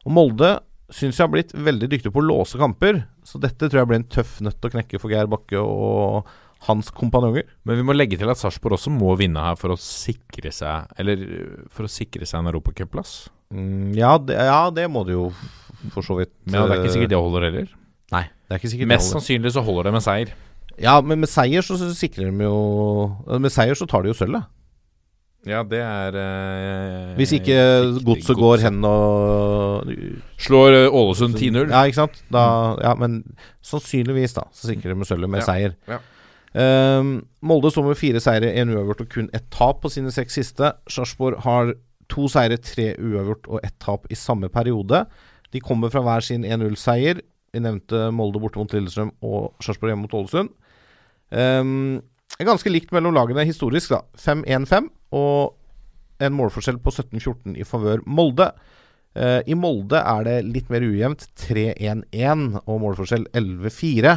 Og 0.06 0.12
Molde 0.16 0.60
syns 0.90 1.18
jeg 1.18 1.26
har 1.26 1.32
blitt 1.32 1.52
veldig 1.54 1.88
dyktig 1.90 2.12
på 2.12 2.22
å 2.22 2.26
låse 2.26 2.58
kamper, 2.58 3.04
så 3.22 3.38
dette 3.38 3.68
tror 3.68 3.82
jeg 3.82 3.90
blir 3.90 4.00
en 4.00 4.10
tøff 4.10 4.40
nøtt 4.42 4.64
å 4.64 4.70
knekke 4.72 4.98
for 4.98 5.12
Geir 5.12 5.28
Bakke 5.30 5.60
og 5.62 6.26
hans 6.68 6.90
kompanjonger. 6.92 7.46
Men 7.64 7.78
vi 7.80 7.84
må 7.88 7.94
legge 7.96 8.18
til 8.20 8.28
at 8.32 8.36
Sarpsborg 8.40 8.76
også 8.76 8.92
må 8.92 9.14
vinne 9.20 9.40
her 9.40 9.56
for 9.56 9.72
å 9.72 9.78
sikre 9.80 10.52
seg 10.52 10.90
Eller 11.00 11.22
for 11.72 11.88
å 11.88 11.90
sikre 11.90 12.26
seg 12.28 12.42
en 12.42 12.50
europacupplass. 12.52 13.14
Mm, 13.54 13.94
ja, 13.98 14.12
ja, 14.30 14.60
det 14.74 14.84
må 14.92 15.02
det 15.08 15.16
jo 15.16 15.30
for 15.94 16.04
så 16.06 16.18
vidt. 16.20 16.34
Men 16.44 16.60
ja, 16.60 16.66
det 16.68 16.76
er 16.76 16.84
ikke 16.84 16.94
sikkert 16.98 17.14
det 17.14 17.20
holder 17.24 17.48
heller. 17.48 17.72
Nei, 18.12 18.24
det 18.28 18.54
er 18.54 18.60
ikke 18.60 18.72
sikkert 18.74 18.90
Mest 18.92 19.06
det 19.06 19.12
holder. 19.14 19.20
sannsynlig 19.24 19.52
så 19.56 19.64
holder 19.66 19.88
det 19.88 19.92
med 19.96 20.04
seier. 20.06 20.32
Ja, 20.80 20.94
men 21.04 21.20
med 21.24 21.28
seier 21.32 21.64
så 21.66 21.76
sikrer 21.92 22.30
de 22.30 22.46
jo 22.46 23.36
Med 23.42 23.52
seier 23.52 23.76
så 23.76 23.84
tar 23.90 24.04
de 24.04 24.12
jo 24.12 24.16
sølvet. 24.16 24.46
Ja, 25.48 25.62
det 25.64 25.78
er 25.80 26.16
eh, 26.20 27.12
Hvis 27.16 27.30
ikke 27.38 27.56
godset 28.04 28.36
går 28.36 28.60
hen 28.66 28.82
og 28.84 29.88
Slår 30.44 30.76
eh, 30.82 30.96
Ålesund 31.00 31.38
10-0. 31.38 31.70
Ja, 31.72 31.86
ikke 31.88 31.96
sant? 32.02 32.18
Da, 32.32 32.42
ja, 32.84 32.92
men 33.00 33.22
sannsynligvis, 33.64 34.34
da, 34.36 34.44
så 34.52 34.68
sikrer 34.68 34.92
de 34.92 34.98
med 35.00 35.08
sølvet 35.08 35.32
med 35.32 35.40
Ja, 35.40 35.46
seier. 35.48 35.76
ja. 35.88 36.00
Ehm, 36.58 37.12
Molde 37.46 37.70
står 37.70 37.86
med 37.86 37.98
fire 37.98 38.20
seire, 38.22 38.50
én 38.58 38.72
uavgjort 38.74 39.04
og 39.04 39.10
kun 39.12 39.30
ett 39.36 39.46
tap 39.54 39.82
på 39.84 39.90
sine 39.92 40.10
seks 40.14 40.38
siste. 40.40 40.72
Sarpsborg 40.90 41.42
har 41.44 41.74
to 42.10 42.26
seire, 42.30 42.58
tre 42.58 42.92
uavgjort 42.98 43.46
og 43.48 43.60
ett 43.66 43.76
tap 43.82 44.08
i 44.10 44.18
samme 44.18 44.50
periode. 44.50 45.04
De 45.54 45.62
kommer 45.62 45.90
fra 45.90 46.02
hver 46.02 46.26
sin 46.26 46.44
1-0-seier. 46.46 47.22
Vi 47.50 47.62
nevnte 47.62 48.10
Molde 48.14 48.42
borte 48.42 48.58
mot 48.58 48.72
Lillestrøm 48.74 49.12
og 49.26 49.54
Sarpsborg 49.62 49.94
hjemme 49.94 50.06
mot 50.06 50.18
Ålesund. 50.18 50.50
Um, 51.30 52.02
ganske 52.42 52.70
likt 52.70 52.90
mellom 52.94 53.14
lagene 53.14 53.46
historisk, 53.46 53.94
da. 53.94 54.02
5-1-5 54.18 54.90
og 55.14 55.56
en 56.20 56.36
målforskjell 56.36 56.78
på 56.82 56.92
17-14 56.92 57.56
i 57.58 57.66
favør 57.66 58.02
Molde. 58.06 58.50
Uh, 59.14 59.40
I 59.46 59.54
Molde 59.58 60.02
er 60.02 60.26
det 60.26 60.36
litt 60.50 60.70
mer 60.70 60.86
ujevnt. 60.86 61.26
3-1-1 61.46 62.62
og 62.64 62.82
målforskjell 62.82 63.26
11-4. 63.38 64.14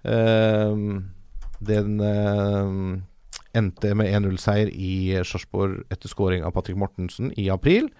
Eh, 0.00 0.84
den 1.60 2.00
eh, 2.04 2.74
endte 3.58 3.94
med 3.98 4.10
1-0-seier 4.10 4.70
i 4.72 4.92
Sarpsborg 5.26 5.82
etter 5.92 6.10
scoring 6.10 6.44
av 6.46 6.54
Patrick 6.56 6.78
Mortensen 6.80 7.32
i 7.38 7.48
april. 7.52 7.90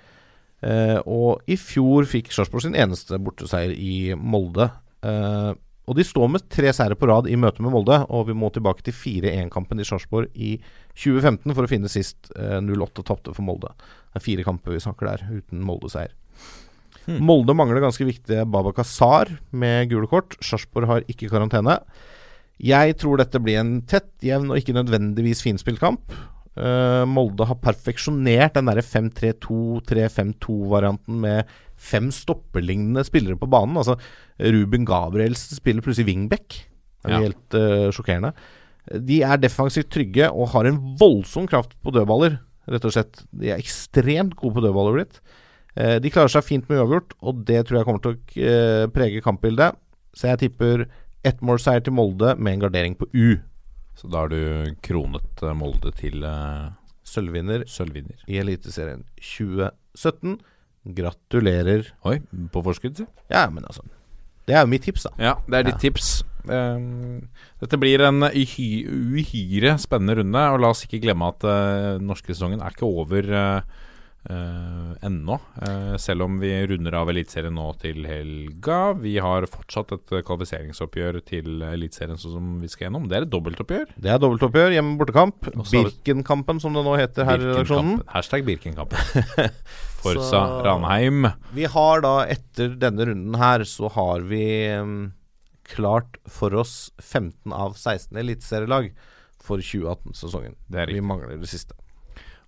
Eh, 0.60 0.98
og 1.08 1.40
i 1.48 1.56
fjor 1.60 2.06
fikk 2.08 2.30
Sarpsborg 2.34 2.66
sin 2.66 2.78
eneste 2.78 3.18
borteseier 3.22 3.72
i 3.74 4.12
Molde. 4.16 4.68
Eh, 5.02 5.52
og 5.90 5.96
de 5.98 6.04
står 6.06 6.28
med 6.30 6.44
tre 6.52 6.70
seire 6.76 6.94
på 6.94 7.08
rad 7.10 7.26
i 7.26 7.38
møte 7.40 7.64
med 7.64 7.72
Molde, 7.74 7.96
og 8.14 8.28
vi 8.28 8.36
må 8.36 8.52
tilbake 8.54 8.84
til 8.86 8.94
4-1-kampen 8.94 9.80
i 9.82 9.86
Sarpsborg 9.88 10.30
i 10.38 10.52
2015 10.94 11.50
for 11.50 11.66
å 11.66 11.70
finne 11.70 11.90
sist 11.90 12.30
eh, 12.36 12.60
08 12.60 13.06
tapte 13.08 13.34
for 13.34 13.46
Molde. 13.46 13.72
Det 14.12 14.20
er 14.20 14.26
fire 14.26 14.46
kamper 14.46 14.76
vi 14.76 14.84
snakker 14.84 15.10
der, 15.10 15.26
uten 15.40 15.64
Molde-seier. 15.66 16.14
Molde 17.10 17.56
mangler 17.56 17.82
ganske 17.82 18.06
viktige 18.06 18.44
Baba 18.46 18.70
Kazar 18.76 19.32
med 19.50 19.88
gule 19.90 20.06
kort. 20.10 20.36
Sarpsborg 20.44 20.86
har 20.86 21.06
ikke 21.10 21.30
karantene. 21.32 21.80
Jeg 22.60 22.96
tror 23.00 23.16
dette 23.20 23.40
blir 23.40 23.56
en 23.60 23.78
tett, 23.88 24.10
jevn 24.24 24.50
og 24.52 24.58
ikke 24.60 24.74
nødvendigvis 24.76 25.40
finspilt 25.44 25.80
kamp. 25.80 26.12
Uh, 26.60 27.06
Molde 27.08 27.46
har 27.48 27.56
perfeksjonert 27.62 28.54
den 28.58 28.66
derre 28.68 28.82
5-3-2-3-5-2-varianten 28.84 31.14
med 31.22 31.48
fem 31.80 32.10
stopperlignende 32.12 33.04
spillere 33.06 33.38
på 33.40 33.48
banen. 33.50 33.76
Altså 33.80 33.94
Ruben 34.40 34.84
Gabrielsen 34.88 35.56
spiller 35.56 35.82
plutselig 35.84 36.08
wingback. 36.10 36.48
Det 37.00 37.08
er 37.08 37.12
Ja. 37.16 37.20
helt 37.24 37.50
uh, 37.56 37.88
sjokkerende. 37.94 38.32
De 38.90 39.22
er 39.22 39.36
defensivt 39.40 39.90
trygge 39.92 40.26
og 40.32 40.48
har 40.52 40.64
en 40.66 40.80
voldsom 40.98 41.46
kraft 41.48 41.70
på 41.82 41.90
dødballer, 41.94 42.38
rett 42.68 42.84
og 42.84 42.92
slett. 42.92 43.22
De 43.32 43.48
er 43.50 43.58
ekstremt 43.60 44.34
gode 44.36 44.54
på 44.56 44.60
dødballer 44.64 44.92
blitt. 44.96 45.20
Eh, 45.76 45.98
de 46.02 46.10
klarer 46.10 46.28
seg 46.32 46.42
fint 46.42 46.68
med 46.68 46.78
uavgjort, 46.80 47.12
og 47.22 47.44
det 47.46 47.60
tror 47.66 47.76
jeg 47.78 47.84
kommer 47.86 48.00
til 48.02 48.10
å 48.10 48.14
eh, 48.42 48.86
prege 48.90 49.20
kampbildet. 49.22 49.74
Så 50.16 50.26
jeg 50.32 50.38
tipper 50.42 50.86
ettmålseier 51.26 51.84
til 51.84 51.94
Molde 51.96 52.34
med 52.38 52.56
en 52.56 52.64
gardering 52.64 52.96
på 52.98 53.08
U. 53.12 53.40
Så 53.98 54.08
da 54.08 54.24
har 54.24 54.32
du 54.32 54.76
kronet 54.84 55.42
eh, 55.44 55.56
Molde 55.56 55.92
til 55.98 56.24
uh, 56.24 56.70
Sølvvinner 57.04 57.66
sølvvinner. 57.68 58.22
i 58.30 58.38
Eliteserien 58.40 59.04
2017. 59.18 60.38
Gratulerer. 60.96 61.90
Oi, 62.08 62.20
på 62.52 62.62
forskudd, 62.64 63.02
si. 63.02 63.06
Ja, 63.28 63.44
men 63.52 63.66
altså 63.68 63.84
Det 64.46 64.56
er 64.56 64.64
jo 64.64 64.70
mitt 64.72 64.86
tips, 64.86 65.04
da. 65.08 65.12
Ja, 65.20 65.34
det 65.46 65.58
er 65.58 65.68
ditt 65.68 65.82
tips. 65.82 66.22
Um, 66.48 67.28
dette 67.60 67.76
blir 67.76 68.00
en 68.06 68.24
uhy 68.24 68.86
uhyre 68.88 69.74
spennende 69.78 70.16
runde, 70.22 70.44
og 70.54 70.62
la 70.62 70.70
oss 70.72 70.86
ikke 70.86 71.02
glemme 71.04 71.28
at 71.28 71.44
uh, 71.44 72.00
norske 72.00 72.32
sesongen 72.32 72.64
er 72.64 72.72
ikke 72.72 72.88
over 72.88 73.28
uh, 73.28 73.84
uh, 74.28 74.92
ennå. 75.06 75.36
Uh, 75.56 75.94
selv 76.00 76.26
om 76.26 76.38
vi 76.42 76.50
runder 76.70 76.96
av 76.98 77.10
Eliteserien 77.12 77.54
nå 77.56 77.66
til 77.80 78.04
helga. 78.08 78.80
Vi 79.00 79.14
har 79.22 79.46
fortsatt 79.50 79.94
et 79.96 80.14
kvalifiseringsoppgjør 80.28 81.20
til 81.28 81.62
Eliteserien 81.70 82.20
sånn 82.20 82.36
som 82.36 82.50
vi 82.60 82.70
skal 82.72 82.88
gjennom. 82.88 83.08
Det 83.10 83.20
er 83.20 83.28
et 83.28 83.32
dobbeltoppgjør. 83.32 83.94
Det 83.96 84.12
er 84.12 84.20
dobbeltoppgjør, 84.22 84.76
har 84.76 85.70
vi- 85.70 85.84
Birkenkampen, 85.84 86.60
som 86.60 86.76
det 86.76 86.84
nå 86.84 86.96
heter 87.00 87.28
her 87.28 87.40
i 87.40 87.48
redaksjonen. 87.52 88.02
Hashtag 88.12 88.44
Birkenkampen. 88.48 88.98
Forsa 90.02 90.62
Ranheim. 90.64 91.28
Vi 91.56 91.64
har 91.68 92.04
da, 92.04 92.14
etter 92.28 92.76
denne 92.80 93.08
runden 93.08 93.36
her, 93.40 93.64
så 93.68 93.90
har 93.92 94.24
vi 94.28 94.44
um, 94.80 95.12
klart 95.68 96.16
for 96.28 96.54
oss 96.56 96.90
15 96.98 97.52
av 97.52 97.76
16 97.76 98.16
eliteserielag 98.20 98.92
for 99.40 99.62
2018-sesongen. 99.64 100.56
Er 100.72 100.92
Vi 100.92 101.00
mangler 101.04 101.36
det 101.40 101.50
siste. 101.50 101.76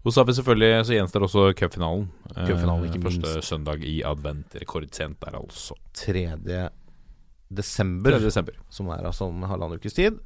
Og 0.03 0.11
så 0.11 0.21
har 0.21 0.27
vi 0.27 0.35
selvfølgelig 0.35 0.87
Så 0.87 0.97
gjenstår 0.97 1.27
også 1.29 1.43
cupfinalen. 1.59 2.09
Eh, 2.35 2.47
Cupfinalen, 2.49 2.89
ikke 2.89 3.03
Første 3.07 3.43
søndag 3.47 3.85
i 3.87 4.01
advent. 4.07 4.57
Rekordsent 4.61 5.21
der, 5.23 5.37
altså. 5.39 5.77
3. 5.95 6.25
desember, 7.53 8.17
3. 8.17 8.25
desember. 8.25 8.57
som 8.71 8.89
er 8.89 9.05
altså 9.07 9.29
om 9.29 9.43
halvannen 9.47 9.79
ukes 9.79 9.95
tid, 9.95 10.19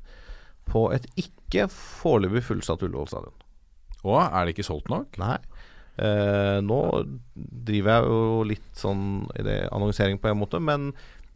på 0.66 0.88
et 0.94 1.06
ikke 1.16 1.68
foreløpig 1.70 2.42
fullsatt 2.46 2.82
Ullevål 2.82 3.10
stadion. 3.10 3.36
Å, 4.06 4.16
er 4.30 4.46
det 4.46 4.54
ikke 4.54 4.66
solgt 4.66 4.88
nok? 4.92 5.18
Nei. 5.18 5.36
Eh, 5.96 6.58
nå 6.60 6.80
driver 7.34 7.92
jeg 7.92 8.08
jo 8.08 8.42
litt 8.46 8.72
sånn 8.76 9.04
i 9.38 9.44
det 9.46 9.60
annonsering 9.72 10.18
på 10.20 10.28
en 10.30 10.40
måte, 10.40 10.60
men 10.62 10.90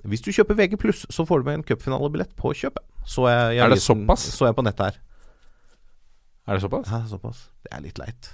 hvis 0.09 0.23
du 0.25 0.31
kjøper 0.33 0.57
VG+, 0.57 0.77
så 1.13 1.27
får 1.29 1.41
du 1.41 1.49
med 1.49 1.61
en 1.61 1.67
cupfinalebillett 1.67 2.33
på 2.39 2.55
kjøpet. 2.57 2.85
Så 3.09 3.27
jeg, 3.29 3.57
jeg, 3.57 3.65
Er 3.65 3.73
det 3.75 3.83
såpass? 3.85 4.25
Så 4.33 4.49
jeg 4.49 4.57
på 4.57 4.65
nettet 4.65 4.91
her. 4.91 5.01
Er 6.49 6.57
det 6.59 6.63
såpass? 6.65 6.91
Ja, 6.91 7.03
såpass. 7.11 7.41
Det 7.65 7.73
er 7.77 7.83
litt 7.85 7.99
leit. 8.01 8.31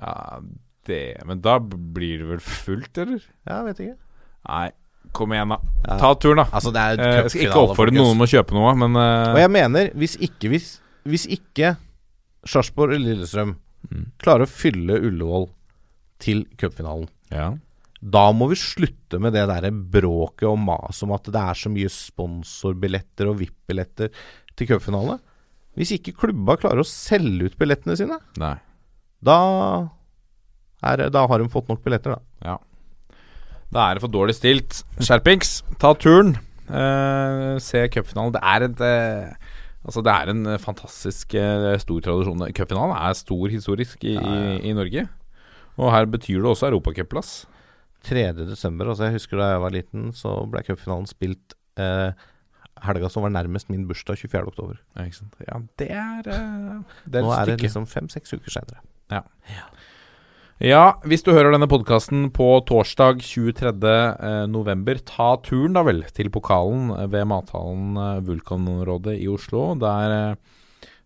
Ja, 0.00 0.40
det 0.88 1.00
Men 1.28 1.40
da 1.44 1.58
blir 1.60 2.18
det 2.22 2.28
vel 2.30 2.40
fullt, 2.40 2.96
eller? 2.98 3.20
Ja, 3.46 3.60
vet 3.66 3.80
ikke. 3.84 3.96
Nei, 4.48 4.70
kom 5.12 5.32
igjen, 5.36 5.52
da. 5.52 5.58
Ja. 5.86 5.98
Ta 6.00 6.14
turen, 6.16 6.40
da. 6.40 6.46
Altså, 6.56 6.72
det 6.72 6.80
er 6.80 7.00
Eh, 7.04 7.16
jeg 7.22 7.30
skal 7.34 7.46
ikke 7.48 7.64
oppfordre 7.68 7.94
noen 7.94 8.14
om 8.16 8.24
å 8.24 8.30
kjøpe 8.30 8.56
noe, 8.56 8.72
men 8.80 8.96
eh, 8.96 9.32
Og 9.34 9.40
jeg 9.42 9.50
mener, 9.50 9.90
hvis 9.94 10.16
ikke 10.20 10.48
Hvis, 10.54 10.68
hvis 11.04 11.26
ikke 11.36 11.74
Sarpsborg 12.48 12.94
eller 12.96 13.14
Lillestrøm 13.14 13.56
Mm. 13.90 14.10
klarer 14.20 14.44
å 14.44 14.50
fylle 14.52 14.98
Ullevål 15.00 15.46
til 16.20 16.42
cupfinalen, 16.60 17.08
ja. 17.32 17.46
da 18.02 18.26
må 18.36 18.50
vi 18.50 18.58
slutte 18.60 19.16
med 19.18 19.32
det 19.32 19.46
derre 19.48 19.70
bråket 19.72 20.44
og 20.50 20.58
maset 20.60 21.06
om 21.06 21.14
at 21.16 21.24
det 21.32 21.40
er 21.40 21.54
så 21.56 21.70
mye 21.72 21.88
sponsorbilletter 21.88 23.30
og 23.30 23.38
VIP-billetter 23.40 24.10
til 24.54 24.68
cupfinale. 24.68 25.16
Hvis 25.78 25.94
ikke 25.96 26.16
klubba 26.18 26.56
klarer 26.60 26.82
å 26.82 26.88
selge 26.88 27.50
ut 27.50 27.58
billettene 27.60 27.96
sine, 27.98 28.18
Nei. 28.40 28.56
da, 29.24 29.36
er, 30.82 31.06
da 31.14 31.24
har 31.30 31.42
de 31.42 31.52
fått 31.52 31.70
nok 31.70 31.82
billetter, 31.84 32.16
da. 32.16 32.50
Ja. 32.50 32.56
Da 33.70 33.86
er 33.86 33.96
det 33.96 34.02
for 34.02 34.12
dårlig 34.12 34.34
stilt. 34.34 34.80
Skjerpings, 34.98 35.60
ta 35.82 35.92
turen. 35.94 36.34
Eh, 36.70 37.54
se 37.62 37.84
cupfinalen. 37.94 38.34
Det 38.34 38.42
er 38.46 38.66
et 38.66 38.82
eh, 38.86 39.56
Altså 39.80 40.02
Det 40.04 40.12
er 40.12 40.28
en 40.28 40.48
fantastisk 40.60 41.34
eh, 41.40 41.70
stor 41.80 42.02
tradisjon. 42.04 42.42
Cupfinalen 42.52 42.92
er 42.98 43.14
stor 43.16 43.46
historisk 43.48 44.04
i, 44.04 44.18
i, 44.18 44.40
i 44.68 44.74
Norge. 44.76 45.06
Og 45.80 45.88
her 45.94 46.10
betyr 46.10 46.42
det 46.42 46.50
også 46.50 46.68
europacupplass. 46.68 47.30
3. 48.04 48.26
desember, 48.36 48.88
altså 48.88 49.08
jeg 49.08 49.18
husker 49.18 49.40
da 49.40 49.50
jeg 49.52 49.60
var 49.60 49.74
liten, 49.74 50.04
så 50.16 50.32
ble 50.48 50.62
cupfinalen 50.64 51.08
spilt 51.08 51.54
eh, 51.80 52.12
helga 52.86 53.08
som 53.12 53.24
var 53.26 53.32
nærmest 53.34 53.70
min 53.72 53.86
bursdag, 53.88 54.18
24. 54.18 54.46
oktober. 54.52 54.80
Ja, 54.96 55.06
ikke 55.06 55.20
sant? 55.20 55.34
Ja, 55.46 55.60
det 55.80 55.90
er 55.90 56.28
eh, 56.32 56.98
Det 57.06 57.20
er 57.20 57.26
Nå 57.26 57.32
er 57.36 57.46
det 57.52 57.60
liksom 57.62 57.86
fem-seks 57.90 58.32
uker 58.36 58.50
seinere. 58.58 58.82
Ja, 59.10 59.22
Ja, 60.60 60.92
hvis 61.08 61.22
du 61.24 61.30
hører 61.32 61.54
denne 61.54 61.64
podkasten 61.70 62.26
på 62.36 62.46
torsdag 62.68 63.22
23. 63.24 63.64
eh, 63.80 64.46
november, 64.52 64.98
ta 65.08 65.30
turen 65.40 65.72
da 65.72 65.80
vel 65.86 66.02
til 66.12 66.28
pokalen 66.28 66.90
ved 67.10 67.24
mathallen 67.30 67.96
Vulkanområdet 68.26 69.14
i 69.22 69.28
Oslo. 69.32 69.70
Der 69.80 70.12
eh, 70.18 70.36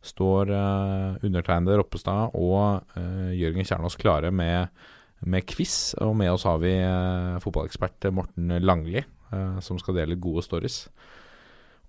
står 0.05 0.51
eh, 0.51 1.23
undertegnede 1.25 1.79
Roppestad 1.79 2.35
og 2.35 2.83
eh, 2.99 3.31
Jørgen 3.39 3.65
Kjernås 3.65 3.95
klare 3.97 4.33
med, 4.35 4.75
med 5.23 5.47
quiz. 5.47 5.95
Og 6.03 6.17
med 6.19 6.33
oss 6.35 6.49
har 6.51 6.59
vi 6.59 6.75
eh, 6.75 7.39
fotballekspert 7.45 8.11
Morten 8.13 8.59
Langli, 8.59 9.05
eh, 9.05 9.61
som 9.63 9.79
skal 9.79 10.03
dele 10.03 10.19
gode 10.19 10.43
stories. 10.45 10.89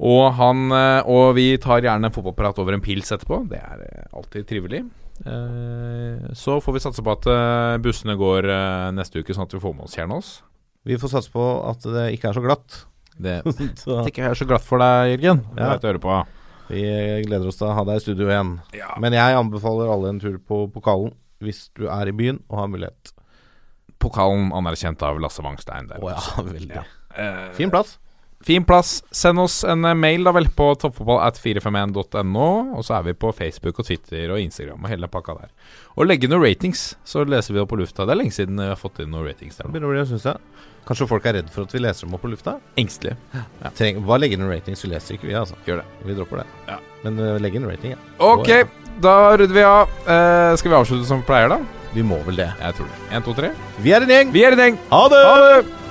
Og, 0.04 0.26
han, 0.36 0.66
eh, 0.76 1.08
og 1.08 1.36
vi 1.38 1.54
tar 1.62 1.80
gjerne 1.86 2.10
fotballprat 2.12 2.58
over 2.60 2.76
en 2.76 2.82
pils 2.84 3.12
etterpå. 3.16 3.46
Det 3.48 3.62
er 3.62 3.84
eh, 3.86 4.08
alltid 4.18 4.48
trivelig. 4.50 4.82
Eh, 5.24 6.26
Så 6.36 6.58
får 6.60 6.76
vi 6.76 6.82
satse 6.84 7.04
på 7.06 7.14
at 7.14 7.28
bussene 7.84 8.18
går 8.20 8.50
neste 8.96 9.22
uke, 9.24 9.34
sånn 9.36 9.48
at 9.48 9.56
vi 9.56 9.62
får 9.64 9.76
med 9.78 9.88
oss 9.88 9.96
Kjernås. 9.96 10.34
Vi 10.86 10.98
får 11.02 11.14
satse 11.16 11.32
på 11.34 11.46
at 11.70 11.86
det 11.96 12.10
ikke 12.18 12.30
er 12.34 12.38
så 12.38 12.44
glatt. 12.44 12.82
Det 13.16 13.38
så 13.80 14.02
at 14.02 14.10
ikke 14.12 14.28
er 14.28 14.36
så 14.36 14.48
glatt 14.50 14.66
for 14.68 14.84
deg, 14.84 15.16
Jørgen. 15.16 15.46
Det 15.56 15.64
vet 15.72 15.86
jeg 15.88 15.94
høre 15.94 16.04
på. 16.04 16.18
vi 16.68 16.82
gleder 17.30 17.48
oss 17.48 17.62
til 17.62 17.70
å 17.70 17.76
ha 17.78 17.86
deg 17.88 18.02
i 18.02 18.04
studio 18.04 18.28
igjen. 18.28 18.56
Ja. 18.76 18.92
Men 19.00 19.16
jeg 19.16 19.40
anbefaler 19.40 19.92
alle 19.96 20.12
en 20.12 20.20
tur 20.20 20.36
på 20.44 20.66
pokalen 20.76 21.16
hvis 21.44 21.70
du 21.78 21.86
er 21.92 22.10
i 22.10 22.14
byen 22.16 22.42
og 22.50 22.60
har 22.60 22.68
mulighet. 22.72 23.12
pokalen 24.00 24.52
anerkjent 24.56 25.02
av 25.08 25.18
Lasse 25.24 25.44
Wangstein 25.44 25.88
der. 25.90 26.04
Oh, 26.04 26.12
ja, 26.12 26.44
veldig. 26.44 26.76
Ja. 26.76 26.84
Fin 27.56 27.72
plass. 27.72 27.96
Fin 28.46 28.66
plass. 28.68 29.00
Send 29.12 29.42
oss 29.42 29.64
en 29.66 29.86
eh, 29.86 29.96
mail 29.98 30.28
da 30.28 30.34
vel 30.36 30.46
på 30.54 30.68
toppfotballat451.no. 30.84 32.50
Og 32.78 32.86
så 32.86 33.00
er 33.00 33.08
vi 33.08 33.16
på 33.18 33.32
Facebook 33.34 33.82
og 33.82 33.88
Twitter 33.88 34.30
og 34.30 34.42
Instagram 34.42 34.86
og 34.86 34.92
hele 34.92 35.10
pakka 35.10 35.34
der. 35.40 35.54
Og 35.96 36.06
legge 36.06 36.30
noen 36.30 36.44
ratings, 36.46 36.92
så 37.08 37.26
leser 37.26 37.56
vi 37.56 37.62
det 37.64 37.66
på 37.72 37.80
lufta. 37.80 38.06
Det 38.06 38.14
er 38.14 38.20
lenge 38.22 38.36
siden 38.36 38.62
vi 38.62 38.70
har 38.70 38.78
fått 38.78 39.02
inn 39.02 39.10
noen 39.14 39.26
ratings 39.26 39.58
der. 39.58 39.72
Begynner 39.74 39.90
å 39.90 39.96
bli, 39.96 40.20
jeg. 40.22 40.66
Kanskje 40.86 41.08
folk 41.10 41.26
er 41.26 41.40
redd 41.40 41.48
for 41.50 41.66
at 41.66 41.74
vi 41.74 41.82
leser 41.82 42.06
dem 42.06 42.14
opp 42.14 42.22
på 42.22 42.30
lufta? 42.30 42.60
Engstelige. 42.78 43.18
Treng, 43.74 44.04
bare 44.06 44.22
legge 44.22 44.38
inn 44.38 44.46
ratings, 44.46 44.84
vi 44.86 44.92
leser 44.92 45.18
ikke 45.18 45.32
vi, 45.32 45.34
altså. 45.40 45.58
Gjør 45.66 45.82
det. 45.82 45.88
Vi 46.06 46.18
dropper 46.20 46.44
det. 46.44 46.46
Ja. 46.68 46.78
Men 47.06 47.18
uh, 47.22 47.32
legg 47.42 47.58
inn 47.58 47.66
rating, 47.66 47.96
ja. 47.96 48.04
Ok, 48.22 48.52
da 49.02 49.16
rydder 49.34 49.58
vi 49.58 49.66
av. 49.66 49.96
Uh, 50.06 50.52
skal 50.62 50.76
vi 50.76 50.78
avslutte 50.84 51.10
som 51.10 51.24
vi 51.24 51.28
pleier, 51.32 51.50
da? 51.56 51.58
Vi 51.96 52.06
må 52.06 52.20
vel 52.28 52.44
det. 52.44 52.52
Jeg 52.62 52.78
tror 52.78 52.92
det. 52.92 53.02
Én, 53.10 53.26
to, 53.26 53.34
tre. 53.34 53.50
Vi 53.82 53.96
er 53.96 54.06
en 54.06 54.14
gjeng! 54.14 54.36
Vi 54.36 54.46
er 54.46 54.54
en 54.54 54.64
gjeng! 54.68 54.80
Ha 54.92 55.02
det! 55.16 55.24
Ha 55.26 55.42
det! 55.48 55.85